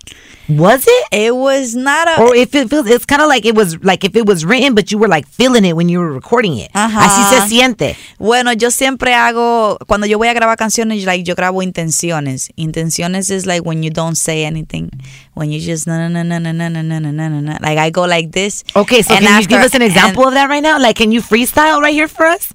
Was 0.50 0.86
it? 0.88 1.08
It 1.12 1.36
was 1.36 1.76
not 1.76 2.08
a. 2.08 2.22
Or 2.22 2.36
if 2.36 2.56
it 2.56 2.70
feels, 2.70 2.90
it's 2.90 3.06
kind 3.06 3.22
of 3.22 3.28
like 3.28 3.46
it 3.46 3.54
was 3.56 3.84
like 3.84 4.04
if 4.06 4.16
it 4.16 4.26
was 4.26 4.46
written, 4.46 4.76
but 4.76 4.92
you 4.92 4.98
were 4.98 5.08
like 5.08 5.28
feeling 5.28 5.66
it 5.66 5.76
when 5.76 5.90
you 5.90 6.00
were 6.00 6.12
recording 6.12 6.58
it. 6.58 6.72
Ajá. 6.74 7.06
Así 7.06 7.24
se 7.30 7.48
siente. 7.50 7.96
Bueno, 8.18 8.54
yo 8.54 8.70
siempre 8.70 9.14
hago 9.14 9.78
cuando 9.88 10.08
yo 10.08 10.18
voy 10.18 10.30
a 10.30 10.34
grabar 10.34 10.58
canciones, 10.58 11.06
like 11.06 11.26
yo 11.28 11.36
grabo 11.36 11.62
intenciones. 11.62 12.50
Intenciones 12.58 13.30
is 13.30 13.46
like 13.46 13.66
when 13.66 13.84
you 13.84 13.90
don't 13.90 14.16
say 14.16 14.46
anything, 14.46 14.90
when 15.34 15.52
you 15.52 15.60
just 15.60 15.86
no 15.86 15.98
no 15.98 16.08
no 16.08 16.24
no 16.24 16.40
no 16.40 16.52
no 16.52 16.70
no 16.70 16.82
no 16.82 17.00
no 17.00 17.12
no 17.12 17.40
no. 17.42 17.58
Like 17.62 17.78
I 17.78 17.90
go 17.90 18.06
like 18.06 18.32
this. 18.32 18.64
Okay, 18.76 19.02
so 19.02 19.16
and 19.16 19.26
can 19.26 19.42
you 19.42 19.48
give 19.48 19.62
us 19.62 19.76
an 19.76 19.82
example 19.82 20.28
of 20.28 20.34
that 20.34 20.50
right 20.50 20.64
now? 20.64 20.80
Like, 20.80 20.96
can 20.96 21.12
you 21.12 21.22
freestyle 21.22 21.82
right 21.82 21.94
here 21.94 22.08
for 22.08 22.26
us? 22.26 22.54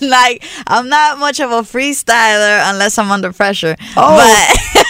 like 0.00 0.42
I'm 0.66 0.88
not 0.88 1.18
much 1.18 1.40
of 1.40 1.50
a 1.50 1.62
freestyler 1.62 2.62
unless 2.70 2.98
I'm 2.98 3.10
under 3.10 3.32
pressure. 3.32 3.76
Oh. 3.96 4.16
But 4.16 4.86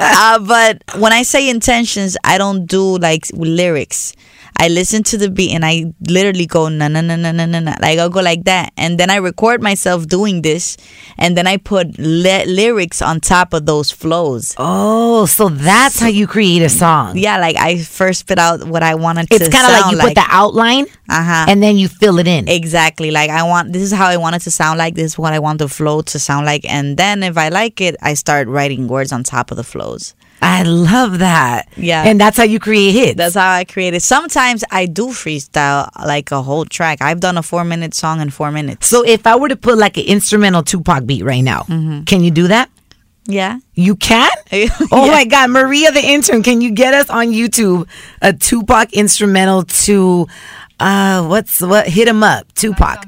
uh, 0.00 0.38
but 0.38 0.82
when 0.98 1.12
I 1.12 1.22
say 1.22 1.41
intentions, 1.48 2.16
I 2.24 2.38
don't 2.38 2.66
do 2.66 2.98
like 2.98 3.26
lyrics. 3.34 4.14
I 4.56 4.68
listen 4.68 5.02
to 5.04 5.16
the 5.18 5.30
beat 5.30 5.54
and 5.54 5.64
I 5.64 5.92
literally 6.06 6.46
go 6.46 6.68
na 6.68 6.86
na 6.86 7.00
na 7.00 7.16
na 7.16 7.32
na 7.32 7.46
na 7.46 7.58
na. 7.60 7.74
Like 7.80 7.98
I'll 7.98 8.10
go 8.10 8.20
like 8.20 8.44
that, 8.44 8.72
and 8.76 9.00
then 9.00 9.10
I 9.10 9.16
record 9.16 9.62
myself 9.62 10.06
doing 10.06 10.42
this, 10.42 10.76
and 11.16 11.36
then 11.36 11.46
I 11.46 11.56
put 11.56 11.98
li- 11.98 12.44
lyrics 12.44 13.00
on 13.00 13.20
top 13.20 13.54
of 13.54 13.66
those 13.66 13.90
flows. 13.90 14.54
Oh, 14.58 15.26
so 15.26 15.48
that's 15.48 15.98
how 15.98 16.08
you 16.08 16.26
create 16.26 16.62
a 16.62 16.68
song. 16.68 17.16
Yeah, 17.16 17.38
like 17.38 17.56
I 17.56 17.78
first 17.78 18.20
spit 18.20 18.38
out 18.38 18.66
what 18.68 18.82
I 18.82 18.94
wanted 18.94 19.28
It's 19.30 19.46
to. 19.46 19.50
kind 19.50 19.66
of 19.66 19.72
like 19.72 19.92
you 19.92 19.98
put 19.98 20.14
the 20.14 20.26
outline 20.28 20.86
uh-huh. 21.08 21.46
and 21.48 21.62
then 21.62 21.78
you 21.78 21.88
fill 21.88 22.18
it 22.18 22.28
in. 22.28 22.46
Exactly. 22.46 23.10
Like 23.10 23.30
I 23.30 23.42
want 23.44 23.72
this 23.72 23.82
is 23.82 23.92
how 23.92 24.08
I 24.08 24.18
want 24.18 24.36
it 24.36 24.40
to 24.40 24.50
sound 24.50 24.78
like. 24.78 24.94
This 24.94 25.12
is 25.12 25.18
what 25.18 25.32
I 25.32 25.38
want 25.38 25.58
the 25.58 25.68
flow 25.68 26.02
to 26.02 26.18
sound 26.18 26.46
like. 26.46 26.64
And 26.66 26.96
then 26.96 27.22
if 27.22 27.38
I 27.38 27.48
like 27.48 27.80
it, 27.80 27.96
I 28.02 28.14
start 28.14 28.48
writing 28.48 28.86
words 28.86 29.12
on 29.12 29.24
top 29.24 29.50
of 29.50 29.56
the 29.56 29.64
flows. 29.64 30.14
I 30.42 30.64
love 30.64 31.20
that. 31.20 31.68
Yeah. 31.76 32.02
And 32.04 32.20
that's 32.20 32.36
how 32.36 32.42
you 32.42 32.58
create 32.58 32.92
hits. 32.92 33.16
That's 33.16 33.34
how 33.36 33.50
I 33.52 33.64
create 33.64 33.94
it. 33.94 34.02
Sometimes 34.02 34.64
I 34.72 34.86
do 34.86 35.08
freestyle 35.08 35.88
like 36.04 36.32
a 36.32 36.42
whole 36.42 36.64
track. 36.64 37.00
I've 37.00 37.20
done 37.20 37.38
a 37.38 37.42
four 37.42 37.64
minute 37.64 37.94
song 37.94 38.20
in 38.20 38.28
four 38.30 38.50
minutes. 38.50 38.88
so 38.88 39.04
if 39.06 39.26
I 39.26 39.36
were 39.36 39.48
to 39.48 39.56
put 39.56 39.78
like 39.78 39.96
an 39.96 40.04
instrumental 40.04 40.62
Tupac 40.64 41.06
beat 41.06 41.22
right 41.24 41.42
now, 41.42 41.60
Mm-hmm. 41.68 42.02
can 42.04 42.24
you 42.24 42.30
do 42.32 42.48
that? 42.48 42.68
Yeah. 43.26 43.60
You 43.74 43.94
can? 43.94 44.28
Oh 44.90 45.06
my 45.06 45.24
God, 45.24 45.50
Maria 45.50 45.92
the 45.92 46.02
intern, 46.04 46.42
can 46.42 46.60
you 46.60 46.72
get 46.72 46.92
us 46.92 47.08
on 47.08 47.28
YouTube 47.28 47.86
a 48.20 48.32
Tupac 48.32 48.92
instrumental 48.92 49.62
to 49.86 50.26
uh 50.80 51.24
what's 51.28 51.60
what 51.60 51.86
hit 51.86 52.08
him 52.08 52.24
up? 52.24 52.52
Tupac. 52.54 53.06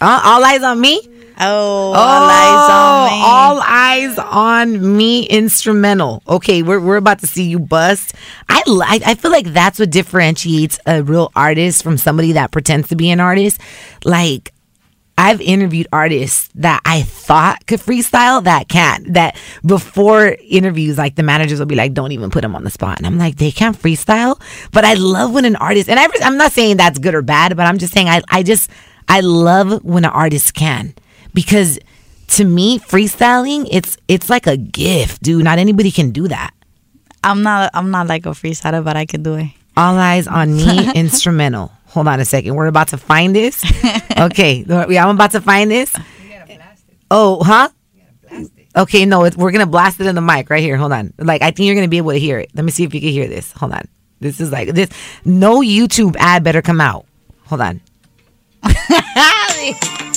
Uh, 0.00 0.20
all 0.24 0.42
eyes 0.42 0.62
on 0.62 0.80
me? 0.80 1.06
Oh, 1.40 1.92
Oh, 1.92 1.94
all 1.94 2.30
eyes 2.30 2.70
on 2.70 3.10
me. 3.10 3.22
All 3.24 3.60
eyes 3.62 4.18
on 4.18 4.96
me 4.96 5.26
instrumental. 5.26 6.22
Okay, 6.28 6.62
we're 6.62 6.80
we're 6.80 6.96
about 6.96 7.20
to 7.20 7.26
see 7.26 7.44
you 7.44 7.58
bust. 7.58 8.14
I 8.48 8.62
like 8.66 9.02
I 9.06 9.14
feel 9.14 9.30
like 9.30 9.46
that's 9.46 9.78
what 9.78 9.90
differentiates 9.90 10.78
a 10.86 11.02
real 11.02 11.32
artist 11.34 11.82
from 11.82 11.96
somebody 11.96 12.32
that 12.32 12.50
pretends 12.50 12.88
to 12.88 12.96
be 12.96 13.10
an 13.10 13.20
artist. 13.20 13.60
Like 14.04 14.52
I've 15.18 15.40
interviewed 15.40 15.86
artists 15.92 16.48
that 16.54 16.80
I 16.84 17.02
thought 17.02 17.66
could 17.66 17.80
freestyle 17.80 18.42
that 18.44 18.68
can't. 18.68 19.12
That 19.14 19.36
before 19.64 20.36
interviews, 20.48 20.96
like 20.96 21.16
the 21.16 21.22
managers 21.22 21.58
will 21.58 21.66
be 21.66 21.74
like, 21.74 21.92
"Don't 21.94 22.12
even 22.12 22.30
put 22.30 22.42
them 22.42 22.54
on 22.56 22.64
the 22.64 22.70
spot," 22.70 22.98
and 22.98 23.06
I'm 23.06 23.18
like, 23.18 23.36
"They 23.36 23.50
can't 23.50 23.76
freestyle." 23.80 24.40
But 24.72 24.84
I 24.84 24.94
love 24.94 25.32
when 25.32 25.44
an 25.44 25.56
artist, 25.56 25.88
and 25.88 25.98
I, 26.00 26.06
I'm 26.22 26.38
not 26.38 26.52
saying 26.52 26.76
that's 26.78 26.98
good 26.98 27.14
or 27.14 27.22
bad, 27.22 27.56
but 27.56 27.66
I'm 27.66 27.78
just 27.78 27.92
saying 27.92 28.08
I, 28.08 28.22
I 28.28 28.42
just 28.42 28.70
I 29.08 29.20
love 29.20 29.84
when 29.84 30.04
an 30.04 30.10
artist 30.10 30.54
can 30.54 30.94
because 31.34 31.78
to 32.28 32.44
me, 32.44 32.78
freestyling 32.78 33.68
it's 33.70 33.96
it's 34.08 34.30
like 34.30 34.46
a 34.46 34.56
gift, 34.56 35.22
dude. 35.22 35.44
Not 35.44 35.58
anybody 35.58 35.90
can 35.90 36.10
do 36.10 36.28
that. 36.28 36.52
I'm 37.22 37.42
not 37.42 37.70
I'm 37.74 37.90
not 37.90 38.06
like 38.06 38.26
a 38.26 38.30
freestyler, 38.30 38.82
but 38.84 38.96
I 38.96 39.06
can 39.06 39.22
do 39.22 39.34
it. 39.34 39.48
All 39.76 39.96
eyes 39.96 40.26
on 40.26 40.56
me 40.56 40.92
instrumental. 40.94 41.72
Hold 41.86 42.08
on 42.08 42.20
a 42.20 42.24
second. 42.24 42.54
We're 42.54 42.66
about 42.66 42.88
to 42.88 42.96
find 42.96 43.34
this. 43.34 43.64
Okay, 44.16 44.64
I'm 44.70 45.14
about 45.16 45.32
to 45.32 45.40
find 45.40 45.70
this. 45.70 45.94
Oh, 47.10 47.42
huh? 47.42 47.68
Okay, 48.76 49.04
no, 49.04 49.24
it, 49.24 49.36
we're 49.36 49.50
gonna 49.50 49.66
blast 49.66 49.98
it 50.00 50.06
in 50.06 50.14
the 50.14 50.20
mic 50.20 50.48
right 50.48 50.62
here. 50.62 50.76
Hold 50.76 50.92
on. 50.92 51.12
Like 51.18 51.42
I 51.42 51.50
think 51.50 51.66
you're 51.66 51.74
gonna 51.74 51.88
be 51.88 51.98
able 51.98 52.12
to 52.12 52.18
hear 52.18 52.38
it. 52.38 52.50
Let 52.54 52.64
me 52.64 52.70
see 52.70 52.84
if 52.84 52.94
you 52.94 53.00
can 53.00 53.10
hear 53.10 53.26
this. 53.26 53.50
Hold 53.52 53.72
on. 53.72 53.88
This 54.20 54.40
is 54.40 54.52
like 54.52 54.68
this. 54.68 54.90
No 55.24 55.60
YouTube 55.60 56.14
ad 56.18 56.44
better 56.44 56.62
come 56.62 56.80
out. 56.80 57.06
Hold 57.46 57.62
on. 57.62 57.80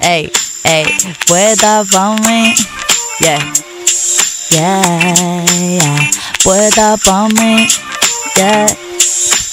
Hey, 0.00 0.30
hey, 0.62 0.84
pueda 1.26 1.84
pa' 1.84 2.14
mí. 2.22 2.54
Yeah. 3.20 3.52
Yeah, 4.50 5.44
yeah. 5.60 6.10
Pueda 6.44 6.96
pa' 6.96 7.28
mí. 7.28 7.66
Yeah, 8.36 8.66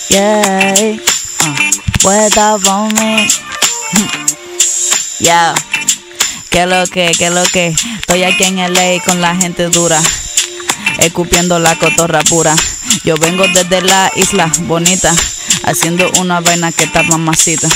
yeah. 0.10 0.98
Uh, 1.42 1.56
pueda 2.02 2.58
pa' 2.60 2.88
mí. 2.94 3.28
Yeah. 5.20 5.56
Que 6.52 6.68
lo 6.68 6.86
que, 6.86 7.12
que 7.18 7.30
lo 7.32 7.44
que. 7.46 7.74
Estoy 8.00 8.24
aquí 8.24 8.44
en 8.44 8.58
LA 8.58 9.02
con 9.04 9.22
la 9.22 9.36
gente 9.36 9.70
dura. 9.70 10.00
Escupiendo 11.00 11.58
la 11.58 11.76
cotorra 11.76 12.22
pura. 12.22 12.56
Yo 13.04 13.16
vengo 13.16 13.48
desde 13.48 13.82
la 13.82 14.12
isla 14.16 14.52
bonita. 14.62 15.12
Haciendo 15.64 16.10
una 16.20 16.40
vaina 16.40 16.72
que 16.72 16.84
está 16.84 17.02
mamacita. 17.02 17.68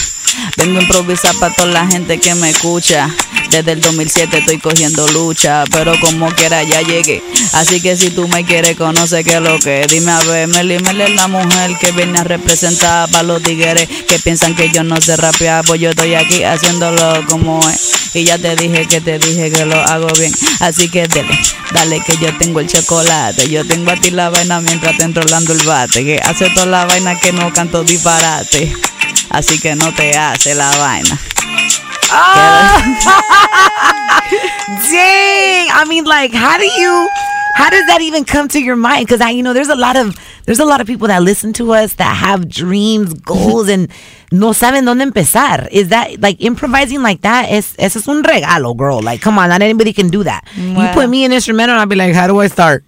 Vengo 0.57 0.79
a 0.79 0.81
improvisar 0.81 1.35
para 1.35 1.53
toda 1.55 1.67
la 1.69 1.87
gente 1.87 2.19
que 2.19 2.35
me 2.35 2.49
escucha. 2.49 3.09
Desde 3.49 3.71
el 3.71 3.81
2007 3.81 4.37
estoy 4.37 4.59
cogiendo 4.59 5.07
lucha, 5.07 5.63
pero 5.71 5.99
como 5.99 6.29
quiera 6.35 6.61
ya 6.63 6.81
llegué. 6.81 7.23
Así 7.53 7.81
que 7.81 7.97
si 7.97 8.11
tú 8.11 8.27
me 8.27 8.45
quieres 8.45 8.75
conocer 8.75 9.25
qué 9.25 9.35
es 9.35 9.41
lo 9.41 9.59
que 9.59 9.87
dime 9.89 10.11
a 10.11 10.19
ver, 10.19 10.47
Meli, 10.47 10.77
Meli 10.79 11.03
es 11.03 11.15
la 11.15 11.27
mujer 11.27 11.75
que 11.79 11.91
viene 11.91 12.19
a 12.19 12.23
representar 12.23 13.09
para 13.09 13.23
los 13.23 13.41
tigres 13.41 13.87
que 14.07 14.19
piensan 14.19 14.55
que 14.55 14.69
yo 14.69 14.83
no 14.83 15.01
sé 15.01 15.15
rapear, 15.17 15.65
pues 15.65 15.81
yo 15.81 15.89
estoy 15.89 16.13
aquí 16.13 16.43
haciéndolo 16.43 17.25
como 17.27 17.59
es. 17.69 17.99
Y 18.13 18.23
ya 18.23 18.37
te 18.37 18.55
dije 18.55 18.85
que 18.87 19.01
te 19.01 19.17
dije 19.19 19.51
que 19.51 19.65
lo 19.65 19.79
hago 19.79 20.07
bien. 20.19 20.31
Así 20.59 20.89
que 20.89 21.07
dale, 21.07 21.39
dale 21.73 22.01
que 22.01 22.17
yo 22.17 22.35
tengo 22.37 22.59
el 22.59 22.67
chocolate. 22.67 23.49
Yo 23.49 23.65
tengo 23.65 23.91
a 23.91 23.95
ti 23.95 24.11
la 24.11 24.29
vaina 24.29 24.61
mientras 24.61 24.97
te 24.97 25.03
enrolando 25.03 25.53
el 25.53 25.63
bate. 25.63 26.03
Que 26.03 26.19
hace 26.23 26.49
toda 26.51 26.65
la 26.65 26.85
vaina 26.85 27.19
que 27.19 27.31
no 27.31 27.51
canto 27.53 27.83
disparate. 27.83 28.73
Así 29.31 29.59
que 29.61 29.75
no 29.75 29.91
te 29.93 30.17
hace 30.17 30.55
la 30.55 30.69
vaina. 30.77 31.17
Ah. 32.11 32.81
Dang! 34.91 35.69
I 35.71 35.85
mean, 35.87 36.05
like, 36.05 36.33
how 36.33 36.57
do 36.57 36.65
you? 36.65 37.09
How 37.55 37.69
does 37.69 37.85
that 37.87 38.01
even 38.01 38.23
come 38.23 38.47
to 38.49 38.61
your 38.61 38.75
mind? 38.75 39.05
Because 39.05 39.21
I, 39.21 39.31
you 39.31 39.43
know, 39.43 39.53
there's 39.53 39.69
a 39.69 39.75
lot 39.75 39.95
of 39.97 40.15
there's 40.45 40.59
a 40.59 40.65
lot 40.65 40.81
of 40.81 40.87
people 40.87 41.07
that 41.09 41.21
listen 41.21 41.53
to 41.53 41.73
us 41.73 41.93
that 41.95 42.15
have 42.15 42.47
dreams, 42.49 43.13
goals, 43.25 43.67
and 43.69 43.89
no 44.31 44.51
saben 44.51 44.85
dónde 44.85 45.03
empezar. 45.11 45.67
Is 45.71 45.89
that 45.89 46.19
like 46.21 46.41
improvising 46.41 47.01
like 47.03 47.21
that? 47.21 47.51
Es 47.51 47.75
eso 47.77 47.99
es 47.99 48.07
un 48.07 48.23
regalo, 48.23 48.75
girl. 48.75 49.01
Like, 49.01 49.21
come 49.21 49.37
on, 49.37 49.49
not 49.49 49.61
anybody 49.61 49.93
can 49.93 50.09
do 50.09 50.23
that. 50.23 50.45
You 50.55 50.87
put 50.93 51.09
me 51.09 51.23
in 51.25 51.33
instrumental, 51.33 51.73
and 51.73 51.81
I'll 51.81 51.87
be 51.87 51.95
like, 51.95 52.13
how 52.15 52.27
do 52.27 52.39
I 52.39 52.47
start? 52.47 52.83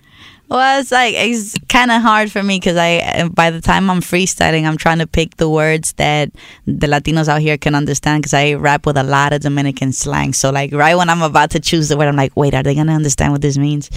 Well, 0.52 0.82
it's 0.82 0.91
like 0.91 1.16
it's 1.16 1.56
kind 1.70 1.91
of 1.91 2.02
hard 2.02 2.30
for 2.30 2.43
me 2.43 2.58
because 2.60 2.76
I, 2.76 2.97
uh, 2.97 3.30
by 3.30 3.52
the 3.52 3.62
time 3.62 3.89
I'm 3.89 4.02
freestyling, 4.02 4.66
I'm 4.66 4.76
trying 4.76 4.97
to 4.97 5.08
pick 5.08 5.38
the 5.38 5.47
words 5.47 5.93
that 5.93 6.30
the 6.66 6.88
Latinos 6.88 7.30
out 7.30 7.39
here 7.39 7.58
can 7.58 7.74
understand 7.74 8.22
because 8.22 8.34
I 8.34 8.56
rap 8.56 8.86
with 8.86 8.97
a 8.97 9.04
lot 9.04 9.32
of 9.32 9.39
Dominican 9.39 9.93
slang. 9.93 10.34
So, 10.34 10.49
like, 10.49 10.74
right 10.74 10.95
when 10.95 11.10
I'm 11.10 11.22
about 11.22 11.52
to 11.52 11.62
choose 11.62 11.88
the 11.88 11.95
word, 11.95 12.10
I'm 12.10 12.18
like, 12.18 12.36
wait, 12.36 12.54
are 12.54 12.64
they 12.64 12.76
gonna 12.76 12.91
understand 12.91 13.32
what 13.32 13.41
this 13.41 13.58
means? 13.58 13.89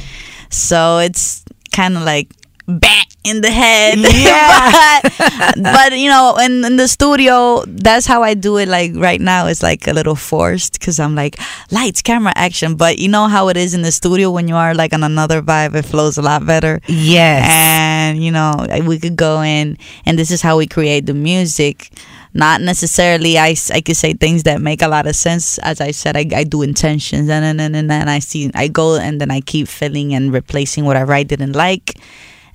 So 0.48 0.98
it's 0.98 1.44
kind 1.72 1.96
of 1.96 2.04
like 2.04 2.28
bang 2.66 3.04
in 3.24 3.40
the 3.40 3.50
head. 3.50 3.98
Yeah. 4.24 5.00
but, 5.02 5.62
but 5.62 5.98
you 5.98 6.08
know, 6.08 6.36
in, 6.36 6.64
in 6.64 6.76
the 6.76 6.88
studio, 6.88 7.64
that's 7.66 8.06
how 8.06 8.22
I 8.22 8.34
do 8.34 8.56
it. 8.58 8.68
Like 8.68 8.92
right 8.94 9.20
now, 9.20 9.46
it's 9.46 9.62
like 9.62 9.86
a 9.86 9.92
little 9.92 10.14
forced 10.14 10.78
because 10.78 11.00
I'm 11.00 11.14
like 11.14 11.38
lights, 11.70 12.00
camera, 12.00 12.32
action. 12.36 12.76
But 12.76 12.98
you 12.98 13.08
know 13.08 13.26
how 13.28 13.48
it 13.48 13.56
is 13.56 13.74
in 13.74 13.82
the 13.82 13.92
studio 13.92 14.30
when 14.30 14.48
you 14.48 14.54
are 14.54 14.74
like 14.74 14.92
on 14.92 15.02
another 15.02 15.42
vibe, 15.42 15.74
it 15.74 15.84
flows 15.84 16.16
a 16.16 16.22
lot 16.22 16.46
better. 16.46 16.80
Yes. 16.86 17.46
And 17.50 18.22
you 18.22 18.30
know, 18.30 18.66
we 18.86 18.98
could 18.98 19.16
go 19.16 19.42
in, 19.42 19.78
and 20.06 20.18
this 20.18 20.30
is 20.30 20.40
how 20.40 20.56
we 20.56 20.66
create 20.66 21.06
the 21.06 21.14
music. 21.14 21.90
Not 22.36 22.60
necessarily, 22.60 23.38
I, 23.38 23.54
I 23.72 23.80
could 23.80 23.96
say 23.96 24.14
things 24.14 24.42
that 24.42 24.60
make 24.60 24.82
a 24.82 24.88
lot 24.88 25.06
of 25.06 25.14
sense. 25.14 25.58
As 25.58 25.80
I 25.80 25.92
said, 25.92 26.16
I, 26.16 26.26
I 26.34 26.44
do 26.44 26.62
intentions, 26.62 27.28
and 27.28 27.44
then 27.44 27.60
and, 27.60 27.76
and 27.76 27.90
then 27.90 28.08
I 28.08 28.18
see, 28.18 28.50
I 28.54 28.68
go 28.68 28.96
and 28.96 29.20
then 29.20 29.30
I 29.30 29.40
keep 29.40 29.68
filling 29.68 30.14
and 30.14 30.32
replacing 30.32 30.84
whatever 30.84 31.12
I 31.12 31.22
didn't 31.22 31.52
like, 31.52 31.96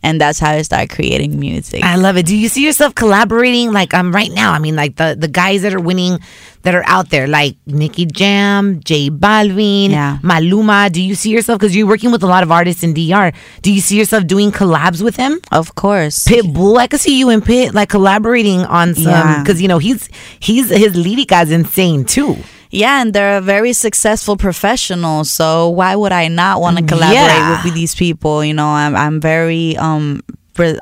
and 0.04 0.20
that's 0.20 0.40
how 0.40 0.52
I 0.52 0.62
start 0.64 0.90
creating 0.90 1.40
music. 1.40 1.84
I 1.84 1.96
love 1.96 2.18
it. 2.18 2.26
Do 2.26 2.36
you 2.36 2.48
see 2.50 2.64
yourself 2.66 2.96
collaborating 2.96 3.72
like 3.72 3.94
um 3.94 4.14
right 4.14 4.32
now? 4.32 4.52
I 4.54 4.60
mean, 4.60 4.76
like 4.76 4.96
the 4.96 5.16
the 5.20 5.28
guys 5.28 5.62
that 5.64 5.74
are 5.74 5.80
winning 5.82 6.20
that 6.64 6.76
are 6.76 6.84
out 6.88 7.10
there, 7.10 7.26
like 7.28 7.56
Nicky 7.68 8.06
Jam, 8.06 8.82
J 8.84 9.10
Balvin, 9.10 9.90
Yeah. 9.92 10.18
Maluma. 10.22 10.92
Do 10.92 11.02
you 11.02 11.16
see 11.16 11.30
yourself 11.32 11.60
because 11.60 11.76
you're 11.76 11.88
working 11.88 12.12
with 12.12 12.22
a 12.24 12.28
lot 12.28 12.44
of 12.44 12.52
artists 12.52 12.84
in 12.84 12.94
DR? 12.94 13.32
Do 13.62 13.72
you 13.72 13.80
see 13.82 13.98
yourself 13.98 14.28
doing 14.28 14.52
collabs 14.52 15.02
with 15.02 15.16
them? 15.16 15.40
Of 15.52 15.76
course. 15.76 16.26
Pitbull, 16.28 16.78
I 16.78 16.88
could 16.88 17.00
see 17.00 17.18
you 17.18 17.30
and 17.30 17.44
Pit 17.44 17.74
like 17.74 17.90
collaborating 17.90 18.62
on 18.66 18.94
some 18.96 19.04
Yeah. 19.06 19.42
because 19.44 19.62
you 19.62 19.68
know 19.68 19.78
he's 19.80 20.10
he's 20.40 20.70
his 20.70 20.94
lyrica 20.96 21.44
is 21.44 21.52
insane 21.52 22.04
too. 22.06 22.38
Yeah, 22.72 23.02
and 23.02 23.14
they're 23.14 23.42
very 23.42 23.74
successful 23.74 24.38
professionals. 24.38 25.32
So 25.32 25.70
why 25.70 25.96
would 25.96 26.12
I 26.12 26.28
not 26.28 26.62
want 26.62 26.78
to 26.78 26.84
collaborate 26.84 27.16
Yeah. 27.16 27.64
with 27.64 27.74
these 27.74 27.96
people? 27.96 28.44
You 28.44 28.54
know, 28.54 28.68
I'm 28.68 28.96
I'm 28.96 29.20
very 29.20 29.76
um 29.78 30.22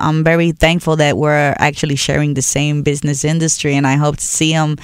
I'm 0.01 0.23
very 0.23 0.51
thankful 0.53 0.95
that 0.97 1.17
we're 1.17 1.53
actually 1.59 1.95
sharing 1.95 2.33
the 2.33 2.41
same 2.41 2.81
business 2.81 3.23
industry, 3.23 3.75
and 3.75 3.85
I 3.87 3.95
hope 3.95 4.17
to 4.17 4.25
see 4.25 4.51
them 4.51 4.77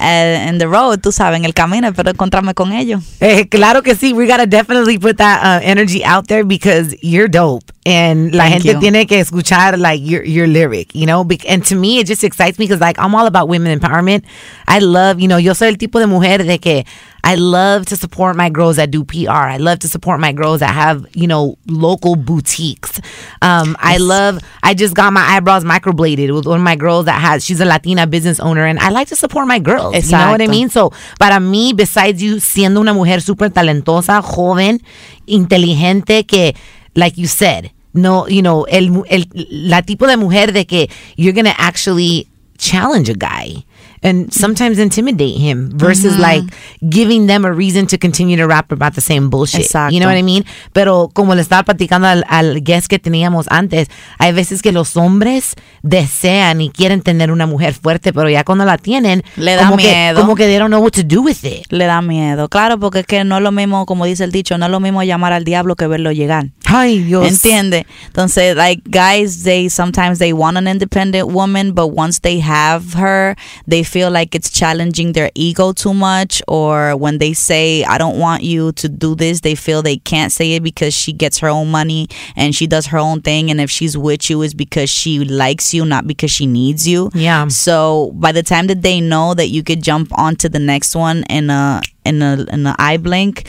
in 0.00 0.58
the 0.58 0.66
road. 0.66 1.00
Tú 1.00 1.12
sabes, 1.12 1.38
en 1.38 1.44
el 1.44 1.54
camino, 1.54 1.88
espero 1.88 2.10
encontrarme 2.10 2.54
con 2.54 2.72
ellos. 2.72 3.02
Eh, 3.20 3.48
claro 3.48 3.82
que 3.82 3.94
sí. 3.94 4.12
We 4.12 4.26
gotta 4.26 4.46
definitely 4.46 4.98
put 4.98 5.18
that 5.18 5.42
uh, 5.42 5.64
energy 5.64 6.04
out 6.04 6.26
there 6.28 6.44
because 6.44 6.96
you're 7.02 7.28
dope, 7.28 7.70
and 7.84 8.34
la 8.34 8.44
Thank 8.44 8.62
gente 8.62 8.72
you. 8.74 8.80
tiene 8.80 9.06
que 9.06 9.20
escuchar 9.20 9.78
like 9.78 10.02
your 10.04 10.24
your 10.24 10.46
lyric, 10.46 10.94
you 10.94 11.06
know. 11.06 11.26
And 11.48 11.64
to 11.66 11.76
me, 11.76 11.98
it 11.98 12.06
just 12.06 12.24
excites 12.24 12.58
me 12.58 12.66
because 12.66 12.80
like 12.80 12.98
I'm 12.98 13.14
all 13.14 13.26
about 13.26 13.48
women 13.48 13.78
empowerment. 13.78 14.24
I 14.66 14.78
love, 14.78 15.20
you 15.20 15.28
know, 15.28 15.38
yo 15.38 15.52
soy 15.54 15.68
el 15.68 15.76
tipo 15.76 15.98
de 15.98 16.06
mujer 16.06 16.44
de 16.44 16.58
que 16.58 16.86
I 17.24 17.34
love 17.34 17.86
to 17.86 17.96
support 17.96 18.36
my 18.36 18.48
girls 18.50 18.76
that 18.76 18.90
do 18.90 19.04
PR. 19.04 19.30
I 19.30 19.56
love 19.58 19.80
to 19.80 19.88
support 19.88 20.20
my 20.20 20.32
girls 20.32 20.60
that 20.60 20.72
have, 20.74 21.06
you 21.14 21.26
know, 21.26 21.56
local 21.66 22.16
boutiques. 22.16 23.00
Um, 23.42 23.76
I 23.78 23.98
love. 23.98 24.40
I 24.62 24.74
just 24.74 24.94
got 24.94 25.12
my 25.12 25.22
eyebrows 25.22 25.64
microbladed 25.64 26.34
with 26.34 26.46
one 26.46 26.58
of 26.58 26.64
my 26.64 26.76
girls 26.76 27.06
that 27.06 27.20
has. 27.20 27.44
She's 27.44 27.60
a 27.60 27.64
Latina 27.64 28.06
business 28.06 28.40
owner, 28.40 28.64
and 28.64 28.78
I 28.78 28.90
like 28.90 29.08
to 29.08 29.16
support 29.16 29.46
my 29.46 29.58
girls. 29.58 29.94
You 30.10 30.12
know 30.26 30.30
what 30.30 30.42
I 30.42 30.46
mean? 30.46 30.68
So, 30.70 30.90
para 31.18 31.40
mí, 31.40 31.74
besides 31.76 32.22
you 32.22 32.36
siendo 32.36 32.80
una 32.80 32.94
mujer 32.94 33.20
súper 33.20 33.50
talentosa, 33.50 34.22
joven, 34.22 34.80
inteligente, 35.26 36.26
que, 36.26 36.54
like 36.94 37.18
you 37.18 37.26
said, 37.26 37.70
no, 37.92 38.26
you 38.28 38.42
know, 38.42 38.64
el, 38.64 39.04
el, 39.08 39.24
la 39.50 39.82
tipo 39.82 40.06
de 40.06 40.16
mujer 40.16 40.52
de 40.52 40.64
que 40.64 40.88
you're 41.16 41.32
gonna 41.32 41.54
actually 41.58 42.28
challenge 42.58 43.08
a 43.08 43.14
guy 43.14 43.64
and 44.02 44.32
sometimes 44.32 44.78
intimidate 44.78 45.36
him 45.38 45.70
versus 45.74 46.18
like 46.18 46.42
giving 46.88 47.26
them 47.26 47.44
a 47.44 47.52
reason 47.52 47.86
to 47.86 47.98
continue 47.98 48.36
to 48.36 48.46
rap 48.46 48.72
about 48.72 48.94
the 48.94 49.00
same 49.00 49.28
bullshit. 49.28 49.66
Exacto. 49.66 49.92
You 49.92 50.00
know 50.00 50.08
what 50.08 50.16
I 50.16 50.22
mean? 50.22 50.44
Pero 50.72 51.10
como 51.12 51.34
le 51.34 51.42
estaba 51.42 51.64
platicando 51.64 52.06
al, 52.08 52.24
al 52.28 52.60
guest 52.62 52.86
que 52.88 52.98
teníamos 52.98 53.46
antes, 53.50 53.88
hay 54.18 54.32
veces 54.32 54.62
que 54.62 54.72
los 54.72 54.96
hombres 54.96 55.54
desean 55.82 56.60
y 56.60 56.70
quieren 56.70 57.02
tener 57.02 57.30
una 57.30 57.46
mujer 57.46 57.74
fuerte, 57.74 58.12
pero 58.12 58.28
ya 58.30 58.44
cuando 58.44 58.64
la 58.64 58.78
tienen, 58.78 59.22
Le 59.36 59.56
da 59.56 59.64
como 59.64 59.76
que, 59.76 59.84
miedo. 59.88 60.20
como 60.20 60.34
que 60.34 60.44
they 60.46 60.58
don't 60.58 60.70
know 60.70 60.82
what 60.82 60.92
to 60.92 61.02
do 61.02 61.22
with 61.22 61.44
it. 61.44 61.66
Le 61.70 61.84
da 61.86 62.00
miedo. 62.00 62.48
Claro, 62.48 62.78
porque 62.78 63.00
es 63.00 63.06
que 63.06 63.24
no 63.24 63.36
es 63.36 63.42
lo 63.42 63.52
mismo, 63.52 63.86
como 63.86 64.04
dice 64.06 64.24
el 64.24 64.32
dicho, 64.32 64.56
no 64.58 64.66
es 64.66 64.70
lo 64.70 64.80
mismo 64.80 65.02
llamar 65.02 65.32
al 65.32 65.44
diablo 65.44 65.76
que 65.76 65.86
verlo 65.86 66.12
llegar. 66.12 66.46
Ay, 66.64 67.00
Dios. 67.02 67.26
Entiende? 67.26 67.86
Entonces, 68.06 68.54
like 68.56 68.82
guys, 68.86 69.42
they 69.42 69.68
sometimes 69.68 70.18
they 70.18 70.32
want 70.32 70.56
an 70.56 70.68
independent 70.68 71.28
woman, 71.28 71.72
but 71.74 71.88
once 71.96 72.20
they 72.20 72.40
have 72.40 72.94
her, 72.94 73.34
they 73.68 73.82
feel 73.90 74.10
like 74.10 74.34
it's 74.34 74.50
challenging 74.50 75.12
their 75.12 75.30
ego 75.34 75.72
too 75.72 75.94
much. 75.94 76.42
Or 76.48 76.96
when 76.96 77.18
they 77.18 77.32
say, 77.32 77.84
"I 77.84 77.98
don't 77.98 78.18
want 78.18 78.42
you 78.42 78.72
to 78.72 78.88
do 78.88 79.14
this," 79.14 79.40
they 79.40 79.54
feel 79.54 79.82
they 79.82 79.96
can't 79.96 80.32
say 80.32 80.54
it 80.54 80.62
because 80.62 80.94
she 80.94 81.12
gets 81.12 81.38
her 81.38 81.48
own 81.48 81.70
money 81.70 82.08
and 82.36 82.54
she 82.54 82.66
does 82.66 82.86
her 82.86 82.98
own 82.98 83.20
thing. 83.22 83.50
And 83.50 83.60
if 83.60 83.70
she's 83.70 83.96
with 83.96 84.30
you, 84.30 84.42
is 84.42 84.54
because 84.54 84.90
she 84.90 85.20
likes 85.24 85.74
you, 85.74 85.84
not 85.84 86.06
because 86.06 86.30
she 86.30 86.46
needs 86.46 86.86
you. 86.86 87.10
Yeah. 87.14 87.48
So 87.48 88.12
by 88.14 88.32
the 88.32 88.42
time 88.42 88.66
that 88.68 88.82
they 88.82 89.00
know 89.00 89.34
that 89.34 89.48
you 89.48 89.62
could 89.62 89.82
jump 89.82 90.16
onto 90.18 90.48
the 90.48 90.60
next 90.60 90.94
one 90.94 91.24
in 91.24 91.50
a 91.50 91.82
in 92.04 92.22
a 92.22 92.46
in 92.52 92.66
a 92.66 92.74
eye 92.78 92.96
blink, 92.96 93.48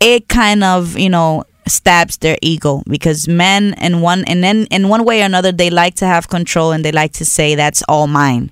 it 0.00 0.28
kind 0.28 0.64
of 0.64 0.98
you 0.98 1.08
know 1.10 1.44
stabs 1.66 2.18
their 2.18 2.36
ego 2.42 2.82
because 2.88 3.28
men 3.28 3.74
in 3.80 4.00
one 4.00 4.24
and 4.24 4.42
then 4.42 4.66
in 4.70 4.88
one 4.88 5.04
way 5.04 5.22
or 5.22 5.24
another 5.24 5.52
they 5.52 5.70
like 5.70 5.94
to 5.94 6.06
have 6.06 6.28
control 6.28 6.72
and 6.72 6.84
they 6.84 6.90
like 6.90 7.12
to 7.12 7.24
say 7.24 7.54
that's 7.54 7.82
all 7.88 8.06
mine 8.06 8.50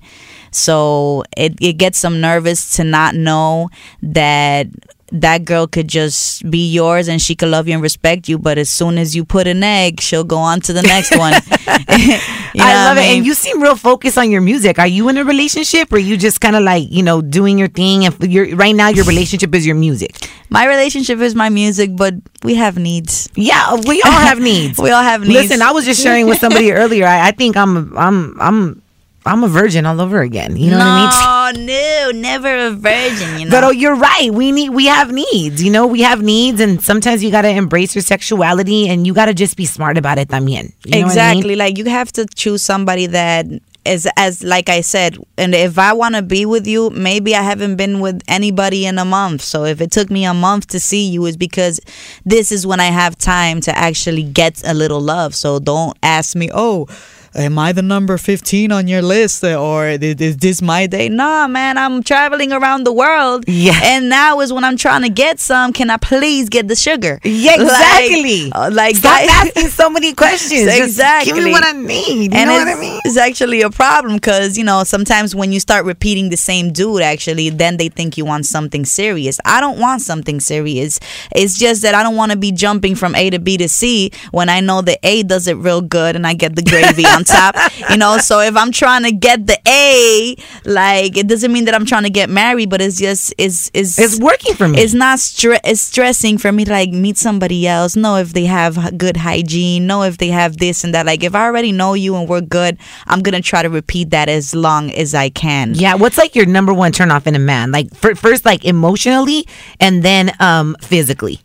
so 0.59 1.25
it, 1.37 1.55
it 1.61 1.75
gets 1.75 2.03
them 2.03 2.21
nervous 2.21 2.77
to 2.77 2.85
not 2.85 3.15
know 3.15 3.69
that 4.03 4.67
that 5.11 5.45
girl 5.47 5.67
could 5.67 5.89
just 5.89 6.49
be 6.51 6.71
yours 6.71 7.09
and 7.09 7.23
she 7.23 7.35
could 7.35 7.49
love 7.49 7.67
you 7.67 7.73
and 7.73 7.83
respect 7.83 8.29
you 8.29 8.39
but 8.39 8.59
as 8.59 8.69
soon 8.69 8.99
as 8.99 9.17
you 9.17 9.25
put 9.25 9.47
an 9.47 9.63
egg 9.63 10.01
she'll 10.03 10.23
go 10.25 10.37
on 10.37 10.61
to 10.61 10.73
the 10.75 10.83
next 10.83 11.17
one 11.17 11.33
You 12.55 12.65
know 12.65 12.71
I 12.71 12.75
love 12.89 12.97
it. 12.97 13.01
mean? 13.03 13.17
And 13.19 13.27
you 13.27 13.35
seem 13.35 13.63
real 13.63 13.77
focused 13.77 14.17
on 14.19 14.31
your 14.31 14.41
music. 14.41 14.79
Are 14.79 14.87
you 14.87 15.09
in 15.11 15.19
a 15.19 15.25
relationship 15.25 15.93
or 15.93 15.99
you 15.99 16.17
just 16.17 16.41
kind 16.41 16.57
of 16.57 16.63
like, 16.63 16.91
you 16.91 17.03
know, 17.03 17.21
doing 17.21 17.59
your 17.59 17.69
thing? 17.69 18.07
And 18.07 18.33
you're 18.33 18.57
right 18.57 18.75
now, 18.75 18.89
your 18.89 19.05
relationship 19.05 19.55
is 19.55 19.67
your 19.67 19.77
music. 19.77 20.29
my 20.51 20.67
relationship 20.67 21.19
is 21.21 21.35
my 21.35 21.51
music 21.51 21.95
but 21.95 22.15
we 22.43 22.55
have 22.55 22.79
needs 22.79 23.29
Yeah, 23.35 23.75
we 23.87 24.01
all 24.03 24.11
have 24.13 24.41
needs. 24.41 24.79
we 24.83 24.91
all 24.91 25.03
have 25.03 25.21
needs 25.21 25.35
Listen, 25.35 25.63
I 25.63 25.73
was 25.73 25.85
just 25.85 26.03
sharing 26.03 26.27
with 26.27 26.39
somebody 26.39 26.73
earlier. 26.73 27.07
I, 27.07 27.29
I 27.29 27.33
think 27.33 27.57
I'm, 27.57 27.97
I'm, 27.97 28.41
I'm, 28.41 28.83
I'm 29.29 29.45
a 29.45 29.49
virgin 29.49 29.87
all 29.87 30.01
over 30.01 30.21
again. 30.23 30.57
You 30.57 30.71
know 30.71 30.79
what 30.79 30.87
I 30.87 31.53
mean? 31.53 31.67
no, 31.67 32.11
no, 32.13 32.21
never 32.21 32.67
a 32.67 32.71
virgin. 32.71 33.39
You 33.39 33.45
know. 33.45 33.51
But 33.51 33.65
oh, 33.65 33.71
you're 33.71 33.95
right. 33.95 34.33
We 34.33 34.53
need, 34.53 34.71
we 34.71 34.87
have 34.87 35.13
needs. 35.13 35.63
You 35.63 35.71
know, 35.71 35.87
we 35.87 36.03
have 36.03 36.23
needs, 36.23 36.61
and 36.61 36.83
sometimes 36.83 37.23
you 37.23 37.31
gotta 37.31 37.51
embrace 37.51 37.95
your 37.95 38.03
sexuality, 38.03 38.89
and 38.89 39.07
you 39.07 39.15
gotta 39.15 39.35
just 39.35 39.57
be 39.57 39.67
smart 39.67 39.99
about 39.99 40.19
it 40.19 40.29
también. 40.29 40.73
You 40.85 41.01
know 41.03 41.07
what 41.07 41.07
I 41.07 41.11
exactly. 41.11 41.49
mean? 41.51 41.59
Like 41.59 41.79
you 41.79 41.85
have 41.87 42.11
to 42.13 42.27
choose 42.27 42.63
somebody 42.63 43.07
that 43.07 43.47
is 43.89 44.09
as 44.17 44.43
like 44.43 44.69
I 44.69 44.83
said, 44.83 45.17
and 45.37 45.55
if 45.55 45.79
I 45.79 45.93
want 45.93 46.15
to 46.15 46.23
be 46.23 46.45
with 46.47 46.67
you, 46.67 46.91
maybe 46.91 47.35
I 47.35 47.43
haven't 47.43 47.77
been 47.77 48.01
with 48.01 48.23
anybody 48.29 48.87
in 48.87 48.99
a 48.99 49.05
month. 49.05 49.43
So 49.43 49.65
if 49.65 49.81
it 49.81 49.91
took 49.91 50.11
me 50.11 50.25
a 50.25 50.35
month 50.35 50.69
to 50.69 50.81
see 50.81 51.09
you, 51.09 51.27
is 51.27 51.37
because 51.37 51.81
this 52.25 52.53
is 52.53 52.67
when 52.67 52.81
I 52.81 52.87
have 52.87 53.17
time 53.17 53.61
to 53.63 53.77
actually 53.77 54.23
get 54.23 54.63
a 54.67 54.75
little 54.75 55.01
love. 55.01 55.35
So 55.35 55.59
don't 55.59 55.97
ask 56.03 56.37
me, 56.37 56.51
oh. 56.53 56.87
Am 57.35 57.59
I 57.59 57.73
the 57.73 57.83
number 57.83 58.17
15 58.19 58.73
on 58.73 58.89
your 58.89 59.03
list 59.03 59.45
or 59.45 59.89
is 59.89 60.37
this 60.37 60.63
my 60.63 60.87
day? 60.87 61.09
Nah, 61.09 61.47
man, 61.49 61.79
I'm 61.79 62.03
traveling 62.03 62.53
around 62.53 62.85
the 62.85 62.93
world. 62.93 63.45
Yeah. 63.47 63.79
And 63.83 64.09
now 64.09 64.41
is 64.41 64.53
when 64.53 64.65
I'm 64.65 64.77
trying 64.77 65.03
to 65.03 65.09
get 65.09 65.41
some. 65.41 65.73
Can 65.73 65.91
I 65.91 65.97
please 65.97 66.49
get 66.49 66.69
the 66.69 66.77
sugar? 66.77 67.21
Yeah, 67.25 67.55
exactly. 67.55 68.51
Like, 68.51 68.55
uh, 68.57 68.71
like 68.73 68.97
Stop 68.97 69.19
guys- 69.21 69.29
asking 69.49 69.69
so 69.69 69.91
many 69.91 70.15
questions. 70.23 70.65
Just 70.65 70.81
exactly. 70.81 71.33
give 71.33 71.45
me 71.45 71.51
what 71.51 71.65
I 71.65 71.73
need. 71.73 72.33
You 72.33 72.39
and 72.39 72.49
know 72.49 72.55
what 72.59 72.69
I 72.69 72.81
mean? 72.81 73.01
it's 73.05 73.17
actually 73.17 73.63
a 73.63 73.71
problem 73.71 74.15
because 74.15 74.57
you 74.59 74.65
know 74.65 74.85
sometimes 74.85 75.35
when 75.35 75.53
you 75.53 75.61
start 75.61 75.85
repeating 75.85 76.31
the 76.31 76.37
same 76.37 76.73
dude, 76.73 77.03
actually, 77.03 77.51
then 77.51 77.77
they 77.77 77.89
think 77.89 78.17
you 78.17 78.25
want 78.25 78.47
something 78.47 78.85
serious. 78.85 79.39
I 79.45 79.61
don't 79.61 79.79
want 79.79 80.03
something 80.03 80.41
serious. 80.41 80.99
It's 81.35 81.59
just 81.59 81.83
that 81.83 81.95
I 81.95 82.03
don't 82.03 82.17
want 82.17 82.33
to 82.33 82.39
be 82.39 82.53
jumping 82.53 82.95
from 82.95 83.15
A 83.15 83.31
to 83.31 83.39
B 83.39 83.57
to 83.59 83.69
C 83.69 84.11
when 84.31 84.49
I 84.49 84.61
know 84.61 84.83
the 84.83 84.99
A 85.07 85.23
does 85.23 85.47
it 85.49 85.55
real 85.57 85.81
good 85.81 86.17
and 86.17 86.27
I 86.27 86.35
get 86.35 86.57
the 86.57 86.63
gravy 86.63 87.05
on 87.07 87.25
top. 87.31 87.55
You 87.91 87.97
know, 87.97 88.19
so 88.19 88.41
if 88.41 88.57
I'm 88.57 88.73
trying 88.73 89.05
to 89.05 89.13
get 89.13 89.47
the 89.47 89.59
A, 89.69 90.37
like 90.65 91.17
it 91.17 91.27
doesn't 91.29 91.53
mean 91.53 91.65
that 91.67 91.75
I'm 91.75 91.87
trying 91.87 92.05
to 92.05 92.11
get 92.11 92.29
married, 92.31 92.71
but 92.71 92.81
it's 92.81 92.99
just 92.99 93.35
it's 93.39 93.71
it's 93.75 93.99
It's 93.99 94.19
working 94.21 94.55
for 94.55 94.69
me. 94.69 94.81
it's 94.81 94.95
not 94.95 95.19
stre- 95.19 95.61
it's 95.65 95.81
stressing 95.81 96.39
for 96.39 96.51
me 96.53 96.65
to 96.65 96.71
like 96.71 96.91
meet 96.91 97.17
somebody 97.19 97.67
else 97.67 97.97
know 97.97 98.17
if 98.17 98.33
they 98.33 98.45
have 98.47 98.97
good 98.99 99.17
hygiene 99.19 99.87
know 99.87 100.03
if 100.03 100.19
they 100.19 100.29
have 100.29 100.57
this 100.59 100.85
and 100.85 100.95
that 100.95 101.07
like 101.07 101.23
if 101.23 101.35
i 101.35 101.45
already 101.45 101.73
know 101.73 101.95
you 101.95 102.17
and 102.17 102.29
we're 102.29 102.41
good 102.41 102.77
i'm 103.07 103.21
gonna 103.23 103.41
try 103.41 103.63
to 103.63 103.69
repeat 103.71 104.11
that 104.11 104.29
as 104.29 104.55
long 104.55 104.91
as 104.93 105.15
i 105.15 105.29
can 105.29 105.75
Yeah, 105.75 105.95
what's 105.95 106.19
like 106.19 106.35
your 106.35 106.47
number 106.47 106.73
one 106.75 106.93
turn 106.93 107.11
off 107.11 107.27
in 107.27 107.35
a 107.35 107.39
man? 107.39 107.73
Like 107.73 107.95
fir- 107.95 108.15
first, 108.15 108.45
like 108.45 108.65
emotionally, 108.65 109.47
and 109.81 110.03
then 110.03 110.33
um 110.41 110.77
physically. 110.81 111.41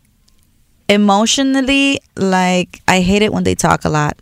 emotionally 0.88 1.98
like 2.16 2.80
i 2.88 3.00
hate 3.00 3.22
it 3.22 3.32
when 3.32 3.44
they 3.44 3.54
talk 3.54 3.84
a 3.84 3.88
lot 3.88 4.18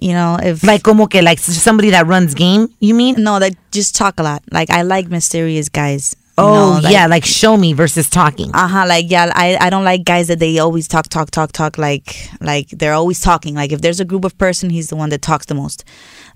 you 0.00 0.12
know 0.12 0.38
if 0.42 0.62
Like 0.64 0.82
como 0.82 1.06
que 1.06 1.22
like 1.22 1.38
somebody 1.38 1.90
that 1.90 2.06
runs 2.06 2.34
game. 2.34 2.68
You 2.80 2.94
mean? 2.94 3.16
no 3.18 3.38
they 3.38 3.50
just 3.70 3.94
talk 3.96 4.18
a 4.18 4.22
lot 4.22 4.42
like 4.50 4.70
i 4.70 4.82
like 4.82 5.08
mysterious 5.08 5.68
guys 5.68 6.14
Oh 6.40 6.78
know, 6.80 6.88
yeah, 6.88 7.08
like 7.08 7.24
show 7.24 7.56
me 7.56 7.72
versus 7.72 8.08
talking. 8.08 8.52
uh-huh 8.54 8.84
like 8.86 9.06
yeah 9.10 9.32
I, 9.34 9.58
I 9.60 9.70
don't 9.70 9.82
like 9.82 10.04
guys 10.04 10.28
that 10.28 10.38
they 10.38 10.58
always 10.60 10.86
talk 10.86 11.08
talk 11.08 11.30
talk 11.32 11.50
talk 11.50 11.78
like 11.78 12.30
like 12.40 12.68
they're 12.68 12.94
always 12.94 13.20
talking 13.20 13.54
like 13.56 13.72
if 13.72 13.80
there's 13.80 13.98
a 13.98 14.04
group 14.04 14.24
of 14.24 14.38
person 14.38 14.70
he's 14.70 14.88
the 14.88 14.94
one 14.94 15.08
that 15.10 15.20
talks 15.20 15.46
the 15.46 15.54
most 15.56 15.84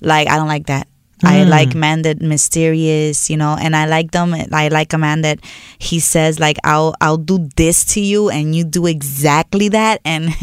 like 0.01 0.27
i 0.29 0.35
don't 0.37 0.49
like 0.49 0.67
that 0.67 0.89
I 1.25 1.45
mm. 1.45 1.49
like 1.49 1.75
men 1.75 2.03
that 2.03 2.21
mysterious, 2.21 3.31
you 3.31 3.37
know, 3.37 3.57
and 3.59 3.77
I 3.77 3.87
like 3.87 4.11
them. 4.11 4.35
I 4.53 4.69
like 4.69 4.93
a 4.93 4.99
man 4.99 5.23
that 5.23 5.41
he 5.79 6.01
says 6.01 6.41
like 6.41 6.59
I'll 6.65 6.95
I'll 7.01 7.17
do 7.17 7.49
this 7.57 7.85
to 7.95 8.01
you 8.01 8.29
and 8.29 8.55
you 8.55 8.65
do 8.65 8.87
exactly 8.87 9.69
that 9.71 10.01
and 10.05 10.29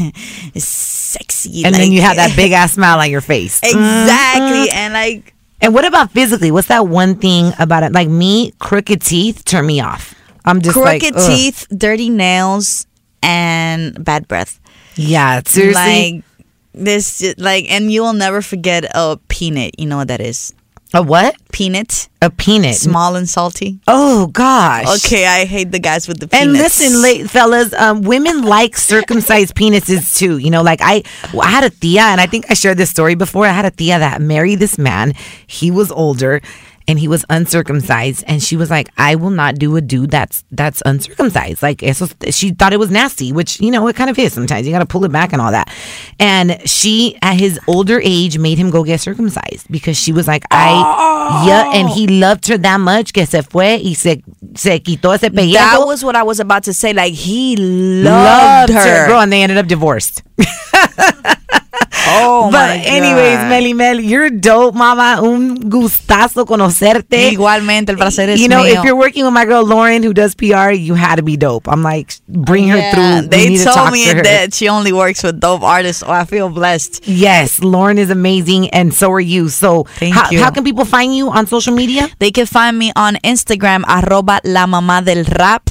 it's 0.54 0.64
sexy. 0.64 1.64
and 1.64 1.74
then 1.74 1.92
you 1.92 2.00
have 2.02 2.16
that 2.16 2.34
big 2.36 2.52
ass 2.52 2.72
smile 2.72 2.98
on 2.98 3.10
your 3.10 3.20
face. 3.20 3.60
exactly 3.62 4.70
uh-huh. 4.70 4.74
and 4.74 4.94
like 4.94 5.34
And 5.60 5.74
what 5.74 5.84
about 5.84 6.12
physically? 6.12 6.50
What's 6.50 6.68
that 6.68 6.88
one 6.88 7.16
thing 7.16 7.52
about 7.58 7.82
it? 7.82 7.92
Like 7.92 8.08
me, 8.08 8.52
crooked 8.58 9.02
teeth 9.02 9.44
turn 9.44 9.66
me 9.66 9.80
off. 9.80 10.14
I'm 10.44 10.62
just 10.62 10.76
crooked 10.76 11.14
ugh. 11.14 11.30
teeth, 11.30 11.66
dirty 11.68 12.08
nails, 12.08 12.86
and 13.22 14.02
bad 14.02 14.26
breath. 14.26 14.58
Yeah, 14.96 15.42
seriously. 15.44 16.14
Like 16.14 16.24
this, 16.72 17.34
like, 17.36 17.70
and 17.70 17.92
you 17.92 18.02
will 18.02 18.14
never 18.14 18.42
forget 18.42 18.84
a 18.94 19.18
peanut. 19.28 19.78
You 19.78 19.86
know 19.86 19.98
what 19.98 20.08
that 20.08 20.20
is? 20.20 20.54
A 20.92 21.02
what? 21.02 21.36
Peanut, 21.52 22.08
A 22.22 22.30
peanut. 22.30 22.74
small 22.76 23.16
and 23.16 23.28
salty. 23.28 23.78
Oh 23.86 24.26
gosh. 24.28 25.04
Okay, 25.04 25.26
I 25.26 25.44
hate 25.44 25.70
the 25.72 25.78
guys 25.78 26.08
with 26.08 26.18
the 26.20 26.26
peanuts. 26.28 26.42
And 26.46 26.52
listen, 26.52 27.02
late 27.02 27.28
fellas, 27.30 27.72
um, 27.74 28.02
women 28.02 28.42
like 28.42 28.76
circumcised 28.92 29.54
penises 29.54 30.16
too. 30.16 30.38
You 30.38 30.50
know, 30.50 30.62
like 30.62 30.80
I, 30.82 31.02
I 31.40 31.48
had 31.50 31.64
a 31.64 31.70
tia, 31.70 32.02
and 32.02 32.20
I 32.20 32.26
think 32.26 32.46
I 32.50 32.54
shared 32.54 32.76
this 32.78 32.90
story 32.90 33.14
before. 33.14 33.46
I 33.46 33.50
had 33.52 33.64
a 33.64 33.70
tia 33.70 33.98
that 33.98 34.20
married 34.20 34.58
this 34.58 34.78
man. 34.78 35.14
He 35.46 35.70
was 35.70 35.90
older, 35.92 36.40
and 36.88 36.98
he 36.98 37.08
was 37.08 37.24
uncircumcised, 37.30 38.24
and 38.26 38.42
she 38.42 38.56
was 38.56 38.70
like, 38.70 38.88
"I 38.96 39.14
will 39.14 39.30
not 39.30 39.56
do 39.56 39.76
a 39.76 39.80
dude 39.80 40.10
that's 40.10 40.44
that's 40.50 40.82
uncircumcised." 40.84 41.62
Like, 41.62 41.82
she 42.30 42.50
thought 42.50 42.72
it 42.72 42.78
was 42.78 42.90
nasty, 42.90 43.32
which 43.32 43.60
you 43.60 43.70
know 43.70 43.86
it 43.88 43.96
kind 43.96 44.10
of 44.10 44.18
is 44.18 44.32
sometimes. 44.32 44.66
You 44.66 44.72
got 44.72 44.80
to 44.80 44.86
pull 44.86 45.04
it 45.04 45.12
back 45.12 45.32
and 45.32 45.40
all 45.40 45.52
that. 45.52 45.72
And 46.18 46.60
she, 46.68 47.16
at 47.22 47.34
his 47.38 47.58
older 47.66 48.00
age, 48.02 48.38
made 48.38 48.58
him 48.58 48.70
go 48.70 48.84
get 48.84 49.00
circumcised 49.00 49.66
because 49.70 49.96
she 49.96 50.12
was 50.12 50.26
like, 50.26 50.44
"I, 50.50 50.72
oh. 50.72 51.46
yeah," 51.46 51.70
and 51.74 51.88
he 51.88 52.06
loved 52.06 52.46
her 52.48 52.58
that 52.58 52.80
much 52.80 53.12
que 53.12 53.26
se 53.26 53.42
fue 53.42 53.80
y 53.82 53.92
se 53.94 54.22
se 54.56 54.80
quitó 54.80 55.14
ese 55.14 55.30
pellejo. 55.30 55.54
that 55.54 55.86
was 55.86 56.04
what 56.04 56.16
I 56.16 56.22
was 56.22 56.40
about 56.40 56.64
to 56.64 56.72
say. 56.72 56.92
Like 56.92 57.14
he 57.14 57.56
loved, 57.56 58.72
her. 58.72 59.06
girl, 59.06 59.20
and 59.20 59.32
they 59.32 59.42
ended 59.42 59.58
up 59.58 59.66
divorced. 59.66 60.22
Oh 61.92 62.44
but 62.50 62.52
my 62.52 62.76
anyways, 62.78 63.36
God. 63.38 63.48
Mely 63.48 63.72
Mel, 63.72 64.00
you're 64.00 64.30
dope, 64.30 64.74
mama. 64.74 65.20
Un 65.22 65.56
gustazo 65.68 66.46
conocerte. 66.46 67.30
Igualmente, 67.32 67.90
el 67.90 67.96
placer 67.96 68.28
es 68.30 68.40
you 68.40 68.48
know, 68.48 68.62
mío. 68.62 68.78
if 68.78 68.84
you're 68.84 68.96
working 68.96 69.24
with 69.24 69.32
my 69.34 69.44
girl 69.44 69.64
Lauren, 69.64 70.02
who 70.02 70.12
does 70.14 70.34
PR, 70.34 70.70
you 70.70 70.94
had 70.94 71.16
to 71.16 71.22
be 71.22 71.36
dope. 71.36 71.68
I'm 71.68 71.82
like, 71.82 72.14
bring 72.28 72.68
her 72.68 72.76
Yeah, 72.78 72.92
through. 72.92 73.28
We 73.36 73.56
They 73.56 73.64
told 73.64 73.92
me 73.92 74.04
to 74.06 74.22
that 74.22 74.54
she 74.54 74.68
only 74.68 74.92
works 74.92 75.22
with 75.22 75.40
dope 75.40 75.62
artists. 75.62 76.02
Oh, 76.06 76.10
I 76.12 76.24
feel 76.24 76.48
blessed. 76.48 77.06
Yes, 77.08 77.60
Lauren 77.60 77.98
is 77.98 78.10
amazing, 78.10 78.70
and 78.70 78.94
so 78.94 79.10
are 79.12 79.20
you. 79.20 79.48
So, 79.48 79.84
how, 80.12 80.30
you. 80.30 80.40
how 80.40 80.50
can 80.50 80.64
people 80.64 80.84
find 80.84 81.14
you 81.14 81.30
on 81.30 81.46
social 81.46 81.74
media? 81.74 82.08
They 82.18 82.30
can 82.30 82.46
find 82.46 82.78
me 82.78 82.92
on 82.96 83.16
Instagram, 83.24 83.84
arroba 83.86 84.40
la 84.44 84.66
mamá 84.66 85.04
del 85.04 85.24
rap. 85.24 85.70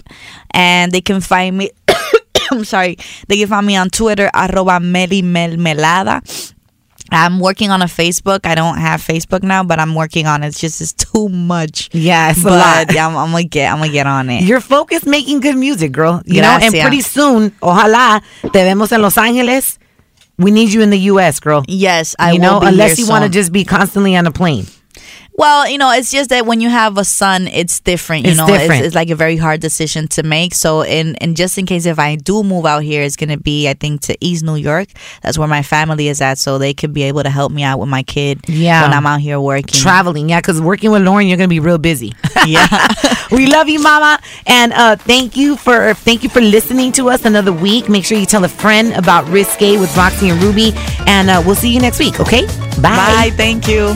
And 0.51 0.91
they 0.91 1.01
can 1.01 1.21
find 1.21 1.55
me, 1.59 1.69
I'm 2.51 2.63
sorry, 2.63 2.97
they 3.27 3.37
can 3.37 3.47
find 3.47 3.65
me 3.65 3.75
on 3.75 3.89
Twitter, 3.89 4.29
arroba 4.33 4.79
meli 4.79 5.21
mel 5.21 5.51
melada. 5.51 6.21
I'm 7.11 7.39
working 7.39 7.71
on 7.71 7.81
a 7.81 7.85
Facebook. 7.85 8.45
I 8.45 8.53
don't 8.53 8.77
have 8.77 9.01
Facebook 9.01 9.41
now, 9.41 9.63
but 9.63 9.79
I'm 9.79 9.95
working 9.95 10.27
on 10.27 10.43
it. 10.43 10.47
It's 10.49 10.59
just 10.59 10.79
it's 10.79 10.93
too 10.93 11.27
much. 11.27 11.89
Yeah, 11.91 12.29
it's 12.29 12.41
a 12.41 12.43
but 12.43 12.87
lot. 12.87 12.93
yeah, 12.93 13.07
I'm, 13.07 13.17
I'm 13.17 13.31
gonna 13.31 13.43
get 13.45 13.71
I'm 13.71 13.79
gonna 13.79 13.91
get 13.91 14.05
on 14.05 14.29
it. 14.29 14.43
You're 14.43 14.61
focused 14.61 15.07
making 15.07 15.39
good 15.39 15.55
music, 15.57 15.91
girl. 15.91 16.21
You 16.25 16.41
know, 16.41 16.59
and 16.61 16.71
pretty 16.71 17.01
soon, 17.01 17.49
ojalá 17.61 18.21
te 18.41 18.63
vemos 18.63 18.91
en 18.91 19.01
Los 19.01 19.17
Angeles. 19.17 19.79
We 20.37 20.51
need 20.51 20.71
you 20.71 20.81
in 20.81 20.89
the 20.89 20.99
U.S., 21.11 21.41
girl. 21.41 21.65
yes, 21.67 22.15
I 22.17 22.31
you 22.31 22.39
know, 22.39 22.61
be 22.61 22.67
unless 22.67 22.97
you 22.97 23.09
want 23.09 23.25
to 23.25 23.29
just 23.29 23.51
be 23.51 23.65
constantly 23.65 24.15
on 24.15 24.25
a 24.25 24.31
plane. 24.31 24.67
Well, 25.39 25.69
you 25.69 25.77
know, 25.77 25.89
it's 25.91 26.11
just 26.11 26.31
that 26.31 26.45
when 26.45 26.59
you 26.59 26.67
have 26.69 26.97
a 26.97 27.05
son, 27.05 27.47
it's 27.47 27.79
different. 27.79 28.25
You 28.25 28.31
It's 28.31 28.37
know, 28.37 28.45
different. 28.45 28.81
It's, 28.81 28.87
it's 28.87 28.95
like 28.95 29.09
a 29.09 29.15
very 29.15 29.37
hard 29.37 29.61
decision 29.61 30.09
to 30.09 30.21
make. 30.21 30.53
So, 30.53 30.83
in 30.83 31.15
and 31.23 31.37
just 31.37 31.57
in 31.57 31.65
case 31.65 31.85
if 31.85 31.97
I 31.97 32.17
do 32.17 32.43
move 32.43 32.65
out 32.65 32.83
here, 32.83 33.03
it's 33.03 33.15
gonna 33.15 33.37
be 33.37 33.69
I 33.69 33.73
think 33.73 34.01
to 34.01 34.17
East 34.19 34.43
New 34.43 34.55
York. 34.57 34.89
That's 35.23 35.37
where 35.37 35.47
my 35.47 35.63
family 35.63 36.09
is 36.09 36.19
at, 36.19 36.39
so 36.39 36.57
they 36.57 36.73
could 36.73 36.91
be 36.93 37.03
able 37.03 37.23
to 37.23 37.29
help 37.29 37.53
me 37.53 37.63
out 37.63 37.79
with 37.79 37.87
my 37.87 38.03
kid. 38.03 38.41
Yeah. 38.49 38.81
when 38.81 38.91
I'm 38.91 39.05
out 39.05 39.21
here 39.21 39.39
working. 39.39 39.79
Traveling, 39.79 40.27
yeah, 40.27 40.41
because 40.41 40.59
working 40.61 40.91
with 40.91 41.03
Lauren, 41.03 41.25
you're 41.27 41.37
gonna 41.37 41.47
be 41.47 41.61
real 41.61 41.77
busy. 41.77 42.11
yeah. 42.45 42.67
we 43.31 43.47
love 43.47 43.69
you, 43.69 43.79
Mama, 43.79 44.19
and 44.45 44.73
uh, 44.73 44.97
thank 44.97 45.37
you 45.37 45.55
for 45.55 45.93
thank 45.93 46.21
you 46.23 46.29
for 46.29 46.41
listening 46.41 46.91
to 46.99 47.09
us 47.09 47.23
another 47.23 47.53
week. 47.53 47.87
Make 47.87 48.03
sure 48.03 48.17
you 48.17 48.25
tell 48.25 48.43
a 48.43 48.49
friend 48.49 48.91
about 48.91 49.25
Risque 49.29 49.77
with 49.79 49.95
Roxy 49.95 50.31
and 50.31 50.43
Ruby, 50.43 50.73
and 51.07 51.29
uh, 51.29 51.41
we'll 51.45 51.55
see 51.55 51.73
you 51.73 51.79
next 51.79 51.99
week. 51.99 52.19
Okay, 52.19 52.45
Bye. 52.81 52.99
Bye. 52.99 53.31
Thank 53.37 53.69
you. 53.69 53.95